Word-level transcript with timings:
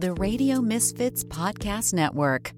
the 0.00 0.14
Radio 0.14 0.62
Misfits 0.62 1.22
Podcast 1.22 1.92
Network. 1.92 2.54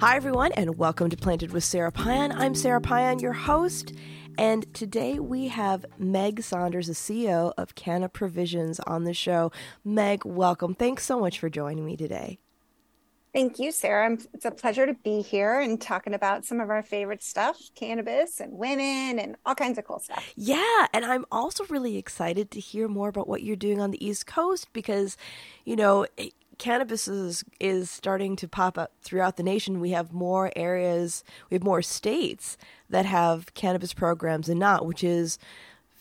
Hi, 0.00 0.16
everyone, 0.16 0.50
and 0.52 0.76
welcome 0.76 1.08
to 1.10 1.16
Planted 1.16 1.52
with 1.52 1.62
Sara 1.62 1.92
Payan. 1.92 2.32
I'm 2.32 2.56
Sara 2.56 2.80
Payan, 2.80 3.20
your 3.20 3.32
host, 3.32 3.92
and 4.38 4.72
today 4.74 5.20
we 5.20 5.48
have 5.48 5.86
Meg 5.98 6.42
Sanders, 6.42 6.88
the 6.88 6.94
CEO 6.94 7.52
of 7.56 7.76
Canna 7.76 8.08
Provisions, 8.08 8.80
on 8.80 9.04
the 9.04 9.14
show. 9.14 9.52
Meg, 9.84 10.24
welcome. 10.24 10.74
Thanks 10.74 11.04
so 11.04 11.20
much 11.20 11.38
for 11.38 11.48
joining 11.48 11.86
me 11.86 11.96
today. 11.96 12.40
Thank 13.32 13.58
you, 13.58 13.72
Sara. 13.72 14.18
It's 14.34 14.44
a 14.44 14.50
pleasure 14.50 14.84
to 14.84 14.92
be 14.92 15.22
here 15.22 15.58
and 15.58 15.80
talking 15.80 16.12
about 16.12 16.44
some 16.44 16.60
of 16.60 16.68
our 16.68 16.82
favorite 16.82 17.22
stuff 17.22 17.58
cannabis 17.74 18.40
and 18.40 18.52
women 18.52 19.18
and 19.18 19.36
all 19.46 19.54
kinds 19.54 19.78
of 19.78 19.86
cool 19.86 20.00
stuff. 20.00 20.32
Yeah. 20.36 20.86
And 20.92 21.04
I'm 21.06 21.24
also 21.32 21.64
really 21.70 21.96
excited 21.96 22.50
to 22.50 22.60
hear 22.60 22.88
more 22.88 23.08
about 23.08 23.28
what 23.28 23.42
you're 23.42 23.56
doing 23.56 23.80
on 23.80 23.90
the 23.90 24.04
East 24.04 24.26
Coast 24.26 24.68
because, 24.74 25.16
you 25.64 25.76
know, 25.76 26.06
eh, 26.18 26.28
cannabis 26.58 27.08
is, 27.08 27.42
is 27.58 27.90
starting 27.90 28.36
to 28.36 28.46
pop 28.46 28.76
up 28.76 28.92
throughout 29.00 29.38
the 29.38 29.42
nation. 29.42 29.80
We 29.80 29.90
have 29.90 30.12
more 30.12 30.52
areas, 30.54 31.24
we 31.48 31.54
have 31.54 31.64
more 31.64 31.80
states 31.80 32.58
that 32.90 33.06
have 33.06 33.54
cannabis 33.54 33.94
programs 33.94 34.50
and 34.50 34.60
not, 34.60 34.84
which 34.84 35.02
is 35.02 35.38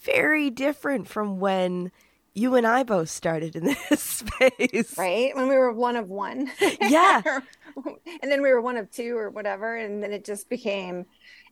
very 0.04 0.50
different 0.50 1.08
from 1.08 1.40
when 1.40 1.92
you 2.34 2.56
and 2.56 2.66
I 2.66 2.84
both 2.84 3.10
started 3.10 3.56
in 3.56 3.66
this 3.90 4.02
space. 4.02 4.98
Right. 4.98 5.36
When 5.36 5.48
we 5.48 5.58
were 5.58 5.74
one 5.74 5.96
of 5.96 6.10
one. 6.10 6.52
Yeah. 6.80 7.22
and 8.22 8.32
then 8.32 8.42
we 8.42 8.50
were 8.50 8.62
one 8.62 8.78
of 8.78 8.90
two 8.92 9.18
or 9.18 9.30
whatever. 9.30 9.76
And 9.76 10.02
then 10.04 10.12
it 10.14 10.26
just 10.26 10.50
became 10.50 11.06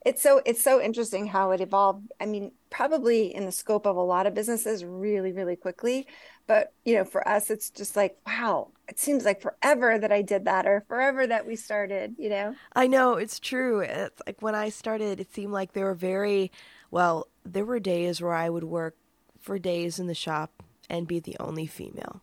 it's 0.05 0.21
so 0.21 0.41
it's 0.45 0.63
so 0.63 0.81
interesting 0.81 1.27
how 1.27 1.52
it 1.52 1.59
evolved. 1.59 2.11
I 2.21 2.25
mean, 2.25 2.53
probably 2.69 3.35
in 3.35 3.45
the 3.45 3.52
scope 3.52 3.85
of 3.85 3.97
a 3.97 4.02
lot 4.02 4.27
of 4.27 4.33
businesses 4.33 4.85
really, 4.85 5.33
really 5.33 5.57
quickly. 5.57 6.07
But 6.47 6.73
you 6.85 6.95
know, 6.95 7.03
for 7.03 7.27
us 7.27 7.49
it's 7.49 7.69
just 7.69 7.97
like, 7.97 8.17
wow, 8.25 8.69
it 8.88 8.97
seems 8.97 9.25
like 9.25 9.41
forever 9.41 10.00
that 10.00 10.11
I 10.11 10.22
did 10.22 10.45
that 10.45 10.66
or 10.66 10.85
forever 10.88 11.27
that 11.27 11.45
we 11.45 11.57
started, 11.57 12.16
you 12.17 12.30
know? 12.30 12.55
I 12.73 12.88
know, 12.88 13.16
it's 13.16 13.39
true. 13.39 13.81
It's 13.81 14.22
like 14.25 14.41
when 14.41 14.55
I 14.55 14.69
started, 14.69 15.19
it 15.19 15.33
seemed 15.33 15.52
like 15.52 15.73
there 15.73 15.85
were 15.85 15.94
very 15.94 16.52
well, 16.91 17.27
there 17.44 17.66
were 17.66 17.80
days 17.80 18.22
where 18.22 18.33
I 18.33 18.50
would 18.50 18.63
work 18.63 18.95
for 19.41 19.59
days 19.59 20.00
in 20.00 20.07
the 20.07 20.16
shop 20.16 20.63
and 20.89 21.07
be 21.07 21.19
the 21.19 21.37
only 21.39 21.67
female. 21.67 22.21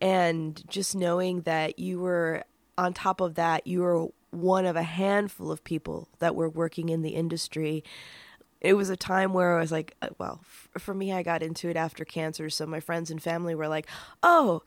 And 0.00 0.62
just 0.68 0.94
knowing 0.94 1.42
that 1.42 1.78
you 1.78 2.00
were 2.00 2.44
on 2.76 2.92
top 2.92 3.20
of 3.20 3.34
that, 3.36 3.66
you 3.66 3.80
were 3.80 4.08
one 4.30 4.66
of 4.66 4.76
a 4.76 4.82
handful 4.82 5.50
of 5.50 5.64
people 5.64 6.08
that 6.18 6.34
were 6.34 6.48
working 6.48 6.88
in 6.88 7.02
the 7.02 7.10
industry. 7.10 7.82
It 8.60 8.74
was 8.74 8.90
a 8.90 8.96
time 8.96 9.32
where 9.32 9.56
I 9.56 9.60
was 9.60 9.72
like, 9.72 9.94
uh, 10.02 10.08
well, 10.18 10.40
for 10.78 10.94
me, 10.94 11.12
I 11.12 11.22
got 11.22 11.42
into 11.42 11.68
it 11.68 11.76
after 11.76 12.04
cancer. 12.04 12.50
So 12.50 12.66
my 12.66 12.80
friends 12.80 13.10
and 13.10 13.22
family 13.22 13.54
were 13.54 13.68
like, 13.68 13.86
oh, 14.22 14.62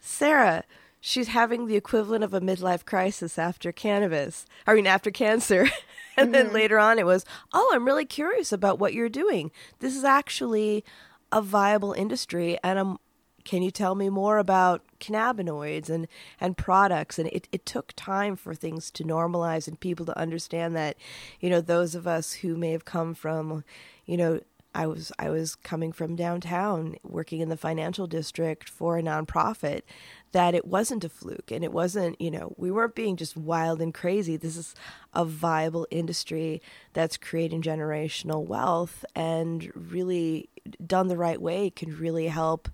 Sara, 0.00 0.64
she's 1.00 1.28
having 1.28 1.66
the 1.66 1.76
equivalent 1.76 2.24
of 2.24 2.32
a 2.32 2.40
midlife 2.40 2.84
crisis 2.84 3.38
after 3.38 3.72
cannabis. 3.72 4.46
I 4.66 4.74
mean, 4.74 4.86
after 4.86 5.10
cancer. 5.10 5.62
and 6.16 6.26
mm-hmm. 6.26 6.32
then 6.32 6.52
later 6.52 6.78
on, 6.78 6.98
it 6.98 7.06
was, 7.06 7.24
oh, 7.52 7.70
I'm 7.74 7.84
really 7.84 8.06
curious 8.06 8.52
about 8.52 8.78
what 8.78 8.94
you're 8.94 9.08
doing. 9.08 9.50
This 9.80 9.96
is 9.96 10.04
actually 10.04 10.84
a 11.32 11.42
viable 11.42 11.92
industry 11.92 12.58
and 12.62 12.78
I'm 12.78 12.98
can 13.44 13.62
you 13.62 13.70
tell 13.70 13.94
me 13.94 14.08
more 14.08 14.38
about 14.38 14.82
cannabinoids 14.98 15.88
and, 15.88 16.06
and 16.40 16.56
products? 16.56 17.18
And 17.18 17.28
it, 17.32 17.48
it 17.52 17.64
took 17.64 17.92
time 17.96 18.36
for 18.36 18.54
things 18.54 18.90
to 18.92 19.02
normalize 19.02 19.66
and 19.66 19.80
people 19.80 20.04
to 20.06 20.18
understand 20.18 20.76
that, 20.76 20.96
you 21.40 21.48
know, 21.48 21.60
those 21.60 21.94
of 21.94 22.06
us 22.06 22.34
who 22.34 22.56
may 22.56 22.72
have 22.72 22.84
come 22.84 23.14
from, 23.14 23.64
you 24.04 24.16
know, 24.16 24.40
I 24.72 24.86
was 24.86 25.10
I 25.18 25.30
was 25.30 25.56
coming 25.56 25.90
from 25.90 26.14
downtown 26.14 26.94
working 27.02 27.40
in 27.40 27.48
the 27.48 27.56
financial 27.56 28.06
district 28.06 28.68
for 28.68 28.98
a 28.98 29.02
nonprofit 29.02 29.82
that 30.30 30.54
it 30.54 30.64
wasn't 30.64 31.02
a 31.02 31.08
fluke 31.08 31.50
and 31.50 31.64
it 31.64 31.72
wasn't, 31.72 32.20
you 32.20 32.30
know, 32.30 32.54
we 32.56 32.70
weren't 32.70 32.94
being 32.94 33.16
just 33.16 33.36
wild 33.36 33.82
and 33.82 33.92
crazy. 33.92 34.36
This 34.36 34.56
is 34.56 34.76
a 35.12 35.24
viable 35.24 35.88
industry 35.90 36.62
that's 36.92 37.16
creating 37.16 37.62
generational 37.62 38.46
wealth 38.46 39.04
and 39.16 39.72
really 39.74 40.49
done 40.86 41.08
the 41.08 41.16
right 41.16 41.40
way 41.40 41.70
can 41.70 41.96
really 41.96 42.28
help 42.28 42.68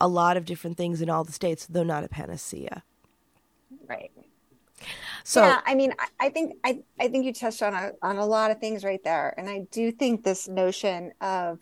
a 0.00 0.08
lot 0.08 0.36
of 0.36 0.44
different 0.44 0.76
things 0.76 1.02
in 1.02 1.10
all 1.10 1.24
the 1.24 1.32
states, 1.32 1.66
though 1.66 1.82
not 1.82 2.04
a 2.04 2.08
panacea. 2.08 2.82
Right. 3.86 4.10
So 5.24 5.42
yeah, 5.42 5.60
I 5.66 5.74
mean, 5.74 5.92
I, 5.98 6.26
I 6.26 6.30
think 6.30 6.54
I, 6.64 6.80
I 7.00 7.08
think 7.08 7.24
you 7.24 7.32
touched 7.32 7.62
on 7.62 7.74
a, 7.74 7.92
on 8.00 8.16
a 8.16 8.24
lot 8.24 8.50
of 8.50 8.60
things 8.60 8.84
right 8.84 9.02
there, 9.02 9.34
and 9.36 9.48
I 9.48 9.66
do 9.70 9.90
think 9.90 10.22
this 10.22 10.48
notion 10.48 11.12
of 11.20 11.58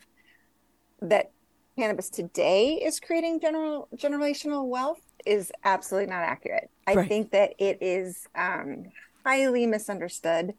that 1.01 1.31
cannabis 1.77 2.09
today 2.09 2.73
is 2.73 2.99
creating 2.99 3.39
general 3.39 3.87
generational 3.95 4.67
wealth 4.67 5.01
is 5.25 5.51
absolutely 5.63 6.09
not 6.09 6.23
accurate. 6.23 6.69
I 6.85 6.93
right. 6.93 7.07
think 7.07 7.31
that 7.31 7.53
it 7.57 7.79
is 7.81 8.27
um, 8.35 8.85
highly 9.25 9.65
misunderstood 9.65 10.53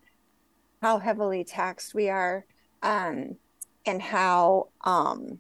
how 0.83 0.99
heavily 0.99 1.45
taxed 1.45 1.95
we 1.95 2.09
are 2.09 2.45
um, 2.83 3.37
and 3.89 4.03
how 4.03 4.69
um, 4.85 5.39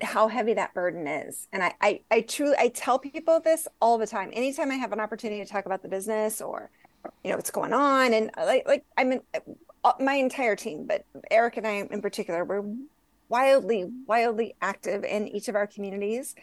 how 0.00 0.28
heavy 0.28 0.54
that 0.54 0.74
burden 0.74 1.06
is. 1.06 1.48
And 1.52 1.62
I, 1.62 1.74
I, 1.80 2.00
I 2.10 2.20
truly, 2.22 2.56
I 2.58 2.68
tell 2.68 2.98
people 2.98 3.40
this 3.40 3.68
all 3.80 3.98
the 3.98 4.06
time. 4.06 4.30
Anytime 4.32 4.70
I 4.70 4.76
have 4.76 4.92
an 4.92 5.00
opportunity 5.00 5.44
to 5.44 5.50
talk 5.50 5.66
about 5.66 5.82
the 5.82 5.88
business 5.88 6.40
or, 6.40 6.70
you 7.22 7.30
know, 7.30 7.36
what's 7.36 7.50
going 7.50 7.72
on, 7.72 8.14
and 8.14 8.30
like, 8.36 8.66
like 8.66 8.84
I 8.96 9.04
mean, 9.04 9.20
uh, 9.84 9.92
my 10.00 10.14
entire 10.14 10.56
team, 10.56 10.86
but 10.86 11.04
Eric 11.30 11.58
and 11.58 11.66
I 11.66 11.86
in 11.90 12.00
particular, 12.00 12.44
we're 12.44 12.64
wildly, 13.28 13.84
wildly 14.06 14.54
active 14.62 15.04
in 15.04 15.28
each 15.28 15.48
of 15.48 15.54
our 15.54 15.66
communities. 15.66 16.34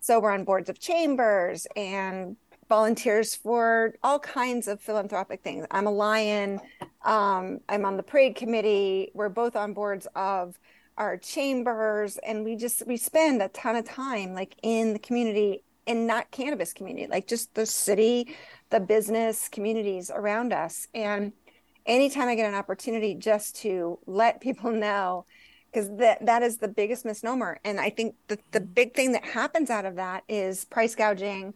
So 0.00 0.18
we're 0.18 0.32
on 0.32 0.44
boards 0.44 0.68
of 0.68 0.80
chambers 0.80 1.66
and 1.76 2.36
volunteers 2.72 3.34
for 3.34 3.94
all 4.02 4.18
kinds 4.18 4.66
of 4.66 4.80
philanthropic 4.80 5.42
things. 5.42 5.66
I'm 5.70 5.86
a 5.86 5.90
lion. 5.90 6.58
Um, 7.04 7.60
I'm 7.68 7.84
on 7.84 7.98
the 7.98 8.02
parade 8.02 8.34
committee. 8.34 9.10
We're 9.12 9.28
both 9.28 9.56
on 9.56 9.74
boards 9.74 10.08
of 10.16 10.58
our 10.96 11.18
chambers 11.18 12.16
and 12.26 12.46
we 12.46 12.56
just 12.56 12.86
we 12.86 12.96
spend 12.96 13.42
a 13.42 13.48
ton 13.48 13.76
of 13.76 13.84
time 13.84 14.32
like 14.32 14.54
in 14.62 14.94
the 14.94 14.98
community 14.98 15.62
and 15.86 16.06
not 16.06 16.30
cannabis 16.30 16.72
community 16.72 17.06
like 17.10 17.26
just 17.26 17.54
the 17.54 17.66
city 17.66 18.34
the 18.70 18.80
business 18.80 19.48
communities 19.48 20.10
around 20.14 20.52
us 20.52 20.86
and 20.94 21.32
anytime 21.86 22.28
i 22.28 22.34
get 22.34 22.46
an 22.46 22.54
opportunity 22.54 23.14
just 23.14 23.56
to 23.56 23.98
let 24.06 24.40
people 24.42 24.70
know 24.86 25.24
because 25.72 25.88
that 25.96 26.24
that 26.26 26.42
is 26.42 26.58
the 26.58 26.68
biggest 26.68 27.06
misnomer 27.06 27.58
and 27.64 27.80
i 27.80 27.88
think 27.88 28.14
the, 28.28 28.38
the 28.50 28.60
big 28.60 28.92
thing 28.94 29.12
that 29.12 29.24
happens 29.24 29.70
out 29.70 29.86
of 29.86 29.96
that 29.96 30.22
is 30.28 30.66
price 30.66 30.94
gouging 30.94 31.54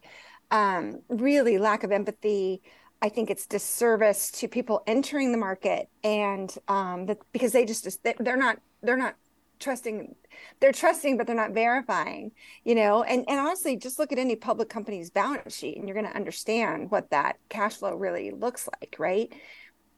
um, 0.51 1.01
really 1.09 1.59
lack 1.59 1.85
of 1.85 1.93
empathy. 1.93 2.63
I 3.03 3.09
think 3.09 3.31
it's 3.31 3.47
disservice 3.47 4.31
to 4.33 4.49
people 4.49 4.83
entering 4.87 5.33
the 5.33 5.39
market 5.39 5.89
and 6.03 6.55
um, 6.69 7.07
that 7.07 7.19
because 7.33 7.53
they 7.53 7.65
just 7.65 7.87
they're 8.21 8.37
not 8.37 8.59
they're 8.83 8.97
not 8.97 9.17
trusting 9.59 10.15
they're 10.61 10.73
trusting 10.73 11.17
but 11.17 11.27
they're 11.27 11.37
not 11.37 11.53
verifying 11.53 12.31
you 12.65 12.75
know? 12.75 13.03
And 13.03 13.25
and 13.29 13.39
honestly 13.39 13.77
just 13.77 13.99
look 13.99 14.13
at 14.13 14.19
any 14.19 14.37
public 14.37 14.69
company's 14.69 15.11
balance 15.11 15.57
sheet 15.57 15.77
and 15.77 15.87
you're 15.87 15.95
going 15.95 16.11
to 16.11 16.17
understand 16.17 16.91
what 16.91 17.11
that 17.11 17.37
cash 17.49 17.77
flow 17.77 17.95
really 17.95 18.31
looks 18.31 18.69
like 18.81 18.97
right? 18.99 19.33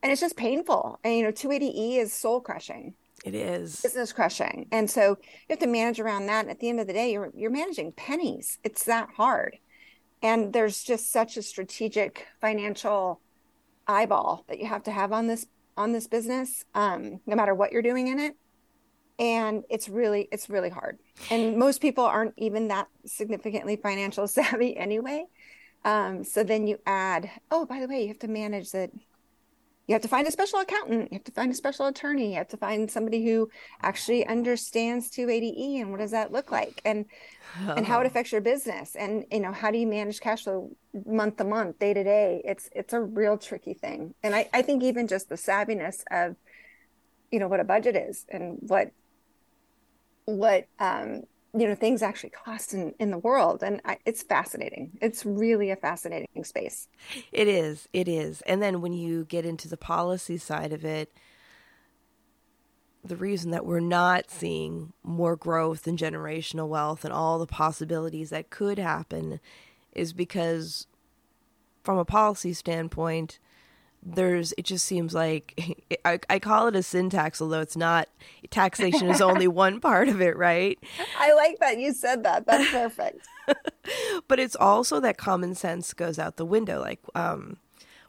And 0.02 0.12
it's 0.12 0.20
just 0.20 0.36
painful. 0.36 0.98
And 1.04 1.16
you 1.16 1.22
know 1.22 1.32
280e 1.32 1.98
is 1.98 2.12
soul 2.12 2.40
crushing. 2.40 2.94
It 3.24 3.34
is. 3.34 3.80
Business 3.80 4.12
crushing. 4.12 4.66
And 4.70 4.88
so 4.88 5.10
you 5.20 5.50
have 5.50 5.58
to 5.58 5.66
manage 5.66 5.98
around 5.98 6.26
that. 6.26 6.42
And 6.42 6.50
at 6.50 6.60
the 6.60 6.68
end 6.68 6.80
of 6.80 6.86
the 6.86 6.92
day 6.92 7.12
you're 7.12 7.30
you're 7.34 7.50
managing 7.50 7.92
pennies. 7.92 8.58
It's 8.64 8.84
that 8.84 9.08
hard 9.16 9.58
and 10.22 10.52
there's 10.52 10.82
just 10.82 11.12
such 11.12 11.36
a 11.36 11.42
strategic 11.42 12.26
financial 12.40 13.20
eyeball 13.86 14.44
that 14.48 14.58
you 14.58 14.66
have 14.66 14.82
to 14.84 14.90
have 14.90 15.12
on 15.12 15.26
this 15.26 15.46
on 15.76 15.92
this 15.92 16.08
business 16.08 16.64
um, 16.74 17.20
no 17.24 17.36
matter 17.36 17.54
what 17.54 17.70
you're 17.72 17.82
doing 17.82 18.08
in 18.08 18.18
it. 18.18 18.34
And 19.18 19.64
it's 19.70 19.88
really 19.88 20.28
it's 20.32 20.50
really 20.50 20.70
hard. 20.70 20.98
And 21.30 21.56
most 21.56 21.80
people 21.80 22.04
aren't 22.04 22.34
even 22.36 22.68
that 22.68 22.88
significantly 23.06 23.76
financial 23.76 24.26
savvy 24.28 24.76
anyway. 24.76 25.24
Um, 25.84 26.24
so 26.24 26.42
then 26.42 26.66
you 26.66 26.78
add 26.86 27.30
oh 27.50 27.64
by 27.64 27.80
the 27.80 27.88
way 27.88 28.02
you 28.02 28.08
have 28.08 28.18
to 28.20 28.28
manage 28.28 28.72
that 28.72 28.90
you 29.88 29.94
have 29.94 30.02
to 30.02 30.08
find 30.08 30.28
a 30.28 30.30
special 30.30 30.60
accountant. 30.60 31.10
You 31.10 31.16
have 31.16 31.24
to 31.24 31.32
find 31.32 31.50
a 31.50 31.54
special 31.54 31.86
attorney. 31.86 32.32
You 32.32 32.36
have 32.36 32.48
to 32.48 32.58
find 32.58 32.90
somebody 32.90 33.24
who 33.24 33.48
actually 33.82 34.26
understands 34.26 35.10
280e 35.10 35.80
and 35.80 35.90
what 35.90 36.00
does 36.00 36.10
that 36.10 36.30
look 36.30 36.52
like? 36.52 36.82
And 36.84 37.06
oh. 37.66 37.72
and 37.72 37.86
how 37.86 38.00
it 38.00 38.06
affects 38.06 38.30
your 38.30 38.42
business. 38.42 38.94
And 38.94 39.24
you 39.32 39.40
know 39.40 39.50
how 39.50 39.70
do 39.70 39.78
you 39.78 39.86
manage 39.86 40.20
cash 40.20 40.44
flow 40.44 40.70
month 41.06 41.38
to 41.38 41.44
month 41.44 41.78
day 41.78 41.94
to 41.94 42.04
day? 42.04 42.42
It's 42.44 42.68
it's 42.76 42.92
a 42.92 43.00
real 43.00 43.38
tricky 43.38 43.72
thing. 43.72 44.14
And 44.22 44.34
i 44.34 44.48
i 44.52 44.60
think 44.60 44.82
even 44.82 45.08
just 45.08 45.30
the 45.30 45.36
savviness 45.36 46.02
of 46.10 46.36
you 47.30 47.38
know 47.38 47.48
what 47.48 47.60
a 47.60 47.64
budget 47.64 47.96
is 47.96 48.26
and 48.28 48.58
what 48.60 48.92
what 50.26 50.66
um, 50.78 51.22
you 51.60 51.68
know 51.68 51.74
things 51.74 52.02
actually 52.02 52.30
cost 52.30 52.74
in, 52.74 52.94
in 52.98 53.10
the 53.10 53.18
world 53.18 53.62
and 53.62 53.80
I, 53.84 53.98
it's 54.04 54.22
fascinating. 54.22 54.98
It's 55.00 55.24
really 55.24 55.70
a 55.70 55.76
fascinating 55.76 56.44
space. 56.44 56.88
It 57.32 57.48
is 57.48 57.88
it 57.92 58.08
is. 58.08 58.40
And 58.42 58.62
then 58.62 58.80
when 58.80 58.92
you 58.92 59.24
get 59.24 59.44
into 59.44 59.68
the 59.68 59.76
policy 59.76 60.38
side 60.38 60.72
of 60.72 60.84
it 60.84 61.12
the 63.04 63.16
reason 63.16 63.50
that 63.52 63.64
we're 63.64 63.80
not 63.80 64.30
seeing 64.30 64.92
more 65.02 65.36
growth 65.36 65.86
and 65.86 65.98
generational 65.98 66.68
wealth 66.68 67.04
and 67.04 67.12
all 67.12 67.38
the 67.38 67.46
possibilities 67.46 68.30
that 68.30 68.50
could 68.50 68.78
happen 68.78 69.40
is 69.92 70.12
because 70.12 70.86
from 71.82 71.98
a 71.98 72.04
policy 72.04 72.52
standpoint 72.52 73.38
there's 74.02 74.52
it 74.56 74.64
just 74.64 74.86
seems 74.86 75.14
like 75.14 75.76
I, 76.04 76.20
I 76.30 76.38
call 76.38 76.68
it 76.68 76.76
a 76.76 76.82
sin 76.82 77.10
tax 77.10 77.40
although 77.40 77.60
it's 77.60 77.76
not 77.76 78.08
taxation 78.50 79.08
is 79.08 79.20
only 79.20 79.48
one 79.48 79.80
part 79.80 80.08
of 80.08 80.20
it 80.20 80.36
right? 80.36 80.78
I 81.18 81.32
like 81.34 81.58
that 81.60 81.78
you 81.78 81.92
said 81.92 82.22
that. 82.24 82.46
That's 82.46 82.70
perfect. 82.70 83.26
But 84.28 84.38
it's 84.38 84.56
also 84.56 85.00
that 85.00 85.16
common 85.16 85.54
sense 85.54 85.94
goes 85.94 86.18
out 86.18 86.36
the 86.36 86.44
window 86.44 86.80
like 86.80 87.00
um 87.14 87.56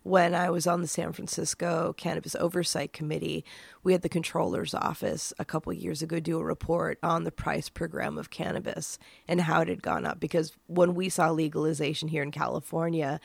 when 0.03 0.33
I 0.33 0.50
was 0.50 0.65
on 0.65 0.81
the 0.81 0.88
San 0.88 1.12
Francisco 1.12 1.94
Cannabis 1.97 2.35
Oversight 2.35 2.94
Committee, 2.94 3.44
we 3.83 3.92
had 3.92 4.01
the 4.01 4.09
controller's 4.09 4.74
office 4.74 5.33
a 5.38 5.45
couple 5.45 5.74
years 5.74 6.01
ago 6.01 6.19
do 6.19 6.39
a 6.39 6.44
report 6.44 6.97
on 7.03 7.25
the 7.25 7.31
price 7.31 7.69
per 7.69 7.88
gram 7.88 8.18
of 8.18 8.30
cannabis 8.30 8.97
and 9.27 9.42
how 9.42 9.62
it 9.62 9.68
had 9.68 9.83
gone 9.83 10.06
up. 10.06 10.19
Because 10.19 10.53
when 10.68 10.95
we 10.95 11.09
saw 11.09 11.30
legalization 11.30 12.07
here 12.07 12.24
in 12.24 12.31
California, 12.31 13.19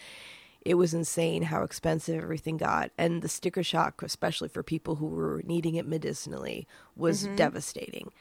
it 0.65 0.75
was 0.75 0.95
insane 0.95 1.43
how 1.43 1.63
expensive 1.63 2.23
everything 2.23 2.57
got. 2.57 2.91
And 2.97 3.21
the 3.21 3.29
sticker 3.29 3.63
shock, 3.63 4.03
especially 4.03 4.49
for 4.49 4.63
people 4.63 4.97
who 4.97 5.07
were 5.07 5.43
needing 5.45 5.75
it 5.75 5.87
medicinally, 5.87 6.67
was 6.97 7.25
mm-hmm. 7.25 7.37
devastating. 7.37 8.13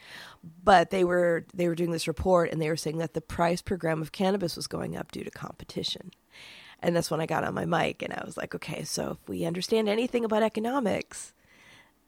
But 0.64 0.90
they 0.90 1.04
were 1.04 1.46
they 1.54 1.68
were 1.68 1.76
doing 1.76 1.92
this 1.92 2.08
report 2.08 2.52
and 2.52 2.62
they 2.62 2.70
were 2.70 2.76
saying 2.76 2.98
that 2.98 3.14
the 3.14 3.22
price 3.22 3.62
per 3.62 3.78
gram 3.78 4.02
of 4.02 4.12
cannabis 4.12 4.56
was 4.56 4.68
going 4.68 4.98
up 4.98 5.12
due 5.12 5.24
to 5.24 5.32
competition. 5.32 6.12
And 6.82 6.96
that's 6.96 7.10
when 7.10 7.22
I 7.22 7.26
got 7.26 7.46
on 7.46 7.54
my 7.54 7.66
mic 7.66 8.02
and 8.02 8.14
I 8.14 8.24
was 8.26 8.36
like, 8.36 8.54
okay, 8.54 8.84
so 8.84 9.12
if 9.12 9.30
we 9.30 9.46
understand 9.46 9.88
anything 9.88 10.26
about 10.26 10.44
economics, 10.44 11.34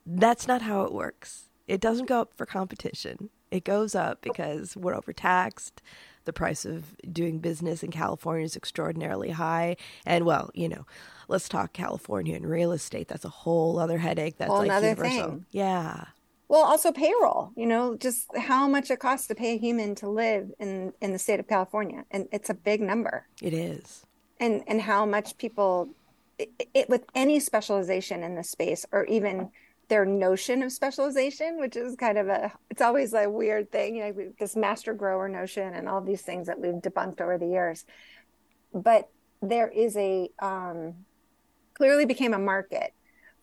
that's 0.06 0.50
not 0.50 0.62
how 0.62 0.84
it 0.84 0.92
works. 0.92 1.46
It 1.66 1.80
doesn't 1.80 2.08
go 2.08 2.22
up 2.22 2.34
for 2.36 2.46
competition. 2.46 3.30
It 3.52 3.64
goes 3.64 3.96
up 3.96 4.22
because 4.22 4.76
we're 4.76 4.96
overtaxed. 4.96 5.82
The 6.26 6.34
price 6.34 6.66
of 6.66 6.96
doing 7.12 7.40
business 7.40 7.84
in 7.84 7.92
California 7.92 8.46
is 8.46 8.56
extraordinarily 8.56 9.32
high. 9.32 9.78
And 10.06 10.26
well, 10.26 10.52
you 10.54 10.70
know, 10.70 10.86
let's 11.28 11.48
talk 11.48 11.74
California 11.74 12.36
and 12.36 12.50
real 12.50 12.72
estate. 12.72 13.08
That's 13.08 13.26
a 13.26 13.30
whole 13.30 13.80
other 13.80 13.98
headache. 13.98 14.38
That's 14.38 14.50
whole 14.50 14.66
like 14.66 14.84
universal. 14.84 15.30
Thing. 15.30 15.46
Yeah. 15.52 16.06
Well, 16.48 16.64
also 16.64 16.92
payroll, 16.92 17.52
you 17.56 17.66
know, 17.66 17.96
just 17.98 18.28
how 18.38 18.68
much 18.68 18.92
it 18.92 19.00
costs 19.00 19.28
to 19.28 19.36
pay 19.36 19.56
a 19.56 19.58
human 19.58 19.96
to 19.96 20.10
live 20.10 20.52
in 20.60 20.94
in 21.02 21.14
the 21.14 21.20
state 21.20 21.40
of 21.40 21.48
California. 21.48 22.06
And 22.12 22.28
it's 22.32 22.50
a 22.50 22.54
big 22.54 22.82
number. 22.82 23.26
It 23.42 23.54
is 23.54 24.06
and 24.40 24.64
and 24.68 24.82
how 24.82 25.06
much 25.06 25.38
people 25.38 25.90
it, 26.38 26.50
it, 26.74 26.90
with 26.90 27.06
any 27.16 27.40
specialization 27.40 28.24
in 28.24 28.36
the 28.36 28.44
space 28.44 28.86
or 28.92 29.06
even 29.06 29.50
their 29.88 30.06
notion 30.06 30.64
of 30.64 30.72
specialization 30.72 31.60
which 31.60 31.76
is 31.76 31.96
kind 31.96 32.18
of 32.18 32.28
a 32.28 32.52
it's 32.70 32.82
always 32.82 33.14
a 33.14 33.30
weird 33.30 33.72
thing 33.72 33.96
you 33.96 34.04
know 34.04 34.32
this 34.40 34.56
master 34.56 34.94
grower 34.94 35.30
notion 35.30 35.74
and 35.74 35.88
all 35.88 36.02
these 36.02 36.22
things 36.22 36.48
that 36.48 36.60
we've 36.60 36.76
debunked 36.76 37.22
over 37.22 37.38
the 37.38 37.48
years. 37.48 37.86
But 38.74 39.10
there 39.42 39.70
is 39.70 39.96
a 39.98 40.30
um, 40.40 40.96
clearly 41.74 42.06
became 42.06 42.34
a 42.34 42.40
market 42.40 42.94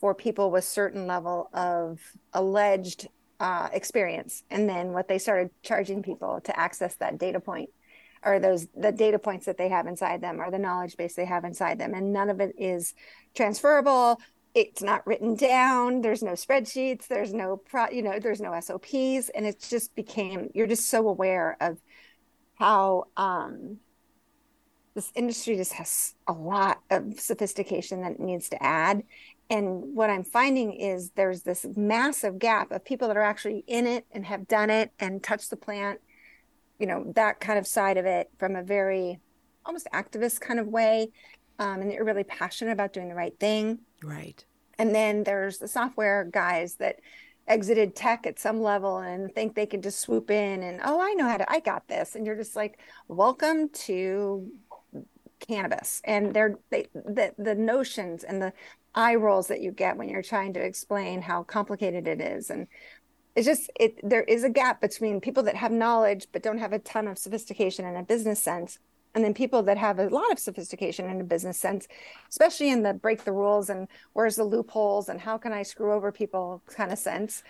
for 0.00 0.15
people 0.15 0.50
with 0.50 0.65
certain 0.65 1.06
level 1.06 1.49
of 1.53 2.00
alleged 2.33 3.09
uh, 3.41 3.69
experience. 3.73 4.43
And 4.50 4.69
then 4.69 4.93
what 4.93 5.09
they 5.09 5.19
started 5.19 5.50
charging 5.62 6.03
people 6.03 6.41
to 6.45 6.59
access 6.59 6.95
that 6.97 7.19
data 7.19 7.41
point 7.41 7.71
or 8.25 8.38
those 8.38 8.69
the 8.77 8.93
data 8.93 9.19
points 9.19 9.47
that 9.47 9.59
they 9.59 9.69
have 9.69 9.87
inside 9.87 10.21
them 10.21 10.41
or 10.41 10.50
the 10.50 10.59
knowledge 10.59 10.97
base 10.97 11.15
they 11.15 11.25
have 11.25 11.45
inside 11.45 11.79
them. 11.79 11.95
And 11.95 12.12
none 12.12 12.31
of 12.31 12.41
it 12.41 12.55
is 12.59 12.95
transferable 13.35 14.21
it's 14.54 14.82
not 14.82 15.06
written 15.06 15.34
down 15.34 16.02
there's 16.02 16.22
no 16.22 16.32
spreadsheets 16.32 17.06
there's 17.06 17.32
no 17.32 17.56
pro 17.56 17.88
you 17.88 18.02
know 18.02 18.19
there's 18.19 18.40
no 18.40 18.58
sops 18.60 19.31
and 19.34 19.46
it 19.46 19.64
just 19.69 19.94
became 19.94 20.50
you're 20.54 20.66
just 20.66 20.88
so 20.88 21.08
aware 21.08 21.56
of 21.60 21.78
how 22.54 23.04
um 23.16 23.78
this 24.94 25.10
industry 25.14 25.56
just 25.56 25.72
has 25.72 26.14
a 26.28 26.32
lot 26.32 26.81
of 26.90 27.19
sophistication 27.19 28.02
that 28.02 28.12
it 28.12 28.20
needs 28.20 28.50
to 28.50 28.62
add. 28.62 29.02
And 29.49 29.94
what 29.94 30.08
i'm 30.08 30.25
finding 30.25 30.72
is 30.72 31.10
there's 31.10 31.43
this 31.43 31.66
massive 31.76 32.38
gap 32.38 32.70
of 32.70 32.84
people 32.84 33.08
that 33.08 33.16
are 33.16 33.22
actually 33.22 33.64
in 33.66 33.87
it 33.87 34.06
and 34.12 34.25
have 34.25 34.49
done 34.49 34.70
it 34.70 34.93
and 34.99 35.22
touched 35.22 35.50
the 35.50 35.56
plant 35.56 36.00
you 36.78 36.87
know 36.87 37.12
that 37.16 37.38
kind 37.40 37.58
of 37.58 37.66
side 37.66 37.99
of 37.99 38.06
it 38.06 38.31
from 38.38 38.56
a 38.56 38.62
very 38.62 39.19
almost 39.66 39.87
activist 39.93 40.40
kind 40.40 40.58
of 40.58 40.69
way 40.69 41.08
um, 41.58 41.82
and 41.82 41.93
you're 41.93 42.04
really 42.04 42.25
passionate 42.25 42.72
about 42.72 42.94
doing 42.94 43.08
the 43.08 43.14
right 43.14 43.38
thing 43.38 43.78
right. 44.02 44.44
And 44.78 44.94
then 44.94 45.25
there's 45.25 45.58
the 45.58 45.69
software 45.69 46.25
guys 46.25 46.76
that 46.76 47.00
exited 47.46 47.96
tech 47.96 48.26
at 48.26 48.38
some 48.38 48.62
level 48.62 48.99
and 48.99 49.34
think 49.34 49.54
they 49.54 49.66
can 49.66 49.82
just 49.82 49.99
swoop 49.99 50.31
in 50.31 50.62
and 50.62 50.81
oh 50.84 51.00
i 51.00 51.12
know 51.14 51.26
how 51.26 51.37
to 51.37 51.52
i 51.52 51.58
got 51.58 51.88
this. 51.88 52.14
And 52.14 52.25
you're 52.25 52.37
just 52.37 52.54
like 52.54 52.78
welcome 53.08 53.69
to 53.70 54.49
cannabis. 55.46 56.00
And 56.04 56.32
they're 56.32 56.58
they 56.70 56.87
the, 56.94 57.34
the 57.38 57.54
notions 57.54 58.25
and 58.25 58.40
the 58.40 58.52
eye 58.94 59.14
rolls 59.14 59.49
that 59.49 59.60
you 59.60 59.72
get 59.72 59.96
when 59.96 60.08
you're 60.08 60.22
trying 60.22 60.52
to 60.54 60.60
explain 60.60 61.22
how 61.22 61.43
complicated 61.43 62.06
it 62.06 62.20
is. 62.20 62.50
And 62.50 62.66
it's 63.34 63.46
just 63.46 63.70
it 63.78 63.99
there 64.02 64.22
is 64.22 64.44
a 64.44 64.50
gap 64.50 64.81
between 64.81 65.20
people 65.20 65.43
that 65.44 65.56
have 65.56 65.72
knowledge 65.72 66.26
but 66.32 66.43
don't 66.43 66.58
have 66.58 66.72
a 66.72 66.78
ton 66.78 67.08
of 67.08 67.19
sophistication 67.19 67.87
in 67.87 67.96
a 67.96 68.02
business 68.02 68.43
sense 68.43 68.78
and 69.14 69.25
then 69.25 69.35
people 69.35 69.62
that 69.62 69.79
have 69.79 69.99
a 69.99 70.09
lot 70.09 70.31
of 70.32 70.38
sophistication 70.38 71.09
in 71.11 71.20
a 71.20 71.25
business 71.25 71.59
sense 71.59 71.87
especially 72.29 72.70
in 72.70 72.82
the 72.82 72.94
break 72.94 73.25
the 73.25 73.32
rules 73.32 73.70
and 73.70 73.88
where's 74.12 74.37
the 74.37 74.44
loopholes 74.44 75.09
and 75.09 75.20
how 75.20 75.37
can 75.38 75.53
i 75.53 75.62
screw 75.62 75.93
over 75.93 76.12
people 76.12 76.62
kind 76.67 76.93
of 76.93 76.99
sense. 76.99 77.43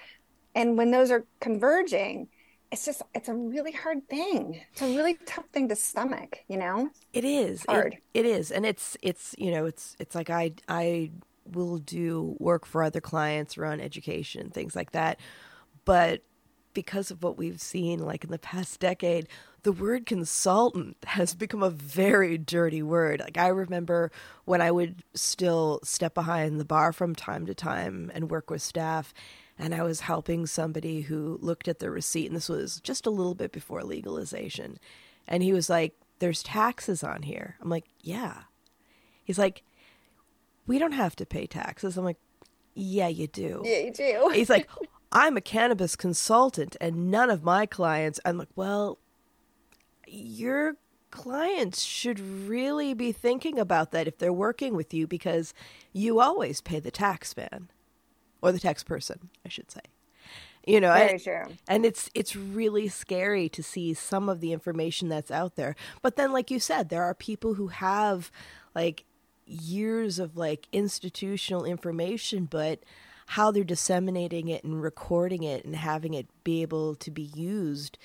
And 0.55 0.77
when 0.77 0.91
those 0.91 1.11
are 1.11 1.25
converging 1.41 2.29
it's 2.71 2.87
just 2.87 3.03
it's 3.15 3.29
a 3.29 3.35
really 3.35 3.73
hard 3.73 4.09
thing. 4.09 4.63
It's 4.73 4.81
a 4.81 4.97
really 4.97 5.19
tough 5.27 5.45
thing 5.53 5.69
to 5.69 5.77
stomach 5.77 6.39
you 6.49 6.57
know? 6.57 6.91
It 7.13 7.25
is. 7.25 7.65
Hard. 7.69 7.99
it, 8.15 8.21
it 8.21 8.27
is. 8.27 8.51
And 8.51 8.65
it's 8.65 8.97
it's 9.03 9.35
you 9.39 9.51
know 9.51 9.67
it's 9.67 9.95
it's 9.99 10.15
like 10.15 10.31
i 10.31 10.53
i 10.69 11.11
will 11.45 11.79
do 11.79 12.37
work 12.39 12.65
for 12.65 12.83
other 12.83 13.01
clients 13.01 13.59
around 13.59 13.81
education 13.81 14.51
things 14.51 14.75
like 14.75 14.93
that. 14.93 15.21
But 15.85 16.23
because 16.75 17.11
of 17.11 17.23
what 17.23 17.37
we've 17.37 17.61
seen, 17.61 17.99
like 17.99 18.25
in 18.25 18.31
the 18.31 18.39
past 18.39 18.81
decade, 18.81 19.29
the 19.63 19.73
word 19.73 20.07
consultant 20.07 20.97
has 21.05 21.35
become 21.35 21.63
a 21.63 21.71
very 21.71 22.37
dirty 22.37 22.83
word. 22.83 23.21
Like, 23.21 23.39
I 23.39 23.49
remember 23.49 24.11
when 24.45 24.61
I 24.61 24.71
would 24.71 25.03
still 25.15 25.81
step 25.85 26.15
behind 26.15 26.59
the 26.59 26.65
bar 26.65 26.93
from 26.93 27.15
time 27.15 27.47
to 27.47 27.55
time 27.55 28.11
and 28.15 28.31
work 28.31 28.51
with 28.51 28.63
staff, 28.63 29.15
and 29.59 29.75
I 29.75 29.83
was 29.83 30.01
helping 30.01 30.47
somebody 30.47 31.03
who 31.03 31.39
looked 31.41 31.69
at 31.69 31.79
the 31.79 31.91
receipt, 31.91 32.27
and 32.27 32.35
this 32.37 32.49
was 32.49 32.81
just 32.81 33.07
a 33.07 33.11
little 33.11 33.35
bit 33.35 33.53
before 33.53 33.85
legalization. 33.85 34.79
And 35.29 35.43
he 35.43 35.53
was 35.53 35.71
like, 35.71 35.95
There's 36.19 36.43
taxes 36.43 37.05
on 37.05 37.23
here. 37.23 37.57
I'm 37.61 37.69
like, 37.69 37.85
Yeah. 38.01 38.43
He's 39.25 39.39
like, 39.39 39.63
We 40.67 40.79
don't 40.79 40.93
have 40.93 41.15
to 41.17 41.27
pay 41.27 41.47
taxes. 41.47 41.97
I'm 41.97 42.05
like, 42.05 42.19
Yeah, 42.75 43.09
you 43.09 43.29
do. 43.29 43.63
Yeah, 43.65 43.79
you 43.79 43.93
do. 43.93 44.31
He's 44.35 44.51
like, 44.51 44.69
I'm 45.13 45.37
a 45.37 45.43
cannabis 45.43 45.95
consultant 45.95 46.75
and 46.81 47.11
none 47.11 47.29
of 47.29 47.45
my 47.45 47.67
clients. 47.67 48.19
I'm 48.25 48.39
like, 48.39 48.49
well, 48.57 48.99
your 50.13 50.75
clients 51.11 51.83
should 51.83 52.21
really 52.21 52.95
be 52.95 53.13
thinking 53.13 53.59
about 53.59 53.91
that 53.93 54.09
if 54.09 54.19
they're 54.19 54.33
working 54.33 54.75
with 54.75 54.93
you 54.95 55.07
because 55.07 55.53
you 55.93 56.21
always 56.21 56.61
pay 56.61 56.81
the 56.81 56.91
tax 56.91 57.37
man 57.37 57.69
or 58.41 58.53
the 58.53 58.61
tax 58.61 58.83
person, 58.83 59.31
I 59.45 59.49
should 59.49 59.71
say. 59.71 59.81
You 60.67 60.81
know, 60.81 60.93
Very 60.93 61.13
and, 61.13 61.23
true. 61.23 61.45
and 61.67 61.85
it's 61.85 62.09
it's 62.15 62.37
really 62.37 62.87
scary 62.87 63.49
to 63.49 63.63
see 63.65 63.95
some 63.95 64.29
of 64.29 64.41
the 64.41 64.53
information 64.53 65.09
that's 65.09 65.31
out 65.31 65.57
there. 65.57 65.75
But 66.03 66.15
then 66.17 66.33
like 66.33 66.53
you 66.53 66.61
said, 66.61 66.89
there 66.89 67.03
are 67.03 67.15
people 67.15 67.55
who 67.55 67.69
have 67.69 68.31
like 68.75 69.05
years 69.45 70.21
of 70.21 70.37
like 70.37 70.69
institutional 70.73 71.65
information 71.65 72.45
but 72.45 72.79
how 73.27 73.51
they're 73.51 73.65
disseminating 73.65 74.49
it 74.49 74.63
and 74.63 74.83
recording 74.83 75.43
it 75.43 75.65
and 75.65 75.75
having 75.75 76.15
it 76.15 76.27
be 76.45 76.63
able 76.63 76.95
to 76.95 77.11
be 77.11 77.23
used 77.23 77.99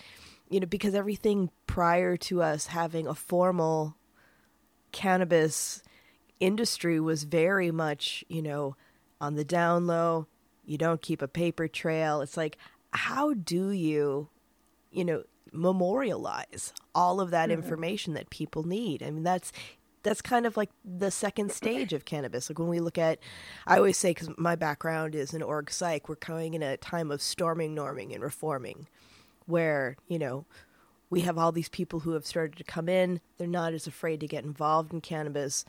you 0.49 0.59
know 0.59 0.67
because 0.67 0.95
everything 0.95 1.49
prior 1.65 2.17
to 2.17 2.41
us 2.41 2.67
having 2.67 3.07
a 3.07 3.15
formal 3.15 3.95
cannabis 4.91 5.81
industry 6.39 6.99
was 6.99 7.23
very 7.23 7.71
much 7.71 8.23
you 8.27 8.41
know 8.41 8.75
on 9.19 9.35
the 9.35 9.45
down 9.45 9.87
low 9.87 10.27
you 10.65 10.77
don't 10.77 11.01
keep 11.01 11.21
a 11.21 11.27
paper 11.27 11.67
trail 11.67 12.21
it's 12.21 12.37
like 12.37 12.57
how 12.91 13.33
do 13.33 13.71
you 13.71 14.29
you 14.91 15.03
know 15.03 15.23
memorialize 15.51 16.73
all 16.93 17.19
of 17.19 17.31
that 17.31 17.49
mm-hmm. 17.49 17.61
information 17.61 18.13
that 18.13 18.29
people 18.29 18.63
need 18.63 19.01
i 19.01 19.09
mean 19.09 19.23
that's 19.23 19.51
that's 20.07 20.21
kind 20.21 20.45
of 20.45 20.55
like 20.55 20.69
the 20.85 21.11
second 21.11 21.51
stage 21.51 21.91
of 21.91 22.05
cannabis. 22.05 22.49
Like 22.49 22.59
when 22.59 22.69
we 22.69 22.79
look 22.79 22.97
at, 22.97 23.19
I 23.65 23.77
always 23.77 23.97
say, 23.97 24.11
because 24.11 24.29
my 24.37 24.55
background 24.55 25.15
is 25.15 25.33
in 25.33 25.43
org 25.43 25.69
psych, 25.69 26.07
we're 26.07 26.15
coming 26.15 26.53
in 26.53 26.63
a 26.63 26.77
time 26.77 27.11
of 27.11 27.21
storming, 27.21 27.75
norming, 27.75 28.13
and 28.13 28.23
reforming, 28.23 28.87
where, 29.47 29.97
you 30.07 30.19
know, 30.19 30.45
we 31.09 31.21
have 31.21 31.37
all 31.37 31.51
these 31.51 31.69
people 31.69 32.01
who 32.01 32.11
have 32.11 32.25
started 32.25 32.57
to 32.57 32.63
come 32.63 32.89
in. 32.89 33.21
They're 33.37 33.47
not 33.47 33.73
as 33.73 33.87
afraid 33.87 34.19
to 34.19 34.27
get 34.27 34.43
involved 34.43 34.93
in 34.93 35.01
cannabis, 35.01 35.65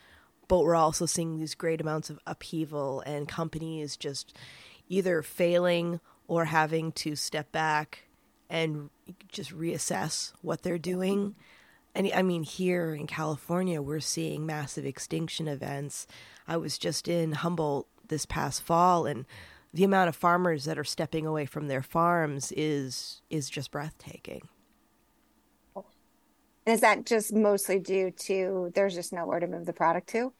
but 0.49 0.61
we're 0.61 0.75
also 0.75 1.07
seeing 1.07 1.39
these 1.39 1.55
great 1.55 1.81
amounts 1.81 2.11
of 2.11 2.19
upheaval 2.27 3.03
and 3.07 3.29
companies 3.29 3.97
just 3.97 4.37
either 4.89 5.23
failing 5.23 6.01
or 6.27 6.47
having 6.47 6.93
to 6.93 7.15
step 7.15 7.53
back 7.53 8.05
and 8.51 8.91
just 9.29 9.57
reassess 9.57 10.33
what 10.43 10.63
they're 10.63 10.79
doing. 10.79 11.35
And 11.95 12.11
I 12.15 12.23
mean, 12.23 12.43
here 12.43 12.95
in 12.95 13.07
California, 13.07 13.81
we're 13.81 14.01
seeing 14.01 14.47
massive 14.47 14.85
extinction 14.85 15.49
events. 15.49 16.07
I 16.47 16.57
was 16.57 16.79
just 16.79 17.09
in 17.09 17.33
Humboldt 17.33 17.89
this 18.09 18.27
past 18.27 18.63
fall, 18.63 19.07
and 19.07 19.27
the 19.73 19.85
amount 19.85 20.09
of 20.09 20.17
farmers 20.17 20.65
that 20.65 20.79
are 20.79 20.85
stepping 20.85 21.27
away 21.27 21.47
from 21.47 21.69
their 21.69 21.83
farms 21.83 22.53
is 22.57 23.23
is 23.31 23.49
just 23.51 23.71
breathtaking. 23.71 24.49
And 26.69 26.75
is 26.75 26.83
that 26.83 27.07
just 27.07 27.33
mostly 27.33 27.79
due 27.79 28.11
to 28.11 28.71
there's 28.75 28.95
just 28.95 29.11
nowhere 29.11 29.41
to 29.41 29.47
move 29.47 29.65
the 29.65 29.73
product 29.73 30.07
to? 30.11 30.35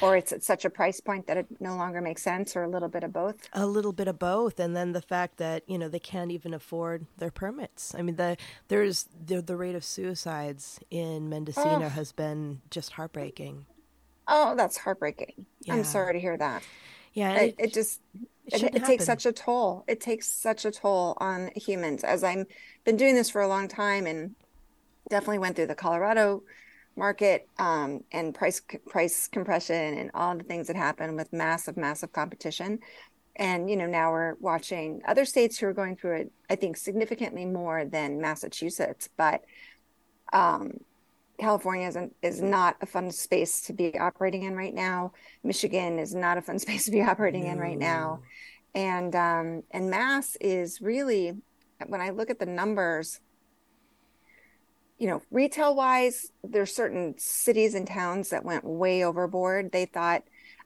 Or 0.00 0.16
it's 0.16 0.32
at 0.32 0.42
such 0.42 0.64
a 0.64 0.70
price 0.70 0.98
point 0.98 1.26
that 1.26 1.36
it 1.36 1.46
no 1.60 1.76
longer 1.76 2.00
makes 2.00 2.22
sense, 2.22 2.56
or 2.56 2.62
a 2.62 2.68
little 2.68 2.88
bit 2.88 3.04
of 3.04 3.12
both? 3.12 3.36
A 3.52 3.66
little 3.66 3.92
bit 3.92 4.08
of 4.08 4.18
both. 4.18 4.58
And 4.58 4.74
then 4.74 4.92
the 4.92 5.02
fact 5.02 5.36
that, 5.36 5.62
you 5.68 5.76
know, 5.76 5.90
they 5.90 5.98
can't 5.98 6.30
even 6.30 6.54
afford 6.54 7.04
their 7.18 7.30
permits. 7.30 7.94
I 7.94 8.00
mean, 8.00 8.16
the 8.16 8.38
there's 8.68 9.10
the, 9.26 9.42
the 9.42 9.58
rate 9.58 9.74
of 9.74 9.84
suicides 9.84 10.80
in 10.90 11.28
Mendocino 11.28 11.84
oh. 11.84 11.88
has 11.90 12.12
been 12.12 12.62
just 12.70 12.92
heartbreaking. 12.92 13.66
Oh, 14.26 14.54
that's 14.56 14.78
heartbreaking. 14.78 15.44
Yeah. 15.60 15.74
I'm 15.74 15.84
sorry 15.84 16.14
to 16.14 16.18
hear 16.18 16.38
that. 16.38 16.62
Yeah. 17.12 17.34
It, 17.34 17.56
it, 17.58 17.74
just, 17.74 18.00
it, 18.46 18.62
it, 18.62 18.74
it 18.76 18.84
takes 18.84 19.04
such 19.04 19.26
a 19.26 19.32
toll. 19.32 19.84
It 19.86 20.00
takes 20.00 20.26
such 20.26 20.64
a 20.64 20.70
toll 20.70 21.16
on 21.18 21.50
humans 21.56 22.04
as 22.04 22.22
I've 22.22 22.46
been 22.84 22.96
doing 22.96 23.14
this 23.14 23.30
for 23.30 23.40
a 23.40 23.48
long 23.48 23.68
time 23.68 24.06
and 24.06 24.34
definitely 25.08 25.38
went 25.38 25.56
through 25.56 25.66
the 25.66 25.74
Colorado 25.74 26.42
market 26.96 27.48
um, 27.58 28.04
and 28.12 28.34
price 28.34 28.60
price 28.86 29.28
compression 29.28 29.98
and 29.98 30.10
all 30.14 30.36
the 30.36 30.44
things 30.44 30.66
that 30.66 30.76
happen 30.76 31.16
with 31.16 31.32
massive 31.32 31.76
massive 31.76 32.12
competition. 32.12 32.78
And 33.36 33.68
you 33.68 33.76
know 33.76 33.86
now 33.86 34.12
we're 34.12 34.34
watching 34.40 35.00
other 35.06 35.24
states 35.24 35.58
who 35.58 35.66
are 35.66 35.72
going 35.72 35.96
through 35.96 36.16
it 36.16 36.32
i 36.48 36.54
think 36.54 36.76
significantly 36.76 37.44
more 37.46 37.84
than 37.84 38.20
massachusetts. 38.20 39.08
But 39.16 39.42
um, 40.32 40.78
california 41.38 41.88
is, 41.88 41.96
is 42.22 42.42
not 42.42 42.76
a 42.80 42.86
fun 42.86 43.10
space 43.10 43.60
to 43.60 43.72
be 43.72 43.98
operating 43.98 44.44
in 44.44 44.54
right 44.54 44.74
now 44.74 45.12
michigan 45.42 45.98
is 45.98 46.14
not 46.14 46.38
a 46.38 46.42
fun 46.42 46.58
space 46.64 46.84
to 46.84 46.90
be 46.90 47.02
operating 47.02 47.44
no. 47.44 47.50
in 47.50 47.58
right 47.58 47.78
now 47.78 48.20
and 48.74 49.14
um, 49.14 49.62
and 49.70 49.90
mass 49.90 50.36
is 50.40 50.80
really 50.80 51.32
when 51.86 52.00
i 52.00 52.10
look 52.10 52.30
at 52.30 52.38
the 52.38 52.46
numbers 52.46 53.20
you 54.98 55.08
know, 55.08 55.22
retail 55.30 55.74
wise, 55.74 56.30
there's 56.42 56.74
certain 56.74 57.14
cities 57.18 57.74
and 57.74 57.86
towns 57.86 58.30
that 58.30 58.44
went 58.44 58.64
way 58.64 59.04
overboard. 59.04 59.72
They 59.72 59.86
thought, 59.86 60.22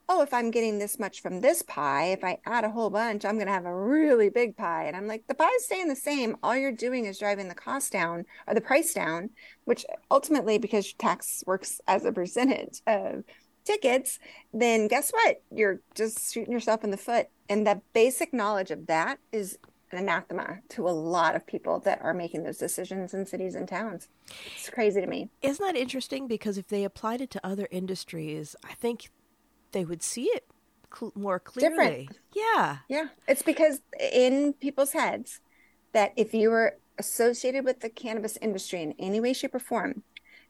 oh, 0.08 0.22
if 0.22 0.32
I'm 0.32 0.50
getting 0.50 0.78
this 0.78 0.98
much 0.98 1.20
from 1.20 1.40
this 1.40 1.62
pie, 1.62 2.06
if 2.06 2.24
I 2.24 2.38
add 2.46 2.64
a 2.64 2.70
whole 2.70 2.88
bunch, 2.88 3.24
I'm 3.24 3.34
going 3.34 3.46
to 3.46 3.52
have 3.52 3.66
a 3.66 3.74
really 3.74 4.30
big 4.30 4.56
pie. 4.56 4.84
And 4.84 4.96
I'm 4.96 5.06
like, 5.06 5.26
the 5.26 5.34
pie's 5.34 5.64
staying 5.64 5.88
the 5.88 5.96
same. 5.96 6.36
All 6.42 6.56
you're 6.56 6.72
doing 6.72 7.04
is 7.04 7.18
driving 7.18 7.48
the 7.48 7.54
cost 7.54 7.92
down 7.92 8.24
or 8.46 8.54
the 8.54 8.60
price 8.60 8.94
down, 8.94 9.30
which 9.64 9.84
ultimately, 10.10 10.56
because 10.56 10.92
tax 10.94 11.44
works 11.46 11.80
as 11.86 12.04
a 12.04 12.12
percentage 12.12 12.80
of 12.86 13.24
tickets, 13.64 14.18
then 14.54 14.88
guess 14.88 15.10
what? 15.10 15.42
You're 15.50 15.80
just 15.94 16.32
shooting 16.32 16.52
yourself 16.52 16.84
in 16.84 16.90
the 16.90 16.96
foot. 16.96 17.28
And 17.50 17.66
the 17.66 17.82
basic 17.92 18.32
knowledge 18.32 18.70
of 18.70 18.86
that 18.86 19.18
is 19.30 19.58
an 19.92 19.98
anathema 19.98 20.58
to 20.70 20.88
a 20.88 20.90
lot 20.90 21.36
of 21.36 21.46
people 21.46 21.80
that 21.80 22.00
are 22.02 22.14
making 22.14 22.44
those 22.44 22.58
decisions 22.58 23.12
in 23.12 23.26
cities 23.26 23.54
and 23.54 23.68
towns. 23.68 24.08
It's 24.56 24.70
crazy 24.70 25.00
to 25.00 25.06
me. 25.06 25.28
Isn't 25.42 25.64
that 25.64 25.76
interesting? 25.76 26.26
Because 26.26 26.56
if 26.58 26.68
they 26.68 26.84
applied 26.84 27.20
it 27.20 27.30
to 27.30 27.46
other 27.46 27.68
industries, 27.70 28.56
I 28.64 28.74
think 28.74 29.10
they 29.72 29.84
would 29.84 30.02
see 30.02 30.24
it 30.24 30.46
cl- 30.94 31.12
more 31.14 31.38
clearly. 31.38 31.76
Different. 31.76 32.18
Yeah. 32.34 32.78
Yeah. 32.88 33.08
It's 33.26 33.42
because 33.42 33.80
in 34.12 34.52
people's 34.54 34.92
heads 34.92 35.40
that 35.92 36.12
if 36.16 36.34
you 36.34 36.50
were 36.50 36.76
associated 36.98 37.64
with 37.64 37.80
the 37.80 37.88
cannabis 37.88 38.36
industry 38.40 38.82
in 38.82 38.94
any 38.98 39.20
way, 39.20 39.32
shape, 39.32 39.54
or 39.54 39.60
form, 39.60 40.02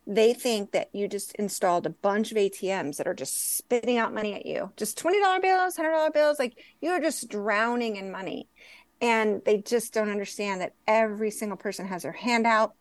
they 0.07 0.33
think 0.33 0.73
that 0.73 0.89
you 0.95 1.07
just 1.07 1.35
installed 1.35 1.85
a 1.85 1.91
bunch 1.91 2.31
of 2.31 2.39
ATMs 2.39 2.97
that 2.97 3.07
are 3.07 3.15
just 3.15 3.59
spitting 3.59 3.99
out 3.99 4.15
money 4.15 4.35
at 4.35 4.47
you, 4.47 4.73
just 4.77 4.99
$20 4.99 5.43
bills, 5.43 5.77
$100 5.77 6.15
bills. 6.15 6.39
Like 6.39 6.59
you're 6.81 7.01
just 7.01 7.29
drowning 7.29 7.97
in 7.97 8.11
money 8.11 8.49
and 9.01 9.43
they 9.45 9.59
just 9.59 9.93
don't 9.93 10.11
understand 10.11 10.61
that 10.61 10.73
every 10.87 11.31
single 11.31 11.59
person 11.59 11.87
has 11.87 12.03
their 12.03 12.13
hand 12.13 12.47
out 12.47 12.75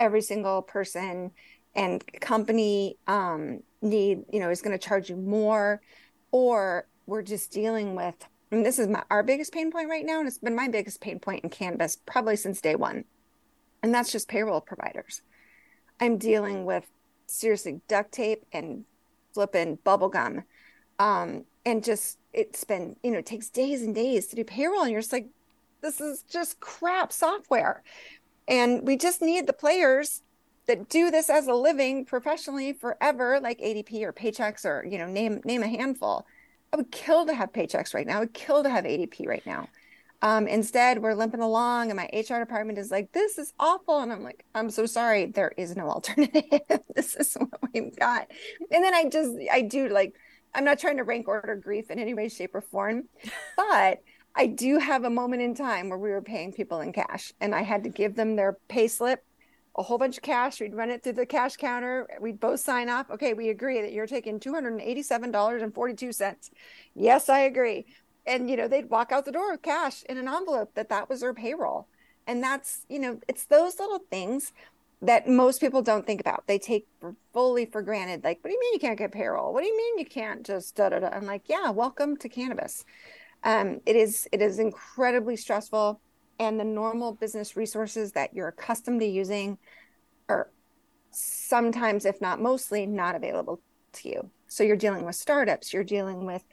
every 0.00 0.20
single 0.20 0.62
person 0.62 1.30
and 1.74 2.04
company 2.20 2.96
um, 3.06 3.60
need 3.84 4.24
you 4.32 4.40
know 4.40 4.50
is 4.50 4.62
going 4.62 4.76
to 4.76 4.84
charge 4.84 5.08
you 5.08 5.16
more 5.16 5.80
or 6.30 6.86
we're 7.06 7.22
just 7.22 7.52
dealing 7.52 7.94
with 7.94 8.14
and 8.50 8.64
this 8.64 8.78
is 8.78 8.88
my, 8.88 9.02
our 9.10 9.22
biggest 9.22 9.52
pain 9.52 9.70
point 9.70 9.88
right 9.88 10.04
now 10.04 10.18
and 10.18 10.28
it's 10.28 10.38
been 10.38 10.56
my 10.56 10.68
biggest 10.68 11.00
pain 11.00 11.18
point 11.18 11.44
in 11.44 11.50
cannabis 11.50 11.96
probably 12.06 12.36
since 12.36 12.60
day 12.60 12.74
one 12.74 13.04
and 13.82 13.94
that's 13.94 14.10
just 14.10 14.28
payroll 14.28 14.60
providers 14.60 15.22
i'm 16.00 16.16
dealing 16.18 16.64
with 16.64 16.84
seriously 17.26 17.80
duct 17.88 18.12
tape 18.12 18.44
and 18.52 18.84
flipping 19.32 19.78
bubble 19.84 20.08
gum 20.08 20.42
um, 20.98 21.44
and 21.66 21.82
just 21.82 22.18
it's 22.32 22.64
been 22.64 22.96
you 23.02 23.10
know 23.10 23.18
it 23.18 23.26
takes 23.26 23.48
days 23.50 23.82
and 23.82 23.94
days 23.94 24.26
to 24.26 24.36
do 24.36 24.44
payroll 24.44 24.82
and 24.82 24.92
you're 24.92 25.00
just 25.00 25.12
like 25.12 25.28
this 25.84 26.00
is 26.00 26.22
just 26.22 26.58
crap 26.60 27.12
software. 27.12 27.82
And 28.48 28.86
we 28.86 28.96
just 28.96 29.22
need 29.22 29.46
the 29.46 29.52
players 29.52 30.22
that 30.66 30.88
do 30.88 31.10
this 31.10 31.28
as 31.28 31.46
a 31.46 31.54
living 31.54 32.04
professionally 32.04 32.72
forever, 32.72 33.40
like 33.40 33.58
ADP 33.60 34.02
or 34.02 34.12
Paychex 34.12 34.64
or, 34.64 34.84
you 34.86 34.98
know, 34.98 35.06
name 35.06 35.40
name 35.44 35.62
a 35.62 35.68
handful. 35.68 36.26
I 36.72 36.76
would 36.76 36.90
kill 36.90 37.26
to 37.26 37.34
have 37.34 37.52
Paychex 37.52 37.94
right 37.94 38.06
now. 38.06 38.16
I 38.16 38.20
would 38.20 38.34
kill 38.34 38.62
to 38.62 38.70
have 38.70 38.84
ADP 38.84 39.26
right 39.26 39.44
now. 39.46 39.68
Um, 40.22 40.48
instead, 40.48 41.02
we're 41.02 41.14
limping 41.14 41.40
along, 41.40 41.90
and 41.90 41.96
my 41.96 42.08
HR 42.12 42.40
department 42.40 42.78
is 42.78 42.90
like, 42.90 43.12
"This 43.12 43.36
is 43.38 43.52
awful," 43.60 44.00
and 44.00 44.10
I'm 44.12 44.22
like, 44.22 44.44
"I'm 44.54 44.70
so 44.70 44.86
sorry. 44.86 45.26
There 45.26 45.52
is 45.56 45.76
no 45.76 45.88
alternative. 45.90 46.80
this 46.94 47.14
is 47.14 47.34
what 47.34 47.60
we've 47.72 47.94
got." 47.96 48.28
And 48.70 48.82
then 48.82 48.94
I 48.94 49.08
just, 49.08 49.32
I 49.52 49.60
do 49.60 49.88
like, 49.88 50.14
I'm 50.54 50.64
not 50.64 50.78
trying 50.78 50.96
to 50.98 51.04
rank 51.04 51.28
order 51.28 51.56
grief 51.56 51.90
in 51.90 51.98
any 51.98 52.14
way, 52.14 52.28
shape, 52.28 52.54
or 52.54 52.60
form, 52.60 53.04
but 53.56 54.02
I 54.34 54.46
do 54.46 54.78
have 54.78 55.04
a 55.04 55.10
moment 55.10 55.42
in 55.42 55.54
time 55.54 55.88
where 55.88 55.98
we 55.98 56.10
were 56.10 56.22
paying 56.22 56.52
people 56.52 56.80
in 56.80 56.92
cash 56.92 57.32
and 57.40 57.54
I 57.54 57.62
had 57.62 57.84
to 57.84 57.90
give 57.90 58.14
them 58.14 58.36
their 58.36 58.58
pay 58.68 58.88
slip, 58.88 59.24
a 59.76 59.82
whole 59.82 59.98
bunch 59.98 60.16
of 60.16 60.22
cash. 60.22 60.60
We'd 60.60 60.74
run 60.74 60.90
it 60.90 61.02
through 61.02 61.14
the 61.14 61.26
cash 61.26 61.56
counter. 61.56 62.08
We'd 62.20 62.40
both 62.40 62.60
sign 62.60 62.88
off. 62.88 63.10
Okay, 63.10 63.34
we 63.34 63.48
agree 63.48 63.80
that 63.82 63.92
you're 63.92 64.06
taking 64.06 64.38
$287.42. 64.38 66.50
Yes, 66.94 67.28
I 67.28 67.40
agree. 67.40 67.86
And, 68.26 68.48
you 68.48 68.56
know, 68.56 68.68
they'd 68.68 68.88
walk 68.88 69.12
out 69.12 69.24
the 69.24 69.32
door 69.32 69.52
with 69.52 69.62
cash 69.62 70.02
in 70.04 70.16
an 70.16 70.28
envelope 70.28 70.74
that 70.74 70.88
that 70.88 71.08
was 71.08 71.20
their 71.20 71.34
payroll. 71.34 71.88
And 72.26 72.42
that's, 72.42 72.86
you 72.88 72.98
know, 72.98 73.20
it's 73.28 73.44
those 73.44 73.78
little 73.78 74.00
things 74.10 74.52
that 75.02 75.28
most 75.28 75.60
people 75.60 75.82
don't 75.82 76.06
think 76.06 76.20
about. 76.20 76.44
They 76.46 76.58
take 76.58 76.86
fully 77.32 77.66
for 77.66 77.82
granted. 77.82 78.24
Like, 78.24 78.42
what 78.42 78.48
do 78.48 78.54
you 78.54 78.60
mean 78.60 78.72
you 78.72 78.78
can't 78.78 78.98
get 78.98 79.12
payroll? 79.12 79.52
What 79.52 79.60
do 79.60 79.66
you 79.66 79.76
mean 79.76 79.98
you 79.98 80.06
can't 80.06 80.46
just 80.46 80.76
da 80.76 80.88
da 80.88 81.00
da? 81.00 81.08
I'm 81.08 81.26
like, 81.26 81.42
yeah, 81.46 81.70
welcome 81.70 82.16
to 82.18 82.28
cannabis. 82.28 82.84
Um, 83.42 83.80
it 83.84 83.96
is 83.96 84.26
it 84.32 84.40
is 84.40 84.58
incredibly 84.58 85.36
stressful, 85.36 86.00
and 86.38 86.58
the 86.58 86.64
normal 86.64 87.12
business 87.12 87.56
resources 87.56 88.12
that 88.12 88.34
you're 88.34 88.48
accustomed 88.48 89.00
to 89.00 89.06
using 89.06 89.58
are 90.28 90.50
sometimes, 91.10 92.04
if 92.04 92.20
not 92.20 92.40
mostly, 92.40 92.86
not 92.86 93.14
available 93.14 93.60
to 93.92 94.08
you. 94.08 94.30
So 94.48 94.64
you're 94.64 94.76
dealing 94.76 95.04
with 95.04 95.14
startups, 95.14 95.72
you're 95.72 95.84
dealing 95.84 96.26
with 96.26 96.44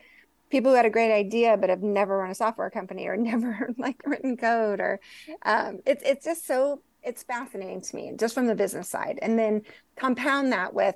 people 0.51 0.71
who 0.71 0.75
had 0.75 0.85
a 0.85 0.89
great 0.89 1.13
idea 1.13 1.57
but 1.57 1.69
have 1.69 1.81
never 1.81 2.17
run 2.17 2.29
a 2.29 2.35
software 2.35 2.69
company 2.69 3.07
or 3.07 3.17
never 3.17 3.69
like 3.77 4.01
written 4.05 4.37
code 4.37 4.79
or 4.79 4.99
um, 5.43 5.79
it's 5.85 6.03
it's 6.03 6.25
just 6.25 6.45
so 6.45 6.81
it's 7.01 7.23
fascinating 7.23 7.81
to 7.81 7.95
me 7.95 8.11
just 8.19 8.35
from 8.35 8.45
the 8.45 8.53
business 8.53 8.89
side 8.89 9.17
and 9.21 9.39
then 9.39 9.61
compound 9.95 10.51
that 10.51 10.73
with 10.73 10.95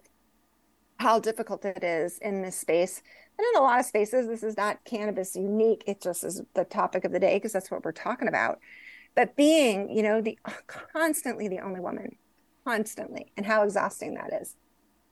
how 0.98 1.20
difficult 1.20 1.66
it 1.66 1.84
is 1.84 2.20
in 2.20 2.42
this 2.42 2.56
space 2.56 3.02
and 3.38 3.46
in 3.54 3.60
a 3.60 3.64
lot 3.64 3.80
of 3.80 3.86
spaces, 3.86 4.28
this 4.28 4.44
is 4.44 4.56
not 4.56 4.84
cannabis 4.86 5.36
unique. 5.36 5.84
It 5.88 6.02
just 6.02 6.24
is 6.24 6.42
the 6.54 6.64
topic 6.64 7.04
of 7.04 7.12
the 7.12 7.20
day 7.20 7.36
because 7.36 7.52
that's 7.52 7.70
what 7.70 7.84
we're 7.84 7.92
talking 7.92 8.28
about. 8.28 8.60
But 9.14 9.36
being, 9.36 9.90
you 9.90 10.04
know, 10.04 10.22
the 10.22 10.38
constantly 10.94 11.48
the 11.48 11.60
only 11.60 11.80
woman, 11.80 12.16
constantly, 12.66 13.32
and 13.36 13.46
how 13.46 13.64
exhausting 13.64 14.14
that 14.16 14.34
is. 14.42 14.56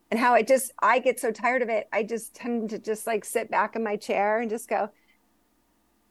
And 0.10 0.20
how 0.20 0.36
I 0.36 0.44
just 0.44 0.72
I 0.82 1.00
get 1.00 1.20
so 1.20 1.32
tired 1.32 1.62
of 1.62 1.70
it. 1.70 1.88
I 1.92 2.04
just 2.04 2.36
tend 2.36 2.70
to 2.70 2.80
just 2.80 3.08
like 3.08 3.26
sit 3.26 3.50
back 3.50 3.76
in 3.76 3.84
my 3.84 3.96
chair 3.96 4.40
and 4.40 4.50
just 4.50 4.70
go, 4.70 4.90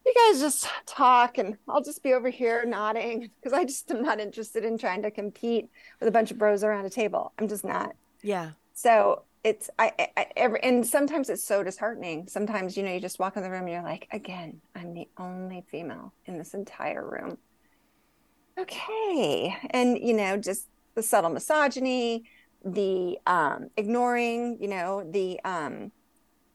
you 0.05 0.15
guys 0.15 0.41
just 0.41 0.69
talk 0.87 1.39
and 1.39 1.57
I'll 1.69 1.83
just 1.83 2.03
be 2.03 2.13
over 2.13 2.29
here 2.29 2.65
nodding 2.65 3.31
because 3.41 3.53
I 3.53 3.65
just 3.65 3.91
am 3.91 4.03
not 4.03 4.21
interested 4.21 4.65
in 4.65 4.77
trying 4.77 5.03
to 5.03 5.11
compete 5.11 5.69
with 6.01 6.09
a 6.09 6.13
bunch 6.13 6.31
of 6.31 6.39
bros 6.39 6.65
around 6.65 6.85
a 6.85 6.91
table. 6.91 7.33
I'm 7.39 7.49
just 7.49 7.65
not. 7.65 7.95
Yeah. 8.23 8.51
So 8.75 9.23
it's 9.45 9.71
I, 9.79 9.93
I 10.17 10.27
every, 10.37 10.63
and 10.63 10.87
sometimes 10.87 11.29
it's 11.31 11.45
so 11.47 11.63
disheartening. 11.65 12.29
Sometimes 12.29 12.77
you 12.77 12.83
know 12.83 12.93
you 12.93 13.01
just 13.01 13.19
walk 13.19 13.37
in 13.37 13.43
the 13.43 13.51
room 13.51 13.63
and 13.63 13.71
you're 13.71 13.83
like, 13.83 14.07
again, 14.13 14.61
I'm 14.75 14.95
the 14.95 15.09
only 15.19 15.65
female 15.71 16.15
in 16.27 16.39
this 16.39 16.55
entire 16.55 17.09
room. 17.09 17.39
Okay, 18.59 19.57
and 19.71 19.99
you 19.99 20.13
know 20.15 20.37
just 20.37 20.69
the 20.95 21.03
subtle 21.03 21.31
misogyny, 21.31 22.25
the 22.65 23.19
um, 23.27 23.69
ignoring, 23.77 24.59
you 24.61 24.69
know, 24.69 25.05
the 25.11 25.41
um, 25.45 25.91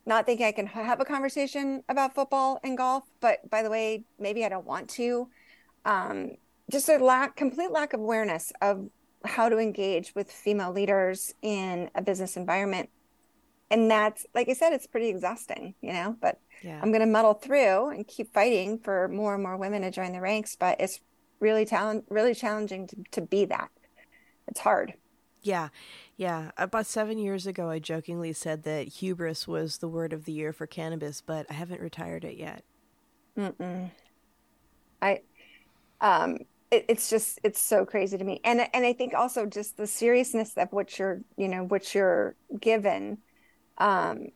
not 0.06 0.26
thinking 0.26 0.46
I 0.46 0.52
can 0.52 0.66
have 0.68 1.00
a 1.00 1.04
conversation 1.04 1.82
about 1.88 2.14
football 2.14 2.60
and 2.64 2.76
golf. 2.78 3.04
But 3.20 3.40
by 3.50 3.62
the 3.62 3.70
way, 3.70 4.04
maybe 4.18 4.44
I 4.44 4.48
don't 4.50 4.66
want 4.66 4.90
to. 4.90 5.28
um, 5.86 6.32
just 6.72 6.88
a 6.88 6.98
lack, 6.98 7.36
complete 7.36 7.72
lack 7.72 7.92
of 7.94 8.00
awareness 8.00 8.52
of 8.62 8.88
how 9.24 9.48
to 9.48 9.58
engage 9.58 10.14
with 10.14 10.30
female 10.30 10.72
leaders 10.72 11.34
in 11.42 11.90
a 11.94 12.02
business 12.02 12.36
environment. 12.36 12.88
And 13.70 13.90
that's, 13.90 14.24
like 14.34 14.48
I 14.48 14.54
said, 14.54 14.72
it's 14.72 14.86
pretty 14.86 15.08
exhausting, 15.08 15.74
you 15.82 15.92
know, 15.92 16.16
but 16.20 16.40
yeah. 16.62 16.80
I'm 16.82 16.90
going 16.90 17.00
to 17.00 17.06
muddle 17.06 17.34
through 17.34 17.90
and 17.90 18.06
keep 18.06 18.32
fighting 18.32 18.78
for 18.78 19.08
more 19.08 19.34
and 19.34 19.42
more 19.42 19.56
women 19.56 19.82
to 19.82 19.90
join 19.90 20.12
the 20.12 20.20
ranks. 20.20 20.56
But 20.56 20.80
it's 20.80 21.00
really 21.40 21.64
talent, 21.64 22.04
really 22.08 22.34
challenging 22.34 22.86
to, 22.86 22.96
to 23.12 23.20
be 23.20 23.44
that. 23.44 23.70
It's 24.46 24.60
hard. 24.60 24.94
Yeah. 25.42 25.68
Yeah. 26.16 26.50
About 26.56 26.86
seven 26.86 27.18
years 27.18 27.46
ago, 27.46 27.68
I 27.68 27.78
jokingly 27.78 28.32
said 28.32 28.62
that 28.62 28.88
hubris 28.88 29.46
was 29.46 29.78
the 29.78 29.88
word 29.88 30.12
of 30.12 30.24
the 30.24 30.32
year 30.32 30.52
for 30.52 30.66
cannabis, 30.66 31.20
but 31.20 31.46
I 31.50 31.52
haven't 31.52 31.80
retired 31.80 32.24
it 32.24 32.36
yet. 32.36 32.64
Mm-mm. 33.36 33.90
I, 35.02 35.20
um, 36.00 36.38
it, 36.70 36.84
it's 36.88 37.10
just 37.10 37.40
it's 37.42 37.60
so 37.60 37.84
crazy 37.84 38.18
to 38.18 38.24
me. 38.24 38.40
And 38.44 38.60
and 38.72 38.84
i 38.84 38.92
think 38.92 39.14
also 39.14 39.46
just 39.46 39.76
the 39.76 39.86
seriousness 39.86 40.54
of 40.56 40.68
what 40.72 40.98
you're 40.98 41.20
you 41.36 41.48
know 41.48 41.64
what 41.64 41.94
you're 41.94 42.34
given 42.60 43.18
um 43.78 44.28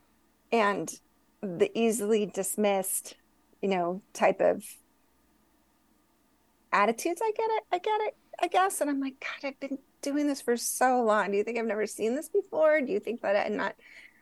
and 0.50 0.92
the 1.42 1.70
easily 1.78 2.26
dismissed 2.26 3.16
you 3.60 3.68
know 3.68 4.02
type 4.12 4.40
of 4.40 4.64
attitudes 6.72 7.20
i 7.22 7.32
get 7.36 7.50
it 7.50 7.62
i 7.72 7.78
get 7.78 8.00
it 8.02 8.16
i 8.42 8.46
guess. 8.48 8.80
And 8.80 8.88
i'm 8.88 9.00
like 9.00 9.20
god 9.20 9.48
i've 9.48 9.60
been 9.60 9.78
doing 10.00 10.26
this 10.26 10.42
for 10.42 10.56
so 10.56 11.02
long. 11.02 11.30
Do 11.30 11.36
you 11.36 11.44
think 11.44 11.58
i've 11.58 11.66
never 11.66 11.86
seen 11.86 12.14
this 12.14 12.28
before? 12.28 12.80
Do 12.80 12.92
you 12.92 13.00
think 13.00 13.22
that 13.22 13.46
i'm 13.46 13.56
not 13.56 13.76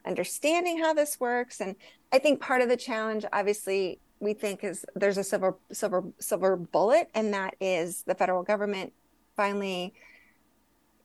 understanding 0.06 0.78
how 0.78 0.94
this 0.94 1.20
works? 1.20 1.60
And 1.60 1.76
i 2.12 2.18
think 2.18 2.40
part 2.40 2.62
of 2.62 2.68
the 2.68 2.76
challenge 2.76 3.24
obviously 3.32 4.00
we 4.20 4.34
think 4.34 4.62
is 4.62 4.84
there's 4.94 5.18
a 5.18 5.24
silver 5.24 5.56
silver 5.72 6.04
silver 6.18 6.56
bullet 6.56 7.08
and 7.14 7.34
that 7.34 7.54
is 7.60 8.02
the 8.04 8.14
federal 8.14 8.42
government 8.42 8.92
finally 9.36 9.92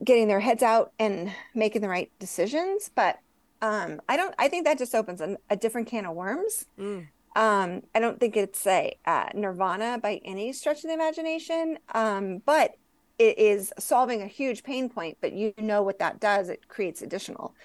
getting 0.04 0.28
their 0.28 0.42
heads 0.42 0.62
out 0.62 0.92
and 1.00 1.32
making 1.54 1.82
the 1.82 1.88
right 1.88 2.12
decisions. 2.20 2.92
But 2.94 3.20
um, 3.62 4.02
i 4.08 4.18
don't 4.18 4.34
i 4.38 4.48
think 4.48 4.66
that 4.66 4.78
just 4.78 4.94
opens 4.96 5.22
a, 5.22 5.38
a 5.50 5.56
different 5.56 5.88
can 5.88 6.06
of 6.06 6.16
worms. 6.16 6.66
Mm. 6.80 7.08
um, 7.36 7.82
i 7.94 8.00
don't 8.00 8.20
think 8.20 8.38
it's 8.38 8.66
a 8.68 8.96
uh, 9.06 9.28
nirvana 9.34 10.00
by 10.02 10.22
any 10.24 10.54
stretch 10.54 10.78
of 10.78 10.90
the 10.90 10.94
imagination 10.94 11.78
um, 11.94 12.42
but 12.46 12.76
it 13.18 13.40
is 13.40 13.72
solving 13.80 14.22
a 14.22 14.28
huge 14.28 14.64
pain 14.64 14.90
point 14.90 15.18
but 15.22 15.34
you 15.34 15.54
know 15.58 15.82
what 15.82 16.00
that 16.00 16.20
does 16.20 16.50
it 16.50 16.68
creates 16.68 17.02
additional 17.02 17.56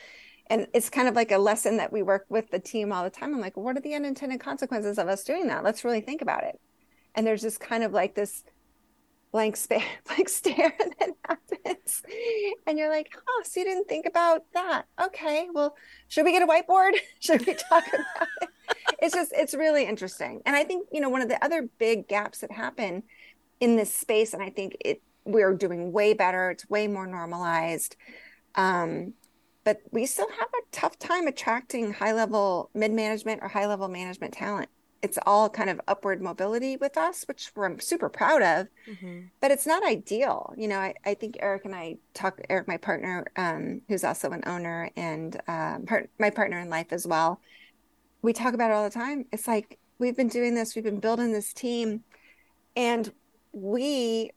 and 0.50 0.66
it's 0.74 0.90
kind 0.90 1.06
of 1.06 1.14
like 1.14 1.30
a 1.30 1.38
lesson 1.38 1.76
that 1.76 1.92
we 1.92 2.02
work 2.02 2.26
with 2.28 2.50
the 2.50 2.58
team 2.58 2.92
all 2.92 3.04
the 3.04 3.10
time. 3.10 3.32
I'm 3.32 3.40
like, 3.40 3.56
what 3.56 3.76
are 3.76 3.80
the 3.80 3.94
unintended 3.94 4.40
consequences 4.40 4.98
of 4.98 5.06
us 5.06 5.22
doing 5.22 5.46
that? 5.46 5.62
Let's 5.62 5.84
really 5.84 6.00
think 6.00 6.22
about 6.22 6.42
it. 6.42 6.60
And 7.14 7.24
there's 7.24 7.40
just 7.40 7.60
kind 7.60 7.84
of 7.84 7.92
like 7.92 8.16
this 8.16 8.42
blank 9.30 9.56
blank 10.06 10.28
stare 10.28 10.74
that 10.98 11.10
happens. 11.24 12.02
And 12.66 12.76
you're 12.76 12.90
like, 12.90 13.16
oh, 13.28 13.42
so 13.44 13.60
you 13.60 13.66
didn't 13.66 13.88
think 13.88 14.06
about 14.06 14.42
that. 14.52 14.86
Okay, 15.00 15.46
well, 15.52 15.76
should 16.08 16.24
we 16.24 16.32
get 16.32 16.42
a 16.42 16.46
whiteboard? 16.46 16.92
should 17.20 17.46
we 17.46 17.54
talk 17.54 17.86
about 17.86 18.28
it? 18.42 18.48
It's 19.00 19.14
just, 19.14 19.32
it's 19.32 19.54
really 19.54 19.86
interesting. 19.86 20.42
And 20.46 20.56
I 20.56 20.64
think, 20.64 20.88
you 20.92 21.00
know, 21.00 21.08
one 21.08 21.22
of 21.22 21.28
the 21.28 21.42
other 21.44 21.68
big 21.78 22.08
gaps 22.08 22.40
that 22.40 22.50
happen 22.50 23.04
in 23.60 23.76
this 23.76 23.94
space, 23.94 24.34
and 24.34 24.42
I 24.42 24.50
think 24.50 24.76
it 24.80 25.00
we're 25.24 25.54
doing 25.54 25.92
way 25.92 26.14
better, 26.14 26.50
it's 26.50 26.68
way 26.68 26.88
more 26.88 27.06
normalized. 27.06 27.94
Um, 28.56 29.14
but 29.64 29.80
we 29.90 30.06
still 30.06 30.28
have 30.28 30.48
a 30.48 30.62
tough 30.72 30.98
time 30.98 31.26
attracting 31.26 31.92
high 31.92 32.12
level 32.12 32.70
mid 32.74 32.92
management 32.92 33.40
or 33.42 33.48
high 33.48 33.66
level 33.66 33.88
management 33.88 34.32
talent. 34.34 34.68
It's 35.02 35.18
all 35.24 35.48
kind 35.48 35.70
of 35.70 35.80
upward 35.88 36.20
mobility 36.20 36.76
with 36.76 36.98
us, 36.98 37.24
which 37.26 37.50
we're 37.54 37.78
super 37.78 38.10
proud 38.10 38.42
of, 38.42 38.68
mm-hmm. 38.86 39.20
but 39.40 39.50
it's 39.50 39.66
not 39.66 39.82
ideal. 39.82 40.52
You 40.58 40.68
know, 40.68 40.78
I, 40.78 40.94
I 41.06 41.14
think 41.14 41.38
Eric 41.40 41.64
and 41.64 41.74
I 41.74 41.96
talk, 42.12 42.38
Eric, 42.50 42.68
my 42.68 42.76
partner, 42.76 43.26
um, 43.36 43.80
who's 43.88 44.04
also 44.04 44.30
an 44.30 44.42
owner 44.46 44.90
and 44.96 45.40
um, 45.48 45.86
part, 45.86 46.10
my 46.18 46.28
partner 46.28 46.58
in 46.58 46.68
life 46.68 46.88
as 46.90 47.06
well. 47.06 47.40
We 48.20 48.34
talk 48.34 48.52
about 48.52 48.70
it 48.70 48.74
all 48.74 48.84
the 48.84 48.90
time. 48.90 49.24
It's 49.32 49.48
like 49.48 49.78
we've 49.98 50.16
been 50.16 50.28
doing 50.28 50.54
this, 50.54 50.74
we've 50.74 50.84
been 50.84 51.00
building 51.00 51.32
this 51.32 51.54
team, 51.54 52.04
and 52.76 53.10
we 53.52 54.32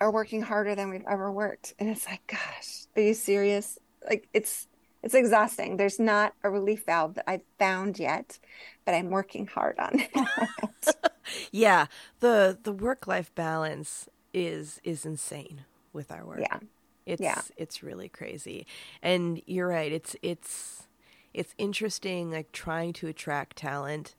are 0.00 0.10
working 0.10 0.42
harder 0.42 0.74
than 0.74 0.90
we've 0.90 1.04
ever 1.08 1.30
worked. 1.30 1.74
And 1.78 1.88
it's 1.88 2.06
like, 2.06 2.26
gosh, 2.26 2.86
are 2.96 3.02
you 3.02 3.14
serious? 3.14 3.78
Like 4.08 4.28
it's 4.32 4.68
it's 5.02 5.14
exhausting. 5.14 5.76
There's 5.76 5.98
not 5.98 6.34
a 6.42 6.50
relief 6.50 6.84
valve 6.84 7.14
that 7.14 7.24
I've 7.28 7.44
found 7.58 7.98
yet, 7.98 8.38
but 8.84 8.94
I'm 8.94 9.10
working 9.10 9.46
hard 9.46 9.78
on 9.78 10.00
it. 10.00 10.94
yeah, 11.52 11.86
the 12.20 12.58
the 12.62 12.72
work 12.72 13.06
life 13.06 13.34
balance 13.34 14.08
is 14.34 14.80
is 14.84 15.06
insane 15.06 15.64
with 15.92 16.12
our 16.12 16.24
work. 16.24 16.40
Yeah, 16.40 16.58
it's 17.06 17.22
yeah. 17.22 17.40
it's 17.56 17.82
really 17.82 18.08
crazy, 18.08 18.66
and 19.02 19.40
you're 19.46 19.68
right. 19.68 19.90
It's 19.90 20.16
it's 20.22 20.86
it's 21.32 21.54
interesting, 21.58 22.30
like 22.30 22.52
trying 22.52 22.92
to 22.94 23.06
attract 23.06 23.56
talent. 23.56 24.16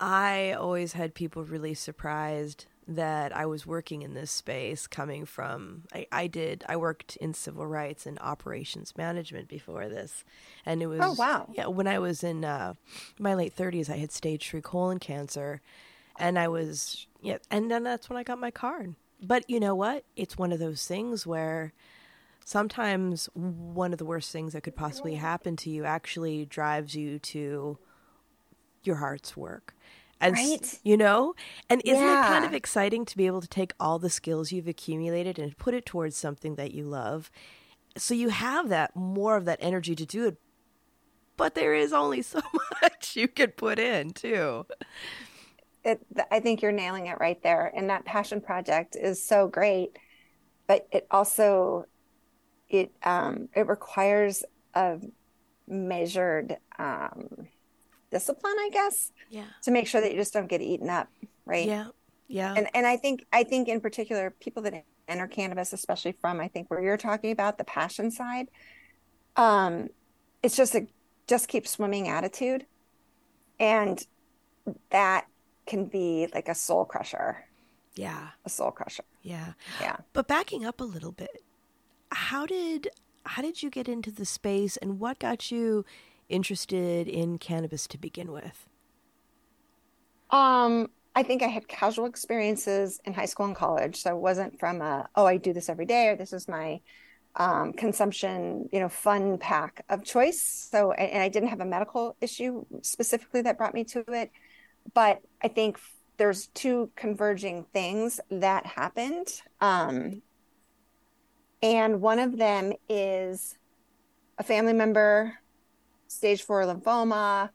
I 0.00 0.52
always 0.52 0.94
had 0.94 1.14
people 1.14 1.44
really 1.44 1.74
surprised 1.74 2.66
that 2.96 3.34
I 3.34 3.46
was 3.46 3.66
working 3.66 4.02
in 4.02 4.14
this 4.14 4.30
space 4.30 4.86
coming 4.86 5.24
from 5.24 5.82
I, 5.92 6.06
I 6.12 6.26
did 6.26 6.64
I 6.68 6.76
worked 6.76 7.16
in 7.16 7.34
civil 7.34 7.66
rights 7.66 8.06
and 8.06 8.18
operations 8.20 8.94
management 8.96 9.48
before 9.48 9.88
this. 9.88 10.24
And 10.66 10.82
it 10.82 10.86
was 10.86 11.00
oh 11.02 11.14
wow. 11.18 11.48
yeah 11.52 11.66
when 11.66 11.86
I 11.86 11.98
was 11.98 12.22
in 12.22 12.44
uh, 12.44 12.74
my 13.18 13.34
late 13.34 13.56
30s 13.56 13.90
I 13.90 13.96
had 13.96 14.12
stage 14.12 14.48
3 14.48 14.60
colon 14.60 14.98
cancer. 14.98 15.60
And 16.18 16.38
I 16.38 16.48
was 16.48 17.06
yeah 17.20 17.38
and 17.50 17.70
then 17.70 17.82
that's 17.82 18.08
when 18.08 18.16
I 18.16 18.22
got 18.22 18.38
my 18.38 18.50
card. 18.50 18.94
But 19.20 19.48
you 19.48 19.60
know 19.60 19.74
what? 19.74 20.04
It's 20.16 20.36
one 20.36 20.52
of 20.52 20.58
those 20.58 20.84
things 20.84 21.26
where 21.26 21.72
sometimes 22.44 23.26
one 23.34 23.92
of 23.92 23.98
the 23.98 24.04
worst 24.04 24.32
things 24.32 24.52
that 24.52 24.62
could 24.62 24.74
possibly 24.74 25.14
happen 25.14 25.56
to 25.56 25.70
you 25.70 25.84
actually 25.84 26.44
drives 26.44 26.94
you 26.94 27.18
to 27.20 27.78
your 28.82 28.96
heart's 28.96 29.36
work 29.36 29.74
and 30.22 30.34
right? 30.34 30.78
you 30.82 30.96
know 30.96 31.34
and 31.68 31.82
isn't 31.84 32.02
yeah. 32.02 32.24
it 32.24 32.28
kind 32.28 32.44
of 32.44 32.54
exciting 32.54 33.04
to 33.04 33.16
be 33.16 33.26
able 33.26 33.40
to 33.40 33.48
take 33.48 33.74
all 33.78 33.98
the 33.98 34.08
skills 34.08 34.52
you've 34.52 34.68
accumulated 34.68 35.38
and 35.38 35.58
put 35.58 35.74
it 35.74 35.84
towards 35.84 36.16
something 36.16 36.54
that 36.54 36.72
you 36.72 36.84
love 36.84 37.30
so 37.96 38.14
you 38.14 38.30
have 38.30 38.68
that 38.68 38.94
more 38.96 39.36
of 39.36 39.44
that 39.44 39.58
energy 39.60 39.94
to 39.94 40.06
do 40.06 40.26
it 40.26 40.36
but 41.36 41.54
there 41.54 41.74
is 41.74 41.92
only 41.92 42.22
so 42.22 42.40
much 42.80 43.16
you 43.16 43.28
can 43.28 43.50
put 43.50 43.78
in 43.78 44.10
too 44.12 44.64
it, 45.84 46.00
i 46.30 46.38
think 46.40 46.62
you're 46.62 46.72
nailing 46.72 47.06
it 47.06 47.18
right 47.18 47.42
there 47.42 47.72
and 47.76 47.90
that 47.90 48.04
passion 48.04 48.40
project 48.40 48.96
is 48.96 49.22
so 49.22 49.48
great 49.48 49.98
but 50.66 50.86
it 50.92 51.06
also 51.10 51.84
it 52.68 52.92
um 53.02 53.48
it 53.54 53.66
requires 53.66 54.44
a 54.74 54.98
measured 55.66 56.56
um 56.78 57.48
discipline, 58.12 58.54
I 58.58 58.68
guess. 58.72 59.10
Yeah. 59.30 59.46
To 59.62 59.70
make 59.70 59.88
sure 59.88 60.00
that 60.00 60.12
you 60.12 60.18
just 60.18 60.32
don't 60.32 60.46
get 60.46 60.60
eaten 60.60 60.88
up, 60.88 61.08
right? 61.44 61.66
Yeah. 61.66 61.88
Yeah. 62.28 62.54
And 62.56 62.68
and 62.74 62.86
I 62.86 62.96
think 62.96 63.26
I 63.32 63.42
think 63.42 63.68
in 63.68 63.80
particular 63.80 64.30
people 64.30 64.62
that 64.62 64.84
enter 65.08 65.26
cannabis, 65.26 65.72
especially 65.72 66.12
from 66.12 66.40
I 66.40 66.48
think 66.48 66.70
where 66.70 66.80
you're 66.80 66.96
talking 66.96 67.32
about 67.32 67.58
the 67.58 67.64
passion 67.64 68.10
side, 68.10 68.48
um, 69.36 69.88
it's 70.42 70.56
just 70.56 70.74
a 70.74 70.86
just 71.26 71.48
keep 71.48 71.66
swimming 71.66 72.08
attitude. 72.08 72.66
And 73.58 74.04
that 74.90 75.26
can 75.66 75.86
be 75.86 76.28
like 76.34 76.48
a 76.48 76.54
soul 76.54 76.84
crusher. 76.84 77.44
Yeah. 77.94 78.28
A 78.44 78.48
soul 78.48 78.70
crusher. 78.70 79.04
Yeah. 79.22 79.52
Yeah. 79.80 79.96
But 80.12 80.26
backing 80.28 80.64
up 80.64 80.80
a 80.80 80.84
little 80.84 81.12
bit, 81.12 81.42
how 82.10 82.46
did 82.46 82.88
how 83.24 83.42
did 83.42 83.62
you 83.62 83.70
get 83.70 83.88
into 83.88 84.10
the 84.10 84.24
space 84.24 84.76
and 84.78 84.98
what 84.98 85.18
got 85.18 85.50
you 85.50 85.84
interested 86.28 87.08
in 87.08 87.38
cannabis 87.38 87.86
to 87.88 87.98
begin 87.98 88.32
with? 88.32 88.68
Um, 90.30 90.88
I 91.14 91.22
think 91.22 91.42
I 91.42 91.48
had 91.48 91.68
casual 91.68 92.06
experiences 92.06 93.00
in 93.04 93.12
high 93.12 93.26
school 93.26 93.46
and 93.46 93.54
college. 93.54 93.96
So 94.00 94.16
it 94.16 94.20
wasn't 94.20 94.58
from 94.58 94.80
a, 94.80 95.08
oh, 95.14 95.26
I 95.26 95.36
do 95.36 95.52
this 95.52 95.68
every 95.68 95.84
day 95.84 96.08
or 96.08 96.16
this 96.16 96.32
is 96.32 96.48
my 96.48 96.80
um, 97.36 97.72
consumption, 97.72 98.68
you 98.72 98.80
know, 98.80 98.88
fun 98.88 99.38
pack 99.38 99.84
of 99.88 100.04
choice. 100.04 100.42
So, 100.42 100.92
and, 100.92 101.22
I 101.22 101.28
didn't 101.28 101.50
have 101.50 101.60
a 101.60 101.66
medical 101.66 102.16
issue 102.20 102.64
specifically 102.82 103.42
that 103.42 103.58
brought 103.58 103.74
me 103.74 103.84
to 103.84 104.04
it. 104.08 104.30
But 104.94 105.20
I 105.42 105.48
think 105.48 105.78
there's 106.16 106.48
two 106.48 106.90
converging 106.96 107.64
things 107.72 108.20
that 108.30 108.66
happened. 108.66 109.28
Um, 109.60 110.22
and 111.62 112.00
one 112.00 112.18
of 112.18 112.36
them 112.36 112.72
is 112.88 113.56
a 114.38 114.42
family 114.42 114.72
member 114.72 115.38
stage 116.12 116.42
four 116.42 116.62
lymphoma, 116.62 117.50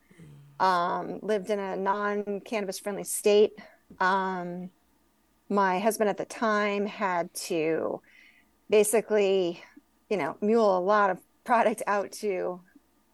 um, 0.60 1.20
lived 1.22 1.50
in 1.50 1.60
a 1.60 1.76
non 1.76 2.42
cannabis 2.42 2.80
friendly 2.80 3.04
state. 3.04 3.52
Um, 4.00 4.70
my 5.50 5.80
husband 5.80 6.10
at 6.10 6.18
the 6.18 6.26
time 6.26 6.86
had 6.86 7.34
to 7.34 8.02
basically, 8.70 9.64
you 10.10 10.18
know, 10.18 10.36
mule 10.42 10.78
a 10.78 10.80
lot 10.80 11.10
of 11.10 11.20
product 11.44 11.82
out 11.88 12.12
to 12.12 12.62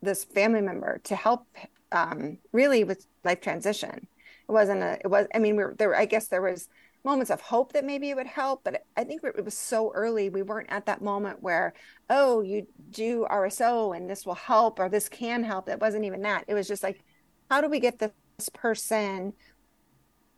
this 0.01 0.23
family 0.23 0.61
member 0.61 0.99
to 1.03 1.15
help 1.15 1.45
um, 1.91 2.39
really 2.51 2.83
with 2.83 3.05
life 3.23 3.39
transition 3.39 4.07
It 4.49 4.51
wasn't 4.51 4.81
a, 4.81 4.99
it 4.99 5.07
was, 5.07 5.27
I 5.33 5.39
mean, 5.39 5.55
we 5.55 5.63
were 5.63 5.75
there, 5.77 5.95
I 5.95 6.05
guess 6.05 6.27
there 6.27 6.41
was 6.41 6.67
moments 7.03 7.31
of 7.31 7.41
hope 7.41 7.73
that 7.73 7.85
maybe 7.85 8.09
it 8.09 8.15
would 8.15 8.27
help, 8.27 8.63
but 8.63 8.83
I 8.95 9.03
think 9.03 9.21
it 9.23 9.43
was 9.43 9.57
so 9.57 9.91
early. 9.93 10.29
We 10.29 10.41
weren't 10.41 10.71
at 10.71 10.85
that 10.85 11.01
moment 11.01 11.43
where, 11.43 11.73
oh, 12.09 12.41
you 12.41 12.67
do 12.91 13.25
RSO 13.29 13.95
and 13.95 14.09
this 14.09 14.25
will 14.25 14.35
help 14.35 14.79
or 14.79 14.89
this 14.89 15.09
can 15.09 15.43
help. 15.43 15.67
It 15.67 15.81
wasn't 15.81 16.05
even 16.05 16.21
that. 16.21 16.45
It 16.47 16.53
was 16.53 16.67
just 16.67 16.83
like, 16.83 17.03
how 17.49 17.61
do 17.61 17.69
we 17.69 17.79
get 17.79 17.99
this 17.99 18.49
person 18.53 19.33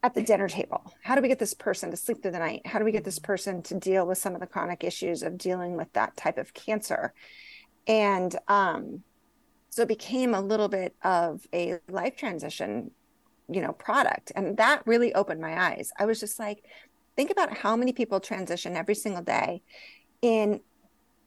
at 0.02 0.14
the 0.14 0.22
dinner 0.22 0.48
table? 0.48 0.94
How 1.02 1.16
do 1.16 1.22
we 1.22 1.28
get 1.28 1.40
this 1.40 1.54
person 1.54 1.92
to 1.92 1.98
sleep 1.98 2.22
through 2.22 2.32
the 2.32 2.40
night? 2.40 2.66
How 2.66 2.80
do 2.80 2.86
we 2.86 2.92
get 2.92 3.04
this 3.04 3.20
person 3.20 3.62
to 3.64 3.76
deal 3.80 4.06
with 4.06 4.18
some 4.18 4.34
of 4.34 4.40
the 4.40 4.48
chronic 4.48 4.84
issues 4.84 5.24
of 5.24 5.38
dealing 5.38 5.78
with 5.78 5.92
that 5.94 6.16
type 6.18 6.38
of 6.38 6.54
cancer? 6.54 7.14
And 7.88 8.36
um, 8.48 9.04
so 9.70 9.82
it 9.82 9.88
became 9.88 10.34
a 10.34 10.42
little 10.42 10.68
bit 10.68 10.96
of 11.04 11.46
a 11.54 11.80
life 11.90 12.16
transition, 12.16 12.92
you 13.48 13.62
know, 13.62 13.74
product. 13.74 14.32
And 14.36 14.58
that 14.58 14.86
really 14.86 15.14
opened 15.14 15.42
my 15.42 15.72
eyes. 15.72 15.92
I 16.00 16.06
was 16.06 16.20
just 16.20 16.40
like, 16.40 16.64
think 17.16 17.32
about 17.32 17.58
how 17.58 17.76
many 17.76 17.94
people 17.94 18.20
transition 18.20 18.76
every 18.76 18.96
single 18.96 19.24
day 19.24 19.62
in 20.22 20.62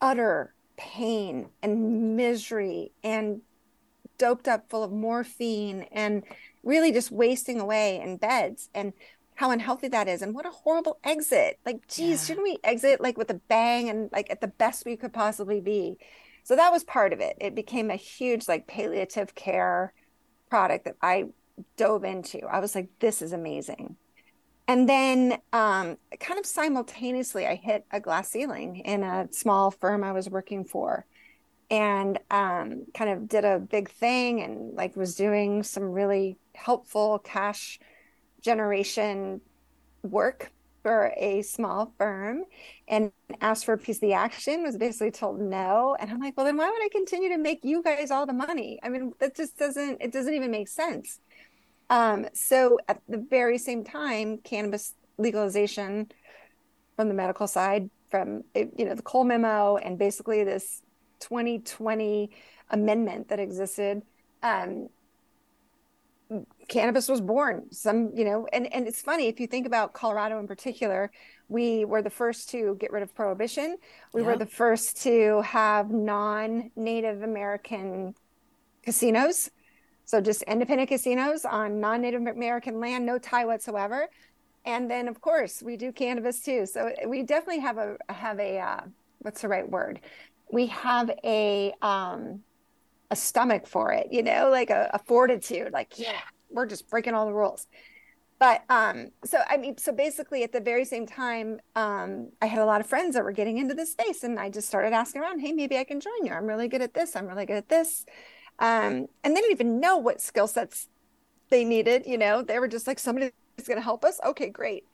utter 0.00 0.54
pain 0.76 1.48
and 1.62 2.16
misery 2.16 2.92
and 3.02 3.40
doped 4.16 4.48
up 4.48 4.68
full 4.68 4.82
of 4.82 4.92
morphine 4.92 5.86
and 5.92 6.22
really 6.62 6.92
just 6.92 7.10
wasting 7.10 7.60
away 7.60 8.00
in 8.00 8.16
beds 8.16 8.68
and 8.74 8.92
how 9.34 9.50
unhealthy 9.52 9.88
that 9.88 10.08
is 10.08 10.20
and 10.22 10.34
what 10.34 10.46
a 10.46 10.50
horrible 10.50 10.98
exit 11.04 11.58
like 11.64 11.86
geez 11.86 12.20
yeah. 12.22 12.26
shouldn't 12.26 12.44
we 12.44 12.58
exit 12.64 13.00
like 13.00 13.16
with 13.16 13.30
a 13.30 13.40
bang 13.48 13.88
and 13.88 14.10
like 14.12 14.28
at 14.30 14.40
the 14.40 14.48
best 14.48 14.84
we 14.84 14.96
could 14.96 15.12
possibly 15.12 15.60
be 15.60 15.96
so 16.42 16.56
that 16.56 16.72
was 16.72 16.82
part 16.84 17.12
of 17.12 17.20
it 17.20 17.36
it 17.40 17.54
became 17.54 17.90
a 17.90 17.96
huge 17.96 18.48
like 18.48 18.66
palliative 18.66 19.34
care 19.36 19.92
product 20.50 20.84
that 20.84 20.96
i 21.02 21.24
dove 21.76 22.04
into. 22.04 22.40
I 22.46 22.60
was 22.60 22.74
like 22.74 22.88
this 23.00 23.22
is 23.22 23.32
amazing. 23.32 23.96
And 24.68 24.86
then 24.86 25.38
um, 25.54 25.96
kind 26.20 26.38
of 26.38 26.44
simultaneously 26.46 27.46
i 27.46 27.54
hit 27.54 27.86
a 27.90 28.00
glass 28.00 28.30
ceiling 28.30 28.76
in 28.80 29.02
a 29.02 29.28
small 29.32 29.70
firm 29.70 30.04
i 30.04 30.12
was 30.12 30.28
working 30.28 30.64
for. 30.64 31.06
And 31.70 32.18
um, 32.30 32.86
kind 32.94 33.10
of 33.10 33.28
did 33.28 33.44
a 33.44 33.58
big 33.58 33.90
thing 33.90 34.40
and 34.40 34.74
like 34.74 34.96
was 34.96 35.14
doing 35.14 35.62
some 35.62 35.84
really 35.84 36.38
helpful 36.54 37.18
cash 37.18 37.78
generation 38.40 39.40
work 40.02 40.50
for 40.82 41.12
a 41.16 41.42
small 41.42 41.92
firm 41.98 42.44
and 42.86 43.12
asked 43.40 43.66
for 43.66 43.74
a 43.74 43.78
piece 43.78 43.96
of 43.96 44.00
the 44.02 44.14
action 44.14 44.62
was 44.62 44.76
basically 44.76 45.10
told 45.10 45.40
no. 45.40 45.96
And 45.98 46.10
i'm 46.10 46.20
like 46.20 46.36
well 46.36 46.46
then 46.46 46.56
why 46.56 46.70
would 46.70 46.82
i 46.82 46.88
continue 46.90 47.28
to 47.30 47.38
make 47.38 47.60
you 47.64 47.82
guys 47.82 48.10
all 48.10 48.26
the 48.26 48.32
money? 48.32 48.78
I 48.82 48.88
mean 48.88 49.12
that 49.18 49.36
just 49.36 49.58
doesn't 49.58 50.00
it 50.00 50.12
doesn't 50.12 50.32
even 50.34 50.50
make 50.50 50.68
sense 50.68 51.20
um, 51.90 52.26
so 52.32 52.78
at 52.88 53.00
the 53.08 53.18
very 53.18 53.58
same 53.58 53.84
time 53.84 54.38
cannabis 54.38 54.94
legalization 55.16 56.10
from 56.96 57.08
the 57.08 57.14
medical 57.14 57.46
side 57.46 57.90
from 58.10 58.44
you 58.54 58.84
know 58.84 58.94
the 58.94 59.02
cole 59.02 59.24
memo 59.24 59.76
and 59.76 59.98
basically 59.98 60.44
this 60.44 60.82
2020 61.20 62.30
amendment 62.70 63.28
that 63.28 63.40
existed 63.40 64.02
um, 64.42 64.88
cannabis 66.68 67.08
was 67.08 67.20
born. 67.20 67.66
Some 67.70 68.10
you 68.14 68.24
know 68.24 68.46
and 68.52 68.72
and 68.72 68.86
it's 68.86 69.00
funny 69.00 69.28
if 69.28 69.40
you 69.40 69.46
think 69.46 69.66
about 69.66 69.92
colorado 69.92 70.38
in 70.38 70.46
particular 70.46 71.10
we 71.48 71.86
were 71.86 72.02
the 72.02 72.10
first 72.10 72.50
to 72.50 72.76
get 72.78 72.92
rid 72.92 73.02
of 73.02 73.14
prohibition. 73.14 73.76
We 74.12 74.20
yeah. 74.20 74.28
were 74.28 74.36
the 74.36 74.46
first 74.46 75.02
to 75.02 75.42
have 75.42 75.90
non-native 75.90 77.22
american 77.22 78.14
casinos 78.82 79.50
so 80.08 80.20
just 80.20 80.42
independent 80.44 80.88
casinos 80.88 81.44
on 81.44 81.80
non-native 81.80 82.22
american 82.22 82.80
land 82.80 83.04
no 83.04 83.18
tie 83.18 83.44
whatsoever 83.44 84.08
and 84.64 84.90
then 84.90 85.06
of 85.06 85.20
course 85.20 85.62
we 85.62 85.76
do 85.76 85.92
cannabis 85.92 86.40
too 86.40 86.64
so 86.66 86.90
we 87.06 87.22
definitely 87.22 87.60
have 87.60 87.78
a 87.78 87.96
have 88.08 88.38
a 88.40 88.58
uh, 88.58 88.80
what's 89.20 89.42
the 89.42 89.48
right 89.48 89.68
word 89.68 90.00
we 90.50 90.66
have 90.66 91.10
a 91.24 91.72
um 91.82 92.40
a 93.10 93.16
stomach 93.16 93.66
for 93.66 93.92
it, 93.92 94.08
you 94.10 94.22
know, 94.22 94.48
like 94.50 94.70
a, 94.70 94.90
a 94.92 94.98
fortitude, 94.98 95.72
like, 95.72 95.98
yeah, 95.98 96.20
we're 96.50 96.66
just 96.66 96.88
breaking 96.88 97.14
all 97.14 97.26
the 97.26 97.32
rules. 97.32 97.66
But 98.38 98.62
um, 98.68 99.08
so 99.24 99.38
I 99.48 99.56
mean, 99.56 99.78
so 99.78 99.92
basically 99.92 100.44
at 100.44 100.52
the 100.52 100.60
very 100.60 100.84
same 100.84 101.06
time, 101.06 101.58
um, 101.74 102.28
I 102.40 102.46
had 102.46 102.60
a 102.60 102.64
lot 102.64 102.80
of 102.80 102.86
friends 102.86 103.14
that 103.14 103.24
were 103.24 103.32
getting 103.32 103.58
into 103.58 103.74
this 103.74 103.92
space 103.92 104.22
and 104.22 104.38
I 104.38 104.48
just 104.48 104.68
started 104.68 104.92
asking 104.92 105.22
around, 105.22 105.40
hey, 105.40 105.52
maybe 105.52 105.76
I 105.76 105.84
can 105.84 105.98
join 105.98 106.24
you. 106.24 106.32
I'm 106.32 106.46
really 106.46 106.68
good 106.68 106.82
at 106.82 106.94
this. 106.94 107.16
I'm 107.16 107.26
really 107.26 107.46
good 107.46 107.56
at 107.56 107.68
this. 107.68 108.06
Um, 108.58 109.06
and 109.22 109.36
they 109.36 109.40
didn't 109.40 109.52
even 109.52 109.80
know 109.80 109.98
what 109.98 110.20
skill 110.20 110.46
sets 110.46 110.88
they 111.50 111.64
needed, 111.64 112.06
you 112.06 112.18
know, 112.18 112.42
they 112.42 112.58
were 112.58 112.68
just 112.68 112.86
like, 112.86 112.98
somebody's 112.98 113.32
gonna 113.66 113.80
help 113.80 114.04
us. 114.04 114.20
Okay, 114.24 114.48
great. 114.50 114.84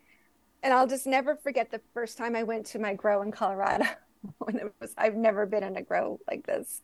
And 0.62 0.72
I'll 0.72 0.86
just 0.86 1.06
never 1.06 1.36
forget 1.36 1.70
the 1.70 1.80
first 1.92 2.16
time 2.16 2.36
I 2.36 2.42
went 2.42 2.66
to 2.66 2.78
my 2.78 2.94
grow 2.94 3.22
in 3.22 3.32
Colorado. 3.32 3.86
when 4.38 4.56
it 4.56 4.72
was 4.80 4.92
I've 4.96 5.14
never 5.14 5.46
been 5.46 5.62
in 5.62 5.76
a 5.76 5.82
grow 5.82 6.18
like 6.28 6.46
this. 6.46 6.80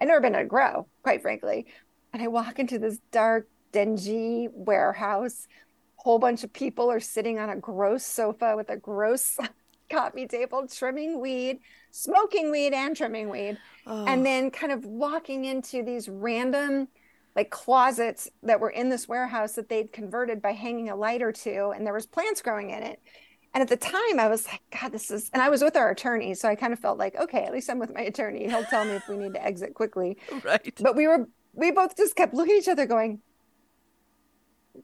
I've 0.00 0.08
never 0.08 0.20
been 0.20 0.34
in 0.34 0.40
a 0.40 0.44
grow, 0.44 0.86
quite 1.02 1.22
frankly. 1.22 1.66
And 2.12 2.22
I 2.22 2.28
walk 2.28 2.58
into 2.58 2.78
this 2.78 2.98
dark, 3.12 3.48
dingy 3.72 4.48
warehouse. 4.50 5.46
Whole 5.96 6.18
bunch 6.18 6.44
of 6.44 6.52
people 6.52 6.90
are 6.90 7.00
sitting 7.00 7.38
on 7.38 7.50
a 7.50 7.56
gross 7.56 8.04
sofa 8.04 8.54
with 8.56 8.70
a 8.70 8.76
gross 8.76 9.36
coffee 9.90 10.26
table, 10.26 10.66
trimming 10.66 11.20
weed, 11.20 11.60
smoking 11.90 12.50
weed 12.50 12.72
and 12.72 12.96
trimming 12.96 13.28
weed. 13.28 13.58
Oh. 13.86 14.04
And 14.06 14.24
then 14.24 14.50
kind 14.50 14.72
of 14.72 14.84
walking 14.84 15.44
into 15.44 15.82
these 15.82 16.08
random 16.08 16.88
like 17.36 17.50
closets 17.50 18.28
that 18.42 18.58
were 18.58 18.70
in 18.70 18.88
this 18.88 19.06
warehouse 19.08 19.52
that 19.52 19.68
they'd 19.68 19.92
converted 19.92 20.42
by 20.42 20.52
hanging 20.52 20.90
a 20.90 20.96
light 20.96 21.22
or 21.22 21.30
two 21.30 21.72
and 21.76 21.86
there 21.86 21.94
was 21.94 22.04
plants 22.04 22.42
growing 22.42 22.70
in 22.70 22.82
it 22.82 23.00
and 23.52 23.62
at 23.62 23.68
the 23.68 23.76
time, 23.76 24.20
I 24.20 24.28
was 24.28 24.46
like, 24.46 24.60
God, 24.80 24.92
this 24.92 25.10
is, 25.10 25.28
and 25.32 25.42
I 25.42 25.48
was 25.48 25.62
with 25.62 25.76
our 25.76 25.90
attorney. 25.90 26.34
So 26.34 26.48
I 26.48 26.54
kind 26.54 26.72
of 26.72 26.78
felt 26.78 26.98
like, 26.98 27.16
okay, 27.16 27.42
at 27.42 27.52
least 27.52 27.68
I'm 27.68 27.80
with 27.80 27.92
my 27.92 28.02
attorney. 28.02 28.48
He'll 28.48 28.64
tell 28.64 28.84
me 28.84 28.92
if 28.92 29.08
we 29.08 29.16
need 29.16 29.34
to 29.34 29.44
exit 29.44 29.74
quickly. 29.74 30.16
Right. 30.44 30.72
But 30.80 30.96
we 30.96 31.06
were, 31.06 31.28
we 31.52 31.70
both 31.70 31.96
just 31.96 32.16
kept 32.16 32.32
looking 32.32 32.54
at 32.54 32.62
each 32.62 32.68
other 32.68 32.86
going, 32.86 33.20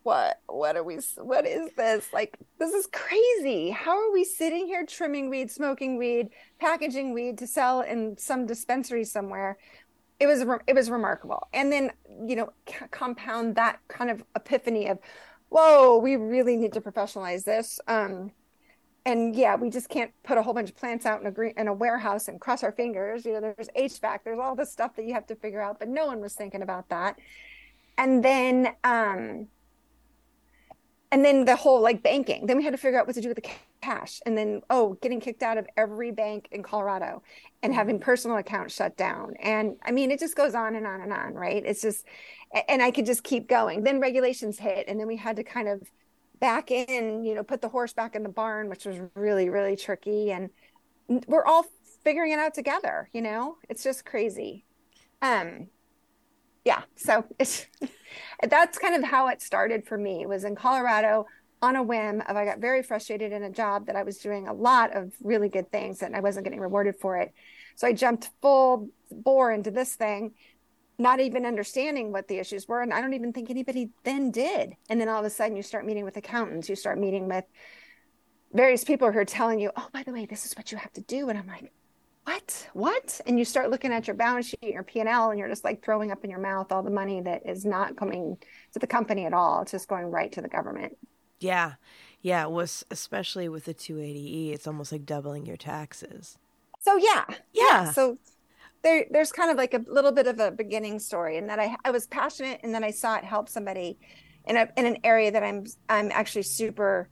what, 0.02 0.40
what 0.46 0.76
are 0.76 0.82
we, 0.82 0.98
what 1.16 1.46
is 1.46 1.70
this? 1.76 2.12
Like, 2.12 2.38
this 2.58 2.72
is 2.72 2.88
crazy. 2.92 3.70
How 3.70 3.96
are 3.96 4.12
we 4.12 4.24
sitting 4.24 4.66
here 4.66 4.84
trimming 4.86 5.30
weed, 5.30 5.50
smoking 5.50 5.96
weed, 5.96 6.30
packaging 6.60 7.12
weed 7.12 7.38
to 7.38 7.46
sell 7.46 7.80
in 7.80 8.16
some 8.18 8.46
dispensary 8.46 9.04
somewhere? 9.04 9.58
It 10.18 10.26
was, 10.26 10.44
it 10.66 10.74
was 10.74 10.90
remarkable. 10.90 11.46
And 11.52 11.70
then, 11.70 11.92
you 12.26 12.36
know, 12.36 12.52
c- 12.68 12.86
compound 12.90 13.56
that 13.56 13.80
kind 13.88 14.10
of 14.10 14.24
epiphany 14.34 14.88
of, 14.88 14.98
whoa, 15.50 15.98
we 15.98 16.16
really 16.16 16.56
need 16.56 16.72
to 16.72 16.80
professionalize 16.80 17.44
this. 17.44 17.78
Um, 17.86 18.32
and 19.04 19.36
yeah, 19.36 19.54
we 19.54 19.70
just 19.70 19.88
can't 19.88 20.10
put 20.24 20.36
a 20.36 20.42
whole 20.42 20.52
bunch 20.52 20.70
of 20.70 20.76
plants 20.76 21.06
out 21.06 21.20
in 21.20 21.26
a 21.28 21.30
green, 21.30 21.54
in 21.56 21.68
a 21.68 21.72
warehouse 21.72 22.26
and 22.26 22.40
cross 22.40 22.64
our 22.64 22.72
fingers. 22.72 23.24
You 23.24 23.34
know, 23.34 23.40
there's 23.40 23.68
HVAC, 23.76 24.20
there's 24.24 24.40
all 24.40 24.56
this 24.56 24.72
stuff 24.72 24.96
that 24.96 25.04
you 25.04 25.14
have 25.14 25.26
to 25.28 25.36
figure 25.36 25.60
out, 25.60 25.78
but 25.78 25.88
no 25.88 26.06
one 26.06 26.20
was 26.20 26.34
thinking 26.34 26.62
about 26.62 26.88
that. 26.88 27.16
And 27.98 28.24
then, 28.24 28.74
um, 28.82 29.46
and 31.12 31.24
then 31.24 31.44
the 31.44 31.56
whole 31.56 31.80
like 31.80 32.02
banking. 32.02 32.46
Then 32.46 32.56
we 32.56 32.64
had 32.64 32.72
to 32.72 32.78
figure 32.78 32.98
out 32.98 33.06
what 33.06 33.14
to 33.14 33.20
do 33.20 33.28
with 33.28 33.36
the 33.36 33.48
cash. 33.80 34.20
And 34.26 34.36
then, 34.36 34.62
oh, 34.70 34.98
getting 35.00 35.20
kicked 35.20 35.42
out 35.42 35.58
of 35.58 35.66
every 35.76 36.10
bank 36.10 36.48
in 36.50 36.62
Colorado 36.62 37.22
and 37.62 37.70
mm-hmm. 37.70 37.78
having 37.78 38.00
personal 38.00 38.36
accounts 38.38 38.74
shut 38.74 38.96
down. 38.96 39.34
And 39.40 39.76
I 39.84 39.92
mean, 39.92 40.10
it 40.10 40.18
just 40.18 40.36
goes 40.36 40.54
on 40.54 40.74
and 40.74 40.86
on 40.86 41.00
and 41.00 41.12
on, 41.12 41.34
right? 41.34 41.62
It's 41.64 41.82
just, 41.82 42.04
and 42.68 42.82
I 42.82 42.90
could 42.90 43.06
just 43.06 43.22
keep 43.22 43.48
going. 43.48 43.84
Then 43.84 44.00
regulations 44.00 44.58
hit, 44.58 44.86
and 44.88 44.98
then 44.98 45.06
we 45.06 45.16
had 45.16 45.36
to 45.36 45.44
kind 45.44 45.68
of 45.68 45.82
back 46.40 46.70
in, 46.70 47.24
you 47.24 47.34
know, 47.34 47.42
put 47.42 47.60
the 47.60 47.68
horse 47.68 47.92
back 47.92 48.14
in 48.14 48.22
the 48.22 48.28
barn, 48.28 48.68
which 48.68 48.84
was 48.84 48.98
really, 49.14 49.48
really 49.48 49.76
tricky. 49.76 50.32
And 50.32 50.50
we're 51.26 51.44
all 51.44 51.66
figuring 52.02 52.32
it 52.32 52.38
out 52.38 52.54
together, 52.54 53.08
you 53.12 53.22
know, 53.22 53.56
it's 53.68 53.82
just 53.82 54.04
crazy. 54.04 54.64
Um, 55.22 55.68
yeah. 56.66 56.82
So 56.96 57.24
it's, 57.38 57.66
that's 58.42 58.76
kind 58.78 58.94
of 58.96 59.08
how 59.08 59.28
it 59.28 59.40
started 59.40 59.86
for 59.86 59.96
me 59.96 60.26
was 60.26 60.44
in 60.44 60.56
Colorado 60.56 61.26
on 61.62 61.76
a 61.76 61.82
whim 61.82 62.22
of 62.28 62.36
I 62.36 62.44
got 62.44 62.58
very 62.58 62.82
frustrated 62.82 63.32
in 63.32 63.44
a 63.44 63.50
job 63.50 63.86
that 63.86 63.96
I 63.96 64.02
was 64.02 64.18
doing 64.18 64.48
a 64.48 64.52
lot 64.52 64.94
of 64.94 65.14
really 65.22 65.48
good 65.48 65.70
things 65.70 66.02
and 66.02 66.14
I 66.14 66.20
wasn't 66.20 66.44
getting 66.44 66.60
rewarded 66.60 66.96
for 66.96 67.16
it. 67.16 67.32
So 67.76 67.86
I 67.86 67.92
jumped 67.92 68.30
full 68.42 68.90
bore 69.10 69.52
into 69.52 69.70
this 69.70 69.94
thing 69.94 70.34
not 70.98 71.20
even 71.20 71.44
understanding 71.44 72.10
what 72.10 72.26
the 72.26 72.38
issues 72.38 72.66
were. 72.66 72.80
And 72.80 72.92
I 72.92 73.00
don't 73.00 73.14
even 73.14 73.32
think 73.32 73.50
anybody 73.50 73.90
then 74.04 74.30
did. 74.30 74.74
And 74.88 75.00
then 75.00 75.08
all 75.08 75.20
of 75.20 75.26
a 75.26 75.30
sudden 75.30 75.56
you 75.56 75.62
start 75.62 75.84
meeting 75.84 76.04
with 76.04 76.16
accountants, 76.16 76.68
you 76.68 76.76
start 76.76 76.98
meeting 76.98 77.28
with 77.28 77.44
various 78.52 78.82
people 78.82 79.12
who 79.12 79.18
are 79.18 79.24
telling 79.24 79.60
you, 79.60 79.70
oh, 79.76 79.88
by 79.92 80.02
the 80.02 80.12
way, 80.12 80.24
this 80.24 80.46
is 80.46 80.54
what 80.54 80.72
you 80.72 80.78
have 80.78 80.92
to 80.94 81.02
do. 81.02 81.28
And 81.28 81.38
I'm 81.38 81.46
like, 81.46 81.70
what? 82.26 82.68
What? 82.72 83.20
And 83.24 83.38
you 83.38 83.44
start 83.44 83.70
looking 83.70 83.92
at 83.92 84.08
your 84.08 84.16
balance 84.16 84.48
sheet, 84.48 84.58
your 84.62 84.82
P&L, 84.82 85.30
and 85.30 85.38
you're 85.38 85.48
just 85.48 85.62
like 85.62 85.84
throwing 85.84 86.10
up 86.10 86.24
in 86.24 86.30
your 86.30 86.40
mouth 86.40 86.72
all 86.72 86.82
the 86.82 86.90
money 86.90 87.20
that 87.20 87.42
is 87.46 87.64
not 87.64 87.96
coming 87.96 88.36
to 88.72 88.80
the 88.80 88.86
company 88.86 89.26
at 89.26 89.32
all. 89.32 89.62
It's 89.62 89.70
just 89.70 89.86
going 89.86 90.06
right 90.06 90.32
to 90.32 90.42
the 90.42 90.48
government. 90.48 90.96
Yeah. 91.38 91.74
Yeah. 92.22 92.42
It 92.42 92.50
was 92.50 92.84
especially 92.90 93.48
with 93.48 93.66
the 93.66 93.74
280E, 93.74 94.52
it's 94.52 94.66
almost 94.66 94.90
like 94.90 95.06
doubling 95.06 95.46
your 95.46 95.56
taxes. 95.56 96.36
So 96.80 96.96
yeah. 96.96 97.24
Yeah. 97.28 97.34
yeah. 97.52 97.90
So 97.92 98.18
there 98.82 99.06
there's 99.10 99.30
kind 99.30 99.52
of 99.52 99.56
like 99.56 99.74
a 99.74 99.84
little 99.86 100.12
bit 100.12 100.26
of 100.26 100.40
a 100.40 100.50
beginning 100.50 100.98
story 100.98 101.36
and 101.36 101.48
that 101.48 101.60
I 101.60 101.76
I 101.84 101.92
was 101.92 102.08
passionate 102.08 102.58
and 102.64 102.74
then 102.74 102.82
I 102.82 102.90
saw 102.90 103.16
it 103.16 103.24
help 103.24 103.48
somebody 103.48 103.98
in 104.46 104.56
a 104.56 104.68
in 104.76 104.84
an 104.84 104.98
area 105.04 105.30
that 105.30 105.44
I'm 105.44 105.64
I'm 105.88 106.10
actually 106.10 106.42
super 106.42 107.08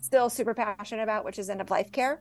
still 0.00 0.28
super 0.28 0.52
passionate 0.52 1.02
about, 1.02 1.24
which 1.24 1.38
is 1.38 1.48
end 1.48 1.62
of 1.62 1.70
life 1.70 1.90
care. 1.90 2.20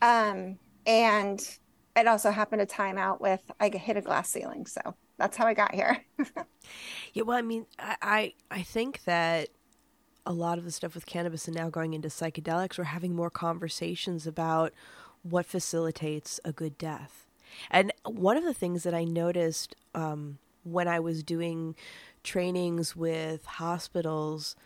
Um, 0.00 0.58
and 0.86 1.58
it 1.96 2.06
also 2.06 2.30
happened 2.30 2.60
to 2.60 2.66
time 2.66 2.98
out 2.98 3.20
with 3.20 3.40
I 3.60 3.68
hit 3.68 3.96
a 3.96 4.00
glass 4.00 4.30
ceiling, 4.30 4.66
so 4.66 4.94
that's 5.18 5.36
how 5.36 5.46
I 5.46 5.54
got 5.54 5.74
here. 5.74 6.04
yeah, 7.12 7.22
well, 7.22 7.36
I 7.36 7.42
mean, 7.42 7.66
I, 7.78 7.96
I 8.02 8.32
I 8.50 8.62
think 8.62 9.04
that 9.04 9.48
a 10.24 10.32
lot 10.32 10.58
of 10.58 10.64
the 10.64 10.70
stuff 10.70 10.94
with 10.94 11.06
cannabis 11.06 11.48
and 11.48 11.56
now 11.56 11.68
going 11.68 11.94
into 11.94 12.08
psychedelics, 12.08 12.78
we're 12.78 12.84
having 12.84 13.14
more 13.14 13.30
conversations 13.30 14.26
about 14.26 14.72
what 15.22 15.46
facilitates 15.46 16.40
a 16.44 16.52
good 16.52 16.78
death. 16.78 17.26
And 17.70 17.92
one 18.04 18.36
of 18.36 18.44
the 18.44 18.54
things 18.54 18.82
that 18.84 18.94
I 18.94 19.04
noticed 19.04 19.74
um, 19.94 20.38
when 20.64 20.88
I 20.88 21.00
was 21.00 21.22
doing 21.22 21.74
trainings 22.22 22.94
with 22.96 23.44
hospitals 23.44 24.56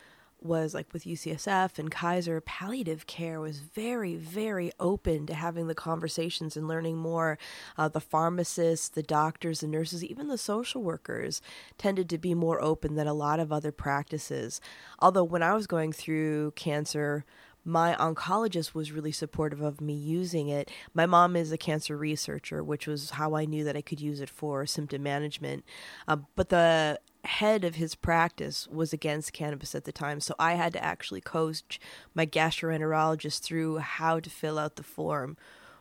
was 0.47 0.75
like 0.75 0.93
with 0.93 1.05
UCSF 1.05 1.79
and 1.79 1.91
Kaiser, 1.91 2.41
palliative 2.41 3.07
care 3.07 3.41
was 3.41 3.59
very, 3.59 4.17
very 4.17 4.73
open 4.81 5.27
to 5.27 5.35
having 5.35 5.67
the 5.67 5.75
conversations 5.75 6.57
and 6.57 6.69
learning 6.69 6.97
more. 6.97 7.39
Uh, 7.77 7.89
the 7.89 8.01
pharmacists, 8.01 8.89
the 8.89 9.03
doctors, 9.03 9.61
the 9.61 9.67
nurses, 9.67 10.05
even 10.05 10.29
the 10.29 10.39
social 10.39 10.83
workers 10.83 11.43
tended 11.79 12.09
to 12.11 12.19
be 12.19 12.35
more 12.35 12.61
open 12.63 12.95
than 12.95 13.07
a 13.07 13.15
lot 13.15 13.41
of 13.41 13.53
other 13.53 13.73
practices. 13.73 14.61
Although 15.01 15.25
when 15.25 15.43
I 15.43 15.55
was 15.55 15.67
going 15.67 15.93
through 15.93 16.53
cancer, 16.53 17.25
my 17.67 17.97
oncologist 17.97 18.75
was 18.75 18.93
really 18.93 19.11
supportive 19.11 19.61
of 19.61 19.81
me 19.81 19.93
using 19.93 20.49
it. 20.49 20.71
My 20.95 21.05
mom 21.05 21.35
is 21.35 21.51
a 21.51 21.59
cancer 21.59 21.97
researcher, 21.97 22.63
which 22.63 22.87
was 22.87 23.11
how 23.11 23.35
I 23.35 23.45
knew 23.45 23.65
that 23.65 23.77
I 23.77 23.83
could 23.83 24.01
use 24.01 24.21
it 24.21 24.31
for 24.31 24.65
symptom 24.67 25.03
management. 25.03 25.65
Uh, 26.07 26.19
but 26.37 26.49
the 26.49 27.01
head 27.27 27.65
of 27.65 27.77
his 27.77 27.95
practice 27.95 28.67
was 28.69 28.93
against 28.93 29.33
cannabis 29.33 29.75
at 29.75 29.85
the 29.85 29.93
time, 29.93 30.21
so 30.21 30.35
I 30.39 30.55
had 30.55 30.73
to 30.75 30.85
actually 30.85 31.21
coach 31.21 31.79
my 32.15 32.27
gastroenterologist 32.27 33.41
through 33.41 33.79
how 33.79 34.21
to 34.21 34.31
fill 34.31 34.59
out 34.59 34.77
the 34.77 34.83
form 34.83 35.37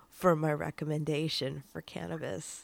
for 0.09 0.35
my 0.35 0.53
recommendation 0.53 1.63
for 1.71 1.81
cannabis. 1.81 2.63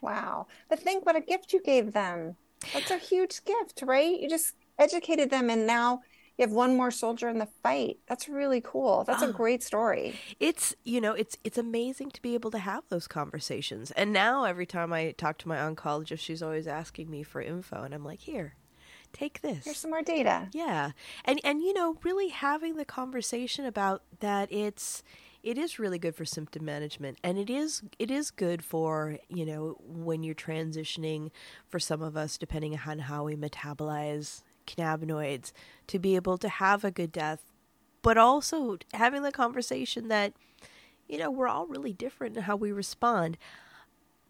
Wow. 0.00 0.46
But 0.68 0.80
think 0.80 1.04
what 1.04 1.16
a 1.16 1.20
gift 1.20 1.52
you 1.52 1.60
gave 1.60 1.92
them. 1.92 2.36
That's 2.72 2.90
a 2.90 2.98
huge 2.98 3.44
gift, 3.44 3.82
right? 3.82 4.18
You 4.18 4.28
just 4.28 4.54
educated 4.78 5.30
them 5.30 5.50
and 5.50 5.66
now 5.66 6.02
you 6.38 6.44
have 6.44 6.52
one 6.52 6.76
more 6.76 6.92
soldier 6.92 7.28
in 7.28 7.38
the 7.38 7.48
fight. 7.62 7.98
That's 8.06 8.28
really 8.28 8.60
cool. 8.60 9.02
That's 9.04 9.22
oh, 9.22 9.26
a 9.26 9.30
ah. 9.30 9.32
great 9.32 9.62
story. 9.62 10.14
It's 10.38 10.74
you 10.84 11.00
know 11.00 11.12
it's 11.12 11.36
it's 11.42 11.58
amazing 11.58 12.12
to 12.12 12.22
be 12.22 12.34
able 12.34 12.52
to 12.52 12.58
have 12.58 12.84
those 12.88 13.08
conversations. 13.08 13.90
And 13.90 14.12
now 14.12 14.44
every 14.44 14.66
time 14.66 14.92
I 14.92 15.12
talk 15.12 15.38
to 15.38 15.48
my 15.48 15.56
oncologist, 15.56 16.20
she's 16.20 16.42
always 16.42 16.68
asking 16.68 17.10
me 17.10 17.24
for 17.24 17.42
info, 17.42 17.82
and 17.82 17.92
I'm 17.92 18.04
like, 18.04 18.20
here, 18.20 18.54
take 19.12 19.40
this. 19.40 19.64
Here's 19.64 19.78
some 19.78 19.90
more 19.90 20.02
data. 20.02 20.48
Yeah, 20.52 20.92
and 21.24 21.40
and 21.42 21.60
you 21.60 21.72
know 21.72 21.96
really 22.04 22.28
having 22.28 22.76
the 22.76 22.84
conversation 22.84 23.64
about 23.64 24.02
that 24.20 24.50
it's 24.52 25.02
it 25.42 25.56
is 25.58 25.78
really 25.78 25.98
good 25.98 26.14
for 26.14 26.24
symptom 26.24 26.64
management 26.64 27.16
and 27.22 27.38
it 27.38 27.48
is 27.48 27.82
it 27.98 28.10
is 28.10 28.30
good 28.30 28.62
for 28.62 29.18
you 29.28 29.46
know 29.46 29.76
when 29.80 30.22
you're 30.22 30.34
transitioning 30.34 31.30
for 31.68 31.78
some 31.78 32.02
of 32.02 32.16
us 32.16 32.36
depending 32.36 32.78
on 32.86 32.98
how 32.98 33.24
we 33.24 33.36
metabolize 33.36 34.42
cannabinoids 34.68 35.52
to 35.88 35.98
be 35.98 36.16
able 36.16 36.38
to 36.38 36.48
have 36.48 36.84
a 36.84 36.90
good 36.90 37.12
death, 37.12 37.42
but 38.02 38.16
also 38.16 38.78
having 38.94 39.22
the 39.22 39.32
conversation 39.32 40.08
that, 40.08 40.32
you 41.08 41.18
know, 41.18 41.30
we're 41.30 41.48
all 41.48 41.66
really 41.66 41.92
different 41.92 42.36
in 42.36 42.44
how 42.44 42.56
we 42.56 42.70
respond. 42.72 43.36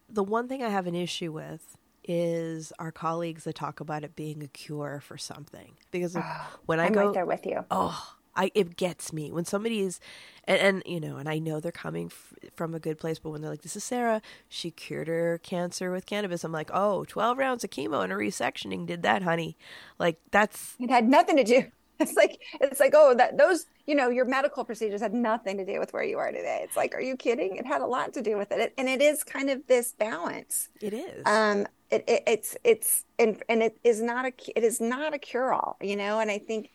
The 0.09 0.23
one 0.23 0.47
thing 0.47 0.63
I 0.63 0.69
have 0.69 0.87
an 0.87 0.95
issue 0.95 1.31
with 1.31 1.77
is 2.03 2.73
our 2.79 2.91
colleagues 2.91 3.43
that 3.43 3.53
talk 3.53 3.79
about 3.79 4.03
it 4.03 4.15
being 4.15 4.41
a 4.41 4.47
cure 4.47 5.01
for 5.03 5.17
something. 5.17 5.73
Because 5.91 6.17
when 6.65 6.79
I 6.79 6.87
I'm 6.87 6.93
go 6.93 7.05
right 7.05 7.13
there 7.13 7.25
with 7.25 7.45
you, 7.45 7.65
oh, 7.69 8.15
I 8.35 8.51
it 8.55 8.75
gets 8.77 9.11
me 9.13 9.31
when 9.31 9.45
somebody 9.45 9.81
is, 9.81 9.99
and, 10.45 10.59
and 10.59 10.83
you 10.85 10.99
know, 10.99 11.17
and 11.17 11.27
I 11.29 11.39
know 11.39 11.59
they're 11.59 11.71
coming 11.71 12.07
f- 12.07 12.33
from 12.55 12.73
a 12.73 12.79
good 12.79 12.97
place, 12.97 13.19
but 13.19 13.31
when 13.31 13.41
they're 13.41 13.51
like, 13.51 13.61
"This 13.61 13.75
is 13.75 13.83
Sara, 13.83 14.21
she 14.47 14.71
cured 14.71 15.07
her 15.07 15.39
cancer 15.43 15.91
with 15.91 16.05
cannabis," 16.05 16.43
I'm 16.43 16.51
like, 16.51 16.69
"Oh, 16.73 17.05
12 17.05 17.37
rounds 17.37 17.63
of 17.63 17.69
chemo 17.69 18.03
and 18.03 18.13
a 18.13 18.15
resectioning 18.15 18.85
did 18.85 19.03
that, 19.03 19.23
honey." 19.23 19.57
Like 19.97 20.19
that's 20.31 20.75
it 20.79 20.89
had 20.89 21.07
nothing 21.07 21.37
to 21.37 21.43
do. 21.43 21.63
It's 22.01 22.15
like 22.15 22.39
it's 22.61 22.79
like 22.79 22.93
oh 22.95 23.13
that 23.15 23.37
those 23.37 23.65
you 23.85 23.93
know 23.93 24.07
your 24.07 24.23
medical 24.23 24.63
procedures 24.63 25.01
had 25.01 25.13
nothing 25.13 25.57
to 25.57 25.65
do 25.65 25.81
with 25.81 25.91
where 25.91 26.01
you 26.03 26.17
are 26.17 26.31
today. 26.31 26.61
It's 26.63 26.77
like, 26.77 26.95
are 26.95 27.01
you 27.01 27.17
kidding? 27.17 27.57
It 27.57 27.65
had 27.65 27.81
a 27.81 27.85
lot 27.85 28.13
to 28.13 28.21
do 28.21 28.37
with 28.37 28.53
it, 28.53 28.73
and 28.77 28.87
it 28.87 29.01
is 29.01 29.21
kind 29.25 29.49
of 29.49 29.67
this 29.67 29.91
balance. 29.91 30.69
It 30.81 30.93
is. 30.93 31.25
Um, 31.25 31.67
it, 31.91 32.05
it, 32.07 32.23
it's 32.25 32.55
it's 32.63 33.03
and 33.17 33.43
and 33.49 33.61
it 33.61 33.77
is 33.83 34.01
not 34.01 34.25
a 34.25 34.31
it 34.55 34.63
is 34.63 34.79
not 34.79 35.13
a 35.13 35.19
cure 35.19 35.51
all, 35.51 35.75
you 35.81 35.97
know. 35.97 36.19
And 36.19 36.31
I 36.31 36.37
think 36.37 36.69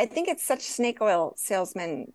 I 0.00 0.06
think 0.06 0.28
it's 0.28 0.42
such 0.42 0.62
snake 0.62 1.02
oil 1.02 1.34
salesman 1.36 2.14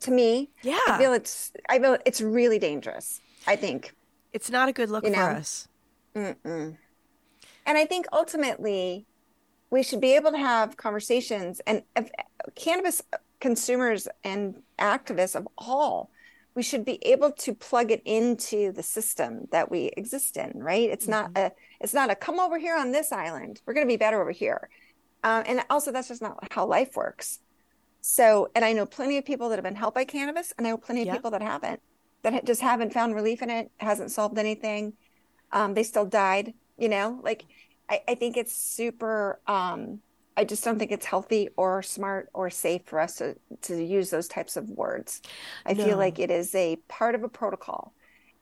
to 0.00 0.10
me. 0.10 0.50
Yeah. 0.62 0.78
I 0.88 0.98
feel 0.98 1.14
it's 1.14 1.52
I 1.70 1.78
feel 1.78 1.96
it's 2.04 2.20
really 2.20 2.58
dangerous. 2.58 3.22
I 3.46 3.56
think 3.56 3.94
it's 4.34 4.50
not 4.50 4.68
a 4.68 4.72
good 4.72 4.90
look 4.90 5.04
you 5.04 5.10
know? 5.10 5.16
for 5.16 5.30
us. 5.30 5.68
Mm-mm. 6.14 6.76
And 7.64 7.78
I 7.78 7.86
think 7.86 8.04
ultimately 8.12 9.06
we 9.70 9.82
should 9.82 10.02
be 10.02 10.12
able 10.16 10.32
to 10.32 10.38
have 10.38 10.76
conversations 10.76 11.60
and 11.66 11.82
if, 11.96 12.10
cannabis 12.54 13.00
consumers 13.40 14.06
and 14.22 14.62
activists 14.78 15.34
of 15.34 15.48
all 15.56 16.10
we 16.54 16.62
should 16.62 16.86
be 16.86 16.98
able 17.04 17.30
to 17.32 17.52
plug 17.52 17.90
it 17.90 18.00
into 18.06 18.72
the 18.72 18.82
system 18.82 19.46
that 19.50 19.70
we 19.70 19.90
exist 19.96 20.36
in 20.36 20.52
right 20.54 20.88
it's 20.88 21.06
mm-hmm. 21.06 21.32
not 21.34 21.36
a 21.36 21.52
it's 21.80 21.92
not 21.92 22.10
a 22.10 22.14
come 22.14 22.40
over 22.40 22.58
here 22.58 22.76
on 22.76 22.92
this 22.92 23.12
island 23.12 23.60
we're 23.66 23.74
going 23.74 23.86
to 23.86 23.92
be 23.92 23.98
better 23.98 24.22
over 24.22 24.30
here 24.30 24.70
um, 25.26 25.42
and 25.44 25.60
also, 25.68 25.90
that's 25.90 26.06
just 26.06 26.22
not 26.22 26.38
how 26.52 26.66
life 26.66 26.94
works. 26.94 27.40
So, 28.00 28.48
and 28.54 28.64
I 28.64 28.72
know 28.72 28.86
plenty 28.86 29.18
of 29.18 29.24
people 29.24 29.48
that 29.48 29.56
have 29.56 29.64
been 29.64 29.74
helped 29.74 29.96
by 29.96 30.04
cannabis, 30.04 30.54
and 30.56 30.64
I 30.64 30.70
know 30.70 30.76
plenty 30.76 31.08
of 31.08 31.12
people 31.12 31.32
that 31.32 31.42
haven't, 31.42 31.80
that 32.22 32.44
just 32.44 32.60
haven't 32.60 32.92
found 32.92 33.16
relief 33.16 33.42
in 33.42 33.50
it, 33.50 33.72
hasn't 33.78 34.12
solved 34.12 34.38
anything. 34.38 34.92
Um, 35.50 35.74
they 35.74 35.82
still 35.82 36.06
died, 36.06 36.54
you 36.78 36.88
know, 36.88 37.18
like 37.24 37.44
I, 37.90 38.02
I 38.06 38.14
think 38.14 38.36
it's 38.36 38.54
super, 38.54 39.40
um, 39.48 39.98
I 40.36 40.44
just 40.44 40.62
don't 40.62 40.78
think 40.78 40.92
it's 40.92 41.06
healthy 41.06 41.48
or 41.56 41.82
smart 41.82 42.28
or 42.32 42.48
safe 42.48 42.82
for 42.84 43.00
us 43.00 43.16
to, 43.16 43.34
to 43.62 43.82
use 43.82 44.10
those 44.10 44.28
types 44.28 44.56
of 44.56 44.68
words. 44.68 45.20
I 45.64 45.72
no. 45.72 45.84
feel 45.84 45.98
like 45.98 46.20
it 46.20 46.30
is 46.30 46.54
a 46.54 46.76
part 46.86 47.16
of 47.16 47.24
a 47.24 47.28
protocol. 47.28 47.92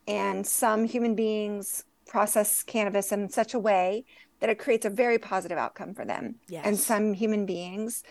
And 0.06 0.46
some 0.46 0.84
human 0.84 1.14
beings 1.14 1.84
process 2.06 2.62
cannabis 2.62 3.12
in 3.12 3.30
such 3.30 3.54
a 3.54 3.58
way 3.58 4.04
that 4.40 4.50
it 4.50 4.58
creates 4.58 4.84
a 4.84 4.90
very 4.90 5.18
positive 5.18 5.58
outcome 5.58 5.94
for 5.94 6.04
them. 6.04 6.36
Yes. 6.48 6.66
And 6.66 6.78
some 6.78 7.14
human 7.14 7.46
beings 7.46 8.02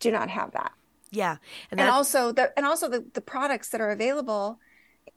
do 0.00 0.10
not 0.10 0.30
have 0.30 0.52
that. 0.52 0.72
Yeah. 1.10 1.36
And, 1.70 1.80
and 1.80 1.90
also 1.90 2.32
the 2.32 2.56
and 2.56 2.66
also 2.66 2.88
the, 2.88 3.04
the 3.12 3.20
products 3.20 3.68
that 3.70 3.80
are 3.80 3.90
available 3.90 4.58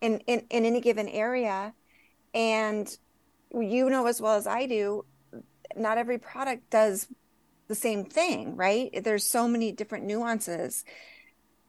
in, 0.02 0.20
in, 0.28 0.46
in 0.50 0.65
any 0.65 0.82
given 0.82 1.08
area. 1.08 1.74
And 2.34 2.96
you 3.54 3.89
know 3.89 4.08
as 4.08 4.22
well 4.22 4.36
as 4.36 4.48
I 4.48 4.65
do, 4.65 5.06
not 5.76 5.98
every 5.98 6.18
product 6.18 6.70
does 6.70 7.08
the 7.68 7.76
same 7.76 8.06
thing, 8.06 8.56
right? 8.56 8.91
There's 9.04 9.26
so 9.26 9.48
many 9.48 9.72
different 9.72 10.06
nuances. 10.06 10.84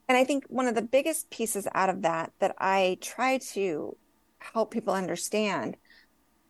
And 0.08 0.16
I 0.16 0.24
think 0.24 0.44
one 0.48 0.66
of 0.66 0.74
the 0.74 0.82
biggest 0.82 1.30
pieces 1.30 1.66
out 1.74 1.88
of 1.88 2.02
that 2.02 2.32
that 2.38 2.54
I 2.58 2.98
try 3.00 3.38
to 3.52 3.96
help 4.38 4.70
people 4.70 4.94
understand 4.94 5.76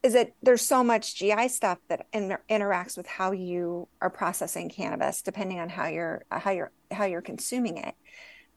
is 0.06 0.12
that 0.12 0.32
there's 0.40 0.62
so 0.62 0.84
much 0.84 1.16
GI 1.16 1.48
stuff 1.48 1.78
that 1.88 2.06
inter- 2.12 2.42
interacts 2.48 2.96
with 2.96 3.08
how 3.08 3.32
you 3.32 3.88
are 4.00 4.08
processing 4.08 4.68
cannabis, 4.68 5.20
depending 5.20 5.58
on 5.58 5.68
how 5.68 5.88
you're 5.88 6.24
how 6.30 6.52
you're 6.52 6.70
how 6.92 7.04
you're 7.04 7.20
consuming 7.20 7.78
it. 7.78 7.94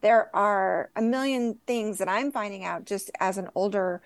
There 0.01 0.33
are 0.35 0.91
a 0.95 1.01
million 1.01 1.57
things 1.65 1.97
that 1.97 2.07
I'm 2.07 2.31
finding 2.31 2.63
out 2.63 2.85
just 2.85 3.09
as 3.19 3.39
an 3.39 3.49
older 3.55 4.03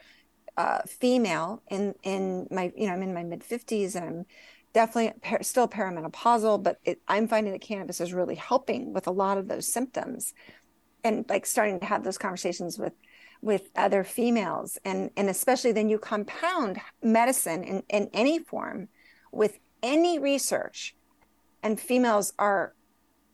uh, 0.56 0.80
female 0.88 1.62
in 1.70 1.96
in 2.04 2.48
my 2.50 2.72
you 2.78 2.88
know 2.88 2.94
I'm 2.94 3.04
in 3.04 3.14
my 3.14 3.24
mid 3.24 3.42
50s 3.42 3.96
and 3.96 4.06
I'm 4.06 4.26
definitely 4.74 5.12
per- 5.22 5.44
still 5.44 5.68
perimenopausal, 5.68 6.64
but 6.64 6.80
it, 6.86 7.02
I'm 7.10 7.28
finding 7.28 7.52
that 7.52 7.62
cannabis 7.62 8.00
is 8.00 8.14
really 8.14 8.36
helping 8.36 8.94
with 8.94 9.06
a 9.08 9.12
lot 9.12 9.38
of 9.38 9.50
those 9.50 9.72
symptoms, 9.72 10.34
and 11.04 11.26
like 11.28 11.46
starting 11.46 11.82
to 11.82 11.86
have 11.86 12.06
those 12.06 12.18
conversations 12.18 12.80
with 12.80 12.94
with 13.44 13.70
other 13.76 14.04
females. 14.04 14.80
And 14.86 15.12
and 15.18 15.30
especially 15.30 15.74
then 15.74 15.90
you 15.90 16.00
compound 16.00 16.80
medicine 17.02 17.64
in, 17.64 17.84
in 17.90 18.10
any 18.14 18.40
form 18.40 18.88
with 19.32 19.60
any 19.84 20.18
research 20.18 20.96
and 21.62 21.80
females 21.80 22.34
are 22.40 22.74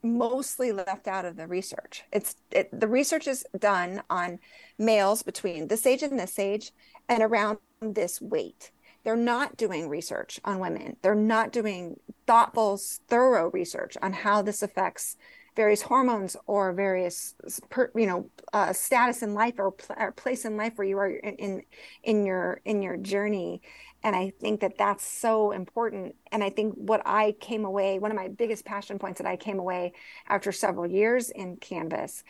mostly 0.01 0.71
left 0.71 1.07
out 1.07 1.25
of 1.25 1.35
the 1.35 1.45
research. 1.45 2.03
It's 2.11 2.35
it, 2.51 2.67
the 2.77 2.87
research 2.87 3.27
is 3.27 3.45
done 3.57 4.01
on 4.09 4.39
males 4.77 5.21
between 5.21 5.67
this 5.67 5.85
age 5.85 6.01
and 6.01 6.19
this 6.19 6.39
age 6.39 6.71
and 7.07 7.21
around 7.21 7.59
this 7.81 8.19
weight. 8.19 8.71
They're 9.03 9.15
not 9.15 9.57
doing 9.57 9.87
research 9.87 10.39
on 10.43 10.59
women. 10.59 10.97
They're 11.01 11.15
not 11.15 11.51
doing 11.51 11.99
thoughtful 12.25 12.79
thorough 13.07 13.49
research 13.51 13.95
on 14.01 14.13
how 14.13 14.41
this 14.41 14.63
affects 14.63 15.17
various 15.55 15.81
hormones 15.81 16.35
or 16.45 16.73
various 16.73 17.35
per, 17.69 17.91
you 17.95 18.05
know 18.05 18.29
uh, 18.53 18.73
status 18.73 19.21
in 19.21 19.33
life 19.33 19.55
or, 19.57 19.71
pl- 19.71 19.95
or, 19.97 20.11
place 20.11 20.45
in 20.45 20.57
life 20.57 20.73
where 20.75 20.87
you 20.87 20.97
are 20.97 21.09
in, 21.09 21.35
in 21.35 21.61
in 22.03 22.25
your 22.25 22.61
in 22.65 22.81
your 22.81 22.97
journey. 22.97 23.61
And 24.03 24.15
i 24.15 24.31
think 24.39 24.61
that 24.61 24.77
that's 24.77 25.05
so 25.05 25.51
important. 25.51 26.15
And 26.31 26.43
i 26.43 26.49
think 26.49 26.73
what 26.75 27.01
i 27.05 27.33
came 27.39 27.65
away 27.65 27.99
one 27.99 28.11
of 28.11 28.17
my 28.17 28.27
biggest 28.27 28.65
passion 28.65 28.99
points 28.99 29.19
that 29.19 29.27
i 29.27 29.35
came 29.35 29.59
away 29.59 29.93
after 30.27 30.51
several 30.51 30.87
years 30.87 31.29
in 31.29 31.57
cannabis 31.57 32.23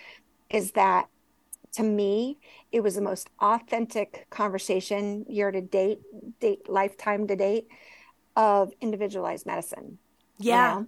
is 0.49 0.71
that 0.71 1.07
to 1.73 1.83
me 1.83 2.37
it 2.71 2.81
was 2.81 2.95
the 2.95 3.01
most 3.01 3.29
authentic 3.39 4.25
conversation 4.29 5.25
year 5.29 5.51
to 5.51 5.61
date 5.61 5.99
date 6.39 6.67
lifetime 6.67 7.27
to 7.27 7.35
date 7.35 7.67
of 8.35 8.71
individualized 8.81 9.45
medicine 9.45 9.99
yeah. 10.39 10.73
you 10.73 10.81
know? 10.81 10.87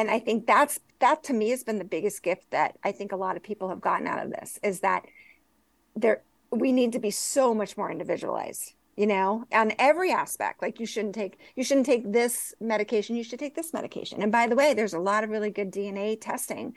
And 0.00 0.10
i 0.10 0.18
think 0.18 0.46
that's 0.46 0.80
that 0.98 1.22
to 1.22 1.32
me 1.32 1.50
has 1.50 1.62
been 1.62 1.78
the 1.78 1.84
biggest 1.84 2.22
gift 2.22 2.50
that 2.50 2.76
i 2.82 2.92
think 2.92 3.12
a 3.12 3.16
lot 3.16 3.36
of 3.36 3.42
people 3.42 3.68
have 3.68 3.80
gotten 3.80 4.06
out 4.06 4.24
of 4.24 4.30
this 4.30 4.58
is 4.62 4.80
that 4.80 5.04
there 5.94 6.22
we 6.50 6.72
need 6.72 6.92
to 6.92 6.98
be 6.98 7.10
so 7.10 7.54
much 7.54 7.76
more 7.76 7.90
individualized 7.90 8.74
you 8.96 9.06
know 9.06 9.44
on 9.52 9.72
every 9.78 10.10
aspect. 10.12 10.60
Like 10.60 10.78
you 10.78 10.86
shouldn't 10.86 11.14
take 11.14 11.38
you 11.56 11.64
shouldn't 11.64 11.86
take 11.86 12.12
this 12.12 12.54
medication 12.60 13.16
you 13.16 13.24
should 13.24 13.38
take 13.38 13.54
this 13.54 13.72
medication. 13.72 14.22
And 14.22 14.30
by 14.30 14.46
the 14.46 14.56
way 14.56 14.74
there's 14.74 14.94
a 14.94 14.98
lot 14.98 15.24
of 15.24 15.30
really 15.30 15.50
good 15.50 15.72
dna 15.72 16.20
testing 16.20 16.74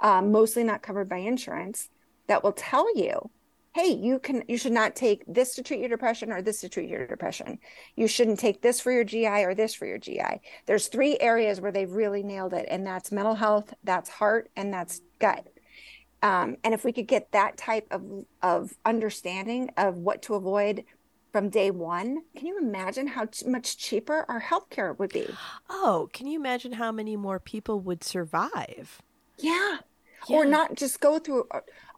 um, 0.00 0.30
mostly 0.30 0.62
not 0.62 0.82
covered 0.82 1.08
by 1.08 1.16
insurance 1.16 1.88
that 2.26 2.44
will 2.44 2.52
tell 2.52 2.96
you 2.96 3.30
hey 3.74 3.88
you 3.92 4.20
can 4.20 4.44
you 4.48 4.56
should 4.56 4.72
not 4.72 4.94
take 4.94 5.24
this 5.26 5.54
to 5.56 5.62
treat 5.62 5.80
your 5.80 5.88
depression 5.88 6.30
or 6.32 6.40
this 6.40 6.60
to 6.60 6.68
treat 6.68 6.88
your 6.88 7.06
depression. 7.06 7.58
You 7.96 8.06
shouldn't 8.06 8.38
take 8.38 8.62
this 8.62 8.80
for 8.80 8.92
your 8.92 9.04
gi 9.04 9.26
or 9.26 9.54
this 9.54 9.74
for 9.74 9.84
your 9.86 9.98
gi 9.98 10.22
there's 10.66 10.86
three 10.86 11.18
areas 11.18 11.60
where 11.60 11.72
they've 11.72 11.90
really 11.90 12.22
nailed 12.22 12.54
it 12.54 12.66
and 12.70 12.86
that's 12.86 13.10
mental 13.12 13.34
health 13.34 13.74
that's 13.82 14.08
heart 14.08 14.48
and 14.56 14.72
that's 14.72 15.00
gut. 15.18 15.46
Um, 16.22 16.56
and 16.64 16.72
if 16.72 16.84
we 16.84 16.92
could 16.92 17.08
get 17.08 17.32
that 17.32 17.56
type 17.56 17.86
of 17.90 18.02
of 18.42 18.72
understanding 18.84 19.70
of 19.76 19.98
what 19.98 20.22
to 20.22 20.34
avoid 20.34 20.84
from 21.32 21.48
day 21.50 21.72
one 21.72 22.18
can 22.36 22.46
you 22.46 22.58
imagine 22.58 23.08
how 23.08 23.26
much 23.44 23.76
cheaper 23.76 24.24
our 24.28 24.40
healthcare 24.40 24.96
would 24.98 25.12
be? 25.12 25.26
Oh 25.68 26.08
can 26.12 26.28
you 26.28 26.38
imagine 26.38 26.72
how 26.74 26.92
many 26.92 27.16
more 27.16 27.40
people 27.40 27.80
would 27.80 28.04
survive? 28.04 29.02
Yeah. 29.38 29.78
Yeah. 30.28 30.36
or 30.38 30.44
not 30.46 30.74
just 30.76 31.00
go 31.00 31.18
through 31.18 31.46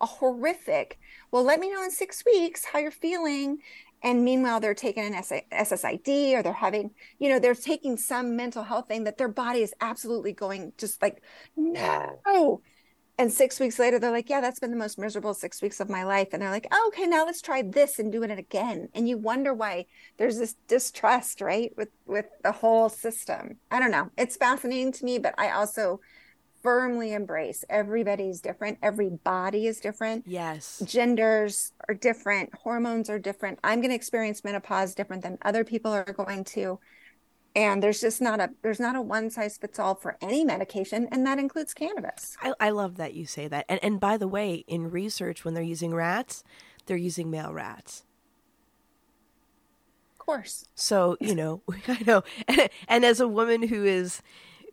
a, 0.01 0.07
horrific 0.07 0.99
well 1.31 1.43
let 1.43 1.61
me 1.61 1.71
know 1.71 1.83
in 1.83 1.91
six 1.91 2.25
weeks 2.25 2.65
how 2.65 2.79
you're 2.79 2.91
feeling. 2.91 3.59
And 4.03 4.25
meanwhile 4.25 4.61
they're 4.61 4.75
taking 4.75 5.05
an 5.05 5.15
ssri 5.15 6.35
or 6.35 6.43
they're 6.43 6.53
having 6.53 6.91
you 7.19 7.29
know 7.29 7.39
they're 7.39 7.55
taking 7.55 7.97
some 7.97 8.37
mental 8.37 8.63
health 8.63 8.89
thing 8.89 9.05
that 9.05 9.19
their 9.19 9.29
body 9.29 9.63
is 9.63 9.75
absolutely 9.81 10.33
going 10.33 10.73
just 10.79 11.01
like 11.03 11.23
no. 11.57 12.63
And 13.19 13.33
six 13.33 13.59
weeks 13.59 13.79
later 13.79 13.99
they're 13.99 14.11
like 14.11 14.29
yeah 14.29 14.41
that's 14.41 14.61
been 14.61 14.71
the 14.71 14.77
most 14.77 14.99
miserable 14.99 15.35
six 15.35 15.63
weeks 15.63 15.81
of 15.81 15.89
my 15.89 16.05
life. 16.05 16.29
And 16.33 16.43
they're 16.43 16.51
like 16.51 16.69
oh, 16.71 16.85
okay 16.89 17.07
now 17.07 17.25
let's 17.25 17.43
try 17.43 17.63
this 17.63 17.99
and 17.99 18.13
do 18.13 18.23
it 18.23 18.31
again. 18.31 18.89
And 18.95 19.09
you 19.09 19.17
wonder 19.19 19.55
why 19.55 19.87
there's 20.19 20.39
this 20.39 20.55
distrust 20.69 21.41
right 21.41 21.73
with 21.77 21.89
with 22.07 22.27
the 22.43 22.53
whole 22.53 22.89
system. 22.91 23.57
I 23.71 23.81
don't 23.81 23.91
know. 23.91 24.11
It's 24.19 24.37
fascinating 24.37 24.93
to 24.93 25.05
me 25.05 25.19
but 25.19 25.35
i 25.39 25.51
also 25.51 26.01
firmly 26.67 27.13
embrace. 27.13 27.65
Everybody's 27.71 28.41
different. 28.41 28.77
Every 28.83 29.09
body 29.09 29.69
is 29.69 29.79
different. 29.79 30.25
Yes. 30.27 30.83
Genders 30.85 31.73
are 31.89 31.95
different. 31.95 32.53
Hormones 32.57 33.09
are 33.09 33.21
different. 33.21 33.61
I'm 33.63 33.81
going 33.81 33.91
to 33.91 33.95
experience 33.95 34.43
menopause 34.43 34.93
different 34.93 35.23
than 35.23 35.39
other 35.43 35.63
people 35.63 35.93
are 35.93 36.03
going 36.03 36.43
to. 36.43 36.81
And 37.55 37.81
there's 37.81 38.01
just 38.01 38.21
not 38.21 38.41
a 38.41 38.51
there's 38.65 38.81
not 38.81 38.97
a 38.97 39.01
one 39.01 39.31
size 39.31 39.59
fits 39.59 39.79
all 39.79 39.95
for 39.95 40.17
any 40.21 40.45
medication 40.45 41.07
and 41.13 41.25
that 41.25 41.39
includes 41.39 41.73
cannabis. 41.73 42.37
I, 42.43 42.53
I 42.59 42.71
love 42.71 42.97
that 42.97 43.15
you 43.15 43.27
say 43.27 43.47
that. 43.47 43.65
And, 43.69 43.79
and 43.81 44.01
by 44.01 44.17
the 44.17 44.27
way 44.27 44.65
in 44.67 44.91
research 44.91 45.45
when 45.45 45.55
they're 45.55 45.63
using 45.63 45.95
rats 45.95 46.43
they're 46.87 46.97
using 46.97 47.31
male 47.31 47.53
rats. 47.53 48.05
Of 50.15 50.19
course. 50.19 50.67
So 50.75 51.17
you 51.21 51.37
know 51.37 51.63
i 51.89 52.03
know. 52.05 52.25
And, 52.49 52.69
and 52.89 53.05
as 53.05 53.21
a 53.21 53.29
woman 53.29 53.63
who 53.63 53.85
is 53.85 54.21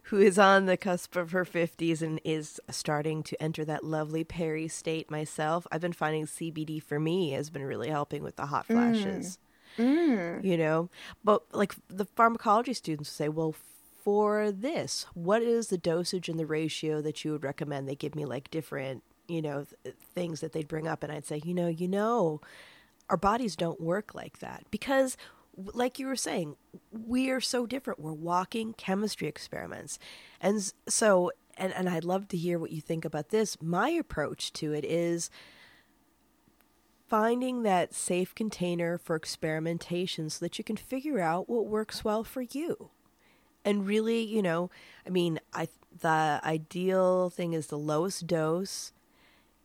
who 0.04 0.20
is 0.20 0.38
on 0.38 0.66
the 0.66 0.78
cusp 0.78 1.16
of 1.16 1.32
her 1.32 1.46
50s 1.46 2.02
and 2.02 2.20
is 2.24 2.60
starting 2.70 3.24
to 3.24 3.42
enter 3.42 3.64
that 3.66 3.84
lovely 3.84 4.24
peri 4.24 4.68
state 4.68 5.10
myself, 5.10 5.66
I've 5.72 5.82
been 5.82 5.94
finding 5.94 6.26
CBD 6.26 6.82
for 6.82 7.00
me 7.00 7.32
has 7.32 7.50
been 7.50 7.64
really 7.64 7.90
helping 7.90 8.24
with 8.24 8.36
the 8.36 8.48
hot 8.48 8.66
flashes. 8.66 9.38
Mm. 9.38 9.40
Mm. 9.78 10.44
You 10.44 10.58
know, 10.58 10.90
but 11.24 11.44
like 11.52 11.76
the 11.88 12.06
pharmacology 12.06 12.74
students 12.74 13.10
say, 13.10 13.28
well, 13.28 13.56
for 14.04 14.52
this, 14.52 15.06
what 15.14 15.42
is 15.42 15.68
the 15.68 15.78
dosage 15.78 16.30
and 16.30 16.40
the 16.40 16.46
ratio 16.46 17.02
that 17.02 17.24
you 17.24 17.32
would 17.32 17.44
recommend? 17.44 17.88
They 17.88 17.96
give 17.96 18.16
me 18.16 18.26
like 18.26 18.52
different, 18.52 19.02
you 19.28 19.42
know, 19.42 19.66
th- 19.84 19.96
things 20.14 20.42
that 20.42 20.52
they'd 20.52 20.68
bring 20.68 20.88
up, 20.88 21.02
and 21.02 21.12
I'd 21.12 21.26
say, 21.26 21.42
you 21.44 21.54
know, 21.54 21.68
you 21.68 21.88
know, 21.88 22.42
our 23.10 23.18
bodies 23.18 23.56
don't 23.56 23.82
work 23.82 24.14
like 24.14 24.40
that 24.40 24.66
because 24.70 25.18
like 25.56 26.00
you 26.00 26.08
were 26.08 26.16
saying, 26.16 26.56
we 26.92 27.30
are 27.30 27.42
so 27.42 27.66
different. 27.66 28.00
We're 28.00 28.14
walking 28.14 28.74
chemistry 28.74 29.28
experiments. 29.28 30.00
And 30.42 30.72
so, 30.88 31.32
and, 31.58 31.74
and 31.74 31.90
I'd 31.90 32.04
love 32.04 32.28
to 32.30 32.38
hear 32.38 32.58
what 32.58 32.72
you 32.72 32.82
think 32.82 33.06
about 33.06 33.30
this. 33.30 33.62
My 33.62 33.90
approach 33.90 34.52
to 34.54 34.74
it 34.74 34.84
is 34.84 35.30
finding 37.08 37.62
that 37.64 37.94
safe 37.94 38.34
container 38.34 38.98
for 38.98 39.16
experimentation 39.16 40.30
so 40.30 40.44
that 40.44 40.58
you 40.58 40.64
can 40.64 40.78
figure 40.78 41.20
out 41.20 41.48
what 41.48 41.68
works 41.68 42.04
well 42.04 42.24
for 42.24 42.42
you. 42.42 42.90
And 43.64 43.86
really, 43.86 44.22
you 44.22 44.42
know, 44.42 44.70
I 45.06 45.10
mean, 45.10 45.40
I 45.54 45.68
the 46.02 46.42
ideal 46.44 47.30
thing 47.30 47.54
is 47.54 47.68
the 47.68 47.78
lowest 47.78 48.26
dose. 48.26 48.92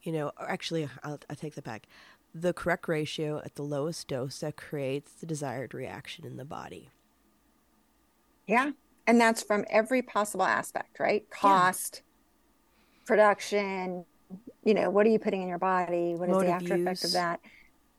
You 0.03 0.13
know, 0.13 0.33
actually, 0.39 0.89
I'll, 1.03 1.19
I'll 1.29 1.37
take 1.37 1.55
that 1.55 1.65
back 1.65 1.89
the 2.43 2.53
correct 2.53 2.89
ratio 2.89 3.41
at 3.45 3.55
the 3.55 3.63
lowest 3.63 4.09
dose 4.09 4.41
that 4.41 4.57
creates 4.57 5.13
the 5.13 5.27
desired 5.27 5.75
reaction 5.75 6.25
in 6.25 6.37
the 6.37 6.45
body. 6.45 6.91
Yeah. 8.47 8.73
And 9.07 9.21
that's 9.21 9.43
from 9.43 9.65
every 9.71 10.03
possible 10.03 10.45
aspect, 10.45 11.01
right? 11.01 11.29
Cost, 11.31 12.03
yeah. 12.03 13.07
production, 13.07 14.05
you 14.65 14.75
know, 14.75 14.91
what 14.91 15.07
are 15.07 15.11
you 15.11 15.19
putting 15.19 15.43
in 15.43 15.49
your 15.49 15.59
body? 15.59 16.15
What 16.15 16.29
is 16.29 16.35
Mode 16.35 16.47
the 16.47 16.51
after 16.51 16.77
use. 16.77 16.83
effect 16.83 17.05
of 17.05 17.13
that? 17.13 17.41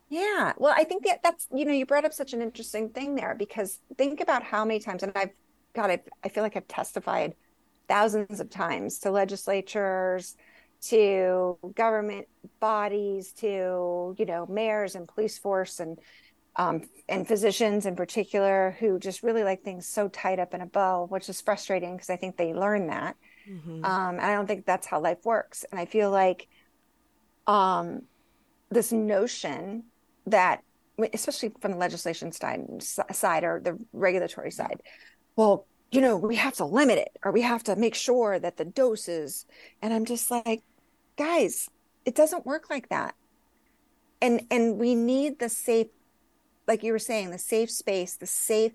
Yeah. 0.10 0.54
Well, 0.58 0.74
I 0.76 0.84
think 0.84 1.06
that 1.06 1.22
that's, 1.24 1.48
you 1.54 1.66
know, 1.66 1.72
you 1.72 1.86
brought 1.86 2.06
up 2.06 2.14
such 2.14 2.34
an 2.34 2.42
interesting 2.42 2.90
thing 2.90 3.16
there 3.16 3.36
because 3.38 3.80
think 3.98 4.22
about 4.22 4.44
how 4.44 4.66
many 4.66 4.80
times, 4.80 5.04
and 5.04 5.12
I've, 5.16 5.32
God, 5.74 5.92
I, 5.92 6.02
I 6.24 6.30
feel 6.30 6.44
like 6.44 6.56
I've 6.56 6.68
testified 6.68 7.36
thousands 7.88 8.40
of 8.40 8.50
times 8.50 9.00
to 9.00 9.12
legislatures, 9.12 10.36
to 10.82 11.58
government 11.76 12.28
bodies 12.60 13.32
to 13.34 14.16
you 14.18 14.26
know 14.26 14.46
mayors 14.48 14.96
and 14.96 15.08
police 15.08 15.38
force 15.38 15.80
and 15.80 16.00
um, 16.56 16.82
and 17.08 17.28
physicians 17.28 17.86
in 17.86 17.96
particular 17.96 18.76
who 18.80 19.00
just 19.00 19.24
really 19.24 19.44
like 19.44 19.62
things 19.62 19.88
so 19.88 20.08
tied 20.08 20.40
up 20.40 20.54
in 20.54 20.62
a 20.62 20.66
bow 20.66 21.06
which 21.10 21.30
is 21.30 21.42
frustrating 21.42 21.96
because 21.96 22.10
i 22.10 22.16
think 22.16 22.38
they 22.38 22.54
learn 22.54 22.88
that 22.88 23.16
mm-hmm. 23.50 23.84
um, 23.84 24.16
and 24.16 24.22
i 24.22 24.34
don't 24.34 24.48
think 24.48 24.66
that's 24.66 24.88
how 24.88 25.00
life 25.00 25.24
works 25.26 25.66
and 25.72 25.80
i 25.80 25.86
feel 25.86 26.12
like 26.12 26.48
um, 27.48 28.04
this 28.70 28.92
notion 28.92 29.84
that 30.28 30.62
especially 31.14 31.52
from 31.62 31.72
the 31.72 31.78
legislation 31.78 32.32
side, 32.32 32.62
side 33.12 33.44
or 33.44 33.60
the 33.64 33.78
regulatory 33.92 34.52
side 34.52 34.82
well 35.36 35.66
you 35.92 36.02
know, 36.02 36.18
we 36.18 36.36
have 36.36 36.56
to 36.56 36.66
limit 36.66 37.00
it 37.00 37.18
or 37.24 37.32
we 37.32 37.42
have 37.42 37.64
to 37.64 37.76
make 37.76 37.96
sure 37.96 38.38
that 38.40 38.58
the 38.58 38.66
doses. 38.66 39.46
And 39.82 39.94
I'm 39.94 40.06
just 40.06 40.30
like, 40.30 40.62
guys, 41.20 41.70
it 42.06 42.16
doesn't 42.16 42.46
work 42.46 42.70
like 42.70 42.90
that. 42.90 43.14
And 44.22 44.42
and 44.50 44.80
we 44.80 44.96
need 44.96 45.40
the 45.40 45.50
safe, 45.50 45.88
like 46.68 46.82
you 46.82 46.94
were 46.94 47.00
saying, 47.00 47.32
the 47.32 47.38
safe 47.38 47.70
space, 47.70 48.16
the 48.16 48.26
safe 48.26 48.74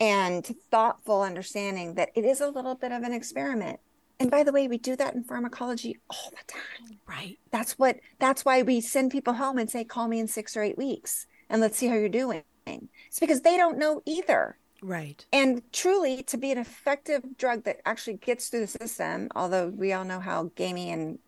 and 0.00 0.44
thoughtful 0.70 1.22
understanding 1.22 1.94
that 1.94 2.10
it 2.14 2.24
is 2.24 2.40
a 2.40 2.48
little 2.48 2.74
bit 2.74 2.92
of 2.92 3.02
an 3.04 3.12
experiment. 3.12 3.78
And 4.20 4.30
by 4.30 4.42
the 4.42 4.52
way, 4.52 4.68
we 4.68 4.78
do 4.78 4.96
that 4.96 5.14
in 5.14 5.24
pharmacology 5.24 5.98
all 6.10 6.30
the 6.30 6.52
time. 6.52 6.98
Right. 7.06 7.38
That's 7.50 7.78
what 7.78 8.00
that's 8.18 8.44
why 8.44 8.62
we 8.62 8.80
send 8.80 9.12
people 9.12 9.34
home 9.34 9.58
and 9.58 9.70
say, 9.70 9.84
call 9.84 10.08
me 10.08 10.18
in 10.18 10.26
six 10.26 10.56
or 10.56 10.62
eight 10.62 10.76
weeks 10.76 11.26
and 11.48 11.60
let's 11.60 11.78
see 11.78 11.86
how 11.86 11.94
you're 11.94 12.08
doing. 12.08 12.42
It's 12.66 13.20
because 13.20 13.42
they 13.42 13.56
don't 13.56 13.78
know 13.78 14.02
either. 14.06 14.58
Right. 14.82 15.24
And 15.32 15.62
truly, 15.72 16.22
to 16.24 16.36
be 16.36 16.52
an 16.52 16.58
effective 16.58 17.38
drug 17.38 17.64
that 17.64 17.80
actually 17.86 18.18
gets 18.18 18.48
through 18.48 18.60
the 18.60 18.66
system, 18.66 19.28
although 19.34 19.68
we 19.68 19.92
all 19.92 20.04
know 20.04 20.20
how 20.20 20.50
gamey 20.56 20.90
and 20.90 21.18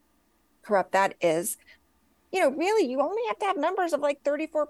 corrupt 0.67 0.93
that 0.93 1.15
is, 1.21 1.57
you 2.33 2.41
know, 2.41 2.51
really, 2.51 2.91
you 2.91 3.01
only 3.01 3.23
have 3.29 3.39
to 3.41 3.47
have 3.47 3.57
numbers 3.57 3.93
of 3.93 4.01
like 4.01 4.23
34%. 4.25 4.67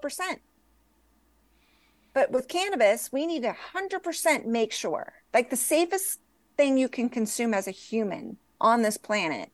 But 2.13 2.31
with 2.31 2.47
cannabis, 2.47 3.11
we 3.11 3.27
need 3.27 3.45
a 3.45 3.55
100% 3.75 4.45
make 4.45 4.71
sure, 4.73 5.13
like 5.33 5.49
the 5.49 5.55
safest 5.57 6.19
thing 6.57 6.77
you 6.77 6.89
can 6.89 7.09
consume 7.09 7.53
as 7.53 7.67
a 7.67 7.71
human 7.71 8.37
on 8.59 8.81
this 8.81 8.97
planet 8.97 9.51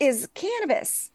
is 0.00 0.28
cannabis. 0.34 1.10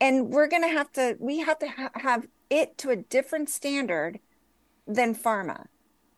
And 0.00 0.30
we're 0.30 0.48
going 0.48 0.62
to 0.62 0.68
have 0.68 0.90
to, 0.92 1.16
we 1.20 1.40
have 1.40 1.58
to 1.60 1.68
ha- 1.68 1.90
have 1.94 2.26
it 2.50 2.78
to 2.78 2.90
a 2.90 2.96
different 2.96 3.48
standard 3.50 4.20
than 4.86 5.14
pharma 5.14 5.66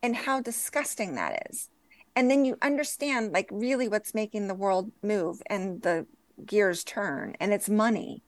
and 0.01 0.15
how 0.15 0.41
disgusting 0.41 1.15
that 1.15 1.47
is. 1.51 1.69
and 2.15 2.29
then 2.29 2.45
you 2.45 2.57
understand 2.61 3.31
like 3.33 3.49
really 3.51 3.87
what's 3.87 4.13
making 4.13 4.47
the 4.47 4.55
world 4.55 4.91
move 5.01 5.41
and 5.47 5.81
the 5.83 6.05
gears 6.45 6.83
turn 6.83 7.35
and 7.39 7.53
it's 7.53 7.69
money 7.69 8.23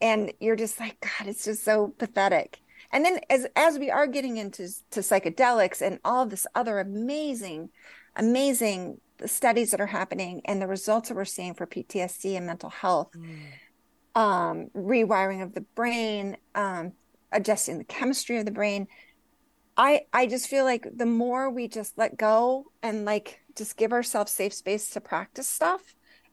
and 0.00 0.32
you're 0.40 0.56
just 0.56 0.78
like 0.80 0.98
god 1.00 1.28
it's 1.28 1.44
just 1.44 1.64
so 1.64 1.94
pathetic 1.98 2.60
and 2.92 3.04
then 3.04 3.18
as 3.30 3.46
as 3.56 3.78
we 3.78 3.90
are 3.90 4.06
getting 4.06 4.36
into 4.36 4.68
to 4.90 5.00
psychedelics 5.00 5.80
and 5.80 5.98
all 6.04 6.26
this 6.26 6.46
other 6.54 6.78
amazing 6.78 7.68
amazing 8.16 9.00
studies 9.24 9.70
that 9.70 9.80
are 9.80 9.86
happening 9.86 10.42
and 10.44 10.60
the 10.60 10.66
results 10.66 11.08
that 11.08 11.14
we're 11.14 11.24
seeing 11.24 11.54
for 11.54 11.66
PTSD 11.66 12.36
and 12.36 12.46
mental 12.46 12.68
health 12.68 13.10
mm. 13.16 14.20
um, 14.20 14.68
rewiring 14.76 15.42
of 15.42 15.54
the 15.54 15.62
brain 15.62 16.36
um, 16.54 16.92
adjusting 17.32 17.78
the 17.78 17.84
chemistry 17.84 18.38
of 18.38 18.44
the 18.44 18.50
brain 18.50 18.86
i 19.76 20.02
i 20.12 20.26
just 20.26 20.48
feel 20.48 20.64
like 20.64 20.86
the 20.94 21.06
more 21.06 21.50
we 21.50 21.68
just 21.68 21.98
let 21.98 22.16
go 22.16 22.64
and 22.82 23.04
like 23.04 23.40
just 23.56 23.76
give 23.76 23.92
ourselves 23.92 24.32
safe 24.32 24.54
space 24.54 24.90
to 24.90 25.00
practice 25.00 25.48
stuff 25.48 25.82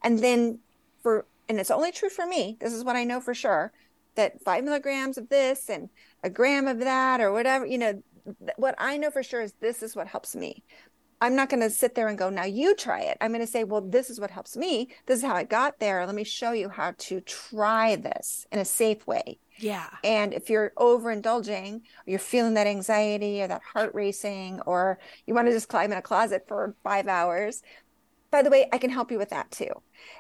and 0.04 0.20
then 0.20 0.60
for 1.04 1.26
and 1.49 1.60
it's 1.60 1.72
only 1.72 1.91
true 1.91 2.10
for 2.10 2.26
me 2.26 2.58
this 2.60 2.74
is 2.74 2.84
what 2.84 2.95
i 2.95 3.04
know 3.04 3.20
for 3.20 3.34
sure 3.34 3.72
that 4.16 4.41
five 4.41 4.64
milligrams 4.64 5.18
of 5.18 5.30
this 5.30 5.70
and 5.70 5.89
a 6.24 6.30
gram 6.30 6.68
of 6.68 6.80
that 6.80 7.20
or 7.22 7.32
whatever 7.32 7.66
you 7.66 7.78
know 7.78 8.01
what 8.56 8.76
i 8.78 8.97
know 8.97 9.12
for 9.12 9.24
sure 9.24 9.41
is 9.41 9.54
this 9.60 9.84
is 9.84 9.95
what 9.95 10.08
helps 10.08 10.36
me. 10.36 10.64
I'm 11.22 11.38
not 11.38 11.49
going 11.49 11.62
to 11.62 11.70
sit 11.70 11.95
there 11.95 12.10
and 12.10 12.18
go 12.18 12.30
now 12.30 12.43
you 12.43 12.76
try 12.76 12.99
it. 12.99 13.18
I'm 13.22 13.32
going 13.32 13.45
to 13.45 13.47
say 13.47 13.64
well 13.64 13.80
this 13.80 14.10
is 14.10 14.20
what 14.20 14.30
helps 14.30 14.58
me. 14.58 14.89
This 15.06 15.20
is 15.20 15.26
how 15.26 15.36
i 15.36 15.43
got 15.43 15.80
there. 15.80 16.06
Let 16.06 16.16
me 16.16 16.26
show 16.26 16.51
you 16.51 16.68
how 16.68 16.93
to 16.97 17.22
try 17.22 17.95
this 17.95 18.45
in 18.51 18.60
a 18.60 18.66
safe 18.66 19.08
way. 19.08 19.39
Yeah. 19.58 19.88
And 20.04 20.34
if 20.34 20.49
you're 20.49 20.74
overindulging 20.78 21.76
or 21.76 21.82
you're 22.08 22.20
feeling 22.20 22.56
that 22.56 22.68
anxiety 22.68 23.41
or 23.41 23.47
that 23.47 23.62
heart 23.62 23.91
racing 23.93 24.60
or 24.66 24.99
you 25.26 25.34
want 25.34 25.47
to 25.47 25.54
just 25.54 25.70
climb 25.70 25.93
in 25.93 25.97
a 25.97 26.01
closet 26.01 26.43
for 26.47 26.76
five 26.84 27.08
hours 27.08 27.62
by 28.34 28.42
the 28.42 28.50
way 28.50 28.68
i 28.74 28.78
can 28.78 28.90
help 28.90 29.12
you 29.12 29.18
with 29.18 29.30
that 29.30 29.50
too 29.52 29.72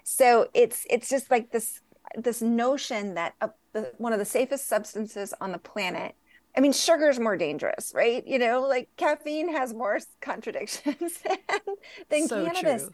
so 0.03 0.47
it's 0.53 0.85
it's 0.89 1.09
just 1.09 1.29
like 1.29 1.51
this 1.51 1.81
this 2.15 2.41
notion 2.41 3.15
that 3.15 3.33
a, 3.41 3.49
the, 3.73 3.91
one 3.97 4.13
of 4.13 4.19
the 4.19 4.25
safest 4.25 4.67
substances 4.67 5.33
on 5.41 5.51
the 5.51 5.57
planet 5.57 6.15
I 6.55 6.59
mean, 6.59 6.71
sugar 6.71 7.09
is 7.09 7.19
more 7.19 7.35
dangerous, 7.35 7.91
right? 7.95 8.25
You 8.27 8.37
know, 8.37 8.61
like 8.61 8.89
caffeine 8.95 9.51
has 9.51 9.73
more 9.73 9.99
contradictions 10.21 11.19
than, 12.09 12.27
so 12.27 12.45
cannabis. 12.45 12.83
True. 12.83 12.91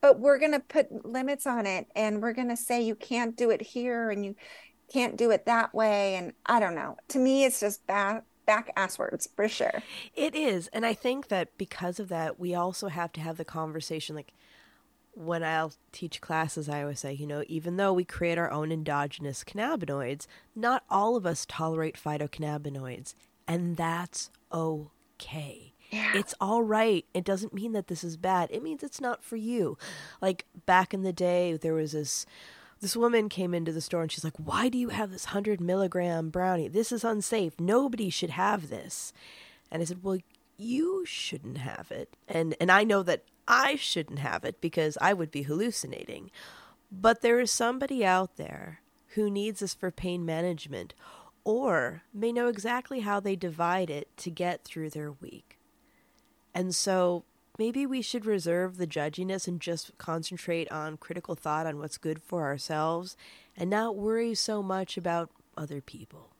But 0.00 0.20
we're 0.20 0.38
going 0.38 0.52
to 0.52 0.60
put 0.60 1.04
limits 1.04 1.46
on 1.46 1.66
it 1.66 1.86
and 1.94 2.22
we're 2.22 2.32
going 2.32 2.48
to 2.48 2.56
say 2.56 2.82
you 2.82 2.94
can't 2.94 3.36
do 3.36 3.50
it 3.50 3.60
here 3.60 4.10
and 4.10 4.24
you 4.24 4.34
can't 4.92 5.16
do 5.16 5.30
it 5.30 5.46
that 5.46 5.74
way. 5.74 6.16
And 6.16 6.32
I 6.46 6.60
don't 6.60 6.74
know. 6.74 6.96
To 7.08 7.18
me, 7.18 7.44
it's 7.44 7.60
just 7.60 7.86
back, 7.86 8.24
back 8.46 8.74
asswards 8.76 9.28
for 9.34 9.48
sure. 9.48 9.82
It 10.14 10.34
is. 10.34 10.68
And 10.68 10.86
I 10.86 10.94
think 10.94 11.28
that 11.28 11.56
because 11.58 12.00
of 12.00 12.08
that, 12.08 12.40
we 12.40 12.54
also 12.54 12.88
have 12.88 13.12
to 13.12 13.20
have 13.20 13.36
the 13.36 13.44
conversation 13.44 14.16
like, 14.16 14.32
when 15.12 15.42
I'll 15.42 15.72
teach 15.92 16.20
classes, 16.20 16.68
I 16.68 16.82
always 16.82 17.00
say, 17.00 17.14
you 17.14 17.26
know, 17.26 17.42
even 17.48 17.78
though 17.78 17.94
we 17.94 18.04
create 18.04 18.36
our 18.36 18.50
own 18.50 18.70
endogenous 18.70 19.44
cannabinoids, 19.44 20.26
not 20.54 20.84
all 20.90 21.16
of 21.16 21.24
us 21.24 21.46
tolerate 21.48 21.96
phytocannabinoids, 21.96 23.14
and 23.48 23.78
that's 23.78 24.30
okay. 24.52 25.72
Yeah. 25.90 26.12
It's 26.14 26.34
all 26.38 26.62
right. 26.62 27.06
It 27.14 27.24
doesn't 27.24 27.54
mean 27.54 27.72
that 27.72 27.86
this 27.86 28.04
is 28.04 28.18
bad. 28.18 28.50
It 28.50 28.62
means 28.62 28.82
it's 28.82 29.00
not 29.00 29.24
for 29.24 29.36
you. 29.36 29.78
Like 30.20 30.44
back 30.66 30.92
in 30.92 31.02
the 31.02 31.12
day, 31.14 31.56
there 31.56 31.74
was 31.74 31.92
this 31.92 32.26
this 32.80 32.96
woman 32.96 33.28
came 33.28 33.54
into 33.54 33.72
the 33.72 33.80
store 33.80 34.02
and 34.02 34.12
she's 34.12 34.24
like, 34.24 34.36
"Why 34.36 34.68
do 34.68 34.78
you 34.78 34.90
have 34.90 35.10
this 35.10 35.26
hundred 35.26 35.60
milligram 35.60 36.30
brownie? 36.30 36.68
This 36.68 36.92
is 36.92 37.04
unsafe. 37.04 37.58
Nobody 37.58 38.10
should 38.10 38.30
have 38.30 38.68
this." 38.68 39.12
And 39.70 39.82
I 39.82 39.84
said, 39.84 40.02
"Well, 40.02 40.18
you 40.56 41.04
shouldn't 41.06 41.58
have 41.58 41.90
it." 41.90 42.16
And 42.28 42.54
and 42.60 42.70
I 42.70 42.84
know 42.84 43.02
that 43.02 43.24
I 43.48 43.76
shouldn't 43.76 44.18
have 44.18 44.44
it 44.44 44.60
because 44.60 44.98
I 45.00 45.12
would 45.12 45.30
be 45.30 45.42
hallucinating. 45.42 46.30
But 46.90 47.20
there 47.20 47.40
is 47.40 47.50
somebody 47.50 48.04
out 48.04 48.36
there 48.36 48.80
who 49.14 49.30
needs 49.30 49.60
this 49.60 49.74
for 49.74 49.90
pain 49.90 50.24
management 50.24 50.94
or 51.44 52.02
may 52.12 52.32
know 52.32 52.48
exactly 52.48 53.00
how 53.00 53.20
they 53.20 53.36
divide 53.36 53.88
it 53.88 54.08
to 54.18 54.30
get 54.30 54.64
through 54.64 54.90
their 54.90 55.12
week. 55.12 55.58
And 56.54 56.74
so 56.74 57.24
maybe 57.58 57.86
we 57.86 58.02
should 58.02 58.26
reserve 58.26 58.76
the 58.76 58.86
judginess 58.86 59.48
and 59.48 59.60
just 59.60 59.96
concentrate 59.98 60.70
on 60.70 60.96
critical 60.96 61.34
thought 61.34 61.66
on 61.66 61.78
what's 61.78 61.98
good 61.98 62.22
for 62.22 62.44
ourselves 62.44 63.16
and 63.56 63.70
not 63.70 63.96
worry 63.96 64.34
so 64.34 64.62
much 64.62 64.96
about 64.96 65.30
other 65.56 65.80
people. 65.80 66.34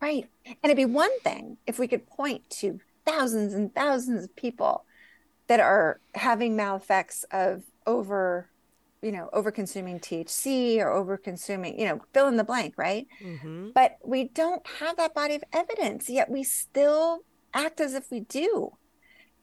Right. 0.00 0.28
And 0.44 0.56
it'd 0.62 0.76
be 0.76 0.84
one 0.84 1.18
thing 1.20 1.56
if 1.66 1.78
we 1.78 1.88
could 1.88 2.06
point 2.06 2.48
to 2.50 2.80
thousands 3.04 3.54
and 3.54 3.74
thousands 3.74 4.24
of 4.24 4.36
people 4.36 4.84
that 5.46 5.60
are 5.60 6.00
having 6.14 6.56
mal 6.56 6.76
effects 6.76 7.24
of 7.30 7.62
over 7.86 8.50
you 9.02 9.12
know 9.12 9.28
over 9.32 9.52
consuming 9.52 10.00
thc 10.00 10.78
or 10.78 10.90
over 10.90 11.16
consuming 11.16 11.78
you 11.78 11.86
know 11.86 12.00
fill 12.12 12.26
in 12.26 12.36
the 12.36 12.42
blank 12.42 12.74
right 12.76 13.06
mm-hmm. 13.22 13.68
but 13.74 13.98
we 14.02 14.24
don't 14.24 14.66
have 14.80 14.96
that 14.96 15.14
body 15.14 15.34
of 15.34 15.44
evidence 15.52 16.10
yet 16.10 16.30
we 16.30 16.42
still 16.42 17.20
act 17.54 17.80
as 17.80 17.94
if 17.94 18.10
we 18.10 18.20
do 18.20 18.72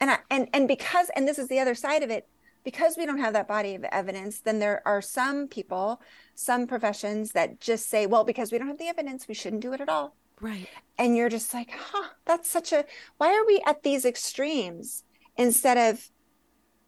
and 0.04 0.12
I, 0.12 0.20
and 0.30 0.50
and 0.52 0.68
because 0.68 1.10
and 1.16 1.26
this 1.26 1.40
is 1.40 1.48
the 1.48 1.60
other 1.60 1.74
side 1.74 2.04
of 2.04 2.10
it 2.10 2.28
because 2.66 2.98
we 2.98 3.06
don't 3.06 3.20
have 3.20 3.32
that 3.34 3.48
body 3.48 3.74
of 3.74 3.86
evidence 3.86 4.42
then 4.42 4.60
there 4.60 4.82
are 4.86 5.02
some 5.02 5.48
people 5.48 6.02
some 6.36 6.68
professions 6.68 7.32
that 7.32 7.62
just 7.62 7.90
say 7.90 8.06
well 8.06 8.26
because 8.26 8.52
we 8.52 8.58
don't 8.58 8.68
have 8.68 8.78
the 8.78 8.88
evidence 8.88 9.30
we 9.30 9.34
shouldn't 9.34 9.62
do 9.62 9.72
it 9.72 9.80
at 9.80 9.88
all. 9.88 10.16
Right. 10.42 10.68
And 10.98 11.16
you're 11.16 11.30
just 11.30 11.54
like 11.54 11.72
huh 11.72 12.10
that's 12.26 12.52
such 12.52 12.74
a 12.74 12.84
why 13.18 13.34
are 13.34 13.46
we 13.46 13.62
at 13.66 13.84
these 13.84 14.04
extremes 14.04 15.04
instead 15.38 15.78
of 15.78 16.10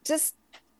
just 0.03 0.36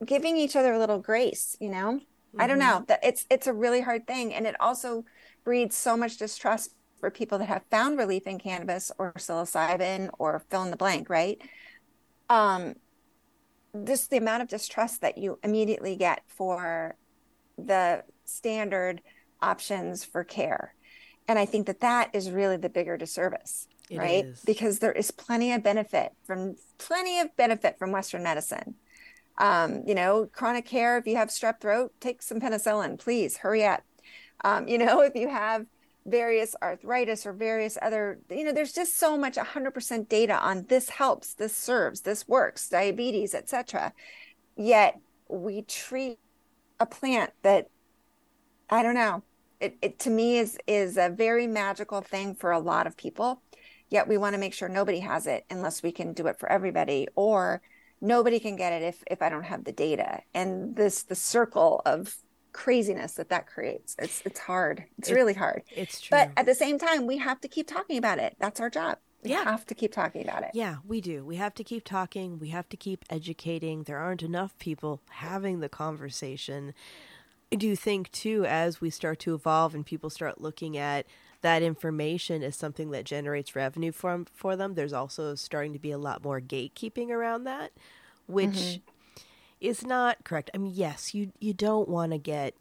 giving 0.06 0.36
each 0.36 0.58
other 0.58 0.74
a 0.74 0.80
little 0.80 1.00
grace 1.00 1.56
you 1.62 1.70
know? 1.70 2.02
Mm-hmm. 2.02 2.42
i 2.42 2.48
don't 2.48 2.60
know. 2.60 2.80
Mm-hmm. 2.80 2.86
that 2.88 3.00
it's 3.02 3.26
it's 3.30 3.48
a 3.48 3.54
really 3.54 3.80
hard 3.80 4.06
thing. 4.06 4.34
And 4.34 4.46
it 4.46 4.60
also 4.60 5.06
breeds 5.46 5.78
so 5.78 5.96
much 5.96 6.18
distrust 6.18 6.76
for 7.00 7.10
people 7.10 7.38
that 7.38 7.48
have 7.48 7.64
found 7.72 7.98
relief 7.98 8.28
in 8.28 8.40
cannabis 8.40 8.92
or 8.98 9.14
psilocybin 9.14 10.10
or 10.20 10.44
fill 10.50 10.64
in 10.64 10.72
the 10.72 10.76
blank 10.76 11.10
right 11.10 11.42
um 12.30 12.76
just 13.84 14.10
the 14.10 14.18
amount 14.18 14.42
of 14.42 14.48
distrust 14.48 15.02
that 15.02 15.18
you 15.18 15.38
immediately 15.44 15.96
get 15.96 16.24
for 16.28 16.96
the 17.58 18.04
standard 18.24 19.02
options 19.42 20.04
for 20.04 20.24
care 20.24 20.74
and 21.28 21.38
i 21.38 21.46
think 21.46 21.68
that 21.68 21.82
that 21.82 22.10
is 22.14 22.32
really 22.32 22.58
the 22.58 22.70
bigger 22.70 22.98
disservice 22.98 23.68
it 23.90 23.98
right? 23.98 24.26
Is. 24.26 24.42
Because 24.46 24.80
there 24.80 24.92
is 24.92 25.12
plenty 25.12 25.52
of 25.52 25.64
benefit 25.64 26.12
from 26.26 26.56
plenty 26.78 27.20
of 27.20 27.36
benefit 27.36 27.78
from 27.78 27.92
Western 27.92 28.24
medicine. 28.24 28.76
Um, 29.38 29.84
you 29.86 29.96
know, 29.96 30.30
chronic 30.32 30.66
care, 30.66 30.98
if 30.98 31.06
you 31.06 31.18
have 31.18 31.30
strep 31.30 31.60
throat, 31.60 31.92
take 32.00 32.22
some 32.22 32.40
penicillin, 32.40 32.98
please 32.98 33.38
hurry 33.38 33.66
up. 33.66 33.84
Um, 34.44 34.68
you 34.68 34.78
know, 34.78 35.02
if 35.02 35.16
you 35.16 35.30
have 35.30 35.66
various 36.06 36.56
arthritis 36.62 37.26
or 37.26 37.34
various 37.34 37.78
other, 37.82 38.20
you 38.30 38.44
know, 38.44 38.52
there's 38.52 38.74
just 38.74 38.98
so 38.98 39.18
much 39.18 39.36
100% 39.36 40.08
data 40.08 40.38
on 40.38 40.66
this 40.70 40.90
helps, 40.90 41.34
this 41.34 41.56
serves, 41.56 42.02
this 42.02 42.28
works, 42.28 42.70
diabetes, 42.70 43.34
etc. 43.34 43.94
Yet 44.56 45.00
we 45.28 45.64
treat 45.64 46.20
a 46.80 46.86
plant 46.86 47.32
that 47.42 47.70
I 48.70 48.82
don't 48.82 48.96
know, 48.96 49.24
it, 49.60 49.78
it 49.82 50.00
to 50.00 50.10
me 50.10 50.38
is 50.38 50.58
is 50.68 50.98
a 50.98 51.10
very 51.10 51.48
magical 51.48 52.02
thing 52.02 52.36
for 52.36 52.52
a 52.52 52.60
lot 52.60 52.88
of 52.88 52.98
people 52.98 53.42
yet 53.90 54.08
we 54.08 54.18
want 54.18 54.34
to 54.34 54.40
make 54.40 54.54
sure 54.54 54.70
nobody 54.70 55.00
has 55.00 55.28
it 55.28 55.46
unless 55.50 55.84
we 55.84 55.92
can 55.92 56.14
do 56.14 56.28
it 56.28 56.40
for 56.40 56.52
everybody 56.52 57.08
or 57.16 57.62
nobody 58.02 58.40
can 58.40 58.56
get 58.56 58.74
it 58.74 58.84
if 58.84 59.04
if 59.08 59.22
i 59.22 59.30
don't 59.30 59.44
have 59.44 59.64
the 59.64 59.72
data 59.72 60.22
and 60.34 60.76
this 60.76 61.04
the 61.04 61.16
circle 61.16 61.82
of 61.86 62.16
craziness 62.56 63.14
that 63.16 63.28
that 63.28 63.46
creates 63.48 63.98
it's 64.00 64.22
it's 64.26 64.40
hard 64.40 64.86
it's 64.98 65.10
it, 65.10 65.14
really 65.14 65.34
hard 65.34 65.62
it's 65.76 66.00
true 66.00 66.18
but 66.18 66.32
at 66.38 66.46
the 66.46 66.56
same 66.56 66.80
time 66.80 67.06
we 67.06 67.18
have 67.18 67.42
to 67.42 67.50
keep 67.50 67.68
talking 67.68 67.98
about 67.98 68.18
it 68.18 68.34
that's 68.40 68.62
our 68.62 68.70
job 68.70 68.98
we 69.26 69.32
yeah. 69.32 69.44
have 69.44 69.66
to 69.66 69.74
keep 69.74 69.92
talking 69.92 70.22
about 70.22 70.44
it. 70.44 70.52
Yeah, 70.54 70.76
we 70.88 71.02
do. 71.02 71.26
We 71.26 71.38
have 71.38 71.56
to 71.56 71.64
keep 71.64 71.84
talking. 71.84 72.38
We 72.38 72.50
have 72.50 72.70
to 72.70 72.78
keep 72.78 73.04
educating. 73.10 73.82
There 73.82 73.98
aren't 73.98 74.22
enough 74.22 74.56
people 74.60 75.02
having 75.10 75.62
the 75.62 75.70
conversation. 75.70 76.76
I 77.52 77.56
do 77.56 77.76
think, 77.76 78.12
too, 78.12 78.46
as 78.46 78.82
we 78.82 78.92
start 78.92 79.18
to 79.22 79.34
evolve 79.34 79.74
and 79.74 79.84
people 79.84 80.12
start 80.12 80.42
looking 80.42 80.78
at 80.78 81.08
that 81.42 81.64
information 81.64 82.44
as 82.44 82.56
something 82.56 82.92
that 82.92 83.04
generates 83.04 83.56
revenue 83.56 83.92
for 83.92 84.26
for 84.34 84.56
them. 84.56 84.76
There's 84.76 84.94
also 84.94 85.34
starting 85.34 85.74
to 85.74 85.80
be 85.80 85.92
a 85.92 85.98
lot 85.98 86.24
more 86.24 86.40
gatekeeping 86.40 87.10
around 87.10 87.46
that, 87.46 87.72
which 88.28 88.50
mm-hmm. 88.50 88.92
Is 89.60 89.86
not 89.86 90.24
correct. 90.24 90.50
I 90.54 90.58
mean, 90.58 90.74
yes, 90.74 91.14
you 91.14 91.32
you 91.40 91.54
don't 91.54 91.90
want 91.90 92.12
to 92.12 92.18
get, 92.18 92.56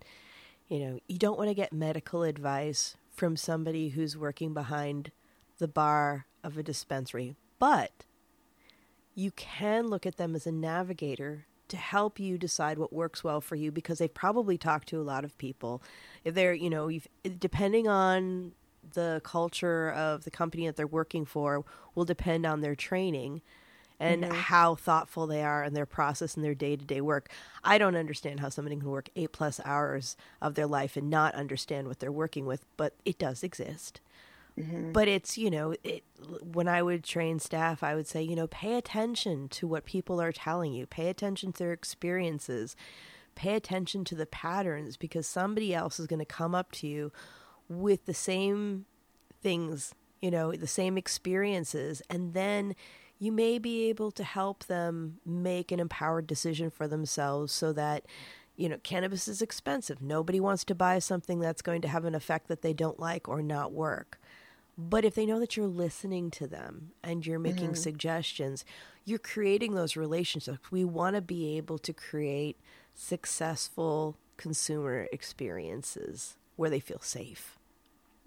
you 0.68 0.78
know, 0.78 0.98
you 1.08 1.18
don't 1.18 1.38
want 1.38 1.50
to 1.50 1.54
get 1.54 1.72
medical 1.72 2.22
advice 2.22 2.96
from 3.10 3.36
somebody 3.36 3.90
who's 3.90 4.16
working 4.16 4.54
behind 4.54 5.10
the 5.58 5.68
bar 5.68 6.26
of 6.42 6.58
a 6.58 6.62
dispensary, 6.62 7.36
but 7.58 8.04
you 9.14 9.30
can 9.30 9.86
look 9.86 10.04
at 10.04 10.16
them 10.16 10.34
as 10.34 10.46
a 10.46 10.52
navigator 10.52 11.46
to 11.68 11.76
help 11.76 12.20
you 12.20 12.36
decide 12.36 12.78
what 12.78 12.92
works 12.92 13.24
well 13.24 13.40
for 13.40 13.54
you 13.54 13.72
because 13.72 13.98
they've 13.98 14.12
probably 14.12 14.58
talked 14.58 14.88
to 14.88 15.00
a 15.00 15.02
lot 15.02 15.24
of 15.24 15.38
people. 15.38 15.82
If 16.24 16.34
they're, 16.34 16.52
you 16.52 16.68
know, 16.68 16.90
depending 17.38 17.88
on 17.88 18.52
the 18.92 19.22
culture 19.24 19.90
of 19.90 20.24
the 20.24 20.30
company 20.30 20.66
that 20.66 20.76
they're 20.76 20.86
working 20.86 21.24
for 21.24 21.64
will 21.94 22.04
depend 22.04 22.44
on 22.44 22.60
their 22.60 22.74
training 22.74 23.40
and 24.00 24.24
Mhm. 24.24 24.32
how 24.32 24.74
thoughtful 24.74 25.26
they 25.26 25.42
are 25.42 25.62
in 25.64 25.74
their 25.74 25.86
process 25.86 26.34
and 26.34 26.44
their 26.44 26.54
day 26.54 26.76
to 26.76 26.84
day 26.84 27.00
work. 27.00 27.30
I 27.62 27.78
don't 27.78 27.96
understand 27.96 28.40
how 28.40 28.48
somebody 28.48 28.76
can 28.76 28.90
work 28.90 29.08
eight 29.16 29.32
plus 29.32 29.60
hours 29.64 30.16
of 30.42 30.54
their 30.54 30.66
life 30.66 30.96
and 30.96 31.08
not 31.10 31.34
understand 31.34 31.88
what 31.88 32.00
they're 32.00 32.12
working 32.12 32.46
with, 32.46 32.64
but 32.76 32.94
it 33.04 33.18
does 33.18 33.42
exist. 33.42 34.00
Mhm. 34.58 34.92
But 34.92 35.08
it's, 35.08 35.36
you 35.36 35.50
know, 35.50 35.74
it, 35.82 36.04
when 36.42 36.68
I 36.68 36.82
would 36.82 37.02
train 37.02 37.38
staff, 37.40 37.82
I 37.82 37.94
would 37.94 38.06
say, 38.06 38.22
you 38.22 38.36
know, 38.36 38.46
pay 38.46 38.74
attention 38.76 39.48
to 39.50 39.66
what 39.66 39.84
people 39.84 40.20
are 40.20 40.32
telling 40.32 40.72
you, 40.72 40.86
pay 40.86 41.08
attention 41.08 41.52
to 41.52 41.58
their 41.58 41.72
experiences, 41.72 42.76
pay 43.34 43.54
attention 43.54 44.04
to 44.04 44.14
the 44.14 44.26
patterns 44.26 44.96
because 44.96 45.26
somebody 45.26 45.74
else 45.74 45.98
is 45.98 46.06
going 46.06 46.20
to 46.20 46.24
come 46.24 46.54
up 46.54 46.70
to 46.72 46.86
you 46.86 47.12
with 47.68 48.06
the 48.06 48.14
same 48.14 48.86
things, 49.42 49.92
you 50.22 50.30
know, 50.30 50.52
the 50.52 50.68
same 50.68 50.96
experiences, 50.96 52.00
and 52.08 52.32
then 52.32 52.76
you 53.24 53.32
may 53.32 53.58
be 53.58 53.88
able 53.88 54.10
to 54.12 54.24
help 54.24 54.64
them 54.64 55.18
make 55.24 55.72
an 55.72 55.80
empowered 55.80 56.26
decision 56.26 56.70
for 56.70 56.86
themselves 56.86 57.52
so 57.52 57.72
that 57.72 58.04
you 58.56 58.68
know 58.68 58.78
cannabis 58.82 59.26
is 59.28 59.42
expensive. 59.42 60.00
Nobody 60.02 60.40
wants 60.40 60.64
to 60.64 60.74
buy 60.74 60.98
something 60.98 61.40
that's 61.40 61.62
going 61.62 61.82
to 61.82 61.88
have 61.88 62.04
an 62.04 62.14
effect 62.14 62.48
that 62.48 62.62
they 62.62 62.72
don't 62.72 63.00
like 63.00 63.28
or 63.28 63.42
not 63.42 63.72
work. 63.72 64.20
But 64.76 65.04
if 65.04 65.14
they 65.14 65.24
know 65.26 65.38
that 65.38 65.56
you're 65.56 65.66
listening 65.68 66.30
to 66.32 66.46
them 66.48 66.90
and 67.02 67.24
you're 67.24 67.38
making 67.38 67.72
Mhm. 67.72 67.76
suggestions 67.78 68.64
you're 69.06 69.18
creating 69.18 69.74
those 69.74 69.96
relationships. 69.96 70.70
We 70.70 70.84
want 70.84 71.14
to 71.14 71.20
be 71.20 71.56
able 71.58 71.78
to 71.78 71.92
create 71.92 72.56
successful 72.94 74.16
consumer 74.36 75.06
experiences 75.12 76.36
where 76.56 76.70
they 76.70 76.80
feel 76.80 77.00
safe 77.00 77.53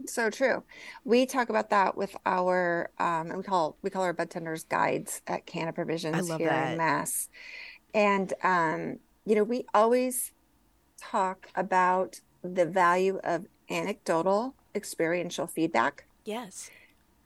So 0.05 0.29
true. 0.29 0.63
We 1.03 1.25
talk 1.25 1.49
about 1.49 1.71
that 1.71 1.97
with 1.97 2.15
our 2.25 2.91
um, 2.99 3.29
and 3.29 3.37
we 3.37 3.43
call 3.43 3.77
we 3.81 3.89
call 3.89 4.03
our 4.03 4.13
bud 4.13 4.29
tenders 4.29 4.63
guides 4.63 5.21
at 5.27 5.45
Canna 5.45 5.73
Provisions 5.73 6.27
here 6.27 6.49
that. 6.49 6.71
in 6.71 6.77
Mass. 6.77 7.29
And 7.93 8.33
um, 8.43 8.99
you 9.25 9.35
know, 9.35 9.43
we 9.43 9.65
always 9.73 10.31
talk 10.97 11.47
about 11.55 12.21
the 12.43 12.65
value 12.65 13.19
of 13.23 13.45
anecdotal 13.69 14.55
experiential 14.75 15.47
feedback. 15.47 16.05
yes 16.25 16.69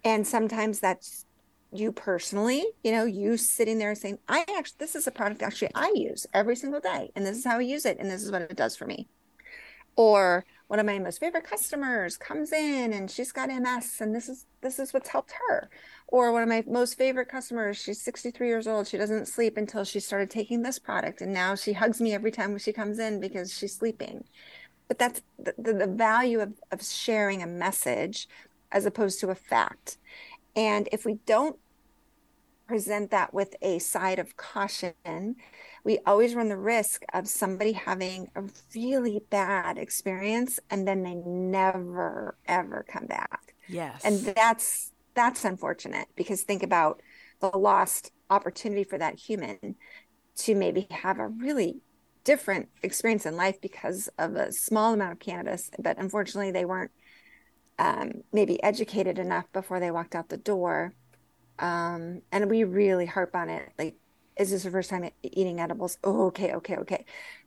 And 0.03 0.25
sometimes 0.25 0.79
that's 0.79 1.25
you 1.73 1.91
personally, 1.91 2.65
you 2.83 2.91
know, 2.91 3.05
you 3.05 3.37
sitting 3.37 3.77
there 3.77 3.95
saying, 3.95 4.19
I 4.27 4.45
actually 4.57 4.77
this 4.79 4.95
is 4.95 5.07
a 5.07 5.11
product 5.11 5.41
actually 5.41 5.71
I 5.75 5.91
use 5.95 6.25
every 6.33 6.55
single 6.55 6.79
day, 6.79 7.11
and 7.15 7.25
this 7.25 7.37
is 7.37 7.45
how 7.45 7.57
I 7.57 7.61
use 7.61 7.85
it, 7.85 7.97
and 7.99 8.09
this 8.09 8.23
is 8.23 8.31
what 8.31 8.41
it 8.41 8.55
does 8.55 8.75
for 8.75 8.85
me. 8.85 9.07
Or 10.01 10.45
one 10.65 10.79
of 10.79 10.87
my 10.87 10.97
most 10.97 11.19
favorite 11.19 11.43
customers 11.43 12.17
comes 12.17 12.51
in 12.51 12.91
and 12.91 13.11
she's 13.11 13.31
got 13.31 13.49
MS 13.49 13.97
and 14.01 14.15
this 14.15 14.29
is 14.29 14.47
this 14.61 14.79
is 14.79 14.95
what's 14.95 15.09
helped 15.09 15.31
her. 15.47 15.69
Or 16.07 16.31
one 16.31 16.41
of 16.41 16.49
my 16.49 16.63
most 16.65 16.97
favorite 16.97 17.29
customers, 17.29 17.77
she's 17.77 18.01
63 18.01 18.47
years 18.47 18.65
old. 18.65 18.87
She 18.87 18.97
doesn't 18.97 19.27
sleep 19.27 19.57
until 19.57 19.83
she 19.83 19.99
started 19.99 20.31
taking 20.31 20.63
this 20.63 20.79
product 20.79 21.21
and 21.21 21.31
now 21.31 21.53
she 21.53 21.73
hugs 21.73 22.01
me 22.01 22.15
every 22.15 22.31
time 22.31 22.57
she 22.57 22.73
comes 22.73 22.97
in 22.97 23.19
because 23.19 23.55
she's 23.55 23.75
sleeping. 23.75 24.23
But 24.87 24.97
that's 24.97 25.21
the, 25.37 25.53
the, 25.55 25.73
the 25.73 25.85
value 25.85 26.39
of, 26.39 26.53
of 26.71 26.83
sharing 26.83 27.43
a 27.43 27.47
message 27.47 28.27
as 28.71 28.87
opposed 28.87 29.19
to 29.19 29.29
a 29.29 29.35
fact. 29.35 29.99
And 30.55 30.89
if 30.91 31.05
we 31.05 31.19
don't 31.27 31.59
present 32.71 33.11
that 33.11 33.33
with 33.33 33.53
a 33.61 33.79
side 33.79 34.17
of 34.17 34.37
caution, 34.37 35.35
we 35.83 35.99
always 36.05 36.33
run 36.35 36.47
the 36.47 36.57
risk 36.57 37.03
of 37.13 37.27
somebody 37.27 37.73
having 37.73 38.29
a 38.33 38.43
really 38.73 39.19
bad 39.29 39.77
experience 39.77 40.57
and 40.69 40.87
then 40.87 41.03
they 41.03 41.15
never 41.15 42.37
ever 42.47 42.85
come 42.87 43.07
back. 43.07 43.55
yes 43.67 44.01
And 44.05 44.19
that's 44.19 44.93
that's 45.15 45.43
unfortunate 45.43 46.07
because 46.15 46.43
think 46.43 46.63
about 46.63 47.01
the 47.41 47.49
lost 47.57 48.13
opportunity 48.29 48.85
for 48.85 48.97
that 48.97 49.19
human 49.19 49.75
to 50.37 50.55
maybe 50.55 50.87
have 50.91 51.19
a 51.19 51.27
really 51.27 51.81
different 52.23 52.69
experience 52.83 53.25
in 53.25 53.35
life 53.35 53.59
because 53.59 54.07
of 54.17 54.35
a 54.35 54.53
small 54.53 54.93
amount 54.93 55.11
of 55.11 55.19
cannabis, 55.19 55.69
but 55.77 55.97
unfortunately 55.97 56.51
they 56.51 56.63
weren't 56.63 56.91
um, 57.79 58.21
maybe 58.31 58.63
educated 58.63 59.19
enough 59.19 59.51
before 59.51 59.81
they 59.81 59.91
walked 59.91 60.15
out 60.15 60.29
the 60.29 60.37
door. 60.37 60.93
Um, 61.61 62.23
and 62.31 62.49
we 62.49 62.63
really 62.65 63.05
harp 63.05 63.35
on 63.35 63.49
it. 63.49 63.71
Like, 63.79 63.95
is 64.35 64.51
this 64.51 64.63
the 64.63 64.71
first 64.71 64.89
time 64.89 65.09
eating 65.23 65.61
edibles? 65.61 65.97
Oh, 66.03 66.25
okay, 66.27 66.53
okay, 66.55 66.77
okay. 66.77 67.05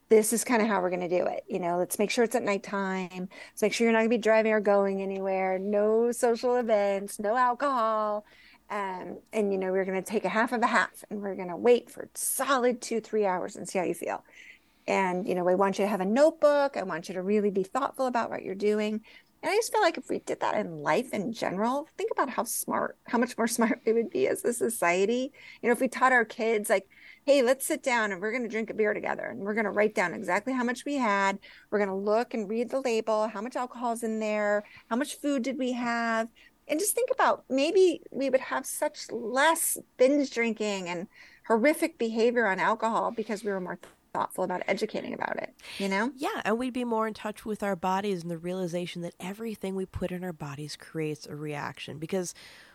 This 0.08 0.32
is 0.32 0.44
kind 0.44 0.62
of 0.62 0.68
how 0.68 0.80
we're 0.80 0.90
going 0.90 1.08
to 1.08 1.08
do 1.08 1.26
it. 1.26 1.44
You 1.48 1.58
know, 1.58 1.76
let's 1.78 1.98
make 1.98 2.10
sure 2.10 2.24
it's 2.24 2.36
at 2.36 2.42
nighttime. 2.42 3.28
Let's 3.52 3.62
make 3.62 3.72
sure 3.72 3.86
you're 3.86 3.92
not 3.92 4.00
going 4.00 4.10
to 4.10 4.16
be 4.16 4.22
driving 4.22 4.52
or 4.52 4.60
going 4.60 5.02
anywhere. 5.02 5.58
No 5.58 6.12
social 6.12 6.56
events, 6.56 7.18
no 7.18 7.36
alcohol. 7.36 8.24
Um, 8.70 9.18
and, 9.32 9.52
you 9.52 9.58
know, 9.58 9.72
we're 9.72 9.84
going 9.84 10.02
to 10.02 10.10
take 10.10 10.24
a 10.24 10.28
half 10.28 10.52
of 10.52 10.62
a 10.62 10.66
half 10.66 11.04
and 11.10 11.20
we're 11.20 11.34
going 11.34 11.48
to 11.48 11.56
wait 11.56 11.90
for 11.90 12.08
solid 12.14 12.80
two, 12.80 13.00
three 13.00 13.26
hours 13.26 13.56
and 13.56 13.68
see 13.68 13.78
how 13.78 13.84
you 13.84 13.94
feel. 13.94 14.24
And, 14.86 15.26
you 15.26 15.34
know, 15.34 15.44
we 15.44 15.54
want 15.54 15.78
you 15.78 15.84
to 15.84 15.88
have 15.88 16.00
a 16.02 16.06
notebook. 16.06 16.76
I 16.76 16.82
want 16.82 17.08
you 17.08 17.14
to 17.14 17.22
really 17.22 17.50
be 17.50 17.62
thoughtful 17.62 18.06
about 18.06 18.30
what 18.30 18.42
you're 18.42 18.54
doing. 18.54 19.02
And 19.44 19.52
I 19.52 19.56
just 19.56 19.72
feel 19.72 19.82
like 19.82 19.98
if 19.98 20.08
we 20.08 20.20
did 20.20 20.40
that 20.40 20.56
in 20.56 20.78
life 20.78 21.12
in 21.12 21.30
general, 21.30 21.86
think 21.98 22.10
about 22.10 22.30
how 22.30 22.44
smart, 22.44 22.96
how 23.06 23.18
much 23.18 23.36
more 23.36 23.46
smart 23.56 23.82
we 23.84 23.92
would 23.92 24.08
be 24.08 24.26
as 24.26 24.42
a 24.42 24.54
society. 24.54 25.32
You 25.60 25.68
know, 25.68 25.74
if 25.74 25.82
we 25.82 25.88
taught 25.88 26.12
our 26.12 26.24
kids, 26.24 26.70
like, 26.70 26.88
hey, 27.26 27.42
let's 27.42 27.66
sit 27.66 27.82
down 27.82 28.10
and 28.10 28.22
we're 28.22 28.30
going 28.30 28.44
to 28.44 28.48
drink 28.48 28.70
a 28.70 28.74
beer 28.74 28.94
together 28.94 29.24
and 29.24 29.40
we're 29.40 29.52
going 29.52 29.66
to 29.66 29.70
write 29.70 29.94
down 29.94 30.14
exactly 30.14 30.54
how 30.54 30.64
much 30.64 30.86
we 30.86 30.94
had. 30.94 31.38
We're 31.70 31.78
going 31.78 31.90
to 31.90 31.94
look 31.94 32.32
and 32.32 32.48
read 32.48 32.70
the 32.70 32.80
label, 32.80 33.28
how 33.28 33.42
much 33.42 33.54
alcohol's 33.54 34.02
in 34.02 34.18
there, 34.18 34.64
how 34.88 34.96
much 34.96 35.16
food 35.16 35.42
did 35.42 35.58
we 35.58 35.72
have. 35.72 36.28
And 36.66 36.80
just 36.80 36.94
think 36.94 37.10
about 37.12 37.44
maybe 37.50 38.00
we 38.10 38.30
would 38.30 38.40
have 38.40 38.64
such 38.64 39.12
less 39.12 39.76
binge 39.98 40.30
drinking 40.30 40.88
and 40.88 41.06
horrific 41.46 41.98
behavior 41.98 42.46
on 42.46 42.60
alcohol 42.60 43.10
because 43.10 43.44
we 43.44 43.50
were 43.50 43.60
more 43.60 43.78
thoughtful 44.14 44.44
about 44.44 44.62
educating 44.68 45.12
about 45.12 45.36
it, 45.42 45.54
you 45.78 45.88
know? 45.88 46.12
Yeah, 46.16 46.40
and 46.44 46.58
we'd 46.58 46.72
be 46.72 46.84
more 46.84 47.06
in 47.08 47.14
touch 47.14 47.44
with 47.44 47.62
our 47.62 47.76
bodies 47.76 48.22
and 48.22 48.30
the 48.30 48.38
realization 48.38 49.02
that 49.02 49.14
everything 49.20 49.74
we 49.74 49.84
put 49.86 50.12
in 50.12 50.22
our 50.24 50.32
bodies 50.32 50.76
creates 50.76 51.26
a 51.26 51.34
reaction 51.36 51.98
because 51.98 52.34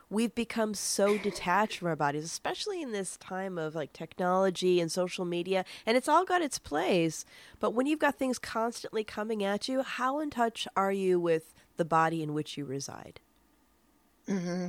we've 0.09 0.35
become 0.35 0.73
so 0.73 1.17
detached 1.17 1.79
from 1.79 1.87
our 1.87 1.95
bodies, 1.95 2.25
especially 2.25 2.81
in 2.81 2.91
this 2.91 3.15
time 3.17 3.57
of 3.57 3.75
like 3.75 3.93
technology 3.93 4.81
and 4.81 4.91
social 4.91 5.25
media, 5.25 5.63
and 5.85 5.95
it's 5.95 6.09
all 6.09 6.25
got 6.25 6.41
its 6.41 6.59
place. 6.59 7.25
But 7.59 7.71
when 7.73 7.85
you've 7.87 7.99
got 7.99 8.15
things 8.19 8.39
constantly 8.39 9.03
coming 9.03 9.43
at 9.43 9.67
you, 9.69 9.83
how 9.83 10.19
in 10.19 10.29
touch 10.29 10.67
are 10.75 10.91
you 10.91 11.19
with 11.19 11.53
the 11.77 11.85
body 11.85 12.21
in 12.21 12.33
which 12.33 12.57
you 12.57 12.65
reside? 12.65 13.21
hmm 14.27 14.67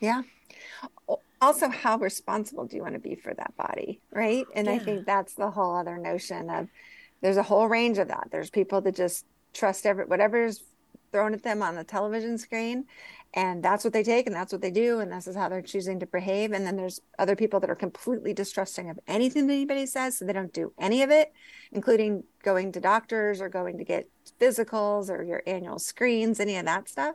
Yeah. 0.00 0.22
Al- 1.44 1.48
Also, 1.48 1.68
how 1.68 1.98
responsible 1.98 2.66
do 2.66 2.76
you 2.76 2.82
want 2.82 2.94
to 2.94 3.00
be 3.00 3.14
for 3.14 3.34
that 3.34 3.56
body? 3.56 4.00
Right. 4.10 4.46
And 4.54 4.68
I 4.68 4.78
think 4.78 5.06
that's 5.06 5.34
the 5.34 5.50
whole 5.50 5.76
other 5.76 5.98
notion 5.98 6.50
of 6.50 6.68
there's 7.20 7.36
a 7.36 7.42
whole 7.42 7.68
range 7.68 7.98
of 7.98 8.08
that. 8.08 8.28
There's 8.30 8.50
people 8.50 8.80
that 8.82 8.96
just 8.96 9.24
trust 9.52 9.86
every 9.86 10.04
whatever's 10.04 10.62
thrown 11.12 11.32
at 11.32 11.42
them 11.42 11.62
on 11.62 11.76
the 11.76 11.84
television 11.84 12.38
screen 12.38 12.86
and 13.34 13.62
that's 13.62 13.84
what 13.84 13.92
they 13.92 14.02
take 14.02 14.26
and 14.26 14.34
that's 14.34 14.52
what 14.52 14.62
they 14.62 14.70
do 14.70 14.98
and 15.00 15.12
this 15.12 15.28
is 15.28 15.36
how 15.36 15.48
they're 15.48 15.62
choosing 15.62 16.00
to 16.00 16.06
behave 16.06 16.52
and 16.52 16.66
then 16.66 16.76
there's 16.76 17.00
other 17.20 17.36
people 17.36 17.60
that 17.60 17.70
are 17.70 17.76
completely 17.76 18.34
distrusting 18.34 18.90
of 18.90 18.98
anything 19.06 19.46
that 19.46 19.54
anybody 19.54 19.86
says 19.86 20.18
so 20.18 20.24
they 20.24 20.32
don't 20.32 20.52
do 20.52 20.72
any 20.78 21.02
of 21.02 21.10
it 21.10 21.32
including 21.70 22.24
going 22.42 22.72
to 22.72 22.80
doctors 22.80 23.40
or 23.40 23.48
going 23.48 23.78
to 23.78 23.84
get 23.84 24.08
physicals 24.40 25.08
or 25.08 25.22
your 25.22 25.42
annual 25.46 25.78
screens 25.78 26.40
any 26.40 26.56
of 26.56 26.64
that 26.64 26.88
stuff 26.88 27.14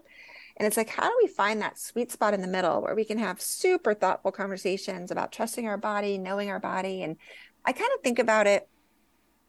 and 0.59 0.67
it's 0.67 0.75
like, 0.75 0.89
how 0.89 1.07
do 1.07 1.15
we 1.21 1.27
find 1.27 1.61
that 1.61 1.79
sweet 1.79 2.11
spot 2.11 2.33
in 2.33 2.41
the 2.41 2.47
middle 2.47 2.81
where 2.81 2.93
we 2.93 3.05
can 3.05 3.17
have 3.17 3.41
super 3.41 3.93
thoughtful 3.93 4.31
conversations 4.31 5.09
about 5.09 5.31
trusting 5.31 5.65
our 5.65 5.77
body, 5.77 6.17
knowing 6.17 6.49
our 6.49 6.59
body? 6.59 7.01
And 7.01 7.15
I 7.63 7.71
kind 7.71 7.89
of 7.95 8.03
think 8.03 8.19
about 8.19 8.45
it, 8.45 8.67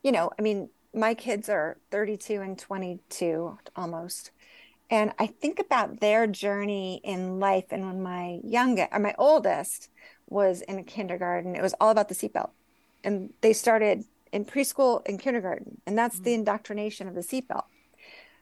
you 0.04 0.12
know, 0.12 0.30
I 0.38 0.42
mean, 0.42 0.70
my 0.94 1.14
kids 1.14 1.48
are 1.48 1.78
32 1.90 2.40
and 2.40 2.56
22 2.56 3.58
almost. 3.74 4.30
And 4.88 5.12
I 5.18 5.26
think 5.26 5.58
about 5.58 6.00
their 6.00 6.28
journey 6.28 7.00
in 7.02 7.40
life. 7.40 7.66
And 7.70 7.86
when 7.86 8.02
my 8.02 8.40
youngest, 8.44 8.92
or 8.92 8.96
uh, 8.96 9.00
my 9.00 9.14
oldest 9.18 9.88
was 10.28 10.62
in 10.62 10.82
kindergarten, 10.84 11.56
it 11.56 11.62
was 11.62 11.74
all 11.80 11.90
about 11.90 12.08
the 12.08 12.14
seatbelt. 12.14 12.50
And 13.02 13.32
they 13.40 13.52
started 13.52 14.04
in 14.32 14.44
preschool 14.44 15.02
and 15.06 15.18
kindergarten. 15.18 15.80
And 15.86 15.98
that's 15.98 16.20
the 16.20 16.30
mm-hmm. 16.30 16.40
indoctrination 16.40 17.08
of 17.08 17.14
the 17.14 17.20
seatbelt. 17.20 17.64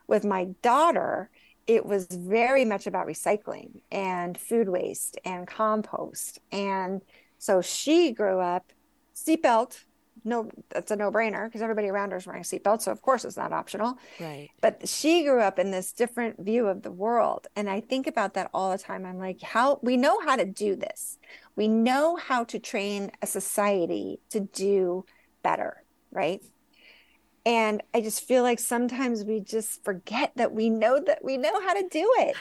With 0.06 0.24
my 0.24 0.48
daughter, 0.62 1.30
it 1.68 1.84
was 1.84 2.06
very 2.06 2.64
much 2.64 2.86
about 2.86 3.06
recycling 3.06 3.82
and 3.92 4.36
food 4.36 4.70
waste 4.70 5.18
and 5.24 5.46
compost. 5.46 6.40
And 6.50 7.02
so 7.36 7.60
she 7.60 8.12
grew 8.12 8.40
up 8.40 8.72
seatbelt. 9.14 9.84
No, 10.24 10.50
that's 10.70 10.90
a 10.90 10.96
no 10.96 11.12
brainer 11.12 11.46
because 11.46 11.60
everybody 11.62 11.88
around 11.88 12.10
her 12.10 12.16
is 12.16 12.26
wearing 12.26 12.42
a 12.42 12.44
seatbelt. 12.44 12.80
So, 12.80 12.90
of 12.90 13.02
course, 13.02 13.24
it's 13.24 13.36
not 13.36 13.52
optional. 13.52 13.98
Right. 14.18 14.48
But 14.62 14.88
she 14.88 15.22
grew 15.22 15.40
up 15.40 15.58
in 15.58 15.70
this 15.70 15.92
different 15.92 16.40
view 16.40 16.66
of 16.66 16.82
the 16.82 16.90
world. 16.90 17.46
And 17.54 17.68
I 17.68 17.80
think 17.82 18.06
about 18.06 18.34
that 18.34 18.50
all 18.52 18.72
the 18.72 18.78
time. 18.78 19.04
I'm 19.04 19.18
like, 19.18 19.42
how 19.42 19.78
we 19.82 19.96
know 19.96 20.20
how 20.20 20.36
to 20.36 20.46
do 20.46 20.74
this, 20.74 21.18
we 21.54 21.68
know 21.68 22.16
how 22.16 22.44
to 22.44 22.58
train 22.58 23.12
a 23.20 23.26
society 23.26 24.20
to 24.30 24.40
do 24.40 25.04
better. 25.42 25.84
Right. 26.10 26.42
And 27.48 27.82
I 27.94 28.02
just 28.02 28.28
feel 28.28 28.42
like 28.42 28.58
sometimes 28.58 29.24
we 29.24 29.40
just 29.40 29.82
forget 29.82 30.32
that 30.36 30.52
we 30.52 30.68
know 30.68 31.00
that 31.00 31.24
we 31.24 31.38
know 31.38 31.62
how 31.62 31.72
to 31.72 31.88
do 31.90 32.12
it. 32.18 32.36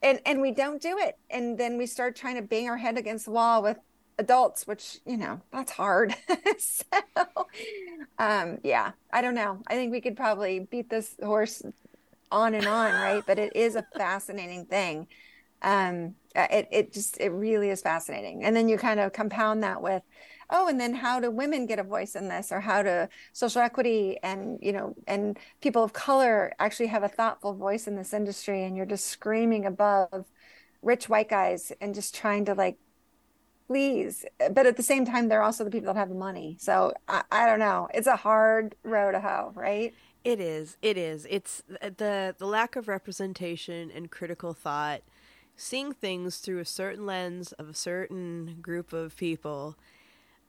And 0.00 0.20
and 0.24 0.40
we 0.40 0.52
don't 0.52 0.80
do 0.80 0.96
it. 0.96 1.18
And 1.28 1.58
then 1.58 1.76
we 1.76 1.86
start 1.86 2.14
trying 2.14 2.36
to 2.36 2.42
bang 2.42 2.68
our 2.68 2.76
head 2.76 2.96
against 2.96 3.24
the 3.24 3.32
wall 3.32 3.64
with 3.64 3.78
adults, 4.18 4.64
which, 4.64 4.98
you 5.04 5.16
know, 5.16 5.40
that's 5.52 5.72
hard. 5.72 6.14
so, 6.58 6.84
um, 8.16 8.58
yeah, 8.62 8.92
I 9.12 9.22
don't 9.22 9.34
know. 9.34 9.60
I 9.66 9.74
think 9.74 9.90
we 9.90 10.00
could 10.00 10.16
probably 10.16 10.60
beat 10.60 10.88
this 10.88 11.16
horse 11.20 11.60
on 12.30 12.54
and 12.54 12.66
on, 12.66 12.92
right? 12.92 13.24
But 13.26 13.40
it 13.40 13.56
is 13.56 13.74
a 13.74 13.84
fascinating 13.96 14.66
thing. 14.66 15.08
Um, 15.62 16.14
it, 16.36 16.68
it 16.70 16.92
just, 16.92 17.18
it 17.20 17.30
really 17.30 17.70
is 17.70 17.82
fascinating. 17.82 18.44
And 18.44 18.54
then 18.54 18.68
you 18.68 18.78
kind 18.78 19.00
of 19.00 19.12
compound 19.12 19.64
that 19.64 19.82
with, 19.82 20.04
oh, 20.50 20.68
and 20.68 20.80
then 20.80 20.94
how 20.94 21.20
do 21.20 21.30
women 21.30 21.66
get 21.66 21.78
a 21.78 21.82
voice 21.82 22.14
in 22.14 22.28
this 22.28 22.52
or 22.52 22.60
how 22.60 22.82
do 22.82 23.08
social 23.32 23.62
equity 23.62 24.18
and, 24.22 24.58
you 24.62 24.72
know, 24.72 24.94
and 25.06 25.38
people 25.60 25.82
of 25.82 25.92
color 25.92 26.52
actually 26.58 26.86
have 26.86 27.02
a 27.02 27.08
thoughtful 27.08 27.54
voice 27.54 27.86
in 27.86 27.96
this 27.96 28.12
industry? 28.12 28.64
And 28.64 28.76
you're 28.76 28.86
just 28.86 29.06
screaming 29.06 29.66
above 29.66 30.26
rich 30.82 31.08
white 31.08 31.28
guys 31.28 31.72
and 31.80 31.94
just 31.94 32.14
trying 32.14 32.44
to 32.44 32.54
like 32.54 32.76
please 33.68 34.24
but 34.50 34.66
at 34.66 34.76
the 34.76 34.82
same 34.82 35.06
time 35.06 35.28
they're 35.28 35.42
also 35.42 35.64
the 35.64 35.70
people 35.70 35.86
that 35.86 35.98
have 35.98 36.08
the 36.08 36.14
money. 36.14 36.56
So 36.60 36.92
I, 37.08 37.22
I, 37.30 37.46
don't 37.46 37.60
know. 37.60 37.88
It's 37.94 38.08
a 38.08 38.16
hard 38.16 38.74
row 38.82 39.12
to 39.12 39.20
hoe 39.20 39.52
right? 39.54 39.94
It 40.24 40.40
is. 40.40 40.76
It 40.82 40.98
is. 40.98 41.26
It's 41.30 41.62
uh, 41.80 41.90
the 41.96 42.34
the 42.36 42.46
lack 42.46 42.76
of 42.76 42.88
representation 42.88 43.90
and 43.90 44.10
critical 44.10 44.52
thought 44.52 45.02
seeing 45.56 45.92
things 45.92 46.38
through 46.38 46.58
a 46.58 46.64
certain 46.64 47.06
lens 47.06 47.52
of 47.52 47.68
a 47.68 47.74
certain 47.74 48.56
group 48.60 48.92
of 48.92 49.16
people 49.16 49.76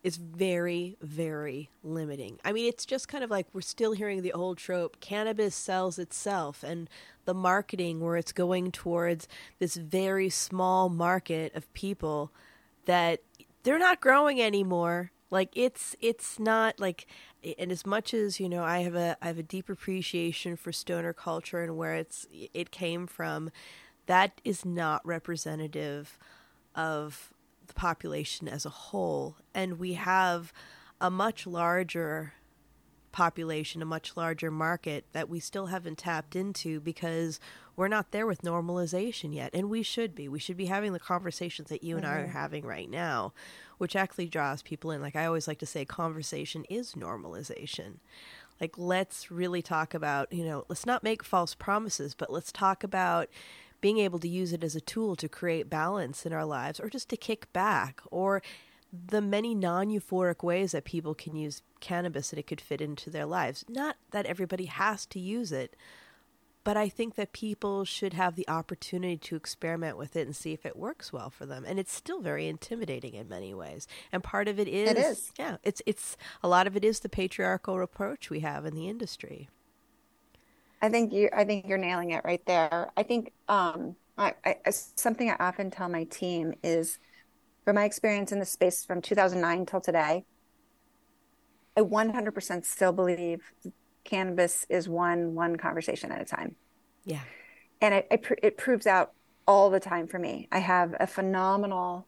is 0.03 0.17
very 0.17 0.97
very 1.01 1.69
limiting 1.83 2.37
i 2.43 2.51
mean 2.51 2.67
it's 2.67 2.85
just 2.85 3.07
kind 3.07 3.23
of 3.23 3.31
like 3.31 3.47
we're 3.53 3.61
still 3.61 3.93
hearing 3.93 4.21
the 4.21 4.33
old 4.33 4.57
trope 4.57 4.99
cannabis 4.99 5.55
sells 5.55 5.97
itself 5.97 6.63
and 6.63 6.89
the 7.25 7.33
marketing 7.33 7.99
where 7.99 8.17
it's 8.17 8.31
going 8.31 8.71
towards 8.71 9.27
this 9.59 9.75
very 9.75 10.29
small 10.29 10.89
market 10.89 11.55
of 11.55 11.71
people 11.73 12.31
that 12.85 13.21
they're 13.63 13.79
not 13.79 14.01
growing 14.01 14.41
anymore. 14.41 15.11
Like 15.31 15.49
it's 15.55 15.95
it's 15.99 16.37
not 16.37 16.79
like 16.79 17.07
and 17.57 17.71
as 17.71 17.85
much 17.85 18.13
as 18.13 18.39
you 18.39 18.47
know 18.47 18.63
I 18.63 18.79
have 18.79 18.95
a 18.95 19.17
I 19.21 19.27
have 19.27 19.39
a 19.39 19.43
deep 19.43 19.69
appreciation 19.69 20.55
for 20.55 20.71
stoner 20.71 21.13
culture 21.13 21.63
and 21.63 21.75
where 21.75 21.95
it's 21.95 22.27
it 22.31 22.69
came 22.69 23.07
from 23.07 23.49
that 24.05 24.41
is 24.43 24.63
not 24.63 25.05
representative 25.05 26.19
of 26.75 27.32
the 27.67 27.73
population 27.73 28.47
as 28.47 28.65
a 28.65 28.69
whole 28.69 29.37
and 29.53 29.79
we 29.79 29.93
have 29.93 30.53
a 30.99 31.09
much 31.09 31.45
larger 31.45 32.33
population, 33.11 33.81
a 33.81 33.85
much 33.85 34.17
larger 34.17 34.51
market 34.51 35.05
that 35.13 35.29
we 35.29 35.39
still 35.39 35.67
haven't 35.67 35.99
tapped 35.99 36.35
into 36.35 36.79
because 36.81 37.39
we're 37.75 37.87
not 37.87 38.11
there 38.11 38.27
with 38.27 38.41
normalization 38.41 39.33
yet. 39.33 39.51
And 39.53 39.69
we 39.69 39.83
should 39.83 40.13
be. 40.13 40.27
We 40.27 40.39
should 40.39 40.57
be 40.57 40.65
having 40.65 40.93
the 40.93 40.99
conversations 40.99 41.69
that 41.69 41.83
you 41.83 41.95
and 41.95 42.05
mm-hmm. 42.05 42.13
I 42.13 42.19
are 42.19 42.23
mm-hmm. 42.23 42.37
having 42.37 42.65
right 42.65 42.89
now, 42.89 43.33
which 43.77 43.95
actually 43.95 44.27
draws 44.27 44.61
people 44.61 44.91
in. 44.91 45.01
Like 45.01 45.15
I 45.15 45.25
always 45.25 45.47
like 45.47 45.59
to 45.59 45.65
say, 45.65 45.85
conversation 45.85 46.65
is 46.69 46.93
normalization. 46.93 47.99
Like, 48.61 48.77
let's 48.77 49.31
really 49.31 49.61
talk 49.61 49.93
about, 49.93 50.31
you 50.31 50.45
know, 50.45 50.65
let's 50.69 50.85
not 50.85 51.03
make 51.03 51.23
false 51.23 51.55
promises, 51.55 52.13
but 52.15 52.31
let's 52.31 52.51
talk 52.51 52.83
about 52.83 53.27
being 53.83 53.97
able 53.97 54.17
to 54.17 54.29
use 54.29 54.53
it 54.53 54.63
as 54.63 54.77
a 54.77 54.81
tool 54.81 55.13
to 55.13 55.27
create 55.27 55.69
balance 55.69 56.25
in 56.25 56.31
our 56.31 56.45
lives 56.45 56.79
or 56.79 56.89
just 56.89 57.09
to 57.09 57.17
kick 57.17 57.51
back 57.51 57.99
or 58.11 58.41
the 58.93 59.19
many 59.19 59.53
non 59.53 59.89
euphoric 59.89 60.41
ways 60.41 60.71
that 60.71 60.85
people 60.85 61.13
can 61.13 61.35
use 61.35 61.61
cannabis 61.81 62.31
and 62.31 62.39
it 62.39 62.47
could 62.47 62.61
fit 62.61 62.79
into 62.79 63.09
their 63.09 63.25
lives. 63.25 63.65
Not 63.67 63.97
that 64.11 64.25
everybody 64.25 64.67
has 64.67 65.05
to 65.07 65.19
use 65.19 65.51
it, 65.51 65.75
but 66.63 66.77
I 66.77 66.87
think 66.87 67.15
that 67.15 67.33
people 67.33 67.83
should 67.83 68.13
have 68.13 68.37
the 68.37 68.47
opportunity 68.47 69.17
to 69.17 69.35
experiment 69.35 69.97
with 69.97 70.15
it 70.15 70.27
and 70.27 70.33
see 70.33 70.53
if 70.53 70.65
it 70.65 70.77
works 70.77 71.11
well 71.11 71.29
for 71.29 71.45
them. 71.45 71.65
And 71.67 71.77
it's 71.77 71.93
still 71.93 72.21
very 72.21 72.47
intimidating 72.47 73.15
in 73.15 73.27
many 73.27 73.53
ways. 73.53 73.85
And 74.13 74.23
part 74.23 74.47
of 74.47 74.61
it 74.61 74.69
is, 74.69 74.91
it 74.91 74.97
is. 74.97 75.31
yeah, 75.37 75.57
it's 75.61 75.81
it's 75.85 76.15
a 76.41 76.47
lot 76.47 76.67
of 76.67 76.77
it 76.77 76.85
is 76.85 77.01
the 77.01 77.09
patriarchal 77.09 77.81
approach 77.81 78.29
we 78.29 78.39
have 78.39 78.65
in 78.65 78.75
the 78.75 78.87
industry. 78.87 79.49
I 80.83 80.89
think 80.89 81.13
you 81.13 81.29
I 81.33 81.45
think 81.45 81.65
you're 81.65 81.77
nailing 81.77 82.11
it 82.11 82.25
right 82.25 82.45
there. 82.45 82.91
I 82.97 83.03
think 83.03 83.31
um 83.47 83.95
I, 84.17 84.33
I 84.45 84.57
something 84.69 85.29
I 85.29 85.37
often 85.39 85.71
tell 85.71 85.87
my 85.87 86.03
team 86.03 86.53
is 86.61 86.99
from 87.63 87.75
my 87.75 87.85
experience 87.85 88.33
in 88.33 88.39
the 88.39 88.45
space 88.45 88.83
from 88.83 89.01
2009 89.01 89.65
till 89.65 89.79
today, 89.79 90.25
I 91.77 91.81
100% 91.81 92.65
still 92.65 92.91
believe 92.91 93.39
cannabis 94.03 94.65
is 94.69 94.89
one 94.89 95.33
one 95.33 95.55
conversation 95.55 96.11
at 96.11 96.21
a 96.21 96.25
time. 96.25 96.57
Yeah, 97.05 97.21
and 97.79 97.93
it 97.93 98.07
it, 98.11 98.25
it 98.43 98.57
proves 98.57 98.85
out 98.85 99.13
all 99.47 99.69
the 99.69 99.79
time 99.79 100.07
for 100.07 100.19
me. 100.19 100.49
I 100.51 100.59
have 100.59 100.95
a 100.99 101.07
phenomenal 101.07 102.07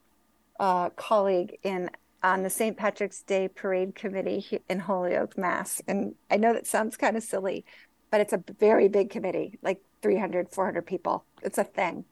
uh, 0.59 0.89
colleague 0.89 1.57
in 1.63 1.89
on 2.25 2.41
the 2.41 2.49
St. 2.49 2.75
Patrick's 2.75 3.21
Day 3.21 3.47
Parade 3.47 3.93
Committee 3.93 4.63
in 4.67 4.79
Holyoke, 4.79 5.37
Mass. 5.37 5.79
And 5.87 6.15
I 6.31 6.37
know 6.37 6.53
that 6.53 6.65
sounds 6.65 6.97
kind 6.97 7.15
of 7.15 7.21
silly, 7.21 7.65
but 8.15 8.21
it's 8.21 8.31
a 8.31 8.41
very 8.59 8.87
big 8.87 9.09
committee, 9.09 9.59
like 9.61 9.81
300, 10.01 10.49
400 10.49 10.85
people. 10.85 11.25
It's 11.41 11.57
a 11.57 11.65
thing 11.65 12.05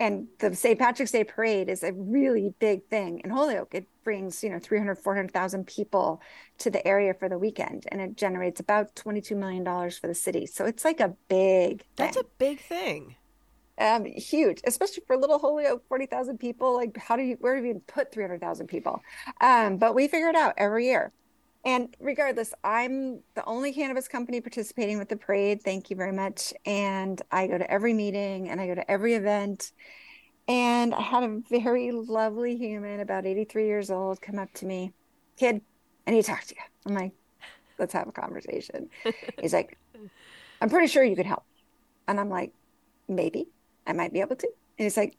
and 0.00 0.28
the 0.38 0.56
St. 0.56 0.78
Patrick's 0.78 1.12
Day 1.12 1.24
parade 1.24 1.68
is 1.68 1.82
a 1.82 1.92
really 1.92 2.54
big 2.58 2.86
thing 2.86 3.20
in 3.22 3.28
Holyoke. 3.28 3.74
It 3.74 3.86
brings, 4.02 4.42
you 4.42 4.48
know, 4.48 4.58
300, 4.58 4.96
400,000 4.96 5.66
people 5.66 6.22
to 6.56 6.70
the 6.70 6.84
area 6.88 7.12
for 7.12 7.28
the 7.28 7.38
weekend 7.38 7.84
and 7.92 8.00
it 8.00 8.16
generates 8.16 8.60
about 8.60 8.94
$22 8.96 9.36
million 9.36 9.62
for 9.90 10.06
the 10.06 10.14
city. 10.14 10.46
So 10.46 10.64
it's 10.64 10.86
like 10.86 11.00
a 11.00 11.14
big 11.28 11.82
thing. 11.82 11.86
That's 11.96 12.16
a 12.16 12.24
big 12.38 12.60
thing. 12.60 13.16
Um, 13.76 14.06
huge, 14.06 14.62
especially 14.66 15.02
for 15.06 15.18
little 15.18 15.38
Holyoke, 15.38 15.86
40,000 15.88 16.38
people. 16.38 16.74
Like, 16.74 16.96
how 16.96 17.16
do 17.16 17.22
you, 17.22 17.36
where 17.40 17.56
do 17.56 17.62
you 17.62 17.68
even 17.68 17.80
put 17.82 18.10
300,000 18.10 18.68
people? 18.68 19.02
Um, 19.42 19.76
but 19.76 19.94
we 19.94 20.08
figure 20.08 20.28
it 20.28 20.36
out 20.36 20.54
every 20.56 20.86
year. 20.86 21.12
And 21.64 21.94
regardless, 22.00 22.54
I'm 22.64 23.20
the 23.34 23.44
only 23.44 23.72
cannabis 23.72 24.08
company 24.08 24.40
participating 24.40 24.98
with 24.98 25.08
the 25.08 25.16
parade. 25.16 25.62
Thank 25.62 25.90
you 25.90 25.96
very 25.96 26.12
much. 26.12 26.54
And 26.64 27.20
I 27.30 27.46
go 27.46 27.58
to 27.58 27.70
every 27.70 27.92
meeting 27.92 28.48
and 28.48 28.60
I 28.60 28.66
go 28.66 28.74
to 28.74 28.90
every 28.90 29.14
event. 29.14 29.72
And 30.48 30.94
I 30.94 31.02
had 31.02 31.22
a 31.22 31.40
very 31.50 31.92
lovely 31.92 32.56
human, 32.56 33.00
about 33.00 33.26
83 33.26 33.66
years 33.66 33.90
old, 33.90 34.20
come 34.20 34.38
up 34.38 34.52
to 34.54 34.66
me, 34.66 34.92
kid, 35.36 35.60
I 36.06 36.10
need 36.12 36.22
to 36.22 36.28
talk 36.28 36.42
to 36.44 36.54
you. 36.54 36.62
I'm 36.86 36.94
like, 36.94 37.12
let's 37.78 37.92
have 37.92 38.08
a 38.08 38.12
conversation. 38.12 38.88
He's 39.40 39.52
like, 39.52 39.78
I'm 40.60 40.68
pretty 40.68 40.88
sure 40.88 41.04
you 41.04 41.14
could 41.14 41.26
help. 41.26 41.44
And 42.08 42.18
I'm 42.18 42.28
like, 42.28 42.52
maybe 43.08 43.48
I 43.86 43.92
might 43.92 44.12
be 44.12 44.20
able 44.20 44.36
to. 44.36 44.46
And 44.78 44.84
he's 44.84 44.96
like, 44.96 45.16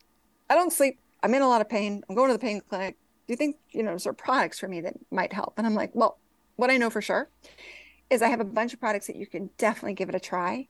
I 0.49 0.55
don't 0.55 0.73
sleep. 0.73 0.99
I'm 1.23 1.33
in 1.33 1.41
a 1.41 1.47
lot 1.47 1.61
of 1.61 1.69
pain. 1.69 2.03
I'm 2.09 2.15
going 2.15 2.29
to 2.29 2.33
the 2.33 2.39
pain 2.39 2.61
clinic. 2.67 2.97
Do 3.27 3.33
you 3.33 3.37
think, 3.37 3.57
you 3.69 3.83
know, 3.83 3.95
there 3.97 4.09
are 4.09 4.13
products 4.13 4.59
for 4.59 4.67
me 4.67 4.81
that 4.81 4.95
might 5.11 5.31
help? 5.31 5.53
And 5.57 5.65
I'm 5.65 5.75
like, 5.75 5.91
well, 5.93 6.17
what 6.55 6.69
I 6.69 6.77
know 6.77 6.89
for 6.89 7.01
sure 7.01 7.29
is 8.09 8.21
I 8.21 8.27
have 8.27 8.41
a 8.41 8.45
bunch 8.45 8.73
of 8.73 8.79
products 8.79 9.07
that 9.07 9.15
you 9.15 9.25
can 9.25 9.49
definitely 9.57 9.93
give 9.93 10.09
it 10.09 10.15
a 10.15 10.19
try 10.19 10.67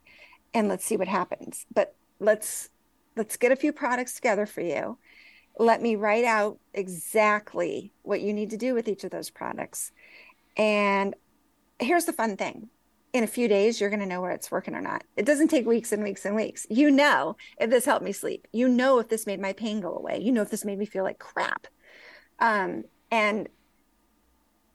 and 0.54 0.68
let's 0.68 0.84
see 0.84 0.96
what 0.96 1.08
happens. 1.08 1.66
But 1.74 1.94
let's 2.20 2.70
let's 3.16 3.36
get 3.36 3.52
a 3.52 3.56
few 3.56 3.72
products 3.72 4.14
together 4.14 4.46
for 4.46 4.60
you. 4.60 4.98
Let 5.58 5.82
me 5.82 5.96
write 5.96 6.24
out 6.24 6.58
exactly 6.72 7.92
what 8.02 8.22
you 8.22 8.32
need 8.32 8.50
to 8.50 8.56
do 8.56 8.74
with 8.74 8.88
each 8.88 9.04
of 9.04 9.10
those 9.10 9.28
products. 9.28 9.92
And 10.56 11.14
here's 11.78 12.06
the 12.06 12.12
fun 12.12 12.36
thing. 12.36 12.68
In 13.12 13.24
a 13.24 13.26
few 13.26 13.46
days, 13.46 13.78
you're 13.78 13.90
going 13.90 14.00
to 14.00 14.06
know 14.06 14.22
where 14.22 14.30
it's 14.30 14.50
working 14.50 14.74
or 14.74 14.80
not. 14.80 15.04
It 15.18 15.26
doesn't 15.26 15.48
take 15.48 15.66
weeks 15.66 15.92
and 15.92 16.02
weeks 16.02 16.24
and 16.24 16.34
weeks. 16.34 16.66
You 16.70 16.90
know 16.90 17.36
if 17.60 17.68
this 17.68 17.84
helped 17.84 18.04
me 18.04 18.12
sleep. 18.12 18.48
You 18.52 18.68
know 18.68 18.98
if 19.00 19.10
this 19.10 19.26
made 19.26 19.40
my 19.40 19.52
pain 19.52 19.80
go 19.80 19.94
away. 19.94 20.18
You 20.22 20.32
know 20.32 20.40
if 20.40 20.48
this 20.48 20.64
made 20.64 20.78
me 20.78 20.86
feel 20.86 21.04
like 21.04 21.18
crap. 21.18 21.66
Um, 22.38 22.84
and 23.10 23.50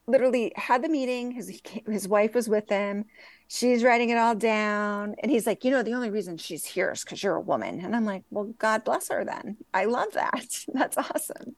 literally 0.08 0.52
had 0.56 0.82
the 0.82 0.88
meeting. 0.88 1.30
His 1.30 1.60
his 1.86 2.08
wife 2.08 2.34
was 2.34 2.48
with 2.48 2.68
him. 2.68 3.04
She's 3.46 3.84
writing 3.84 4.10
it 4.10 4.18
all 4.18 4.34
down, 4.34 5.14
and 5.22 5.30
he's 5.30 5.46
like, 5.46 5.64
you 5.64 5.70
know, 5.70 5.82
the 5.82 5.94
only 5.94 6.10
reason 6.10 6.36
she's 6.36 6.64
here 6.64 6.90
is 6.90 7.04
because 7.04 7.22
you're 7.22 7.36
a 7.36 7.40
woman. 7.40 7.80
And 7.80 7.94
I'm 7.94 8.04
like, 8.04 8.24
well, 8.30 8.52
God 8.58 8.84
bless 8.84 9.08
her. 9.10 9.24
Then 9.24 9.58
I 9.72 9.84
love 9.84 10.12
that. 10.14 10.64
That's 10.74 10.98
awesome. 10.98 11.54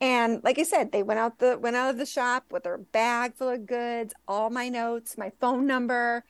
And 0.00 0.42
like 0.44 0.58
I 0.58 0.62
said, 0.62 0.92
they 0.92 1.02
went 1.02 1.20
out 1.20 1.38
the 1.38 1.58
went 1.58 1.76
out 1.76 1.90
of 1.90 1.98
the 1.98 2.06
shop 2.06 2.46
with 2.50 2.64
their 2.64 2.78
bag 2.78 3.34
full 3.34 3.48
of 3.48 3.66
goods, 3.66 4.14
all 4.26 4.50
my 4.50 4.68
notes, 4.68 5.16
my 5.16 5.32
phone 5.40 5.66
number. 5.66 6.24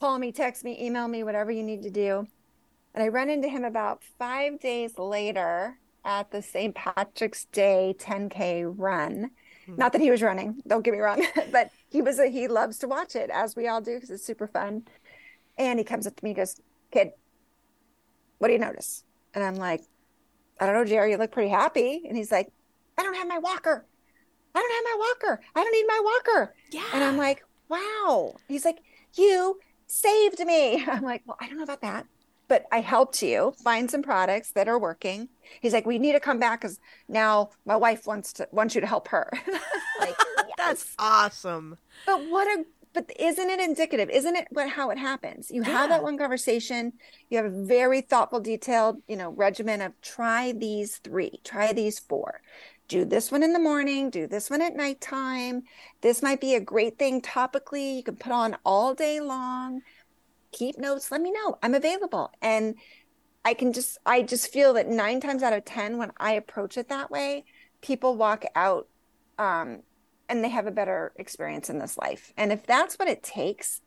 Call 0.00 0.18
me, 0.18 0.30
text 0.30 0.62
me, 0.62 0.76
email 0.80 1.08
me, 1.08 1.24
whatever 1.24 1.50
you 1.50 1.64
need 1.64 1.82
to 1.82 1.90
do. 1.90 2.26
And 2.94 3.02
I 3.02 3.08
run 3.08 3.30
into 3.30 3.48
him 3.48 3.64
about 3.64 4.02
five 4.18 4.60
days 4.60 4.98
later 4.98 5.78
at 6.04 6.30
the 6.30 6.42
St. 6.42 6.74
Patrick's 6.74 7.46
Day 7.46 7.94
10K 7.98 8.72
run 8.76 9.30
not 9.76 9.92
that 9.92 10.00
he 10.00 10.10
was 10.10 10.22
running, 10.22 10.62
don't 10.66 10.82
get 10.84 10.92
me 10.92 11.00
wrong, 11.00 11.24
but 11.52 11.70
he 11.88 12.02
was 12.02 12.18
a, 12.18 12.26
he 12.26 12.48
loves 12.48 12.78
to 12.78 12.88
watch 12.88 13.14
it 13.14 13.30
as 13.30 13.56
we 13.56 13.68
all 13.68 13.80
do 13.80 13.94
because 13.94 14.10
it's 14.10 14.24
super 14.24 14.46
fun. 14.46 14.84
And 15.56 15.78
he 15.78 15.84
comes 15.84 16.06
up 16.06 16.16
to 16.16 16.24
me, 16.24 16.30
and 16.30 16.36
goes, 16.36 16.60
"Kid, 16.92 17.10
what 18.38 18.48
do 18.48 18.54
you 18.54 18.60
notice?" 18.60 19.04
And 19.34 19.42
I'm 19.42 19.56
like, 19.56 19.82
"I 20.60 20.66
don't 20.66 20.74
know, 20.74 20.84
Jerry. 20.84 21.10
You 21.10 21.16
look 21.16 21.32
pretty 21.32 21.50
happy." 21.50 22.02
And 22.06 22.16
he's 22.16 22.30
like, 22.30 22.52
"I 22.96 23.02
don't 23.02 23.14
have 23.14 23.26
my 23.26 23.38
walker. 23.38 23.84
I 24.54 24.60
don't 24.60 24.72
have 24.72 24.84
my 24.84 25.06
walker. 25.06 25.40
I 25.54 25.64
don't 25.64 25.72
need 25.72 25.86
my 25.88 26.00
walker." 26.04 26.54
Yeah. 26.70 26.84
And 26.94 27.02
I'm 27.02 27.16
like, 27.16 27.44
"Wow." 27.68 28.36
He's 28.46 28.64
like, 28.64 28.78
"You 29.14 29.58
saved 29.88 30.38
me." 30.40 30.84
I'm 30.86 31.02
like, 31.02 31.22
"Well, 31.26 31.36
I 31.40 31.48
don't 31.48 31.56
know 31.56 31.64
about 31.64 31.80
that." 31.80 32.06
But 32.48 32.66
I 32.72 32.80
helped 32.80 33.22
you 33.22 33.54
find 33.62 33.90
some 33.90 34.02
products 34.02 34.52
that 34.52 34.68
are 34.68 34.78
working. 34.78 35.28
He's 35.60 35.72
like, 35.72 35.86
we 35.86 35.98
need 35.98 36.12
to 36.12 36.20
come 36.20 36.38
back 36.38 36.62
because 36.62 36.80
now 37.08 37.50
my 37.64 37.76
wife 37.76 38.06
wants 38.06 38.32
to 38.34 38.48
wants 38.50 38.74
you 38.74 38.80
to 38.80 38.86
help 38.86 39.08
her. 39.08 39.30
like, 40.00 40.16
yes. 40.18 40.56
That's 40.56 40.94
awesome. 40.98 41.76
But 42.06 42.28
what 42.28 42.46
a 42.46 42.64
but 42.94 43.12
isn't 43.18 43.50
it 43.50 43.60
indicative? 43.60 44.10
Isn't 44.10 44.34
it 44.34 44.48
what 44.50 44.68
how 44.68 44.90
it 44.90 44.98
happens? 44.98 45.50
You 45.50 45.62
yeah. 45.62 45.70
have 45.70 45.90
that 45.90 46.02
one 46.02 46.18
conversation. 46.18 46.94
You 47.28 47.36
have 47.36 47.46
a 47.46 47.64
very 47.64 48.00
thoughtful, 48.00 48.40
detailed, 48.40 49.02
you 49.06 49.16
know, 49.16 49.30
regimen 49.30 49.82
of 49.82 49.92
try 50.00 50.52
these 50.52 50.96
three, 50.98 51.40
try 51.44 51.72
these 51.72 51.98
four. 51.98 52.40
Do 52.88 53.04
this 53.04 53.30
one 53.30 53.42
in 53.42 53.52
the 53.52 53.58
morning, 53.58 54.08
do 54.08 54.26
this 54.26 54.48
one 54.48 54.62
at 54.62 54.74
nighttime. 54.74 55.64
This 56.00 56.22
might 56.22 56.40
be 56.40 56.54
a 56.54 56.60
great 56.60 56.98
thing 56.98 57.20
topically. 57.20 57.96
You 57.96 58.02
can 58.02 58.16
put 58.16 58.32
on 58.32 58.56
all 58.64 58.94
day 58.94 59.20
long. 59.20 59.82
Keep 60.52 60.78
notes, 60.78 61.10
let 61.10 61.20
me 61.20 61.30
know. 61.30 61.58
I'm 61.62 61.74
available. 61.74 62.30
And 62.40 62.76
I 63.44 63.54
can 63.54 63.72
just 63.72 63.98
I 64.04 64.22
just 64.22 64.52
feel 64.52 64.74
that 64.74 64.88
nine 64.88 65.20
times 65.20 65.42
out 65.42 65.52
of 65.52 65.64
ten, 65.64 65.98
when 65.98 66.12
I 66.18 66.32
approach 66.32 66.76
it 66.76 66.88
that 66.88 67.10
way, 67.10 67.44
people 67.80 68.16
walk 68.16 68.44
out 68.54 68.88
um, 69.38 69.82
and 70.28 70.44
they 70.44 70.48
have 70.48 70.66
a 70.66 70.70
better 70.70 71.12
experience 71.16 71.70
in 71.70 71.78
this 71.78 71.96
life. 71.96 72.32
And 72.36 72.52
if 72.52 72.66
that's 72.66 72.98
what 72.98 73.08
it 73.08 73.22
takes, 73.22 73.80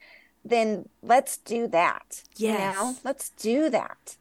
then 0.43 0.89
let's 1.01 1.37
do 1.37 1.67
that. 1.67 2.23
yeah 2.35 2.71
You 2.71 2.77
know? 2.77 2.95
Let's 3.03 3.29
do 3.29 3.69
that. 3.69 4.17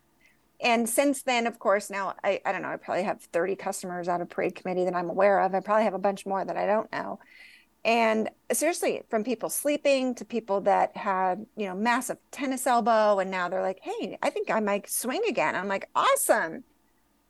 And 0.62 0.88
since 0.88 1.22
then, 1.22 1.46
of 1.46 1.58
course, 1.58 1.88
now 1.88 2.14
I, 2.22 2.40
I 2.44 2.52
don't 2.52 2.62
know, 2.62 2.68
I 2.68 2.76
probably 2.76 3.04
have 3.04 3.22
30 3.22 3.56
customers 3.56 4.08
out 4.08 4.20
of 4.20 4.28
parade 4.28 4.54
committee 4.54 4.84
that 4.84 4.94
I'm 4.94 5.08
aware 5.08 5.40
of. 5.40 5.54
I 5.54 5.60
probably 5.60 5.84
have 5.84 5.94
a 5.94 5.98
bunch 5.98 6.26
more 6.26 6.44
that 6.44 6.56
I 6.56 6.66
don't 6.66 6.92
know. 6.92 7.18
And 7.84 8.28
seriously, 8.52 9.02
from 9.08 9.24
people 9.24 9.48
sleeping 9.48 10.14
to 10.16 10.24
people 10.24 10.60
that 10.62 10.96
had, 10.96 11.46
you 11.56 11.66
know, 11.66 11.74
massive 11.74 12.18
tennis 12.30 12.66
elbow, 12.66 13.18
and 13.18 13.30
now 13.30 13.48
they're 13.48 13.62
like, 13.62 13.80
hey, 13.82 14.18
I 14.22 14.30
think 14.30 14.50
I 14.50 14.60
might 14.60 14.90
swing 14.90 15.22
again. 15.28 15.56
I'm 15.56 15.68
like, 15.68 15.88
awesome. 15.94 16.64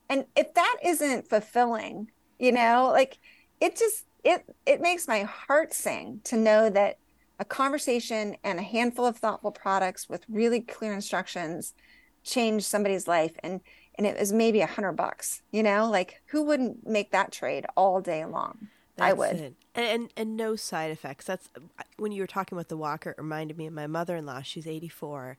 And 0.08 0.24
if 0.34 0.52
that 0.54 0.76
isn't 0.84 1.28
fulfilling, 1.28 2.10
you 2.38 2.50
know, 2.50 2.90
like 2.92 3.18
it 3.60 3.76
just 3.76 4.06
it 4.24 4.44
it 4.66 4.80
makes 4.80 5.06
my 5.06 5.22
heart 5.22 5.72
sing 5.72 6.20
to 6.24 6.36
know 6.36 6.68
that 6.70 6.98
a 7.38 7.44
conversation 7.44 8.36
and 8.44 8.58
a 8.58 8.62
handful 8.62 9.06
of 9.06 9.16
thoughtful 9.16 9.52
products 9.52 10.08
with 10.08 10.24
really 10.28 10.60
clear 10.60 10.92
instructions 10.92 11.74
change 12.22 12.64
somebody's 12.64 13.08
life 13.08 13.32
and 13.42 13.60
and 13.96 14.06
it 14.06 14.18
was 14.18 14.32
maybe 14.32 14.60
a 14.60 14.66
hundred 14.66 14.92
bucks 14.92 15.40
you 15.50 15.62
know 15.62 15.88
like 15.88 16.20
who 16.26 16.42
wouldn't 16.42 16.86
make 16.86 17.12
that 17.12 17.32
trade 17.32 17.64
all 17.76 18.00
day 18.00 18.24
long 18.26 18.68
that's 19.00 19.10
i 19.10 19.12
would 19.12 19.36
it. 19.36 19.54
and 19.74 20.12
and 20.16 20.36
no 20.36 20.56
side 20.56 20.90
effects 20.90 21.24
that's 21.24 21.48
when 21.96 22.12
you 22.12 22.22
were 22.22 22.26
talking 22.26 22.56
about 22.56 22.68
the 22.68 22.76
walker 22.76 23.10
it 23.10 23.18
reminded 23.18 23.56
me 23.58 23.66
of 23.66 23.72
my 23.72 23.86
mother-in-law 23.86 24.42
she's 24.42 24.66
84 24.66 25.36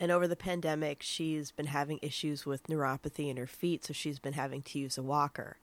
and 0.00 0.10
over 0.10 0.26
the 0.26 0.36
pandemic 0.36 1.02
she's 1.02 1.50
been 1.50 1.66
having 1.66 1.98
issues 2.02 2.46
with 2.46 2.66
neuropathy 2.66 3.28
in 3.28 3.36
her 3.36 3.46
feet 3.46 3.84
so 3.84 3.92
she's 3.92 4.18
been 4.18 4.32
having 4.32 4.62
to 4.62 4.78
use 4.78 4.96
a 4.96 5.02
walker 5.02 5.58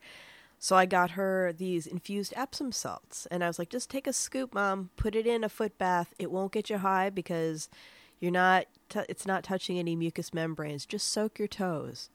so 0.61 0.75
I 0.75 0.85
got 0.85 1.11
her 1.11 1.53
these 1.53 1.87
infused 1.87 2.33
Epsom 2.35 2.73
salts, 2.73 3.25
and 3.31 3.43
I 3.43 3.47
was 3.47 3.57
like, 3.57 3.69
just 3.69 3.89
take 3.89 4.05
a 4.05 4.13
scoop, 4.13 4.53
mom, 4.53 4.89
put 4.97 5.15
it 5.15 5.25
in 5.25 5.45
a 5.45 5.49
foot 5.49 5.77
bath. 5.77 6.13
It 6.19 6.31
won't 6.31 6.51
get 6.51 6.69
you 6.69 6.79
high 6.79 7.09
because 7.09 7.69
you're 8.19 8.31
not. 8.31 8.65
T- 8.89 8.99
it's 9.07 9.25
not 9.25 9.45
touching 9.45 9.79
any 9.79 9.95
mucous 9.95 10.33
membranes. 10.33 10.85
Just 10.85 11.07
soak 11.07 11.39
your 11.39 11.47
toes. 11.47 12.09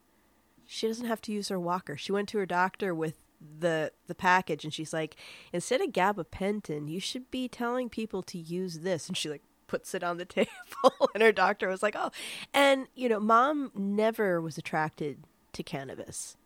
She 0.67 0.87
doesn't 0.87 1.07
have 1.07 1.23
to 1.23 1.33
use 1.33 1.49
her 1.49 1.59
walker. 1.59 1.97
She 1.97 2.13
went 2.13 2.29
to 2.31 2.39
her 2.39 2.47
doctor 2.47 2.95
with 2.95 3.17
the 3.59 3.93
the 4.07 4.15
package, 4.15 4.65
and 4.65 4.73
she's 4.73 4.93
like, 4.93 5.17
instead 5.53 5.81
of 5.81 5.89
gabapentin, 5.91 6.89
you 6.89 7.01
should 7.01 7.31
be 7.31 7.49
telling 7.49 7.89
people 7.89 8.23
to 8.25 8.39
use 8.39 8.81
this. 8.81 9.09
And 9.09 9.17
she 9.17 9.29
like 9.29 9.43
puts 9.67 9.95
it 9.95 10.03
on 10.03 10.19
the 10.19 10.25
table, 10.25 11.11
and 11.15 11.23
her 11.23 11.33
doctor 11.33 11.69
was 11.69 11.83
like, 11.83 11.97
oh, 11.97 12.11
and 12.53 12.87
you 12.95 13.09
know, 13.09 13.21
mom 13.21 13.71
never 13.75 14.41
was 14.41 14.59
attracted 14.59 15.25
to 15.53 15.63
cannabis 15.63 16.37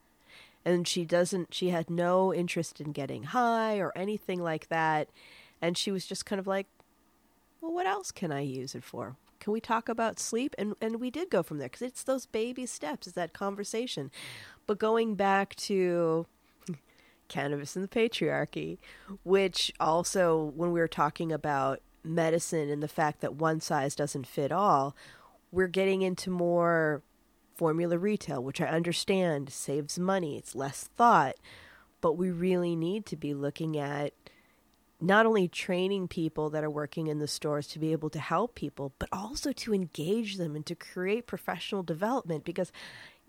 and 0.64 0.86
she 0.86 1.04
doesn't 1.04 1.54
she 1.54 1.70
had 1.70 1.88
no 1.88 2.34
interest 2.34 2.78
in 2.78 2.92
getting 2.92 3.22
high 3.22 3.78
or 3.78 3.90
anything 3.96 4.42
like 4.42 4.68
that 4.68 5.08
and 5.62 5.78
she 5.78 5.90
was 5.90 6.04
just 6.04 6.26
kind 6.26 6.38
of 6.38 6.46
like 6.46 6.66
well 7.60 7.72
what 7.72 7.86
else 7.86 8.10
can 8.10 8.30
i 8.30 8.40
use 8.40 8.74
it 8.74 8.84
for? 8.84 9.16
Can 9.40 9.52
we 9.52 9.60
talk 9.60 9.88
about 9.88 10.18
sleep? 10.18 10.54
And 10.58 10.74
and 10.80 11.00
we 11.00 11.10
did 11.10 11.30
go 11.30 11.42
from 11.42 11.58
there 11.58 11.68
because 11.68 11.82
it's 11.82 12.02
those 12.02 12.26
baby 12.26 12.66
steps 12.66 13.06
it's 13.06 13.14
that 13.14 13.32
conversation. 13.32 14.10
But 14.66 14.78
going 14.78 15.14
back 15.14 15.54
to 15.56 16.26
cannabis 17.28 17.76
and 17.76 17.84
the 17.84 17.88
patriarchy 17.88 18.78
which 19.22 19.72
also 19.78 20.52
when 20.56 20.72
we 20.72 20.80
were 20.80 20.88
talking 20.88 21.30
about 21.32 21.80
medicine 22.04 22.70
and 22.70 22.82
the 22.82 22.88
fact 22.88 23.20
that 23.20 23.34
one 23.34 23.60
size 23.60 23.94
doesn't 23.94 24.26
fit 24.26 24.50
all 24.50 24.94
we're 25.50 25.66
getting 25.66 26.02
into 26.02 26.30
more 26.30 27.02
formula 27.58 27.98
retail, 27.98 28.42
which 28.42 28.60
I 28.60 28.66
understand 28.66 29.50
saves 29.50 29.98
money, 29.98 30.36
it's 30.36 30.54
less 30.54 30.88
thought, 30.96 31.34
but 32.00 32.12
we 32.12 32.30
really 32.30 32.76
need 32.76 33.04
to 33.06 33.16
be 33.16 33.34
looking 33.34 33.76
at 33.76 34.12
not 35.00 35.26
only 35.26 35.48
training 35.48 36.08
people 36.08 36.50
that 36.50 36.64
are 36.64 36.70
working 36.70 37.08
in 37.08 37.18
the 37.18 37.26
stores 37.26 37.66
to 37.68 37.78
be 37.78 37.92
able 37.92 38.10
to 38.10 38.20
help 38.20 38.54
people, 38.54 38.92
but 38.98 39.08
also 39.12 39.52
to 39.52 39.74
engage 39.74 40.36
them 40.36 40.54
and 40.54 40.66
to 40.66 40.74
create 40.74 41.26
professional 41.26 41.82
development 41.82 42.44
because 42.44 42.72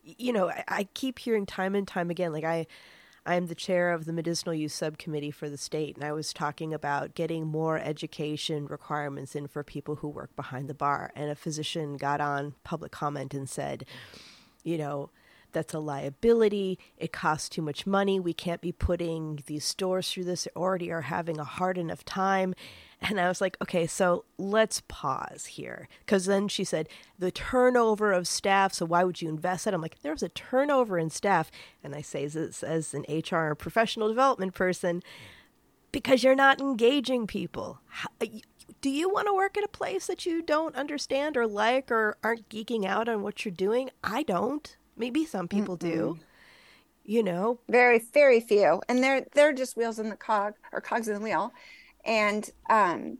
you 0.01 0.33
know, 0.33 0.49
I, 0.67 0.87
keep 0.93 1.19
hearing 1.19 1.45
time 1.45 1.75
and 1.75 1.87
time 1.87 2.09
again, 2.09 2.31
like 2.31 2.45
I 2.45 2.65
I'm 3.29 3.45
the 3.45 3.53
chair 3.53 3.91
of 3.91 4.05
the 4.05 4.11
medicinal 4.11 4.55
use 4.55 4.73
subcommittee 4.73 5.29
for 5.29 5.51
the 5.51 5.57
state, 5.57 5.95
and 5.95 6.03
I 6.03 6.13
was 6.13 6.33
talking 6.33 6.73
about 6.73 7.13
getting 7.13 7.45
more 7.45 7.77
education 7.77 8.65
requirements 8.65 9.35
in 9.35 9.45
for 9.45 9.63
people 9.63 9.97
who 9.97 10.07
work 10.07 10.35
behind 10.35 10.67
the 10.67 10.73
bar. 10.73 11.11
And 11.15 11.29
a 11.29 11.35
physician 11.35 11.95
got 11.97 12.21
on 12.21 12.55
public 12.63 12.91
comment 12.91 13.35
and 13.35 13.47
said, 13.47 13.85
you 14.63 14.79
know, 14.79 15.11
that's 15.51 15.75
a 15.75 15.79
liability. 15.79 16.79
It 16.97 17.13
costs 17.13 17.49
too 17.49 17.61
much 17.61 17.85
money. 17.85 18.19
We 18.19 18.33
can't 18.33 18.61
be 18.61 18.71
putting 18.71 19.43
these 19.45 19.63
stores 19.63 20.11
through 20.11 20.23
this. 20.23 20.45
They 20.45 20.51
already 20.59 20.91
are 20.91 21.01
having 21.01 21.39
a 21.39 21.43
hard 21.43 21.77
enough 21.77 22.03
time. 22.03 22.55
And 23.01 23.19
I 23.19 23.27
was 23.29 23.39
like, 23.39 23.55
okay, 23.61 23.87
so 23.87 24.25
let's 24.37 24.81
pause 24.87 25.45
here. 25.45 25.87
Because 26.05 26.25
then 26.25 26.47
she 26.47 26.63
said, 26.63 26.89
the 27.17 27.31
turnover 27.31 28.11
of 28.11 28.27
staff, 28.27 28.73
so 28.73 28.85
why 28.85 29.03
would 29.03 29.21
you 29.21 29.29
invest 29.29 29.65
that? 29.65 29.73
I'm 29.73 29.81
like, 29.81 30.01
there 30.01 30.11
was 30.11 30.23
a 30.23 30.29
turnover 30.29 30.97
in 30.97 31.09
staff. 31.09 31.49
And 31.83 31.95
I 31.95 32.01
say 32.01 32.27
this 32.27 32.61
as 32.61 32.93
an 32.93 33.05
HR 33.07 33.55
professional 33.55 34.09
development 34.09 34.53
person, 34.53 35.01
because 35.91 36.23
you're 36.23 36.35
not 36.35 36.59
engaging 36.59 37.25
people. 37.25 37.79
How, 37.87 38.09
do 38.81 38.89
you 38.89 39.09
want 39.09 39.27
to 39.27 39.33
work 39.33 39.57
at 39.57 39.63
a 39.63 39.69
place 39.69 40.07
that 40.07 40.25
you 40.25 40.41
don't 40.41 40.75
understand 40.75 41.37
or 41.37 41.47
like 41.47 41.91
or 41.91 42.17
aren't 42.23 42.49
geeking 42.49 42.85
out 42.85 43.09
on 43.09 43.23
what 43.23 43.43
you're 43.45 43.51
doing? 43.51 43.89
I 44.03 44.23
don't. 44.23 44.75
Maybe 44.97 45.25
some 45.25 45.47
people 45.47 45.77
mm 45.77 45.79
do. 45.79 46.19
You 47.05 47.23
know, 47.23 47.57
very 47.67 47.97
very 48.13 48.39
few, 48.39 48.83
and 48.87 49.01
they're 49.01 49.25
they're 49.33 49.51
just 49.51 49.75
wheels 49.75 49.97
in 49.97 50.09
the 50.09 50.15
cog 50.15 50.53
or 50.71 50.79
cogs 50.79 51.07
in 51.07 51.15
the 51.15 51.19
wheel 51.19 51.51
and 52.09 52.49
um 52.69 53.19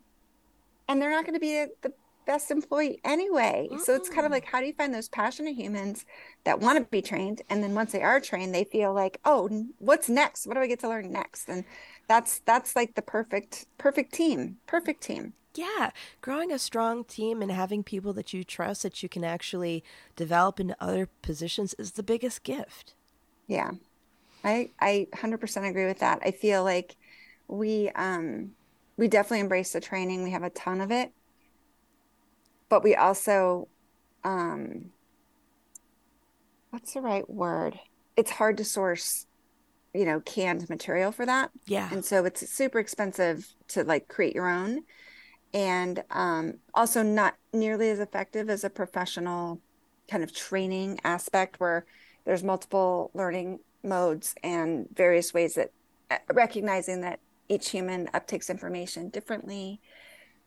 and 0.90 1.00
they're 1.00 1.12
not 1.12 1.24
going 1.24 1.36
to 1.36 1.40
be 1.40 1.68
the 1.84 1.94
best 2.26 2.52
employee 2.52 3.00
anyway. 3.04 3.70
Mm 3.72 3.80
so 3.80 3.96
it's 3.96 4.10
kind 4.10 4.26
of 4.26 4.32
like 4.32 4.46
how 4.46 4.60
do 4.60 4.66
you 4.66 4.74
find 4.74 4.94
those 4.94 5.08
passionate 5.08 5.56
humans 5.56 6.06
that 6.44 6.60
want 6.60 6.78
to 6.78 6.84
be 6.90 7.02
trained? 7.02 7.42
And 7.50 7.64
then 7.64 7.74
once 7.74 7.92
they 7.92 8.02
are 8.02 8.20
trained 8.20 8.54
they 8.54 8.66
feel 8.66 8.94
like 8.94 9.20
oh 9.24 9.48
what's 9.78 10.10
next? 10.10 10.46
What 10.46 10.56
do 10.56 10.60
i 10.60 10.68
get 10.68 10.80
to 10.82 10.90
learn 10.90 11.12
next? 11.12 11.48
And 11.48 11.64
that's 12.08 12.40
that's 12.40 12.76
like 12.76 12.96
the 12.96 13.02
perfect 13.02 13.68
perfect 13.78 14.14
team 14.14 14.58
perfect 14.68 15.02
team. 15.02 15.34
Yeah. 15.56 15.90
Growing 16.22 16.52
a 16.52 16.60
strong 16.60 17.04
team 17.04 17.42
and 17.42 17.52
having 17.52 17.84
people 17.84 18.14
that 18.14 18.34
you 18.34 18.44
trust 18.44 18.84
that 18.84 19.02
you 19.02 19.10
can 19.10 19.24
actually 19.24 19.84
develop 20.16 20.60
into 20.60 20.76
other 20.80 21.10
positions 21.22 21.74
is 21.76 21.94
the 21.94 22.04
biggest 22.04 22.44
gift. 22.44 22.94
Yeah. 23.48 23.72
I 24.44 24.70
i 24.80 25.08
100% 25.14 25.70
agree 25.70 25.86
with 25.86 26.00
that. 26.00 26.20
I 26.24 26.32
feel 26.32 26.64
like 26.64 26.96
we 27.48 27.90
um 27.90 28.52
we 29.00 29.08
definitely 29.08 29.40
embrace 29.40 29.72
the 29.72 29.80
training. 29.80 30.24
We 30.24 30.32
have 30.32 30.44
a 30.44 30.50
ton 30.50 30.82
of 30.82 30.92
it. 30.92 31.14
But 32.68 32.84
we 32.84 32.96
also 32.96 33.70
um 34.26 34.92
what's 36.72 36.94
the 36.94 37.02
right 37.02 37.28
word? 37.28 37.80
It's 38.18 38.30
hard 38.30 38.58
to 38.58 38.66
source, 38.66 39.26
you 39.94 40.04
know, 40.04 40.20
canned 40.20 40.70
material 40.70 41.14
for 41.14 41.26
that. 41.26 41.50
Yeah. 41.66 41.88
And 41.92 42.04
so 42.04 42.26
it's 42.26 42.48
super 42.50 42.78
expensive 42.78 43.48
to 43.70 43.86
like 43.86 44.10
create 44.10 44.36
your 44.36 44.50
own 44.50 44.82
and 45.54 46.04
um 46.12 46.56
also 46.74 47.02
not 47.02 47.36
nearly 47.54 47.90
as 47.90 48.00
effective 48.00 48.50
as 48.50 48.66
a 48.66 48.70
professional 48.70 49.62
kind 50.10 50.24
of 50.24 50.36
training 50.36 51.00
aspect 51.06 51.60
where 51.62 51.86
there's 52.26 52.44
multiple 52.44 53.12
learning 53.14 53.60
modes 53.82 54.36
and 54.44 54.88
various 54.94 55.34
ways 55.34 55.54
that 55.54 55.72
uh, 56.12 56.18
recognizing 56.34 57.00
that 57.00 57.22
each 57.50 57.70
human 57.70 58.08
uptakes 58.14 58.50
information 58.50 59.10
differently. 59.10 59.82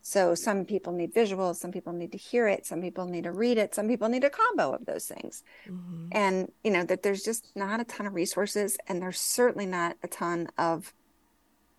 So 0.01 0.35
some 0.35 0.65
people 0.65 0.93
need 0.93 1.15
visuals, 1.15 1.57
some 1.57 1.71
people 1.71 1.93
need 1.93 2.13
to 2.13 2.19
hear 2.19 2.49
it, 2.49 2.67
some 2.67 2.81
people 2.81 3.07
need 3.07 3.25
to 3.25 3.33
read 3.33 3.59
it, 3.59 3.75
some 3.75 3.87
people 3.87 4.09
need 4.09 4.25
a 4.25 4.31
combo 4.31 4.73
of 4.73 4.85
those 4.85 5.07
things. 5.07 5.45
Mm-hmm. 5.69 6.09
And 6.13 6.51
you 6.65 6.71
know 6.71 6.85
that 6.85 7.03
there's 7.03 7.23
just 7.23 7.53
not 7.55 7.81
a 7.81 7.85
ton 7.85 8.07
of 8.07 8.15
resources 8.15 8.77
and 8.89 9.01
there's 9.01 9.21
certainly 9.21 9.67
not 9.67 9.97
a 10.03 10.09
ton 10.09 10.49
of 10.59 10.93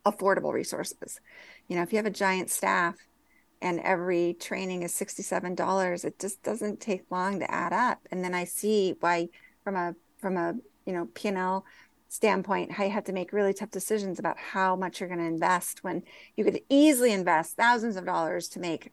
affordable 0.05 0.53
resources. 0.53 1.19
You 1.67 1.75
know, 1.75 1.83
if 1.83 1.91
you 1.91 1.97
have 1.97 2.05
a 2.05 2.11
giant 2.11 2.49
staff 2.49 2.95
and 3.63 3.79
every 3.79 4.35
training 4.39 4.83
is 4.83 4.93
$67 4.93 6.05
it 6.05 6.19
just 6.19 6.43
doesn't 6.43 6.81
take 6.81 7.09
long 7.09 7.39
to 7.39 7.49
add 7.49 7.73
up 7.73 7.99
and 8.11 8.23
then 8.23 8.35
i 8.35 8.43
see 8.43 8.95
why 8.99 9.29
from 9.63 9.75
a 9.75 9.95
from 10.17 10.37
a 10.37 10.53
you 10.85 10.93
know 10.93 11.07
p&l 11.15 11.65
standpoint 12.13 12.71
how 12.71 12.83
you 12.83 12.91
have 12.91 13.05
to 13.05 13.11
make 13.11 13.33
really 13.33 13.55
tough 13.55 13.71
decisions 13.71 14.19
about 14.19 14.37
how 14.37 14.75
much 14.75 14.99
you're 14.99 15.09
going 15.09 15.19
to 15.19 15.25
invest 15.25 15.83
when 15.83 16.03
you 16.37 16.43
could 16.43 16.61
easily 16.69 17.11
invest 17.11 17.55
thousands 17.55 17.95
of 17.95 18.05
dollars 18.05 18.47
to 18.47 18.59
make 18.59 18.91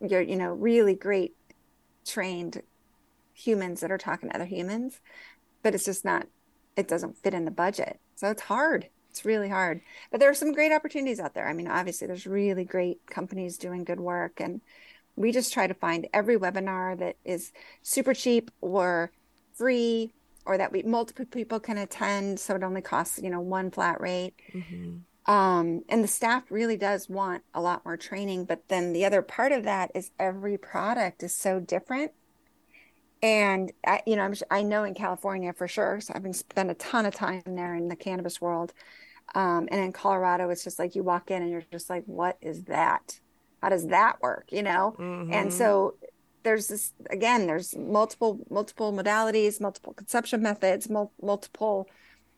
your 0.00 0.22
you 0.22 0.36
know 0.36 0.54
really 0.54 0.94
great 0.94 1.36
trained 2.06 2.62
humans 3.34 3.80
that 3.80 3.90
are 3.90 3.98
talking 3.98 4.30
to 4.30 4.34
other 4.34 4.46
humans 4.46 5.02
but 5.62 5.74
it's 5.74 5.84
just 5.84 6.02
not 6.02 6.26
it 6.74 6.88
doesn't 6.88 7.18
fit 7.18 7.34
in 7.34 7.44
the 7.44 7.50
budget. 7.50 8.00
So 8.14 8.30
it's 8.30 8.40
hard. 8.40 8.88
It's 9.10 9.26
really 9.26 9.50
hard. 9.50 9.82
But 10.10 10.20
there 10.20 10.30
are 10.30 10.34
some 10.34 10.54
great 10.54 10.72
opportunities 10.72 11.20
out 11.20 11.34
there. 11.34 11.46
I 11.46 11.52
mean 11.52 11.68
obviously 11.68 12.06
there's 12.06 12.26
really 12.26 12.64
great 12.64 13.06
companies 13.06 13.58
doing 13.58 13.84
good 13.84 14.00
work 14.00 14.40
and 14.40 14.62
we 15.14 15.30
just 15.30 15.52
try 15.52 15.66
to 15.66 15.74
find 15.74 16.08
every 16.14 16.38
webinar 16.38 16.98
that 16.98 17.16
is 17.22 17.52
super 17.82 18.14
cheap 18.14 18.50
or 18.62 19.12
free 19.52 20.14
or 20.44 20.58
that 20.58 20.72
we 20.72 20.82
multiple 20.82 21.24
people 21.24 21.60
can 21.60 21.78
attend 21.78 22.38
so 22.40 22.54
it 22.54 22.62
only 22.62 22.82
costs 22.82 23.20
you 23.22 23.30
know 23.30 23.40
one 23.40 23.70
flat 23.70 24.00
rate. 24.00 24.34
Mm-hmm. 24.52 25.32
um, 25.32 25.82
and 25.88 26.02
the 26.02 26.08
staff 26.08 26.44
really 26.50 26.76
does 26.76 27.08
want 27.08 27.42
a 27.54 27.60
lot 27.60 27.84
more 27.84 27.96
training 27.96 28.44
but 28.44 28.68
then 28.68 28.92
the 28.92 29.04
other 29.04 29.22
part 29.22 29.52
of 29.52 29.64
that 29.64 29.90
is 29.94 30.10
every 30.18 30.58
product 30.58 31.22
is 31.22 31.34
so 31.34 31.60
different. 31.60 32.12
And 33.22 33.70
I, 33.86 34.02
you 34.04 34.16
know 34.16 34.24
I'm, 34.24 34.34
i 34.50 34.62
know 34.62 34.82
in 34.82 34.94
california 34.94 35.52
for 35.52 35.68
sure 35.68 36.00
so 36.00 36.12
i've 36.14 36.24
been 36.24 36.32
spent 36.32 36.72
a 36.72 36.74
ton 36.74 37.06
of 37.06 37.14
time 37.14 37.42
there 37.46 37.76
in 37.76 37.86
the 37.86 37.94
cannabis 37.94 38.40
world 38.40 38.72
um, 39.36 39.68
and 39.70 39.80
in 39.80 39.92
colorado 39.92 40.50
it's 40.50 40.64
just 40.64 40.80
like 40.80 40.96
you 40.96 41.04
walk 41.04 41.30
in 41.30 41.40
and 41.40 41.50
you're 41.50 41.62
just 41.70 41.88
like 41.88 42.02
what 42.06 42.36
is 42.40 42.64
that? 42.64 43.20
How 43.62 43.68
does 43.68 43.86
that 43.88 44.20
work? 44.20 44.48
You 44.50 44.64
know? 44.64 44.96
Mm-hmm. 44.98 45.32
and 45.32 45.52
so 45.52 45.94
there's 46.42 46.68
this 46.68 46.92
again 47.10 47.46
there's 47.46 47.76
multiple 47.76 48.40
multiple 48.50 48.92
modalities 48.92 49.60
multiple 49.60 49.92
conception 49.92 50.42
methods 50.42 50.88
mul- 50.88 51.12
multiple 51.22 51.88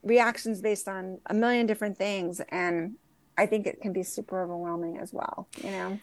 reactions 0.03 0.61
based 0.61 0.89
on 0.89 1.19
a 1.27 1.35
million 1.35 1.67
different 1.67 1.97
things 1.97 2.41
and 2.51 2.95
i 3.39 3.47
think 3.47 3.67
it 3.67 3.81
can 3.81 3.93
be 3.93 4.03
super 4.03 4.43
overwhelming 4.43 4.99
as 4.99 5.13
well 5.13 5.49
you 5.63 5.71
know 5.71 5.99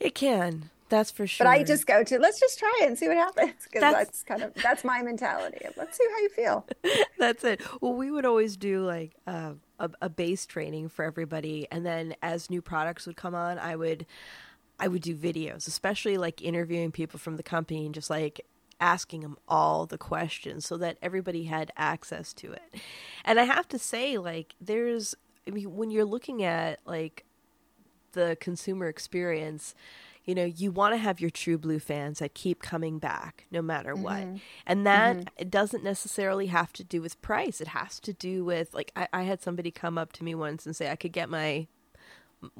it 0.00 0.14
can 0.14 0.70
that's 0.88 1.10
for 1.10 1.26
sure. 1.26 1.44
But 1.44 1.50
I 1.50 1.62
just 1.64 1.86
go 1.86 2.04
to 2.04 2.18
let's 2.18 2.38
just 2.38 2.58
try 2.58 2.72
it 2.82 2.86
and 2.86 2.98
see 2.98 3.08
what 3.08 3.16
happens 3.16 3.54
because 3.64 3.80
that's, 3.80 3.96
that's, 3.96 4.22
kind 4.22 4.42
of 4.42 4.54
that's 4.54 4.84
my 4.84 5.02
mentality. 5.02 5.58
Let's 5.76 5.96
see 5.96 6.06
how 6.10 6.18
you 6.18 6.28
feel. 6.28 6.66
that's 7.18 7.42
it. 7.42 7.62
Well, 7.80 7.94
we 7.94 8.10
would 8.10 8.24
always 8.24 8.56
do 8.56 8.84
like 8.84 9.12
uh, 9.26 9.54
a, 9.78 9.90
a 10.02 10.08
base 10.08 10.46
training 10.46 10.90
for 10.90 11.04
everybody, 11.04 11.66
and 11.70 11.84
then 11.86 12.14
as 12.22 12.50
new 12.50 12.62
products 12.62 13.06
would 13.06 13.16
come 13.16 13.34
on, 13.34 13.58
I 13.58 13.76
would 13.76 14.06
I 14.78 14.88
would 14.88 15.02
do 15.02 15.16
videos, 15.16 15.66
especially 15.68 16.16
like 16.16 16.42
interviewing 16.42 16.92
people 16.92 17.18
from 17.18 17.36
the 17.36 17.42
company 17.42 17.86
and 17.86 17.94
just 17.94 18.10
like 18.10 18.44
asking 18.80 19.20
them 19.20 19.36
all 19.48 19.86
the 19.86 19.98
questions 19.98 20.66
so 20.66 20.76
that 20.78 20.98
everybody 21.00 21.44
had 21.44 21.72
access 21.76 22.32
to 22.34 22.52
it. 22.52 22.80
And 23.24 23.38
I 23.38 23.44
have 23.44 23.68
to 23.68 23.78
say, 23.78 24.18
like, 24.18 24.54
there's 24.60 25.14
I 25.46 25.50
mean, 25.50 25.76
when 25.76 25.90
you're 25.90 26.04
looking 26.04 26.42
at 26.42 26.80
like 26.84 27.24
the 28.12 28.36
consumer 28.40 28.86
experience 28.86 29.74
you 30.24 30.34
know, 30.34 30.44
you 30.44 30.72
want 30.72 30.94
to 30.94 30.98
have 30.98 31.20
your 31.20 31.30
true 31.30 31.58
blue 31.58 31.78
fans 31.78 32.18
that 32.18 32.34
keep 32.34 32.62
coming 32.62 32.98
back 32.98 33.46
no 33.50 33.60
matter 33.60 33.94
what. 33.94 34.22
Mm-hmm. 34.22 34.36
And 34.66 34.86
that 34.86 35.16
mm-hmm. 35.16 35.28
it 35.36 35.50
doesn't 35.50 35.84
necessarily 35.84 36.46
have 36.46 36.72
to 36.74 36.84
do 36.84 37.02
with 37.02 37.20
price. 37.20 37.60
It 37.60 37.68
has 37.68 38.00
to 38.00 38.12
do 38.12 38.44
with 38.44 38.72
like 38.72 38.90
I, 38.96 39.08
I 39.12 39.22
had 39.22 39.42
somebody 39.42 39.70
come 39.70 39.98
up 39.98 40.12
to 40.14 40.24
me 40.24 40.34
once 40.34 40.64
and 40.64 40.74
say 40.74 40.90
I 40.90 40.96
could 40.96 41.12
get 41.12 41.28
my 41.28 41.66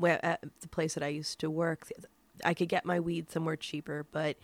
at 0.07 0.41
the 0.61 0.69
place 0.69 0.95
that 0.95 1.03
I 1.03 1.09
used 1.09 1.39
to 1.41 1.51
work, 1.51 1.89
I 2.45 2.55
could 2.55 2.69
get 2.69 2.85
my 2.85 3.01
weed 3.01 3.31
somewhere 3.31 3.57
cheaper, 3.57 4.07
but 4.11 4.37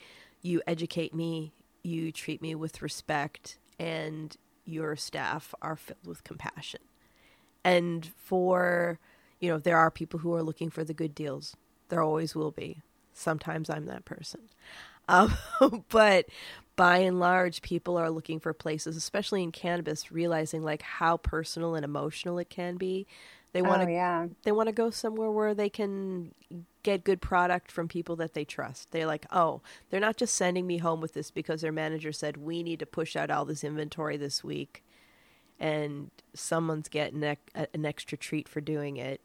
you 0.43 0.63
educate 0.67 1.15
me, 1.15 1.53
you 1.83 2.13
treat 2.13 2.41
me 2.41 2.55
with 2.55 2.83
respect, 2.83 3.59
and 3.79 4.37
your 4.65 4.97
staff 4.97 5.55
are 5.63 5.77
filled 5.77 6.07
with 6.07 6.25
compassion. 6.25 6.81
And 7.65 8.07
for, 8.17 8.99
you 9.41 9.51
know, 9.51 9.59
there 9.59 9.77
are 9.77 9.91
people 9.91 10.21
who 10.21 10.35
are 10.35 10.43
looking 10.43 10.71
for 10.71 10.85
the 10.85 10.95
good 10.95 11.15
deals. 11.15 11.57
There 11.89 12.03
always 12.03 12.35
will 12.35 12.53
be. 12.53 12.83
Sometimes 13.13 13.69
I'm 13.69 13.87
that 13.87 14.05
person. 14.05 14.41
Um, 15.09 15.37
but 15.89 16.27
by 16.77 16.99
and 16.99 17.21
large, 17.21 17.61
people 17.63 17.99
are 17.99 18.11
looking 18.11 18.41
for 18.41 18.55
places, 18.55 18.97
especially 18.97 19.43
in 19.43 19.53
cannabis, 19.53 20.11
realizing 20.11 20.63
like 20.63 20.83
how 20.83 21.17
personal 21.17 21.75
and 21.75 21.85
emotional 21.85 22.39
it 22.39 22.49
can 22.49 22.77
be. 22.77 23.07
They 23.53 23.63
want 23.63 23.83
to, 23.83 23.89
oh, 23.89 23.91
yeah. 23.91 24.27
they 24.45 24.53
want 24.53 24.69
to 24.69 24.73
go 24.73 24.91
somewhere 24.91 25.31
where 25.31 25.55
they 25.55 25.69
can 25.69 26.33
get 26.83 27.03
good 27.03 27.21
product 27.21 27.73
from 27.73 27.89
people 27.89 28.15
that 28.17 28.35
they 28.35 28.45
trust. 28.45 28.93
They're 28.93 29.07
like, 29.07 29.27
oh, 29.33 29.61
they're 29.91 30.01
not 30.01 30.17
just 30.17 30.35
sending 30.35 30.67
me 30.67 30.79
home 30.79 31.01
with 31.01 31.15
this 31.15 31.31
because 31.31 31.61
their 31.61 31.73
manager 31.73 32.13
said 32.13 32.37
we 32.37 32.63
need 32.63 32.79
to 32.79 32.87
push 32.87 33.17
out 33.17 33.31
all 33.31 33.45
this 33.45 33.65
inventory 33.65 34.17
this 34.17 34.45
week, 34.45 34.85
and 35.59 36.11
someone's 36.33 36.89
getting 36.89 37.25
an 37.25 37.85
extra 37.85 38.17
treat 38.17 38.49
for 38.49 38.61
doing 38.61 38.97
it. 38.97 39.21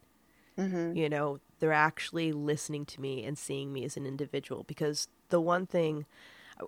Mm-hmm. 0.58 0.96
You 0.96 1.08
know, 1.08 1.38
they're 1.60 1.72
actually 1.72 2.32
listening 2.32 2.84
to 2.86 3.00
me 3.00 3.24
and 3.24 3.38
seeing 3.38 3.72
me 3.72 3.84
as 3.84 3.96
an 3.96 4.06
individual. 4.06 4.64
Because 4.64 5.08
the 5.28 5.40
one 5.40 5.66
thing, 5.66 6.06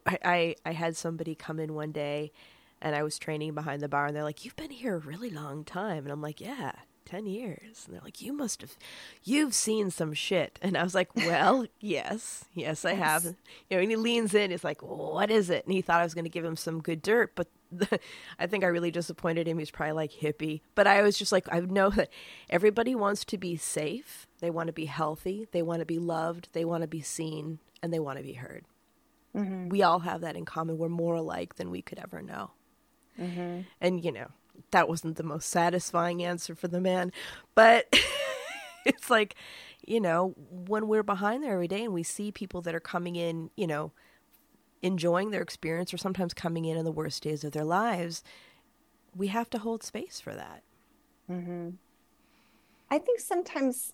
I, 0.07 0.19
I, 0.25 0.55
I 0.65 0.73
had 0.73 0.97
somebody 0.97 1.35
come 1.35 1.59
in 1.59 1.75
one 1.75 1.93
day 1.93 2.33
and 2.81 2.95
I 2.95 3.03
was 3.03 3.19
training 3.19 3.55
behind 3.55 3.83
the 3.83 3.89
bar 3.89 4.07
and 4.07 4.17
they're 4.17 4.25
like, 4.25 4.45
You've 4.45 4.57
been 4.57 4.71
here 4.71 4.97
a 4.97 4.99
really 4.99 5.31
long 5.31 5.65
time. 5.65 6.05
And 6.05 6.13
I'm 6.13 6.23
like, 6.23 6.41
Yeah, 6.41 6.73
10 7.09 7.27
years. 7.27 7.85
And 7.87 7.95
they're 7.95 8.05
like, 8.05 8.21
You 8.21 8.33
must 8.33 8.61
have, 8.61 8.77
you've 9.25 9.55
seen 9.55 9.91
some 9.91 10.13
shit. 10.13 10.59
And 10.63 10.77
I 10.77 10.83
was 10.83 10.95
like, 10.95 11.09
Well, 11.17 11.67
yes, 11.81 12.45
yes, 12.55 12.85
I 12.85 12.95
have. 12.95 13.25
You 13.25 13.35
know, 13.71 13.79
and 13.79 13.91
he 13.91 13.97
leans 13.97 14.35
in, 14.35 14.51
he's 14.51 14.65
like, 14.65 14.83
What 14.83 15.31
is 15.31 15.51
it? 15.51 15.65
And 15.65 15.73
he 15.73 15.81
thought 15.81 16.01
I 16.01 16.05
was 16.05 16.15
going 16.15 16.25
to 16.25 16.31
give 16.31 16.45
him 16.45 16.57
some 16.57 16.81
good 16.81 17.03
dirt. 17.03 17.33
But 17.35 17.49
the, 17.73 17.99
I 18.39 18.47
think 18.47 18.65
I 18.65 18.69
really 18.69 18.91
disappointed 18.91 19.49
him. 19.49 19.59
He's 19.59 19.71
probably 19.71 19.93
like 19.93 20.13
hippie. 20.13 20.61
But 20.75 20.87
I 20.87 21.03
was 21.03 21.19
just 21.19 21.33
like, 21.33 21.49
I 21.51 21.61
know 21.61 21.91
that 21.91 22.11
everybody 22.51 22.95
wants 22.95 23.25
to 23.27 23.39
be 23.39 23.57
safe. 23.57 24.27
They 24.41 24.51
want 24.51 24.69
to 24.69 24.73
be 24.73 24.87
healthy. 24.87 25.49
They 25.53 25.63
want 25.63 25.81
to 25.81 25.87
be 25.87 25.99
loved. 25.99 26.49
They 26.53 26.65
want 26.65 26.83
to 26.83 26.89
be 26.89 27.03
seen. 27.03 27.59
And 27.83 27.93
they 27.93 28.01
want 28.01 28.19
to 28.19 28.25
be 28.25 28.35
heard. 28.35 28.65
Mm-hmm. 29.35 29.69
We 29.69 29.83
all 29.83 30.01
have 30.01 30.21
that 30.23 30.37
in 30.37 30.45
common. 30.45 30.79
We're 30.79 30.89
more 30.89 31.15
alike 31.15 31.57
than 31.57 31.71
we 31.71 31.81
could 31.81 31.99
ever 31.99 32.23
know. 32.23 32.51
Mm-hmm. 33.21 33.61
And, 33.81 34.05
you 34.05 34.13
know, 34.13 34.29
that 34.71 34.89
wasn't 34.89 35.17
the 35.17 35.23
most 35.23 35.49
satisfying 35.49 36.23
answer 36.23 36.55
for 36.55 36.69
the 36.69 36.81
man. 36.81 37.13
But 37.55 37.95
it's 38.85 39.11
like, 39.11 39.35
you 39.87 40.01
know, 40.01 40.35
when 40.51 40.89
we're 40.89 41.03
behind 41.03 41.43
there 41.43 41.55
every 41.55 41.69
day 41.69 41.85
and 41.85 41.95
we 41.95 42.03
see 42.03 42.31
people 42.33 42.61
that 42.63 42.75
are 42.75 42.81
coming 42.81 43.17
in, 43.17 43.51
you 43.57 43.67
know, 43.67 43.93
enjoying 44.83 45.31
their 45.31 45.43
experience 45.43 45.93
or 45.93 45.99
sometimes 45.99 46.35
coming 46.35 46.65
in 46.65 46.77
in 46.77 46.85
the 46.85 46.93
worst 46.93 47.23
days 47.23 47.45
of 47.45 47.53
their 47.53 47.65
lives, 47.65 48.23
we 49.17 49.29
have 49.29 49.51
to 49.51 49.59
hold 49.59 49.83
space 49.83 50.21
for 50.21 50.35
that. 50.35 50.63
Mm-hmm. 51.31 51.71
I 52.91 52.99
think 52.99 53.21
sometimes, 53.21 53.93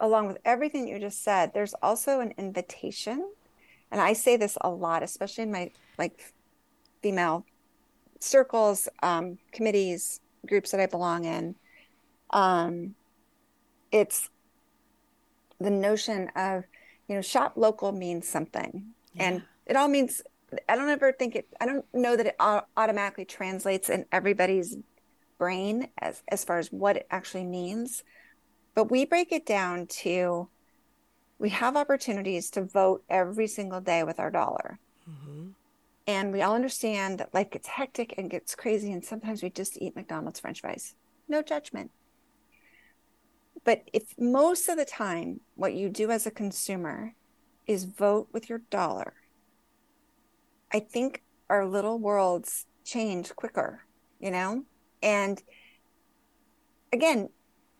along 0.00 0.26
with 0.26 0.38
everything 0.44 0.88
you 0.88 0.98
just 0.98 1.22
said, 1.22 1.52
there's 1.54 1.74
also 1.82 2.20
an 2.20 2.34
invitation. 2.36 3.30
And 3.90 4.00
I 4.00 4.12
say 4.12 4.36
this 4.36 4.58
a 4.60 4.70
lot, 4.70 5.02
especially 5.02 5.44
in 5.44 5.52
my 5.52 5.70
like 5.98 6.32
female 7.02 7.44
circles, 8.24 8.88
um, 9.02 9.38
committees, 9.52 10.20
groups 10.46 10.70
that 10.70 10.80
I 10.80 10.86
belong 10.86 11.24
in. 11.24 11.54
Um, 12.30 12.94
it's 13.92 14.28
the 15.60 15.70
notion 15.70 16.30
of, 16.34 16.64
you 17.08 17.14
know, 17.14 17.22
shop 17.22 17.52
local 17.56 17.92
means 17.92 18.28
something. 18.28 18.86
Yeah. 19.14 19.22
And 19.22 19.42
it 19.66 19.76
all 19.76 19.88
means, 19.88 20.22
I 20.68 20.76
don't 20.76 20.88
ever 20.88 21.12
think 21.12 21.36
it, 21.36 21.46
I 21.60 21.66
don't 21.66 21.84
know 21.94 22.16
that 22.16 22.26
it 22.26 22.36
automatically 22.40 23.24
translates 23.24 23.88
in 23.88 24.06
everybody's 24.10 24.76
brain 25.38 25.88
as, 25.98 26.22
as 26.28 26.44
far 26.44 26.58
as 26.58 26.72
what 26.72 26.96
it 26.96 27.06
actually 27.10 27.44
means. 27.44 28.02
But 28.74 28.90
we 28.90 29.04
break 29.04 29.30
it 29.32 29.46
down 29.46 29.86
to 30.02 30.48
we 31.38 31.50
have 31.50 31.76
opportunities 31.76 32.50
to 32.50 32.62
vote 32.62 33.04
every 33.08 33.46
single 33.46 33.80
day 33.80 34.02
with 34.04 34.18
our 34.18 34.30
dollar. 34.30 34.78
Mm-hmm. 35.08 35.48
And 36.06 36.32
we 36.32 36.42
all 36.42 36.54
understand 36.54 37.18
that 37.18 37.32
life 37.32 37.50
gets 37.50 37.66
hectic 37.66 38.14
and 38.18 38.30
gets 38.30 38.54
crazy, 38.54 38.92
and 38.92 39.04
sometimes 39.04 39.42
we 39.42 39.50
just 39.50 39.80
eat 39.80 39.96
McDonald's 39.96 40.40
french 40.40 40.60
fries. 40.60 40.94
No 41.28 41.42
judgment. 41.42 41.90
But 43.64 43.88
if 43.92 44.14
most 44.18 44.68
of 44.68 44.76
the 44.76 44.84
time 44.84 45.40
what 45.54 45.72
you 45.72 45.88
do 45.88 46.10
as 46.10 46.26
a 46.26 46.30
consumer 46.30 47.14
is 47.66 47.84
vote 47.84 48.28
with 48.32 48.50
your 48.50 48.58
dollar, 48.70 49.14
I 50.70 50.80
think 50.80 51.22
our 51.48 51.66
little 51.66 51.98
worlds 51.98 52.66
change 52.84 53.34
quicker, 53.34 53.80
you 54.20 54.30
know? 54.30 54.64
And 55.02 55.42
again, 56.92 57.30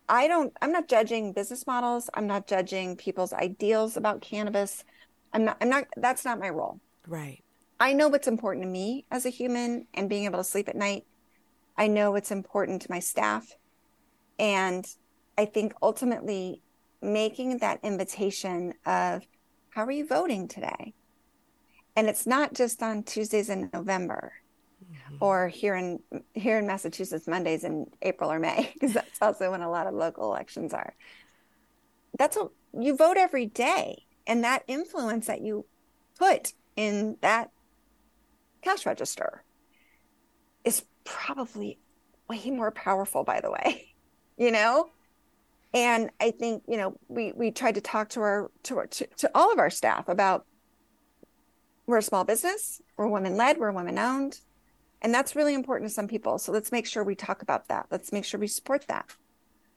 I 0.09 0.29
don't, 0.29 0.53
I'm 0.63 0.73
not 0.73 0.89
judging 0.89 1.35
business 1.35 1.67
models. 1.67 2.09
I'm 2.15 2.27
not 2.27 2.47
judging 2.47 2.97
people's 2.97 3.35
ideals 3.35 3.99
about 3.99 4.23
cannabis. 4.23 4.85
I'm 5.35 5.45
not, 5.45 5.59
I'm 5.61 5.69
not, 5.69 5.85
that's 5.99 6.25
not 6.25 6.39
my 6.39 6.49
role. 6.49 6.81
Right. 7.07 7.44
I 7.81 7.93
know 7.93 8.09
what's 8.09 8.29
important 8.29 8.65
to 8.65 8.71
me 8.71 9.05
as 9.11 9.27
a 9.27 9.31
human 9.31 9.87
and 9.95 10.09
being 10.09 10.25
able 10.25 10.39
to 10.39 10.45
sleep 10.45 10.69
at 10.69 10.77
night. 10.77 11.05
I 11.77 11.89
know 11.89 12.13
what's 12.13 12.31
important 12.31 12.83
to 12.83 12.91
my 12.91 13.01
staff. 13.01 13.57
And 14.39 14.87
I 15.37 15.45
think 15.45 15.75
ultimately 15.83 16.63
making 17.03 17.59
that 17.59 17.81
invitation 17.83 18.75
of 18.87 19.27
how 19.71 19.85
are 19.85 19.91
you 19.91 20.07
voting 20.07 20.49
today? 20.49 20.95
And 21.97 22.09
it's 22.09 22.27
not 22.27 22.55
just 22.55 22.83
on 22.83 23.03
Tuesdays 23.03 23.49
in 23.49 23.71
November 23.73 24.33
mm-hmm. 24.85 25.17
or 25.21 25.49
here 25.49 25.75
in 25.75 26.01
here 26.33 26.59
in 26.59 26.67
Massachusetts 26.67 27.27
Mondays 27.27 27.65
in 27.65 27.91
April 28.03 28.31
or 28.31 28.39
May 28.39 28.71
because 28.75 28.95
that's 28.95 29.21
also 29.21 29.51
when 29.51 29.63
a 29.63 29.71
lot 29.71 29.87
of 29.87 29.95
local 29.95 30.25
elections 30.25 30.73
are. 30.73 30.95
That's 32.19 32.37
what 32.37 32.51
you 32.73 32.97
vote 32.97 33.17
every 33.17 33.47
day 33.47 34.05
and 34.27 34.45
that 34.45 34.63
influence 34.67 35.27
that 35.27 35.41
you 35.41 35.67
put 36.19 36.53
in 36.77 37.17
that 37.21 37.51
cash 38.65 38.87
register 38.87 39.45
is 40.65 40.85
probably 41.05 41.79
way 42.29 42.51
more 42.51 42.71
powerful 42.71 43.25
by 43.25 43.41
the 43.41 43.51
way 43.51 43.95
you 44.37 44.51
know? 44.51 44.89
And 45.73 46.11
i 46.21 46.31
think 46.31 46.63
you 46.69 46.77
know 46.77 46.97
we 47.09 47.33
we 47.33 47.51
tried 47.51 47.75
to 47.75 47.81
talk 47.81 48.11
to 48.11 48.21
our 48.21 48.51
to 48.65 48.79
our, 48.79 48.87
to, 48.87 49.07
to 49.19 49.31
all 49.35 49.53
of 49.53 49.59
our 49.59 49.71
staff 49.71 50.09
about 50.09 50.47
we're 51.87 51.99
a 51.99 52.03
small 52.03 52.25
business 52.25 52.81
we're 52.97 53.09
women 53.09 53.37
led 53.37 53.59
we're 53.59 53.73
women 53.73 53.99
owned 53.99 54.41
and 55.05 55.13
that's 55.13 55.37
really 55.37 55.53
important 55.53 55.91
to 55.91 55.95
some 55.95 56.09
people. 56.09 56.39
So 56.39 56.51
let's 56.51 56.73
make 56.73 56.87
sure 56.87 57.05
we 57.05 57.15
talk 57.15 57.43
about 57.43 57.69
that. 57.69 57.87
Let's 57.91 58.11
make 58.11 58.25
sure 58.25 58.41
we 58.41 58.47
support 58.47 58.87
that. 58.89 59.05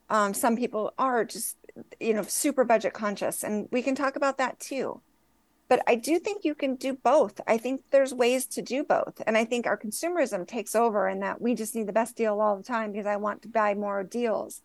Um, 0.09 0.33
some 0.33 0.55
people 0.55 0.93
are 0.97 1.25
just 1.25 1.57
you 1.99 2.13
know 2.13 2.23
super 2.23 2.63
budget 2.63 2.93
conscious 2.93 3.43
and 3.43 3.67
we 3.71 3.83
can 3.83 3.93
talk 3.93 4.15
about 4.15 4.39
that 4.39 4.59
too 4.59 5.01
but 5.69 5.81
i 5.87 5.95
do 5.95 6.19
think 6.19 6.43
you 6.43 6.55
can 6.55 6.75
do 6.75 6.93
both. 6.93 7.39
I 7.47 7.57
think 7.57 7.81
there's 7.91 8.13
ways 8.13 8.45
to 8.47 8.61
do 8.61 8.83
both. 8.83 9.21
And 9.25 9.37
i 9.37 9.45
think 9.45 9.65
our 9.65 9.77
consumerism 9.77 10.47
takes 10.47 10.75
over 10.75 11.07
and 11.07 11.21
that 11.21 11.41
we 11.41 11.55
just 11.55 11.75
need 11.75 11.87
the 11.87 11.93
best 11.93 12.15
deal 12.15 12.39
all 12.39 12.57
the 12.57 12.63
time 12.63 12.91
because 12.91 13.05
i 13.05 13.15
want 13.17 13.41
to 13.43 13.49
buy 13.49 13.73
more 13.73 14.03
deals. 14.03 14.61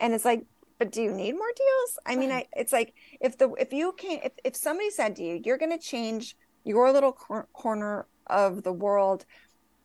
And 0.00 0.14
it's 0.14 0.24
like 0.24 0.44
but 0.78 0.92
do 0.92 1.02
you 1.02 1.12
need 1.12 1.32
more 1.32 1.52
deals? 1.56 1.98
I 2.06 2.16
mean 2.16 2.30
I, 2.30 2.46
it's 2.56 2.72
like 2.72 2.94
if 3.20 3.36
the 3.36 3.50
if 3.58 3.72
you 3.72 3.92
can't 3.96 4.24
if, 4.24 4.32
if 4.44 4.56
somebody 4.56 4.90
said 4.90 5.16
to 5.16 5.22
you 5.22 5.40
you're 5.44 5.58
going 5.58 5.76
to 5.76 5.78
change 5.78 6.36
your 6.64 6.92
little 6.92 7.12
cor- 7.12 7.48
corner 7.52 8.06
of 8.26 8.62
the 8.62 8.72
world. 8.72 9.24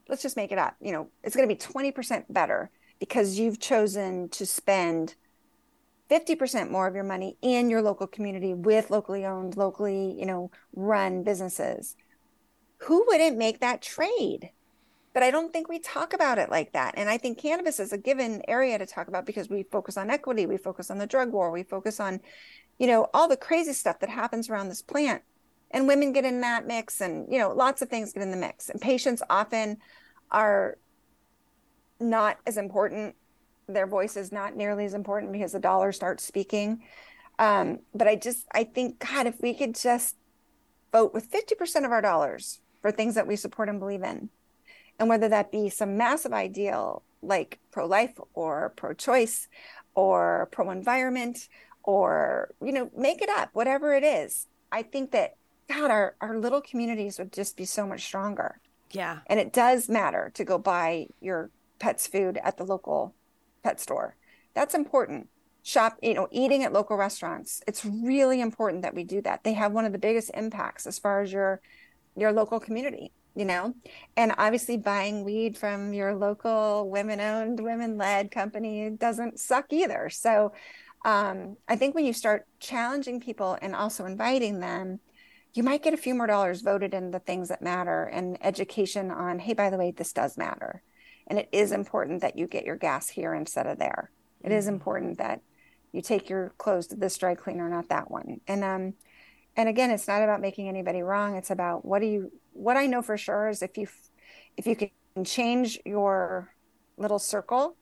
Let's 0.10 0.22
just 0.22 0.36
make 0.36 0.52
it 0.52 0.58
up. 0.58 0.76
You 0.80 0.92
know 0.92 1.10
it's 1.24 1.36
going 1.36 1.48
to 1.48 1.56
be 1.56 1.60
20% 1.60 2.26
better 2.30 2.70
because 3.00 3.40
you've 3.40 3.60
chosen 3.60 4.30
to 4.30 4.46
spend 4.46 5.16
50% 6.14 6.70
more 6.70 6.86
of 6.86 6.94
your 6.94 7.04
money 7.04 7.38
in 7.42 7.72
your 7.72 7.82
local 7.82 8.06
community 8.06 8.54
with 8.54 8.92
locally 8.92 9.26
owned, 9.26 9.58
locally, 9.58 10.16
you 10.16 10.28
know, 10.28 10.52
run 10.76 11.24
businesses. 11.24 11.96
Who 12.84 13.04
wouldn't 13.08 13.36
make 13.36 13.62
that 13.62 13.82
trade? 13.82 14.52
But 15.16 15.24
I 15.24 15.32
don't 15.32 15.52
think 15.52 15.70
we 15.70 15.80
talk 15.80 16.14
about 16.14 16.38
it 16.38 16.52
like 16.52 16.74
that. 16.74 16.94
And 16.98 17.10
I 17.10 17.18
think 17.18 17.40
cannabis 17.40 17.80
is 17.80 17.94
a 17.94 17.98
given 17.98 18.44
area 18.48 18.78
to 18.78 18.86
talk 18.86 19.08
about 19.08 19.26
because 19.26 19.50
we 19.50 19.64
focus 19.64 19.98
on 19.98 20.12
equity, 20.12 20.46
we 20.46 20.58
focus 20.58 20.92
on 20.92 21.00
the 21.00 21.08
drug 21.08 21.32
war, 21.32 21.50
we 21.50 21.64
focus 21.64 22.00
on, 22.00 22.20
you 22.78 22.86
know, 22.86 23.08
all 23.12 23.28
the 23.28 23.38
crazy 23.38 23.74
stuff 23.74 24.00
that 24.00 24.10
happens 24.10 24.50
around 24.50 24.70
this 24.70 24.84
plant. 24.84 25.24
And 25.72 25.88
women 25.88 26.14
get 26.14 26.26
in 26.26 26.42
that 26.42 26.68
mix 26.68 27.02
and, 27.02 27.26
you 27.32 27.40
know, 27.40 27.52
lots 27.52 27.82
of 27.82 27.90
things 27.90 28.14
get 28.14 28.22
in 28.22 28.30
the 28.30 28.38
mix. 28.38 28.70
And 28.70 28.80
patients 28.80 29.24
often 29.32 29.78
are 30.30 30.78
not 32.00 32.38
as 32.46 32.58
important 32.58 33.16
their 33.68 33.88
voice 33.88 34.18
is 34.18 34.32
not 34.32 34.56
nearly 34.56 34.86
as 34.86 34.94
important 34.94 35.32
because 35.32 35.52
the 35.52 35.60
dollar 35.60 35.92
starts 35.92 36.24
speaking. 36.24 36.84
Um, 37.40 37.80
but 37.94 38.08
I 38.08 38.16
just 38.16 38.46
I 38.52 38.64
think 38.64 39.00
God, 39.00 39.28
if 39.28 39.42
we 39.42 39.54
could 39.54 39.76
just 39.76 40.16
vote 40.92 41.14
with 41.14 41.32
50% 41.32 41.86
of 41.86 41.92
our 41.92 42.02
dollars 42.02 42.60
for 42.82 42.92
things 42.92 43.16
that 43.16 43.28
we 43.28 43.36
support 43.36 43.70
and 43.70 43.80
believe 43.80 44.04
in, 44.04 44.30
and 45.00 45.10
whether 45.10 45.28
that 45.30 45.52
be 45.52 45.70
some 45.70 45.98
massive 45.98 46.34
ideal 46.34 47.04
like 47.22 47.60
pro-life 47.72 48.14
or 48.34 48.74
pro-choice 48.76 49.48
or 49.96 50.50
pro-environment 50.52 51.48
or 51.84 52.54
you 52.62 52.72
know 52.72 52.90
make 52.96 53.22
it 53.22 53.30
up 53.30 53.50
whatever 53.54 53.94
it 53.94 54.04
is 54.04 54.48
i 54.72 54.82
think 54.82 55.12
that 55.12 55.36
god 55.70 55.90
our, 55.90 56.16
our 56.22 56.38
little 56.38 56.62
communities 56.62 57.18
would 57.18 57.32
just 57.32 57.56
be 57.56 57.66
so 57.66 57.88
much 57.88 58.04
stronger 58.04 58.60
yeah 58.92 59.20
and 59.28 59.40
it 59.40 59.54
does 59.54 59.90
matter 59.90 60.32
to 60.34 60.44
go 60.44 60.58
buy 60.58 61.08
your 61.22 61.50
pet's 61.80 62.08
food 62.08 62.38
at 62.44 62.58
the 62.58 62.64
local 62.64 63.14
pet 63.64 63.80
store. 63.80 64.16
That's 64.54 64.76
important. 64.76 65.30
Shop, 65.64 65.98
you 66.02 66.14
know, 66.14 66.28
eating 66.30 66.64
at 66.64 66.74
local 66.74 66.98
restaurants. 66.98 67.62
It's 67.68 67.86
really 67.86 68.42
important 68.42 68.82
that 68.82 68.94
we 68.94 69.04
do 69.06 69.22
that. 69.22 69.44
They 69.44 69.54
have 69.54 69.72
one 69.72 69.86
of 69.86 69.94
the 69.94 69.98
biggest 69.98 70.32
impacts 70.34 70.86
as 70.86 71.00
far 71.00 71.22
as 71.22 71.32
your 71.32 71.62
your 72.16 72.32
local 72.32 72.60
community, 72.60 73.12
you 73.34 73.46
know. 73.46 73.74
And 74.16 74.34
obviously 74.38 74.78
buying 74.78 75.24
weed 75.24 75.58
from 75.58 75.94
your 75.94 76.14
local 76.14 76.90
women-owned, 76.90 77.60
women-led 77.60 78.30
company 78.30 78.90
doesn't 78.92 79.40
suck 79.40 79.72
either. 79.72 80.10
So 80.12 80.54
um, 81.06 81.58
I 81.68 81.76
think 81.76 81.96
when 81.96 82.06
you 82.06 82.14
start 82.14 82.46
challenging 82.60 83.20
people 83.20 83.58
and 83.62 83.76
also 83.76 84.06
inviting 84.06 84.60
them, 84.60 85.00
you 85.54 85.64
might 85.64 85.84
get 85.84 85.94
a 85.94 85.98
few 85.98 86.14
more 86.14 86.28
dollars 86.28 86.62
voted 86.62 86.94
in 86.94 87.12
the 87.12 87.20
things 87.20 87.50
that 87.50 87.62
matter 87.62 88.04
and 88.04 88.38
education 88.42 89.12
on, 89.12 89.40
hey, 89.40 89.54
by 89.54 89.70
the 89.70 89.78
way, 89.78 89.92
this 89.92 90.14
does 90.14 90.38
matter. 90.38 90.84
And 91.28 91.40
it 91.40 91.50
is 91.52 91.72
important 91.72 92.22
that 92.22 92.38
you 92.38 92.48
get 92.48 92.66
your 92.66 92.76
gas 92.76 93.10
here 93.10 93.34
instead 93.34 93.68
of 93.68 93.80
there. 93.80 94.12
It 94.44 94.52
is 94.52 94.66
mm-hmm. 94.66 94.76
important 94.76 95.18
that 95.20 95.42
you 95.92 96.02
take 96.02 96.30
your 96.30 96.54
clothes 96.58 96.88
to 96.88 96.96
this 96.96 97.18
dry 97.18 97.36
cleaner, 97.36 97.70
not 97.70 97.90
that 97.90 98.12
one. 98.12 98.42
And 98.48 98.64
um, 98.64 98.94
and 99.56 99.70
again, 99.70 99.92
it's 99.92 100.08
not 100.08 100.24
about 100.24 100.42
making 100.42 100.68
anybody 100.68 101.02
wrong. 101.02 101.36
It's 101.36 101.52
about 101.52 101.86
what 101.86 102.00
do 102.00 102.08
you 102.08 102.32
what 102.52 102.78
I 102.78 102.88
know 102.88 103.02
for 103.02 103.18
sure 103.18 103.48
is 103.48 103.62
if 103.62 103.78
you 103.78 103.88
if 104.58 104.68
you 104.68 104.76
can 104.76 104.90
change 105.24 105.80
your 105.86 106.54
little 106.98 107.20
circle, 107.20 107.76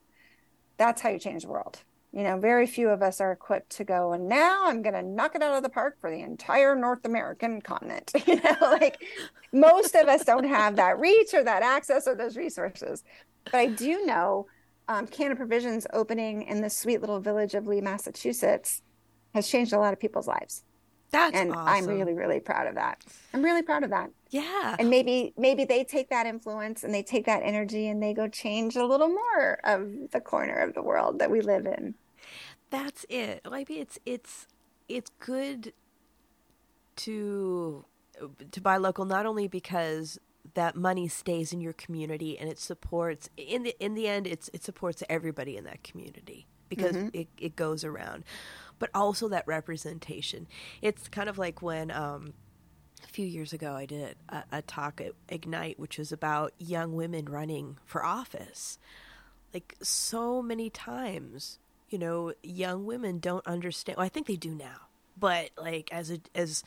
that's 0.77 1.01
how 1.01 1.09
you 1.09 1.19
change 1.19 1.43
the 1.43 1.49
world. 1.49 1.79
You 2.13 2.23
know, 2.23 2.37
very 2.37 2.67
few 2.67 2.89
of 2.89 3.01
us 3.01 3.21
are 3.21 3.31
equipped 3.31 3.69
to 3.77 3.85
go 3.85 4.11
and 4.11 4.27
now 4.27 4.67
I'm 4.67 4.81
going 4.81 4.95
to 4.95 5.01
knock 5.01 5.33
it 5.33 5.41
out 5.41 5.55
of 5.55 5.63
the 5.63 5.69
park 5.69 5.95
for 6.01 6.11
the 6.11 6.19
entire 6.19 6.75
North 6.75 7.05
American 7.05 7.61
continent. 7.61 8.11
You 8.27 8.35
know, 8.35 8.57
like 8.61 9.01
most 9.53 9.95
of 9.95 10.09
us 10.09 10.25
don't 10.25 10.43
have 10.43 10.75
that 10.75 10.99
reach 10.99 11.33
or 11.33 11.43
that 11.43 11.63
access 11.63 12.07
or 12.07 12.15
those 12.15 12.35
resources. 12.35 13.03
But 13.45 13.55
I 13.55 13.67
do 13.67 14.05
know 14.05 14.47
um, 14.87 15.07
Canna 15.07 15.35
Provisions 15.35 15.87
opening 15.93 16.43
in 16.43 16.61
this 16.61 16.75
sweet 16.75 17.01
little 17.01 17.19
village 17.19 17.53
of 17.53 17.67
Lee, 17.67 17.81
Massachusetts, 17.81 18.81
has 19.33 19.47
changed 19.47 19.73
a 19.73 19.79
lot 19.79 19.93
of 19.93 19.99
people's 19.99 20.27
lives. 20.27 20.63
That's 21.11 21.35
and 21.35 21.51
awesome. 21.51 21.67
I'm 21.67 21.85
really, 21.85 22.13
really 22.13 22.39
proud 22.39 22.67
of 22.67 22.75
that. 22.75 23.03
I'm 23.33 23.43
really 23.43 23.61
proud 23.61 23.83
of 23.83 23.89
that. 23.89 24.11
Yeah. 24.29 24.77
And 24.79 24.89
maybe 24.89 25.33
maybe 25.37 25.65
they 25.65 25.83
take 25.83 26.09
that 26.09 26.25
influence 26.25 26.83
and 26.83 26.93
they 26.93 27.03
take 27.03 27.25
that 27.25 27.41
energy 27.43 27.89
and 27.89 28.01
they 28.01 28.13
go 28.13 28.29
change 28.29 28.77
a 28.77 28.85
little 28.85 29.09
more 29.09 29.59
of 29.65 30.11
the 30.11 30.21
corner 30.21 30.55
of 30.55 30.73
the 30.73 30.81
world 30.81 31.19
that 31.19 31.29
we 31.29 31.41
live 31.41 31.65
in. 31.65 31.95
That's 32.69 33.05
it. 33.09 33.41
Like 33.45 33.69
it's 33.69 33.99
it's 34.05 34.47
it's 34.87 35.11
good 35.19 35.73
to 36.97 37.85
to 38.51 38.61
buy 38.61 38.77
local 38.77 39.03
not 39.03 39.25
only 39.25 39.49
because 39.49 40.17
that 40.53 40.75
money 40.75 41.07
stays 41.07 41.53
in 41.53 41.61
your 41.61 41.73
community 41.73 42.37
and 42.37 42.49
it 42.49 42.59
supports 42.59 43.29
in 43.37 43.63
the 43.63 43.75
in 43.79 43.93
the 43.93 44.07
end 44.07 44.27
it's 44.27 44.49
it 44.53 44.63
supports 44.63 45.03
everybody 45.09 45.57
in 45.57 45.63
that 45.63 45.83
community 45.83 46.47
because 46.69 46.95
mm-hmm. 46.95 47.09
it, 47.13 47.27
it 47.37 47.55
goes 47.55 47.83
around. 47.83 48.23
But 48.79 48.89
also 48.95 49.27
that 49.29 49.45
representation. 49.45 50.47
It's 50.81 51.07
kind 51.07 51.29
of 51.29 51.37
like 51.37 51.61
when 51.61 51.91
um, 51.91 52.33
a 53.03 53.07
few 53.07 53.25
years 53.25 53.51
ago 53.51 53.73
i 53.73 53.85
did 53.85 54.15
a, 54.29 54.43
a 54.51 54.61
talk 54.61 55.01
at 55.01 55.13
ignite 55.27 55.79
which 55.79 55.97
was 55.97 56.11
about 56.11 56.53
young 56.57 56.93
women 56.93 57.25
running 57.25 57.77
for 57.85 58.03
office. 58.03 58.79
Like 59.53 59.75
so 59.81 60.41
many 60.41 60.69
times 60.69 61.59
you 61.91 61.99
know 61.99 62.33
young 62.41 62.85
women 62.85 63.19
don't 63.19 63.45
understand 63.45 63.97
well, 63.97 64.05
i 64.05 64.09
think 64.09 64.25
they 64.25 64.37
do 64.37 64.55
now 64.55 64.87
but 65.17 65.51
like 65.57 65.89
as 65.91 66.09
a 66.09 66.19
as 66.33 66.63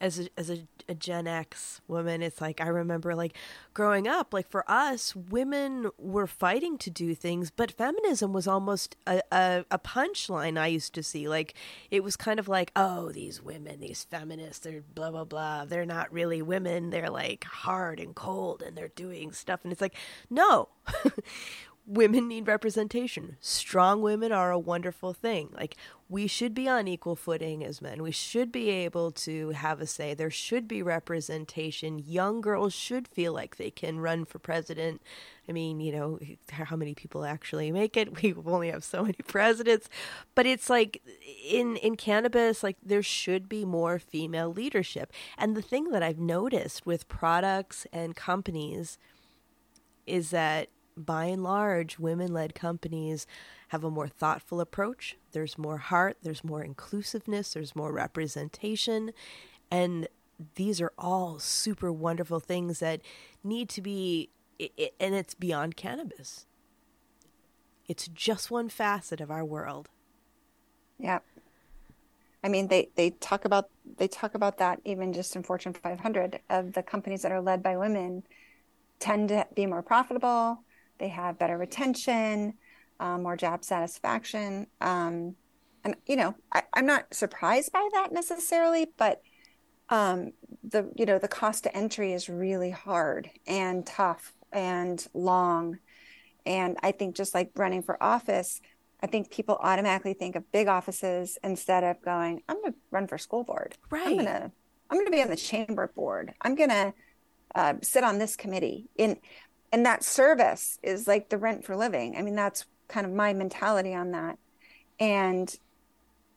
as 0.00 0.20
a, 0.20 0.28
as 0.36 0.50
a, 0.50 0.66
a, 0.88 0.94
Gen 0.94 1.26
X 1.26 1.80
woman, 1.88 2.22
it's 2.22 2.40
like 2.40 2.60
I 2.60 2.68
remember 2.68 3.14
like 3.14 3.36
growing 3.72 4.06
up, 4.06 4.34
like 4.34 4.48
for 4.48 4.68
us, 4.70 5.14
women 5.14 5.90
were 5.98 6.26
fighting 6.26 6.78
to 6.78 6.90
do 6.90 7.14
things, 7.14 7.50
but 7.50 7.70
feminism 7.70 8.32
was 8.32 8.46
almost 8.46 8.96
a, 9.06 9.22
a, 9.30 9.64
a 9.70 9.78
punchline 9.78 10.58
I 10.58 10.66
used 10.68 10.94
to 10.94 11.02
see. 11.02 11.28
Like 11.28 11.54
it 11.90 12.02
was 12.02 12.16
kind 12.16 12.38
of 12.38 12.48
like, 12.48 12.72
oh, 12.76 13.12
these 13.12 13.42
women, 13.42 13.80
these 13.80 14.04
feminists, 14.04 14.60
they're 14.60 14.82
blah 14.94 15.10
blah 15.10 15.24
blah. 15.24 15.64
They're 15.64 15.86
not 15.86 16.12
really 16.12 16.42
women. 16.42 16.90
They're 16.90 17.10
like 17.10 17.44
hard 17.44 18.00
and 18.00 18.14
cold, 18.14 18.62
and 18.62 18.76
they're 18.76 18.88
doing 18.88 19.32
stuff. 19.32 19.60
And 19.64 19.72
it's 19.72 19.80
like, 19.80 19.96
no. 20.30 20.68
women 21.86 22.28
need 22.28 22.46
representation. 22.46 23.36
Strong 23.40 24.00
women 24.02 24.32
are 24.32 24.50
a 24.50 24.58
wonderful 24.58 25.12
thing. 25.12 25.50
Like, 25.52 25.76
we 26.08 26.26
should 26.26 26.54
be 26.54 26.68
on 26.68 26.88
equal 26.88 27.16
footing 27.16 27.62
as 27.64 27.82
men. 27.82 28.02
We 28.02 28.10
should 28.10 28.50
be 28.50 28.70
able 28.70 29.10
to 29.12 29.50
have 29.50 29.80
a 29.80 29.86
say. 29.86 30.14
There 30.14 30.30
should 30.30 30.66
be 30.66 30.82
representation. 30.82 31.98
Young 31.98 32.40
girls 32.40 32.72
should 32.72 33.06
feel 33.08 33.32
like 33.32 33.56
they 33.56 33.70
can 33.70 34.00
run 34.00 34.24
for 34.24 34.38
president. 34.38 35.02
I 35.48 35.52
mean, 35.52 35.80
you 35.80 35.92
know, 35.92 36.18
how 36.48 36.76
many 36.76 36.94
people 36.94 37.24
actually 37.24 37.70
make 37.70 37.96
it? 37.96 38.22
We 38.22 38.34
only 38.46 38.70
have 38.70 38.84
so 38.84 39.02
many 39.02 39.18
presidents. 39.26 39.88
But 40.34 40.46
it's 40.46 40.70
like 40.70 41.02
in 41.46 41.76
in 41.76 41.96
cannabis, 41.96 42.62
like 42.62 42.76
there 42.82 43.02
should 43.02 43.48
be 43.48 43.64
more 43.64 43.98
female 43.98 44.52
leadership. 44.52 45.12
And 45.36 45.56
the 45.56 45.62
thing 45.62 45.90
that 45.90 46.02
I've 46.02 46.18
noticed 46.18 46.86
with 46.86 47.08
products 47.08 47.86
and 47.92 48.16
companies 48.16 48.98
is 50.06 50.30
that 50.30 50.68
by 50.96 51.26
and 51.26 51.42
large, 51.42 51.98
women 51.98 52.32
led 52.32 52.54
companies 52.54 53.26
have 53.68 53.84
a 53.84 53.90
more 53.90 54.08
thoughtful 54.08 54.60
approach. 54.60 55.16
There's 55.32 55.58
more 55.58 55.78
heart, 55.78 56.18
there's 56.22 56.44
more 56.44 56.62
inclusiveness, 56.62 57.54
there's 57.54 57.74
more 57.74 57.92
representation. 57.92 59.12
And 59.70 60.08
these 60.54 60.80
are 60.80 60.92
all 60.98 61.38
super 61.38 61.92
wonderful 61.92 62.40
things 62.40 62.80
that 62.80 63.00
need 63.42 63.68
to 63.70 63.80
be, 63.80 64.30
and 65.00 65.14
it's 65.14 65.34
beyond 65.34 65.76
cannabis. 65.76 66.46
It's 67.86 68.08
just 68.08 68.50
one 68.50 68.68
facet 68.68 69.20
of 69.20 69.30
our 69.30 69.44
world. 69.44 69.88
Yeah. 70.98 71.18
I 72.42 72.48
mean, 72.48 72.68
they, 72.68 72.88
they 72.94 73.10
talk 73.10 73.44
about 73.44 73.68
they 73.96 74.08
talk 74.08 74.34
about 74.34 74.58
that 74.58 74.80
even 74.84 75.12
just 75.12 75.34
in 75.34 75.42
Fortune 75.42 75.72
500 75.72 76.40
of 76.50 76.74
the 76.74 76.82
companies 76.82 77.22
that 77.22 77.32
are 77.32 77.40
led 77.40 77.62
by 77.62 77.76
women 77.76 78.22
tend 78.98 79.30
to 79.30 79.46
be 79.54 79.66
more 79.66 79.82
profitable. 79.82 80.60
They 80.98 81.08
have 81.08 81.38
better 81.38 81.58
retention, 81.58 82.54
um, 83.00 83.22
more 83.22 83.36
job 83.36 83.64
satisfaction. 83.64 84.66
Um, 84.80 85.34
and 85.84 85.96
you 86.06 86.16
know, 86.16 86.34
I, 86.52 86.62
am 86.74 86.86
not 86.86 87.12
surprised 87.12 87.72
by 87.72 87.88
that 87.92 88.12
necessarily, 88.12 88.86
but 88.96 89.20
um, 89.90 90.32
the 90.62 90.90
you 90.96 91.04
know 91.06 91.18
the 91.18 91.28
cost 91.28 91.64
to 91.64 91.76
entry 91.76 92.12
is 92.12 92.28
really 92.28 92.70
hard 92.70 93.30
and 93.46 93.86
tough 93.86 94.32
and 94.52 95.06
long. 95.12 95.78
And 96.46 96.76
I 96.82 96.92
think 96.92 97.16
just 97.16 97.34
like 97.34 97.50
running 97.56 97.82
for 97.82 98.02
office, 98.02 98.60
I 99.02 99.06
think 99.06 99.30
people 99.30 99.58
automatically 99.60 100.14
think 100.14 100.36
of 100.36 100.50
big 100.52 100.68
offices 100.68 101.38
instead 101.42 101.84
of 101.84 102.00
going, 102.02 102.42
I'm 102.48 102.60
going 102.60 102.72
to 102.72 102.78
run 102.90 103.06
for 103.06 103.18
school 103.18 103.44
board. 103.44 103.76
Right. 103.90 104.06
I'm 104.06 104.14
going 104.14 104.26
to 104.26 104.52
I'm 104.90 104.98
going 104.98 105.06
to 105.06 105.12
be 105.12 105.22
on 105.22 105.28
the 105.28 105.36
chamber 105.36 105.90
board. 105.94 106.32
I'm 106.40 106.54
going 106.54 106.70
to 106.70 106.94
uh, 107.54 107.74
sit 107.82 108.04
on 108.04 108.18
this 108.18 108.36
committee. 108.36 108.88
In 108.96 109.16
and 109.74 109.84
that 109.84 110.04
service 110.04 110.78
is 110.84 111.08
like 111.08 111.30
the 111.30 111.36
rent 111.36 111.64
for 111.64 111.74
living. 111.74 112.16
I 112.16 112.22
mean, 112.22 112.36
that's 112.36 112.64
kind 112.86 113.04
of 113.04 113.12
my 113.12 113.32
mentality 113.32 113.92
on 113.92 114.12
that. 114.12 114.38
And 115.00 115.52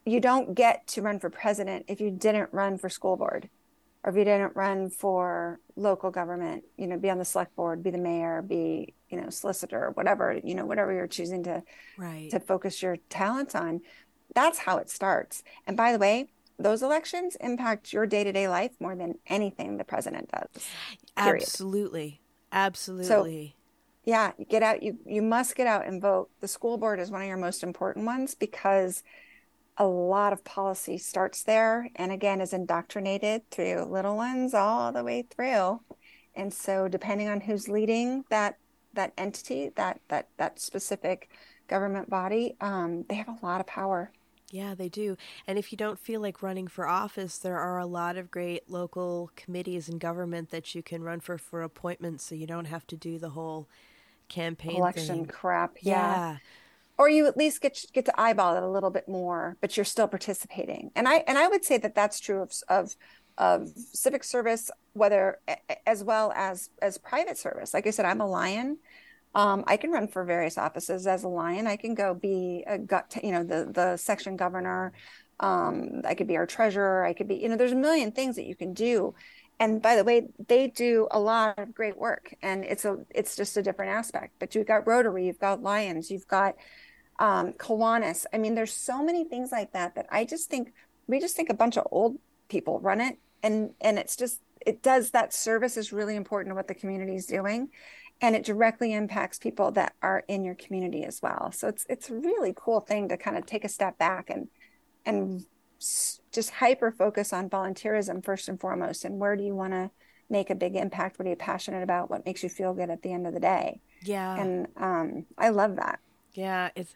you 0.08 0.20
don't 0.20 0.56
get 0.56 0.88
to 0.88 1.04
run 1.04 1.20
for 1.20 1.30
president 1.30 1.86
if 1.88 2.02
you 2.02 2.10
didn't 2.10 2.52
run 2.52 2.80
for 2.80 2.90
school 2.90 3.16
board 3.16 3.48
or 4.04 4.10
if 4.10 4.18
you 4.18 4.24
didn't 4.24 4.56
run 4.56 4.90
for 4.90 5.60
local 5.76 6.10
government, 6.10 6.64
you 6.78 6.88
know, 6.88 6.98
be 6.98 7.12
on 7.12 7.20
the 7.20 7.26
select 7.26 7.56
board, 7.56 7.84
be 7.84 7.92
the 7.92 8.00
mayor, 8.00 8.42
be, 8.42 8.96
you 9.08 9.22
know, 9.22 9.30
solicitor, 9.30 9.92
whatever, 9.94 10.42
you 10.44 10.56
know, 10.56 10.66
whatever 10.66 10.92
you're 10.92 11.06
choosing 11.06 11.44
to 11.44 11.62
right. 11.96 12.32
to 12.32 12.40
focus 12.40 12.82
your 12.82 12.98
talents 13.08 13.54
on. 13.54 13.82
That's 14.34 14.58
how 14.58 14.78
it 14.78 14.90
starts. 14.90 15.44
And 15.68 15.78
by 15.78 15.92
the 15.92 16.00
way, 16.00 16.30
those 16.58 16.82
elections 16.82 17.38
impact 17.40 17.94
your 17.94 18.08
day-to-day 18.08 18.48
life 18.48 18.72
more 18.80 18.96
than 18.96 19.20
anything 19.28 19.78
the 19.78 19.84
president 19.84 20.32
does. 20.32 20.66
Period. 21.16 21.44
Absolutely. 21.44 22.20
Absolutely. 22.52 23.56
So, 24.06 24.12
yeah, 24.12 24.32
get 24.50 24.64
out 24.64 24.84
you 24.84 24.98
you 25.06 25.22
must 25.22 25.56
get 25.56 25.68
out 25.68 25.86
and 25.86 26.02
vote. 26.02 26.30
The 26.40 26.48
school 26.48 26.78
board 26.78 27.00
is 27.00 27.12
one 27.12 27.22
of 27.22 27.28
your 27.28 27.38
most 27.38 27.64
important 27.64 28.06
ones 28.06 28.36
because 28.36 29.04
a 29.78 29.86
lot 29.86 30.34
of 30.34 30.44
policy 30.44 30.98
starts 30.98 31.44
there 31.44 31.90
and 31.96 32.12
again 32.12 32.42
is 32.42 32.54
indoctrinated 32.54 33.50
through 33.52 33.86
little 33.86 34.16
ones 34.16 34.54
all 34.54 34.92
the 34.92 35.04
way 35.04 35.24
through 35.30 35.80
and 36.36 36.54
so 36.54 36.88
depending 36.88 37.28
on 37.28 37.42
who's 37.42 37.68
leading 37.68 38.24
that 38.30 38.58
that 38.94 39.14
entity 39.18 39.70
that 39.76 40.02
that 40.10 40.30
that 40.38 40.60
specific 40.60 41.30
government 41.68 42.10
body 42.10 42.56
um, 42.62 43.06
they 43.08 43.16
have 43.16 43.28
a 43.28 43.46
lot 43.46 43.62
of 43.62 43.68
power 43.68 44.12
yeah 44.52 44.74
they 44.74 44.90
do 44.90 45.18
and 45.46 45.58
if 45.58 45.72
you 45.72 45.78
don't 45.78 46.00
feel 46.00 46.22
like 46.22 46.42
running 46.42 46.68
for 46.68 46.88
office 46.88 47.38
there 47.38 47.58
are 47.58 47.78
a 47.78 47.86
lot 47.86 48.18
of 48.18 48.32
great 48.32 48.70
local 48.70 49.30
committees 49.36 49.90
and 49.90 50.00
government 50.00 50.52
that 50.52 50.74
you 50.74 50.82
can 50.82 51.04
run 51.04 51.20
for 51.20 51.38
for 51.38 51.62
appointments 51.62 52.24
so 52.24 52.36
you 52.36 52.48
don't 52.48 52.66
have 52.66 52.86
to 52.88 52.96
do 52.96 53.20
the 53.20 53.30
whole 53.30 53.68
campaign 54.30 54.78
election 54.78 55.18
thing. 55.18 55.26
crap 55.26 55.78
yeah. 55.82 55.92
yeah 55.92 56.38
or 56.98 57.10
you 57.10 57.26
at 57.28 57.38
least 57.38 57.62
get 57.62 57.86
get 57.94 58.06
to 58.06 58.20
eyeball 58.20 58.56
it 58.56 58.64
a 58.64 58.70
little 58.70 58.90
bit 58.90 59.08
more 59.08 59.58
but 59.62 59.76
you're 59.76 59.84
still 59.86 60.08
participating 60.08 60.92
and 60.96 61.08
i 61.08 61.24
and 61.28 61.38
i 61.38 61.48
would 61.48 61.64
say 61.66 61.78
that 61.78 61.96
that's 61.96 62.20
true 62.20 62.42
of 62.42 62.52
of 62.70 62.96
of 63.38 63.70
civic 63.94 64.24
service 64.24 64.72
whether 64.94 65.40
as 65.86 66.04
well 66.04 66.32
as 66.36 66.70
as 66.82 66.98
private 66.98 67.38
service 67.38 67.74
like 67.74 67.86
i 67.86 67.90
said 67.90 68.06
i'm 68.06 68.22
a 68.22 68.28
lion 68.28 68.78
um, 69.36 69.64
i 69.68 69.78
can 69.78 69.92
run 69.92 70.08
for 70.08 70.24
various 70.24 70.58
offices 70.58 71.08
as 71.08 71.24
a 71.24 71.28
lion. 71.28 71.68
I 71.68 71.76
can 71.76 71.94
go 71.94 72.14
be 72.14 72.64
a 72.68 72.78
gut 72.78 73.18
you 73.24 73.32
know 73.32 73.44
the 73.44 73.70
the 73.72 73.98
section 73.98 74.36
governor. 74.36 74.94
Um, 75.40 76.02
i 76.04 76.16
could 76.16 76.28
be 76.28 76.38
our 76.38 76.48
treasurer. 76.48 77.06
I 77.06 77.14
could 77.14 77.28
be 77.28 77.36
you 77.36 77.50
know 77.50 77.58
there's 77.58 77.72
a 77.72 77.76
million 77.76 78.12
things 78.12 78.36
that 78.36 78.46
you 78.46 78.56
can 78.56 78.74
do. 78.74 79.14
And 79.60 79.82
by 79.82 79.96
the 79.96 80.04
way 80.04 80.28
they 80.48 80.68
do 80.68 81.08
a 81.12 81.20
lot 81.20 81.58
of 81.58 81.74
great 81.74 81.98
work. 81.98 82.34
And 82.42 82.64
it's 82.64 82.86
a 82.86 82.98
it's 83.10 83.36
just 83.36 83.58
a 83.58 83.64
different 83.64 83.92
aspect. 83.92 84.34
But 84.40 84.56
you've 84.56 84.68
got 84.68 84.88
rotary 84.88 85.26
you've 85.28 85.40
got 85.40 85.62
lions 85.62 86.10
you've 86.12 86.28
got 86.28 86.56
um, 87.20 87.54
Kiwanis. 87.54 88.26
I 88.34 88.38
mean, 88.38 88.56
there's 88.56 88.74
so 88.74 89.04
many 89.04 89.24
things 89.24 89.52
like 89.52 89.74
that 89.74 89.96
that 89.96 90.08
I 90.12 90.26
just 90.26 90.50
think 90.50 90.74
we 91.08 91.20
just 91.20 91.36
think 91.36 91.50
a 91.50 91.54
bunch 91.54 91.78
of 91.78 91.88
old 91.92 92.18
people 92.50 92.80
run 92.80 93.02
it, 93.02 93.18
and 93.44 93.72
and 93.82 93.98
it's 93.98 94.16
just 94.16 94.42
it 94.66 94.84
does 94.84 95.12
that 95.12 95.34
service 95.34 95.78
is 95.78 95.94
really 95.94 96.16
important 96.16 96.52
to 96.52 96.56
what 96.56 96.68
the 96.68 96.76
community 96.76 97.16
is 97.16 97.26
doing, 97.26 97.70
and 98.22 98.36
it 98.36 98.44
directly 98.44 98.94
impacts 98.94 99.38
people 99.38 99.72
that 99.72 99.94
are 100.02 100.24
in 100.28 100.44
your 100.44 100.56
community 100.56 101.04
as 101.04 101.22
well. 101.22 101.52
So 101.52 101.68
it's 101.68 101.86
it's 101.90 102.10
a 102.10 102.16
really 102.16 102.54
cool 102.56 102.80
thing 102.80 103.10
to 103.10 103.18
kind 103.18 103.38
of 103.38 103.46
take 103.46 103.64
a 103.64 103.70
step 103.70 103.98
back 103.98 104.30
and 104.30 104.48
and 105.06 105.46
just 106.32 106.50
hyper 106.50 106.92
focus 106.92 107.32
on 107.32 107.50
volunteerism 107.50 108.24
first 108.24 108.50
and 108.50 108.60
foremost, 108.60 109.06
and 109.06 109.20
where 109.20 109.36
do 109.36 109.44
you 109.44 109.56
want 109.56 109.74
to 109.74 109.92
make 110.30 110.50
a 110.50 110.56
big 110.56 110.76
impact? 110.76 111.20
What 111.20 111.28
are 111.28 111.30
you 111.30 111.36
passionate 111.36 111.84
about? 111.84 112.10
What 112.10 112.26
makes 112.26 112.44
you 112.44 112.50
feel 112.50 112.74
good 112.74 112.90
at 112.90 113.04
the 113.04 113.14
end 113.14 113.28
of 113.28 113.34
the 113.34 113.40
day? 113.40 113.82
Yeah, 114.02 114.40
and 114.40 114.68
um, 114.76 115.26
I 115.38 115.50
love 115.50 115.76
that. 115.76 116.00
Yeah, 116.34 116.70
it's. 116.76 116.96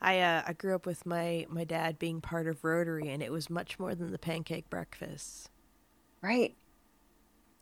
I 0.00 0.20
uh, 0.20 0.42
I 0.46 0.52
grew 0.54 0.74
up 0.74 0.86
with 0.86 1.04
my 1.04 1.46
my 1.48 1.64
dad 1.64 1.98
being 1.98 2.20
part 2.20 2.46
of 2.46 2.64
Rotary, 2.64 3.08
and 3.08 3.22
it 3.22 3.32
was 3.32 3.50
much 3.50 3.78
more 3.78 3.94
than 3.94 4.12
the 4.12 4.18
pancake 4.18 4.70
breakfast. 4.70 5.50
Right. 6.22 6.56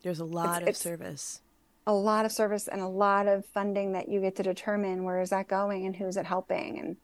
There's 0.03 0.21
a 0.21 0.25
lot 0.25 0.59
it's, 0.59 0.63
of 0.63 0.69
it's 0.69 0.81
service. 0.81 1.41
A 1.89 1.93
lot 1.93 2.25
of 2.25 2.31
service 2.31 2.69
and 2.69 2.81
a 2.81 2.87
lot 2.87 3.27
of 3.27 3.45
funding 3.47 3.93
that 3.93 4.09
you 4.09 4.21
get 4.21 4.37
to 4.37 4.45
determine 4.45 5.03
where 5.03 5.21
is 5.21 5.31
that 5.31 5.49
going 5.49 5.87
and 5.87 5.97
who's 5.97 6.17
it 6.17 6.27
helping 6.27 6.79
and 6.79 6.97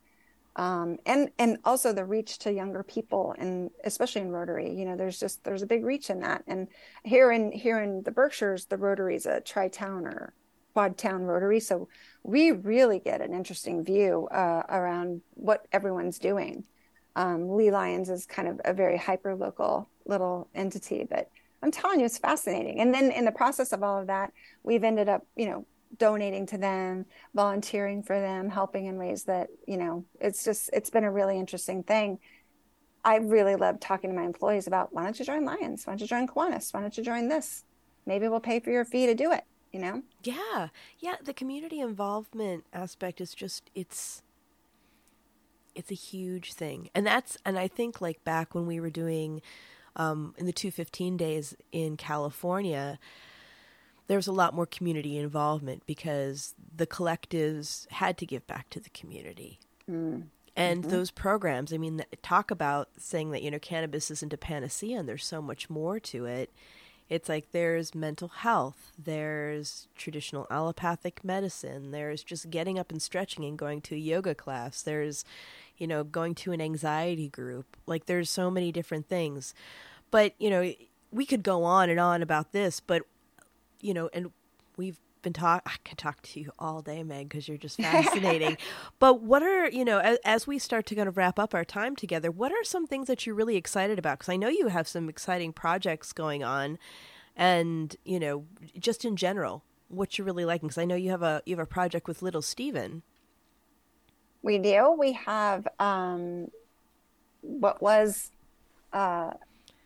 um, 0.56 0.98
and 1.04 1.30
and 1.38 1.58
also 1.64 1.92
the 1.92 2.04
reach 2.04 2.38
to 2.40 2.52
younger 2.52 2.84
people 2.84 3.34
and 3.38 3.70
especially 3.82 4.20
in 4.22 4.30
Rotary, 4.30 4.72
you 4.72 4.84
know, 4.84 4.96
there's 4.96 5.18
just 5.18 5.42
there's 5.42 5.62
a 5.62 5.66
big 5.66 5.84
reach 5.84 6.10
in 6.10 6.20
that. 6.20 6.44
And 6.46 6.68
here 7.02 7.32
in 7.32 7.50
here 7.50 7.82
in 7.82 8.02
the 8.04 8.12
Berkshires, 8.12 8.66
the 8.66 8.76
Rotary 8.76 9.16
is 9.16 9.26
a 9.26 9.40
tri-town 9.40 10.06
or 10.06 10.32
quad 10.74 10.98
town 10.98 11.22
Rotary, 11.22 11.60
so 11.60 11.88
we 12.22 12.50
really 12.52 12.98
get 12.98 13.20
an 13.20 13.32
interesting 13.32 13.84
view 13.84 14.28
uh, 14.28 14.62
around 14.68 15.22
what 15.34 15.66
everyone's 15.72 16.18
doing. 16.18 16.64
Um, 17.16 17.56
Lee 17.56 17.70
Lions 17.70 18.10
is 18.10 18.26
kind 18.26 18.48
of 18.48 18.60
a 18.64 18.72
very 18.72 18.96
hyper 18.96 19.34
local 19.34 19.88
little 20.04 20.48
entity, 20.54 21.06
but 21.08 21.30
I'm 21.64 21.70
telling 21.70 22.00
you, 22.00 22.06
it's 22.06 22.18
fascinating. 22.18 22.80
And 22.80 22.92
then 22.92 23.10
in 23.10 23.24
the 23.24 23.32
process 23.32 23.72
of 23.72 23.82
all 23.82 24.00
of 24.00 24.06
that, 24.08 24.32
we've 24.62 24.84
ended 24.84 25.08
up, 25.08 25.26
you 25.36 25.46
know, 25.46 25.66
donating 25.96 26.46
to 26.46 26.58
them, 26.58 27.06
volunteering 27.34 28.02
for 28.02 28.20
them, 28.20 28.48
helping 28.48 28.86
in 28.86 28.96
ways 28.96 29.24
that, 29.24 29.48
you 29.66 29.76
know, 29.76 30.04
it's 30.20 30.44
just, 30.44 30.70
it's 30.72 30.90
been 30.90 31.04
a 31.04 31.10
really 31.10 31.38
interesting 31.38 31.82
thing. 31.82 32.18
I 33.04 33.16
really 33.16 33.56
love 33.56 33.80
talking 33.80 34.10
to 34.10 34.16
my 34.16 34.24
employees 34.24 34.66
about 34.66 34.92
why 34.92 35.04
don't 35.04 35.18
you 35.18 35.24
join 35.24 35.44
Lions? 35.44 35.86
Why 35.86 35.92
don't 35.92 36.00
you 36.00 36.06
join 36.06 36.26
Kiwanis? 36.26 36.72
Why 36.72 36.80
don't 36.80 36.96
you 36.96 37.04
join 37.04 37.28
this? 37.28 37.64
Maybe 38.06 38.28
we'll 38.28 38.40
pay 38.40 38.60
for 38.60 38.70
your 38.70 38.84
fee 38.84 39.06
to 39.06 39.14
do 39.14 39.32
it 39.32 39.44
you 39.74 39.80
know? 39.80 40.02
Yeah. 40.22 40.68
Yeah, 41.00 41.16
the 41.22 41.34
community 41.34 41.80
involvement 41.80 42.64
aspect 42.72 43.20
is 43.20 43.34
just 43.34 43.70
it's 43.74 44.22
it's 45.74 45.90
a 45.90 45.94
huge 45.94 46.52
thing. 46.52 46.90
And 46.94 47.04
that's 47.04 47.36
and 47.44 47.58
I 47.58 47.66
think 47.66 48.00
like 48.00 48.22
back 48.22 48.54
when 48.54 48.66
we 48.66 48.78
were 48.78 48.88
doing 48.88 49.42
um 49.96 50.34
in 50.38 50.46
the 50.46 50.52
215 50.52 51.16
days 51.16 51.56
in 51.72 51.96
California, 51.96 52.98
there 54.06 54.18
was 54.18 54.26
a 54.26 54.32
lot 54.32 54.54
more 54.54 54.66
community 54.66 55.16
involvement 55.16 55.84
because 55.86 56.54
the 56.76 56.86
collectives 56.86 57.90
had 57.90 58.18
to 58.18 58.26
give 58.26 58.46
back 58.46 58.68
to 58.70 58.80
the 58.80 58.90
community. 58.90 59.58
Mm. 59.90 60.24
And 60.56 60.82
mm-hmm. 60.82 60.90
those 60.90 61.10
programs, 61.10 61.72
I 61.72 61.78
mean, 61.78 62.04
talk 62.22 62.50
about 62.50 62.88
saying 62.96 63.30
that, 63.30 63.42
you 63.42 63.50
know, 63.50 63.58
cannabis 63.58 64.10
isn't 64.10 64.32
a 64.32 64.38
panacea 64.38 64.98
and 64.98 65.08
there's 65.08 65.26
so 65.26 65.42
much 65.42 65.68
more 65.68 65.98
to 66.00 66.26
it. 66.26 66.52
It's 67.08 67.28
like 67.28 67.52
there's 67.52 67.94
mental 67.94 68.28
health, 68.28 68.92
there's 68.98 69.88
traditional 69.94 70.46
allopathic 70.50 71.22
medicine, 71.22 71.90
there's 71.90 72.24
just 72.24 72.48
getting 72.48 72.78
up 72.78 72.90
and 72.90 73.02
stretching 73.02 73.44
and 73.44 73.58
going 73.58 73.82
to 73.82 73.94
a 73.94 73.98
yoga 73.98 74.34
class, 74.34 74.80
there's, 74.80 75.24
you 75.78 75.86
know, 75.86 76.04
going 76.04 76.34
to 76.36 76.52
an 76.52 76.60
anxiety 76.60 77.28
group. 77.28 77.76
Like 77.86 78.06
there's 78.06 78.30
so 78.30 78.50
many 78.50 78.72
different 78.72 79.08
things. 79.08 79.54
But, 80.10 80.34
you 80.38 80.50
know, 80.50 80.72
we 81.10 81.26
could 81.26 81.42
go 81.42 81.64
on 81.64 81.90
and 81.90 81.98
on 81.98 82.22
about 82.22 82.52
this, 82.52 82.80
but, 82.80 83.02
you 83.80 83.94
know, 83.94 84.08
and 84.12 84.30
we've 84.76 84.98
been 85.24 85.32
talk 85.32 85.62
I 85.66 85.74
can 85.82 85.96
talk 85.96 86.22
to 86.22 86.40
you 86.40 86.52
all 86.56 86.82
day, 86.82 87.02
Meg, 87.02 87.28
because 87.28 87.48
you're 87.48 87.58
just 87.58 87.76
fascinating. 87.80 88.56
but 89.00 89.22
what 89.22 89.42
are 89.42 89.68
you 89.68 89.84
know 89.84 89.98
as, 89.98 90.18
as, 90.24 90.46
we 90.46 90.60
start 90.60 90.86
to 90.86 90.94
kind 90.94 91.08
of 91.08 91.16
wrap 91.16 91.40
up 91.40 91.52
our 91.52 91.64
time 91.64 91.96
together? 91.96 92.30
What 92.30 92.52
are 92.52 92.62
some 92.62 92.86
things 92.86 93.08
that 93.08 93.26
you're 93.26 93.34
really 93.34 93.56
excited 93.56 93.98
about? 93.98 94.20
Because 94.20 94.32
I 94.32 94.36
know 94.36 94.48
you 94.48 94.68
have 94.68 94.86
some 94.86 95.08
exciting 95.08 95.52
projects 95.52 96.12
going 96.12 96.44
on, 96.44 96.78
and 97.34 97.96
you 98.04 98.20
know 98.20 98.44
just 98.78 99.04
in 99.04 99.16
general, 99.16 99.64
what 99.88 100.16
you're 100.16 100.26
really 100.26 100.44
liking. 100.44 100.68
Because 100.68 100.78
I 100.78 100.84
know 100.84 100.94
you 100.94 101.10
have 101.10 101.22
a 101.22 101.42
you 101.44 101.56
have 101.56 101.62
a 101.62 101.66
project 101.66 102.06
with 102.06 102.22
Little 102.22 102.42
Steven. 102.42 103.02
We 104.44 104.58
do. 104.58 104.94
We 104.98 105.12
have 105.12 105.66
um, 105.78 106.50
what 107.40 107.82
was. 107.82 108.30
Uh, 108.92 109.32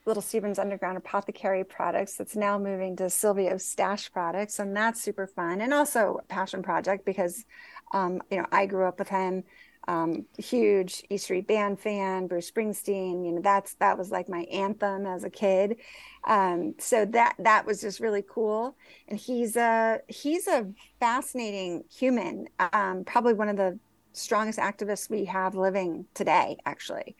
Little 0.04 0.22
Steven's 0.22 0.58
Underground 0.58 0.96
Apothecary 0.96 1.64
products 1.64 2.16
that's 2.16 2.34
now 2.34 2.58
moving 2.58 2.96
to 2.96 3.10
Silvio 3.10 3.58
Stash 3.58 4.10
products, 4.10 4.58
and 4.58 4.74
that's 4.74 5.02
super 5.02 5.26
fun. 5.26 5.60
And 5.60 5.74
also 5.74 6.20
passion 6.28 6.62
project 6.62 7.04
because, 7.04 7.44
um, 7.92 8.22
you 8.30 8.38
know, 8.38 8.46
I 8.50 8.64
grew 8.64 8.86
up 8.86 8.98
with 8.98 9.08
him. 9.08 9.44
Um, 9.86 10.24
huge 10.38 11.04
E 11.10 11.18
Street 11.18 11.46
Band 11.46 11.78
fan, 11.78 12.26
Bruce 12.26 12.50
Springsteen. 12.50 13.24
You 13.26 13.32
know, 13.32 13.40
that's 13.42 13.74
that 13.74 13.98
was 13.98 14.10
like 14.10 14.30
my 14.30 14.40
anthem 14.50 15.06
as 15.06 15.24
a 15.24 15.30
kid. 15.30 15.76
Um, 16.24 16.74
so 16.78 17.04
that 17.04 17.36
that 17.38 17.66
was 17.66 17.82
just 17.82 18.00
really 18.00 18.24
cool. 18.26 18.76
And 19.08 19.18
he's 19.18 19.56
a 19.56 20.00
he's 20.08 20.46
a 20.46 20.66
fascinating 21.00 21.84
human. 21.94 22.48
Um, 22.72 23.04
probably 23.04 23.34
one 23.34 23.50
of 23.50 23.56
the 23.58 23.78
strongest 24.12 24.58
activists 24.58 25.10
we 25.10 25.24
have 25.26 25.54
living 25.54 26.06
today. 26.14 26.56
Actually, 26.66 27.16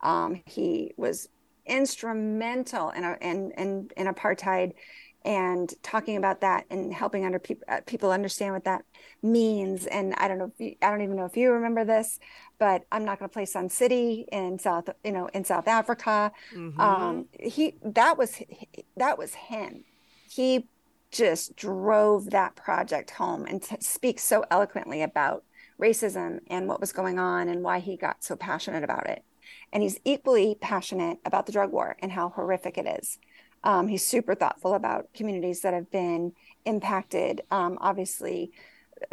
um, 0.00 0.42
he 0.46 0.92
was 0.96 1.28
instrumental 1.66 2.90
in, 2.90 3.04
a, 3.04 3.16
in, 3.20 3.52
in, 3.52 3.90
in 3.96 4.06
apartheid 4.06 4.72
and 5.24 5.72
talking 5.82 6.16
about 6.16 6.40
that 6.40 6.64
and 6.70 6.92
helping 6.92 7.26
under 7.26 7.38
people 7.38 7.64
uh, 7.68 7.80
people 7.86 8.10
understand 8.10 8.54
what 8.54 8.64
that 8.64 8.82
means 9.22 9.86
and 9.86 10.14
i 10.16 10.26
don't 10.26 10.38
know 10.38 10.50
if 10.54 10.58
you, 10.58 10.74
i 10.80 10.88
don't 10.88 11.02
even 11.02 11.14
know 11.14 11.26
if 11.26 11.36
you 11.36 11.52
remember 11.52 11.84
this 11.84 12.18
but 12.58 12.84
i'm 12.90 13.04
not 13.04 13.18
going 13.18 13.28
to 13.28 13.32
play 13.32 13.44
sun 13.44 13.68
city 13.68 14.24
in 14.32 14.58
south 14.58 14.88
you 15.04 15.12
know 15.12 15.26
in 15.34 15.44
south 15.44 15.68
africa 15.68 16.32
mm-hmm. 16.54 16.80
um 16.80 17.26
he 17.38 17.74
that 17.82 18.16
was 18.16 18.40
that 18.96 19.18
was 19.18 19.34
him 19.34 19.84
he 20.30 20.66
just 21.10 21.54
drove 21.56 22.30
that 22.30 22.54
project 22.56 23.10
home 23.10 23.44
and 23.44 23.62
t- 23.62 23.76
speaks 23.80 24.22
so 24.22 24.44
eloquently 24.50 25.02
about 25.02 25.44
racism 25.80 26.40
and 26.48 26.68
what 26.68 26.80
was 26.80 26.92
going 26.92 27.18
on 27.18 27.48
and 27.48 27.62
why 27.62 27.78
he 27.78 27.96
got 27.96 28.22
so 28.22 28.36
passionate 28.36 28.84
about 28.84 29.08
it 29.08 29.24
and 29.72 29.82
he's 29.82 30.00
equally 30.04 30.56
passionate 30.60 31.18
about 31.24 31.46
the 31.46 31.52
drug 31.52 31.72
war 31.72 31.96
and 32.00 32.12
how 32.12 32.30
horrific 32.30 32.78
it 32.78 32.86
is. 32.86 33.18
Um, 33.62 33.88
he's 33.88 34.04
super 34.04 34.34
thoughtful 34.34 34.74
about 34.74 35.12
communities 35.12 35.60
that 35.60 35.74
have 35.74 35.90
been 35.90 36.32
impacted. 36.64 37.42
Um, 37.50 37.76
obviously, 37.80 38.52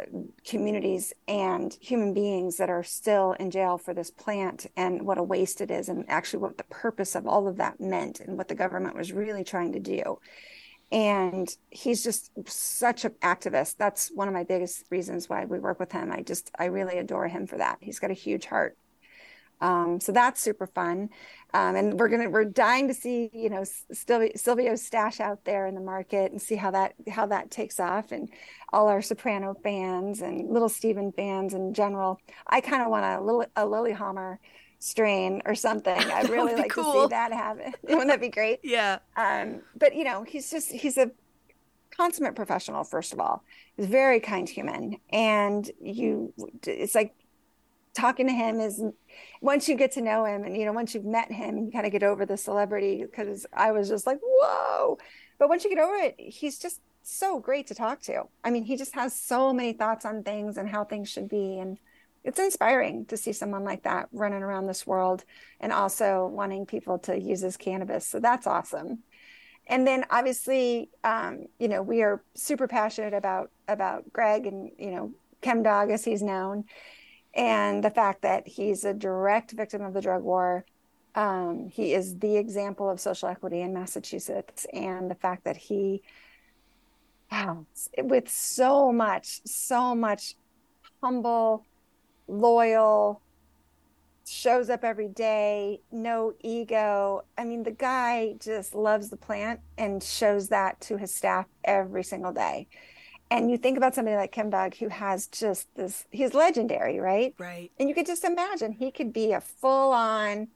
uh, 0.00 0.04
communities 0.46 1.12
and 1.26 1.76
human 1.80 2.14
beings 2.14 2.56
that 2.56 2.70
are 2.70 2.82
still 2.82 3.32
in 3.32 3.50
jail 3.50 3.78
for 3.78 3.92
this 3.92 4.10
plant 4.10 4.66
and 4.76 5.02
what 5.02 5.18
a 5.18 5.22
waste 5.22 5.60
it 5.60 5.70
is, 5.70 5.88
and 5.88 6.04
actually 6.08 6.40
what 6.40 6.56
the 6.56 6.64
purpose 6.64 7.14
of 7.14 7.26
all 7.26 7.46
of 7.46 7.56
that 7.56 7.80
meant 7.80 8.20
and 8.20 8.38
what 8.38 8.48
the 8.48 8.54
government 8.54 8.96
was 8.96 9.12
really 9.12 9.44
trying 9.44 9.72
to 9.72 9.80
do. 9.80 10.18
And 10.90 11.54
he's 11.70 12.02
just 12.02 12.30
such 12.46 13.04
an 13.04 13.12
activist. 13.22 13.76
That's 13.76 14.10
one 14.14 14.26
of 14.26 14.34
my 14.34 14.44
biggest 14.44 14.86
reasons 14.90 15.28
why 15.28 15.44
we 15.44 15.58
work 15.58 15.78
with 15.78 15.92
him. 15.92 16.10
I 16.10 16.22
just, 16.22 16.50
I 16.58 16.66
really 16.66 16.96
adore 16.98 17.28
him 17.28 17.46
for 17.46 17.58
that. 17.58 17.78
He's 17.80 17.98
got 17.98 18.10
a 18.10 18.14
huge 18.14 18.46
heart 18.46 18.76
um, 19.60 20.00
so 20.00 20.12
that's 20.12 20.40
super 20.40 20.66
fun. 20.66 21.10
Um, 21.54 21.76
and 21.76 21.98
we're 21.98 22.08
gonna 22.08 22.28
we're 22.28 22.44
dying 22.44 22.88
to 22.88 22.94
see 22.94 23.30
you 23.32 23.48
know 23.48 23.64
Silvio, 23.92 24.30
Silvio's 24.36 24.84
stash 24.84 25.18
out 25.20 25.44
there 25.44 25.66
in 25.66 25.74
the 25.74 25.80
market 25.80 26.30
and 26.30 26.40
see 26.40 26.56
how 26.56 26.70
that 26.72 26.94
how 27.08 27.26
that 27.26 27.50
takes 27.50 27.80
off 27.80 28.12
and 28.12 28.28
all 28.72 28.88
our 28.88 29.02
soprano 29.02 29.54
fans 29.62 30.20
and 30.20 30.50
little 30.50 30.68
Steven 30.68 31.12
fans 31.12 31.54
in 31.54 31.74
general. 31.74 32.20
I 32.46 32.60
kind 32.60 32.82
of 32.82 32.88
want 32.90 33.04
a 33.04 33.20
little 33.24 33.46
a 33.56 33.62
Lilyhammer 33.64 34.38
strain 34.78 35.42
or 35.44 35.54
something. 35.54 35.98
I'd 36.12 36.28
really 36.28 36.54
like 36.54 36.70
cool. 36.70 36.92
to 36.92 37.02
see 37.02 37.06
that 37.08 37.32
happen. 37.32 37.72
Wouldn't 37.82 38.08
that 38.08 38.20
be 38.20 38.28
great? 38.28 38.60
Yeah. 38.62 38.98
Um, 39.16 39.62
but 39.76 39.94
you 39.94 40.04
know, 40.04 40.24
he's 40.24 40.50
just 40.50 40.70
he's 40.70 40.96
a 40.96 41.10
consummate 41.96 42.34
professional. 42.34 42.84
First 42.84 43.12
of 43.12 43.20
all, 43.20 43.44
he's 43.76 43.86
a 43.86 43.88
very 43.88 44.20
kind 44.20 44.48
human, 44.48 44.96
and 45.10 45.70
you 45.80 46.32
it's 46.64 46.94
like 46.94 47.14
talking 47.94 48.28
to 48.28 48.32
him 48.32 48.60
is 48.60 48.80
once 49.40 49.68
you 49.68 49.74
get 49.74 49.90
to 49.92 50.00
know 50.00 50.24
him 50.24 50.44
and 50.44 50.56
you 50.56 50.64
know 50.64 50.72
once 50.72 50.94
you've 50.94 51.04
met 51.04 51.32
him 51.32 51.56
and 51.56 51.66
you 51.66 51.72
kind 51.72 51.84
of 51.84 51.90
get 51.90 52.04
over 52.04 52.24
the 52.24 52.36
celebrity 52.36 53.02
because 53.02 53.44
i 53.52 53.72
was 53.72 53.88
just 53.88 54.06
like 54.06 54.20
whoa 54.22 54.96
but 55.38 55.48
once 55.48 55.64
you 55.64 55.70
get 55.70 55.82
over 55.82 55.96
it 55.96 56.14
he's 56.18 56.58
just 56.58 56.80
so 57.02 57.40
great 57.40 57.66
to 57.66 57.74
talk 57.74 58.00
to 58.00 58.22
i 58.44 58.50
mean 58.50 58.62
he 58.62 58.76
just 58.76 58.94
has 58.94 59.12
so 59.18 59.52
many 59.52 59.72
thoughts 59.72 60.04
on 60.04 60.22
things 60.22 60.58
and 60.58 60.68
how 60.68 60.84
things 60.84 61.08
should 61.08 61.28
be 61.28 61.58
and 61.58 61.78
it's 62.24 62.38
inspiring 62.38 63.06
to 63.06 63.16
see 63.16 63.32
someone 63.32 63.64
like 63.64 63.82
that 63.84 64.08
running 64.12 64.42
around 64.42 64.66
this 64.66 64.86
world 64.86 65.24
and 65.60 65.72
also 65.72 66.26
wanting 66.26 66.66
people 66.66 66.98
to 66.98 67.18
use 67.18 67.40
his 67.40 67.56
cannabis 67.56 68.06
so 68.06 68.20
that's 68.20 68.46
awesome 68.46 68.98
and 69.66 69.86
then 69.86 70.04
obviously 70.10 70.90
um, 71.04 71.46
you 71.58 71.68
know 71.68 71.82
we 71.82 72.02
are 72.02 72.22
super 72.34 72.68
passionate 72.68 73.14
about 73.14 73.50
about 73.68 74.12
greg 74.12 74.46
and 74.46 74.70
you 74.78 74.90
know 74.90 75.12
chemdog 75.42 75.92
as 75.92 76.04
he's 76.04 76.22
known 76.22 76.64
and 77.34 77.84
the 77.84 77.90
fact 77.90 78.22
that 78.22 78.46
he's 78.46 78.84
a 78.84 78.94
direct 78.94 79.52
victim 79.52 79.82
of 79.82 79.94
the 79.94 80.00
drug 80.00 80.22
war. 80.22 80.64
Um, 81.14 81.68
he 81.72 81.94
is 81.94 82.18
the 82.18 82.36
example 82.36 82.88
of 82.90 83.00
social 83.00 83.28
equity 83.28 83.60
in 83.60 83.72
Massachusetts, 83.72 84.66
and 84.72 85.10
the 85.10 85.14
fact 85.14 85.44
that 85.44 85.56
he, 85.56 86.02
wow, 87.30 87.66
with 87.98 88.28
so 88.28 88.92
much, 88.92 89.40
so 89.44 89.94
much 89.94 90.34
humble, 91.02 91.64
loyal, 92.28 93.22
shows 94.26 94.70
up 94.70 94.84
every 94.84 95.08
day, 95.08 95.80
no 95.90 96.34
ego. 96.40 97.24
I 97.36 97.44
mean, 97.44 97.62
the 97.62 97.72
guy 97.72 98.34
just 98.38 98.74
loves 98.74 99.08
the 99.10 99.16
plant 99.16 99.60
and 99.76 100.02
shows 100.02 100.48
that 100.48 100.80
to 100.82 100.96
his 100.96 101.14
staff 101.14 101.46
every 101.64 102.04
single 102.04 102.32
day. 102.32 102.68
And 103.30 103.50
you 103.50 103.58
think 103.58 103.76
about 103.76 103.94
somebody 103.94 104.16
like 104.16 104.32
Chemdog 104.32 104.76
who 104.76 104.88
has 104.88 105.26
just 105.26 105.68
this 105.74 106.06
he's 106.10 106.32
legendary 106.32 106.98
right? 106.98 107.34
Right. 107.38 107.70
And 107.78 107.88
you 107.88 107.94
could 107.94 108.06
just 108.06 108.24
imagine 108.24 108.72
he 108.72 108.90
could 108.90 109.12
be 109.12 109.32
a 109.32 109.40
full 109.40 109.92
on 109.92 110.48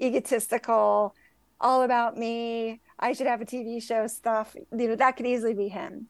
egotistical 0.00 1.14
all 1.60 1.82
about 1.82 2.16
me 2.16 2.80
i 2.98 3.12
should 3.12 3.26
have 3.26 3.42
a 3.42 3.44
tv 3.44 3.82
show 3.82 4.06
stuff 4.06 4.56
you 4.72 4.88
know 4.88 4.96
that 4.96 5.16
could 5.16 5.26
easily 5.26 5.54
be 5.54 5.68
him. 5.68 6.06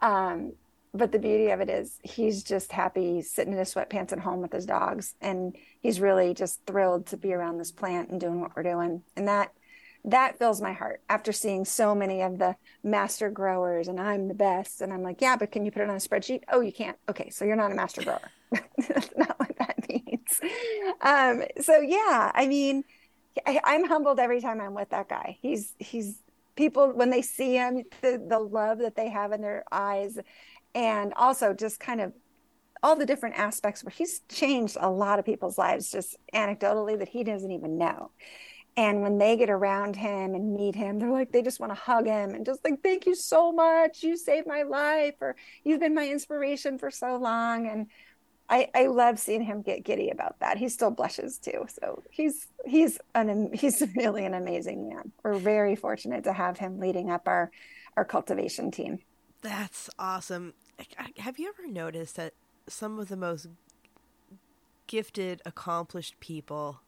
Um, 0.00 0.52
but 0.94 1.12
the 1.12 1.18
beauty 1.18 1.50
of 1.50 1.60
it 1.60 1.68
is 1.68 1.98
he's 2.02 2.42
just 2.42 2.72
happy 2.72 3.22
sitting 3.22 3.52
in 3.52 3.58
his 3.58 3.72
sweatpants 3.72 4.12
at 4.12 4.20
home 4.20 4.40
with 4.40 4.52
his 4.52 4.66
dogs 4.66 5.14
and 5.20 5.56
he's 5.80 6.00
really 6.00 6.34
just 6.34 6.64
thrilled 6.66 7.06
to 7.06 7.16
be 7.16 7.32
around 7.32 7.58
this 7.58 7.72
plant 7.72 8.10
and 8.10 8.20
doing 8.20 8.40
what 8.40 8.56
we're 8.56 8.62
doing 8.62 9.02
and 9.16 9.28
that 9.28 9.52
that 10.04 10.38
fills 10.38 10.60
my 10.60 10.72
heart 10.72 11.02
after 11.08 11.32
seeing 11.32 11.64
so 11.64 11.94
many 11.94 12.22
of 12.22 12.38
the 12.38 12.56
master 12.82 13.30
growers 13.30 13.88
and 13.88 14.00
I'm 14.00 14.28
the 14.28 14.34
best. 14.34 14.80
And 14.80 14.92
I'm 14.92 15.02
like, 15.02 15.20
yeah, 15.20 15.36
but 15.36 15.50
can 15.52 15.64
you 15.64 15.70
put 15.70 15.82
it 15.82 15.90
on 15.90 15.96
a 15.96 15.98
spreadsheet? 15.98 16.42
Oh, 16.50 16.60
you 16.60 16.72
can't. 16.72 16.96
Okay. 17.08 17.30
So 17.30 17.44
you're 17.44 17.56
not 17.56 17.72
a 17.72 17.74
master 17.74 18.02
grower. 18.02 18.30
That's 18.78 19.10
not 19.16 19.38
what 19.38 19.56
that 19.58 19.88
means. 19.88 20.40
Um, 21.02 21.42
so 21.60 21.80
yeah, 21.80 22.30
I 22.34 22.46
mean, 22.46 22.84
I, 23.46 23.60
I'm 23.64 23.84
humbled 23.84 24.18
every 24.18 24.40
time 24.40 24.60
I'm 24.60 24.74
with 24.74 24.90
that 24.90 25.08
guy. 25.08 25.36
He's, 25.42 25.74
he's 25.78 26.22
people, 26.56 26.92
when 26.92 27.10
they 27.10 27.22
see 27.22 27.54
him, 27.54 27.82
the, 28.00 28.22
the 28.26 28.38
love 28.38 28.78
that 28.78 28.96
they 28.96 29.08
have 29.08 29.32
in 29.32 29.42
their 29.42 29.64
eyes 29.70 30.18
and 30.78 31.12
also 31.14 31.52
just 31.52 31.80
kind 31.80 32.00
of 32.00 32.12
all 32.84 32.94
the 32.94 33.04
different 33.04 33.36
aspects 33.36 33.82
where 33.82 33.90
he's 33.90 34.20
changed 34.28 34.76
a 34.80 34.88
lot 34.88 35.18
of 35.18 35.24
people's 35.24 35.58
lives 35.58 35.90
just 35.90 36.16
anecdotally 36.32 36.96
that 36.96 37.08
he 37.08 37.24
doesn't 37.24 37.50
even 37.50 37.76
know 37.76 38.12
and 38.76 39.02
when 39.02 39.18
they 39.18 39.36
get 39.36 39.50
around 39.50 39.96
him 39.96 40.36
and 40.36 40.54
meet 40.54 40.76
him 40.76 41.00
they're 41.00 41.10
like 41.10 41.32
they 41.32 41.42
just 41.42 41.58
want 41.58 41.72
to 41.72 41.80
hug 41.80 42.06
him 42.06 42.30
and 42.30 42.46
just 42.46 42.64
like 42.64 42.80
thank 42.80 43.06
you 43.06 43.14
so 43.16 43.50
much 43.50 44.04
you 44.04 44.16
saved 44.16 44.46
my 44.46 44.62
life 44.62 45.14
or 45.20 45.34
you've 45.64 45.80
been 45.80 45.96
my 45.96 46.08
inspiration 46.08 46.78
for 46.78 46.92
so 46.92 47.16
long 47.16 47.66
and 47.66 47.88
I, 48.50 48.70
I 48.74 48.86
love 48.86 49.18
seeing 49.18 49.42
him 49.42 49.60
get 49.60 49.84
giddy 49.84 50.08
about 50.08 50.40
that. 50.40 50.56
He 50.56 50.70
still 50.70 50.90
blushes 50.90 51.36
too. 51.36 51.66
So 51.68 52.02
he's 52.10 52.46
he's 52.64 52.98
an 53.14 53.50
he's 53.52 53.82
really 53.94 54.24
an 54.24 54.32
amazing 54.32 54.88
man. 54.88 55.12
We're 55.22 55.34
very 55.34 55.76
fortunate 55.76 56.24
to 56.24 56.32
have 56.32 56.56
him 56.56 56.80
leading 56.80 57.10
up 57.10 57.28
our 57.28 57.50
our 57.94 58.06
cultivation 58.06 58.70
team. 58.70 59.00
That's 59.42 59.90
awesome. 59.98 60.54
Have 61.18 61.38
you 61.38 61.48
ever 61.48 61.66
noticed 61.66 62.16
that 62.16 62.34
some 62.68 62.98
of 62.98 63.08
the 63.08 63.16
most 63.16 63.48
gifted, 64.88 65.40
accomplished 65.46 66.18
people 66.18 66.80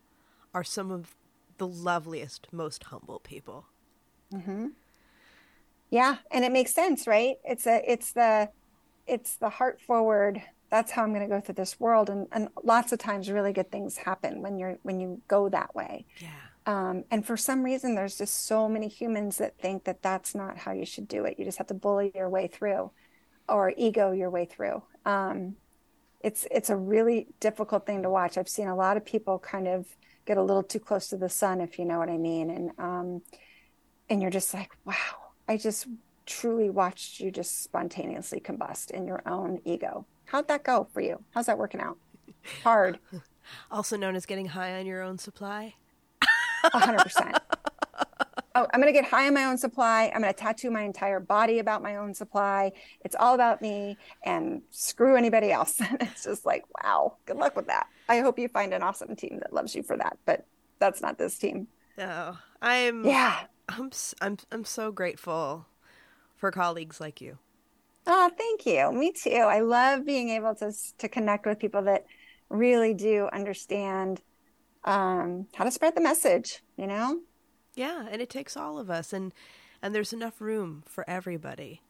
are 0.52 0.64
some 0.64 0.90
of 0.90 1.14
the 1.58 1.68
loveliest, 1.68 2.48
most 2.52 2.84
humble 2.84 3.20
people. 3.20 3.66
Mm-hmm. 4.34 4.68
Yeah, 5.90 6.16
and 6.30 6.44
it 6.44 6.50
makes 6.50 6.74
sense, 6.74 7.06
right? 7.06 7.36
It's 7.44 7.66
a, 7.66 7.82
it's 7.86 8.12
the, 8.12 8.48
it's 9.06 9.36
the 9.36 9.50
heart 9.50 9.80
forward. 9.80 10.42
That's 10.70 10.92
how 10.92 11.02
I'm 11.02 11.12
going 11.12 11.28
to 11.28 11.32
go 11.32 11.40
through 11.40 11.56
this 11.56 11.78
world, 11.80 12.08
and 12.08 12.28
and 12.30 12.48
lots 12.62 12.92
of 12.92 13.00
times, 13.00 13.28
really 13.28 13.52
good 13.52 13.72
things 13.72 13.96
happen 13.96 14.40
when 14.40 14.56
you're 14.56 14.78
when 14.84 15.00
you 15.00 15.20
go 15.26 15.48
that 15.48 15.74
way. 15.74 16.06
Yeah. 16.18 16.28
Um, 16.64 17.04
and 17.10 17.26
for 17.26 17.36
some 17.36 17.64
reason, 17.64 17.96
there's 17.96 18.16
just 18.16 18.46
so 18.46 18.68
many 18.68 18.86
humans 18.86 19.38
that 19.38 19.58
think 19.58 19.82
that 19.84 20.00
that's 20.00 20.32
not 20.32 20.58
how 20.58 20.70
you 20.70 20.86
should 20.86 21.08
do 21.08 21.24
it. 21.24 21.40
You 21.40 21.44
just 21.44 21.58
have 21.58 21.66
to 21.66 21.74
bully 21.74 22.12
your 22.14 22.28
way 22.28 22.46
through, 22.46 22.92
or 23.50 23.72
ego 23.76 24.12
your 24.12 24.30
way 24.30 24.44
through. 24.44 24.82
Um, 25.04 25.56
it's 26.22 26.46
it's 26.50 26.70
a 26.70 26.76
really 26.76 27.28
difficult 27.40 27.86
thing 27.86 28.02
to 28.02 28.10
watch. 28.10 28.38
I've 28.38 28.48
seen 28.48 28.68
a 28.68 28.76
lot 28.76 28.96
of 28.96 29.04
people 29.04 29.38
kind 29.38 29.66
of 29.68 29.86
get 30.26 30.36
a 30.36 30.42
little 30.42 30.62
too 30.62 30.78
close 30.78 31.08
to 31.08 31.16
the 31.16 31.28
sun, 31.28 31.60
if 31.60 31.78
you 31.78 31.84
know 31.84 31.98
what 31.98 32.08
I 32.08 32.18
mean. 32.18 32.50
And 32.50 32.70
um, 32.78 33.22
and 34.08 34.20
you're 34.20 34.30
just 34.30 34.52
like, 34.52 34.70
wow, 34.84 34.94
I 35.48 35.56
just 35.56 35.86
truly 36.26 36.70
watched 36.70 37.20
you 37.20 37.30
just 37.30 37.62
spontaneously 37.62 38.40
combust 38.40 38.90
in 38.90 39.06
your 39.06 39.22
own 39.26 39.60
ego. 39.64 40.06
How'd 40.26 40.48
that 40.48 40.62
go 40.62 40.86
for 40.92 41.00
you? 41.00 41.24
How's 41.34 41.46
that 41.46 41.58
working 41.58 41.80
out? 41.80 41.98
Hard. 42.62 42.98
also 43.70 43.96
known 43.96 44.14
as 44.14 44.26
getting 44.26 44.46
high 44.46 44.78
on 44.78 44.86
your 44.86 45.02
own 45.02 45.18
supply. 45.18 45.74
hundred 46.64 46.98
percent. 46.98 47.38
Oh, 48.54 48.66
I'm 48.72 48.80
going 48.80 48.92
to 48.92 48.98
get 48.98 49.08
high 49.08 49.26
on 49.26 49.34
my 49.34 49.44
own 49.44 49.58
supply. 49.58 50.10
I'm 50.14 50.22
going 50.22 50.32
to 50.32 50.38
tattoo 50.38 50.70
my 50.70 50.82
entire 50.82 51.20
body 51.20 51.58
about 51.58 51.82
my 51.82 51.96
own 51.96 52.14
supply. 52.14 52.72
It's 53.04 53.16
all 53.18 53.34
about 53.34 53.62
me 53.62 53.96
and 54.24 54.62
screw 54.70 55.16
anybody 55.16 55.52
else. 55.52 55.80
it's 56.00 56.24
just 56.24 56.44
like, 56.44 56.64
wow, 56.82 57.16
good 57.26 57.36
luck 57.36 57.56
with 57.56 57.66
that. 57.66 57.86
I 58.08 58.20
hope 58.20 58.38
you 58.38 58.48
find 58.48 58.74
an 58.74 58.82
awesome 58.82 59.16
team 59.16 59.38
that 59.40 59.52
loves 59.52 59.74
you 59.74 59.82
for 59.82 59.96
that, 59.96 60.18
but 60.24 60.46
that's 60.78 61.00
not 61.00 61.18
this 61.18 61.38
team. 61.38 61.68
No, 61.96 62.36
I'm, 62.60 63.04
yeah, 63.04 63.40
I'm, 63.68 63.90
I'm, 64.20 64.38
I'm 64.50 64.64
so 64.64 64.90
grateful 64.90 65.66
for 66.36 66.50
colleagues 66.50 67.00
like 67.00 67.20
you. 67.20 67.38
Oh, 68.06 68.30
thank 68.36 68.66
you. 68.66 68.90
Me 68.92 69.12
too. 69.12 69.30
I 69.30 69.60
love 69.60 70.06
being 70.06 70.30
able 70.30 70.54
to, 70.56 70.72
to 70.98 71.08
connect 71.08 71.46
with 71.46 71.58
people 71.58 71.82
that 71.82 72.06
really 72.48 72.94
do 72.94 73.28
understand 73.32 74.20
um, 74.84 75.46
how 75.54 75.64
to 75.64 75.70
spread 75.70 75.94
the 75.94 76.00
message, 76.00 76.62
you 76.76 76.86
know? 76.86 77.20
Yeah, 77.74 78.06
and 78.10 78.20
it 78.20 78.30
takes 78.30 78.56
all 78.56 78.78
of 78.78 78.90
us 78.90 79.12
and 79.12 79.32
and 79.82 79.94
there's 79.94 80.12
enough 80.12 80.40
room 80.40 80.82
for 80.86 81.08
everybody. 81.08 81.80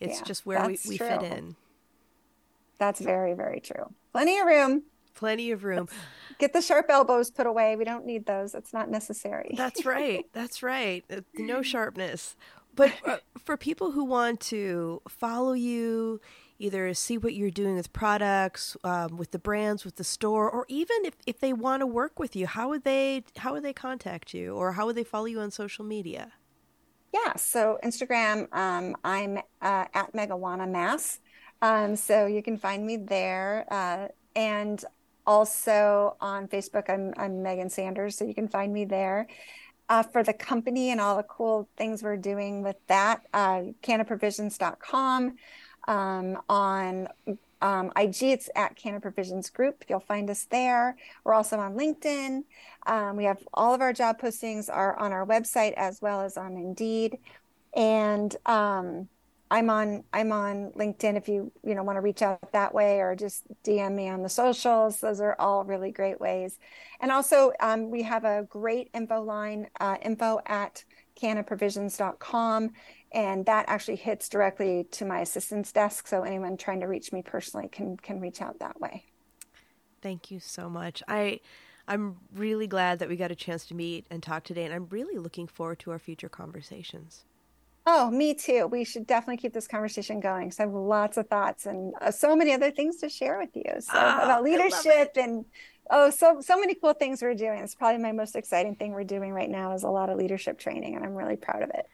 It's 0.00 0.18
yeah, 0.18 0.24
just 0.24 0.46
where 0.46 0.66
we, 0.66 0.78
we 0.88 0.98
fit 0.98 1.22
in. 1.22 1.56
That's 2.78 3.00
very, 3.00 3.34
very 3.34 3.60
true. 3.60 3.94
Plenty 4.12 4.38
of 4.38 4.46
room. 4.46 4.82
Plenty 5.14 5.50
of 5.50 5.64
room. 5.64 5.88
Let's 5.88 6.38
get 6.38 6.52
the 6.52 6.60
sharp 6.60 6.86
elbows 6.90 7.30
put 7.30 7.46
away. 7.46 7.76
We 7.76 7.84
don't 7.84 8.04
need 8.04 8.26
those. 8.26 8.54
It's 8.54 8.72
not 8.72 8.90
necessary. 8.90 9.54
That's 9.56 9.86
right. 9.86 10.26
That's 10.32 10.62
right. 10.62 11.04
Uh, 11.10 11.20
no 11.34 11.62
sharpness. 11.62 12.36
But 12.74 12.92
uh, 13.06 13.16
for 13.42 13.56
people 13.56 13.92
who 13.92 14.04
want 14.04 14.40
to 14.40 15.00
follow 15.08 15.54
you, 15.54 16.20
either 16.58 16.92
see 16.94 17.18
what 17.18 17.34
you're 17.34 17.50
doing 17.50 17.74
with 17.74 17.92
products, 17.92 18.76
um, 18.84 19.16
with 19.16 19.30
the 19.30 19.38
brands, 19.38 19.84
with 19.84 19.96
the 19.96 20.04
store, 20.04 20.50
or 20.50 20.64
even 20.68 20.96
if, 21.04 21.14
if 21.26 21.40
they 21.40 21.52
want 21.52 21.80
to 21.80 21.86
work 21.86 22.18
with 22.18 22.34
you, 22.34 22.46
how 22.46 22.68
would 22.68 22.84
they 22.84 23.24
how 23.36 23.52
would 23.52 23.62
they 23.62 23.72
contact 23.72 24.32
you, 24.32 24.54
or 24.54 24.72
how 24.72 24.86
would 24.86 24.96
they 24.96 25.04
follow 25.04 25.26
you 25.26 25.40
on 25.40 25.50
social 25.50 25.84
media? 25.84 26.32
Yeah, 27.12 27.36
so 27.36 27.78
Instagram, 27.84 28.52
um, 28.54 28.96
I'm 29.04 29.38
uh, 29.62 29.86
at 29.94 30.12
Megawana 30.12 30.68
Mass, 30.68 31.20
um, 31.62 31.96
so 31.96 32.26
you 32.26 32.42
can 32.42 32.56
find 32.56 32.84
me 32.84 32.96
there, 32.96 33.66
uh, 33.70 34.08
and 34.34 34.84
also 35.26 36.16
on 36.20 36.48
Facebook, 36.48 36.88
I'm 36.88 37.12
I'm 37.16 37.42
Megan 37.42 37.70
Sanders, 37.70 38.16
so 38.16 38.24
you 38.24 38.34
can 38.34 38.48
find 38.48 38.72
me 38.72 38.84
there. 38.84 39.26
Uh, 39.88 40.02
for 40.02 40.24
the 40.24 40.32
company 40.32 40.90
and 40.90 41.00
all 41.00 41.16
the 41.16 41.22
cool 41.22 41.68
things 41.76 42.02
we're 42.02 42.16
doing 42.16 42.60
with 42.60 42.74
that, 42.88 43.20
uh, 43.32 43.62
cannaprovisions.com. 43.84 45.36
Um, 45.86 46.38
on 46.48 47.08
um, 47.62 47.92
IG, 47.96 48.22
it's 48.22 48.50
at 48.54 48.76
Canna 48.76 49.00
Provisions 49.00 49.50
Group. 49.50 49.84
You'll 49.88 50.00
find 50.00 50.28
us 50.30 50.44
there. 50.44 50.96
We're 51.24 51.34
also 51.34 51.58
on 51.58 51.74
LinkedIn. 51.74 52.42
Um, 52.86 53.16
we 53.16 53.24
have 53.24 53.38
all 53.54 53.74
of 53.74 53.80
our 53.80 53.92
job 53.92 54.20
postings 54.20 54.68
are 54.72 54.98
on 54.98 55.12
our 55.12 55.26
website 55.26 55.72
as 55.76 56.02
well 56.02 56.20
as 56.20 56.36
on 56.36 56.56
Indeed. 56.56 57.18
And 57.74 58.34
um, 58.46 59.08
I'm 59.50 59.70
on 59.70 60.02
I'm 60.12 60.32
on 60.32 60.72
LinkedIn 60.72 61.16
if 61.16 61.28
you 61.28 61.52
you 61.62 61.74
know 61.74 61.84
want 61.84 61.96
to 61.96 62.00
reach 62.00 62.22
out 62.22 62.52
that 62.52 62.74
way 62.74 63.00
or 63.00 63.14
just 63.14 63.44
DM 63.64 63.94
me 63.94 64.08
on 64.08 64.22
the 64.22 64.28
socials. 64.28 65.00
Those 65.00 65.20
are 65.20 65.36
all 65.38 65.64
really 65.64 65.92
great 65.92 66.20
ways. 66.20 66.58
And 67.00 67.12
also 67.12 67.52
um, 67.60 67.90
we 67.90 68.02
have 68.02 68.24
a 68.24 68.46
great 68.48 68.90
info 68.92 69.22
line, 69.22 69.68
uh, 69.78 69.96
info 70.02 70.40
at 70.46 70.84
cannaprovisions.com 71.20 72.72
and 73.12 73.46
that 73.46 73.64
actually 73.68 73.96
hits 73.96 74.28
directly 74.28 74.84
to 74.92 75.04
my 75.04 75.20
assistant's 75.20 75.72
desk. 75.72 76.08
So 76.08 76.22
anyone 76.22 76.56
trying 76.56 76.80
to 76.80 76.86
reach 76.86 77.12
me 77.12 77.22
personally 77.22 77.68
can 77.68 77.96
can 77.96 78.20
reach 78.20 78.42
out 78.42 78.58
that 78.60 78.80
way. 78.80 79.04
Thank 80.02 80.30
you 80.30 80.40
so 80.40 80.68
much. 80.68 81.02
I 81.08 81.40
i'm 81.88 82.16
really 82.34 82.66
glad 82.66 82.98
that 82.98 83.08
we 83.08 83.14
got 83.14 83.30
a 83.30 83.34
chance 83.36 83.64
to 83.64 83.72
meet 83.72 84.04
and 84.10 84.20
talk 84.20 84.42
today 84.42 84.64
and 84.64 84.74
i'm 84.74 84.88
really 84.90 85.18
looking 85.18 85.46
forward 85.46 85.78
to 85.78 85.92
our 85.92 86.00
future 86.00 86.28
conversations. 86.28 87.24
Oh 87.88 88.10
me 88.10 88.34
too. 88.34 88.66
We 88.66 88.82
should 88.82 89.06
definitely 89.06 89.36
keep 89.36 89.52
this 89.52 89.68
conversation 89.68 90.18
going. 90.18 90.48
Because 90.48 90.58
i 90.58 90.64
have 90.64 90.72
lots 90.72 91.16
of 91.16 91.28
thoughts 91.28 91.66
and 91.66 91.94
uh, 92.00 92.10
so 92.10 92.34
many 92.34 92.52
other 92.52 92.72
things 92.72 92.96
to 92.96 93.08
share 93.08 93.38
with 93.38 93.50
you. 93.54 93.80
So 93.80 93.92
oh, 93.94 94.24
about 94.24 94.42
leadership 94.42 95.16
and 95.16 95.44
oh 95.90 96.10
so 96.10 96.40
so 96.40 96.58
many 96.58 96.74
cool 96.74 96.92
things 96.92 97.22
we're 97.22 97.34
doing. 97.34 97.60
It's 97.60 97.74
probably 97.74 98.02
my 98.02 98.12
most 98.12 98.36
exciting 98.36 98.74
thing 98.74 98.92
we're 98.92 99.04
doing 99.04 99.32
right 99.32 99.50
now 99.50 99.72
is 99.74 99.82
a 99.82 99.88
lot 99.88 100.10
of 100.10 100.16
leadership 100.16 100.58
training 100.58 100.94
and 100.96 101.04
i'm 101.04 101.14
really 101.14 101.36
proud 101.36 101.62
of 101.62 101.70
it. 101.70 101.88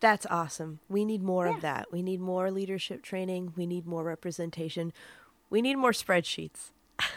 That's 0.00 0.26
awesome. 0.26 0.80
We 0.88 1.04
need 1.04 1.22
more 1.22 1.46
yeah. 1.46 1.54
of 1.54 1.60
that. 1.62 1.92
We 1.92 2.02
need 2.02 2.20
more 2.20 2.50
leadership 2.50 3.02
training. 3.02 3.52
We 3.56 3.66
need 3.66 3.86
more 3.86 4.04
representation. 4.04 4.92
We 5.50 5.62
need 5.62 5.76
more 5.76 5.92
spreadsheets. 5.92 6.70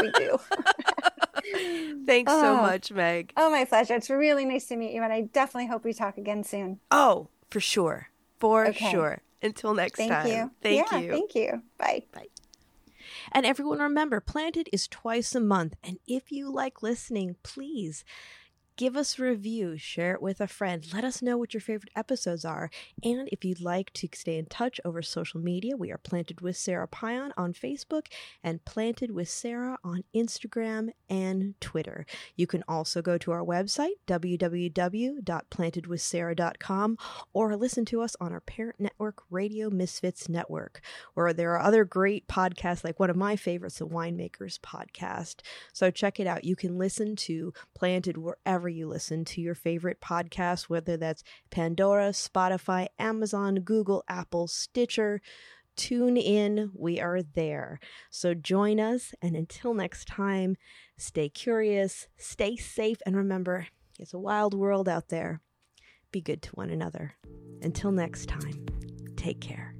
We 0.00 0.10
do. 0.10 0.38
Thanks 2.06 2.30
oh. 2.32 2.42
so 2.42 2.56
much 2.56 2.92
meg. 2.92 3.32
Oh 3.36 3.48
my 3.48 3.64
pleasure. 3.64 3.94
It's 3.94 4.10
really 4.10 4.44
nice 4.44 4.66
to 4.66 4.76
meet 4.76 4.92
you 4.92 5.02
and 5.02 5.12
i 5.12 5.22
definitely 5.22 5.68
hope 5.68 5.84
we 5.84 5.94
talk 5.94 6.18
again 6.18 6.44
soon. 6.44 6.80
Oh 6.90 7.28
for 7.50 7.60
sure. 7.60 8.10
For 8.38 8.66
okay. 8.66 8.90
sure. 8.90 9.22
Until 9.40 9.74
next 9.74 9.98
thank 9.98 10.10
time. 10.10 10.26
you. 10.26 10.50
thank 10.62 10.90
yeah, 10.90 10.98
you. 10.98 11.10
thank 11.10 11.34
you. 11.34 11.62
Bye. 11.78 12.02
Bye 12.12 12.26
and 13.34 13.44
everyone 13.44 13.80
remember, 13.80 14.20
Planted 14.20 14.68
is 14.72 14.86
twice 14.88 15.34
a 15.34 15.40
month. 15.40 15.74
And 15.82 15.98
if 16.06 16.30
you 16.30 16.50
like 16.52 16.82
listening, 16.82 17.36
please 17.42 18.04
give 18.76 18.96
us 18.96 19.16
a 19.18 19.22
review, 19.22 19.78
share 19.78 20.14
it 20.14 20.22
with 20.22 20.40
a 20.40 20.48
friend, 20.48 20.84
let 20.92 21.04
us 21.04 21.22
know 21.22 21.38
what 21.38 21.54
your 21.54 21.60
favorite 21.60 21.92
episodes 21.94 22.44
are. 22.44 22.68
And 23.02 23.28
if 23.30 23.44
you'd 23.44 23.60
like 23.60 23.92
to 23.94 24.08
stay 24.12 24.36
in 24.36 24.46
touch 24.46 24.80
over 24.84 25.00
social 25.02 25.40
media, 25.40 25.76
we 25.76 25.92
are 25.92 25.98
Planted 25.98 26.40
with 26.40 26.56
Sara 26.56 26.88
Payan 26.88 27.32
on 27.36 27.52
Facebook 27.52 28.06
and 28.42 28.64
Planted 28.64 29.12
with 29.12 29.28
Sara 29.28 29.78
on 29.84 30.02
Instagram 30.14 30.90
and 31.08 31.54
Twitter. 31.60 32.04
You 32.36 32.48
can 32.48 32.64
also 32.66 33.02
go 33.02 33.16
to 33.18 33.30
our 33.30 33.44
website, 33.44 33.94
www.plantedwithsarah.com, 34.06 36.98
or 37.32 37.56
listen 37.56 37.84
to 37.84 38.02
us 38.02 38.16
on 38.20 38.32
our 38.32 38.40
parent 38.40 38.80
network, 38.80 39.22
Radio 39.30 39.70
Misfits 39.70 40.28
Network, 40.28 40.80
where 41.14 41.32
there 41.32 41.52
are 41.52 41.60
other 41.60 41.84
great 41.84 42.26
podcasts, 42.26 42.82
like 42.82 42.98
one 42.98 43.10
of 43.10 43.16
my 43.16 43.36
favorites, 43.36 43.78
the 43.78 43.86
Winemakers 43.86 44.58
Podcast. 44.58 45.42
So 45.72 45.90
check 45.90 46.18
it 46.18 46.26
out. 46.26 46.44
You 46.44 46.56
can 46.56 46.76
listen 46.76 47.14
to 47.16 47.52
Planted 47.74 48.16
wherever 48.16 48.63
wherever 48.64 48.78
you 48.78 48.88
listen 48.88 49.26
to 49.26 49.42
your 49.42 49.54
favorite 49.54 50.00
podcast, 50.00 50.70
whether 50.70 50.96
that's 50.96 51.22
Pandora, 51.50 52.10
Spotify, 52.10 52.86
Amazon, 52.98 53.56
Google, 53.56 54.02
Apple, 54.08 54.46
Stitcher. 54.46 55.20
Tune 55.76 56.16
in, 56.16 56.70
we 56.74 56.98
are 56.98 57.20
there. 57.22 57.78
So 58.08 58.32
join 58.32 58.80
us, 58.80 59.12
and 59.20 59.36
until 59.36 59.74
next 59.74 60.06
time, 60.08 60.56
stay 60.96 61.28
curious, 61.28 62.08
stay 62.16 62.56
safe, 62.56 63.02
and 63.04 63.14
remember, 63.14 63.66
it's 63.98 64.14
a 64.14 64.18
wild 64.18 64.54
world 64.54 64.88
out 64.88 65.10
there. 65.10 65.42
Be 66.10 66.22
good 66.22 66.40
to 66.42 66.50
one 66.52 66.70
another. 66.70 67.16
Until 67.60 67.92
next 67.92 68.30
time, 68.30 68.64
take 69.16 69.42
care. 69.42 69.74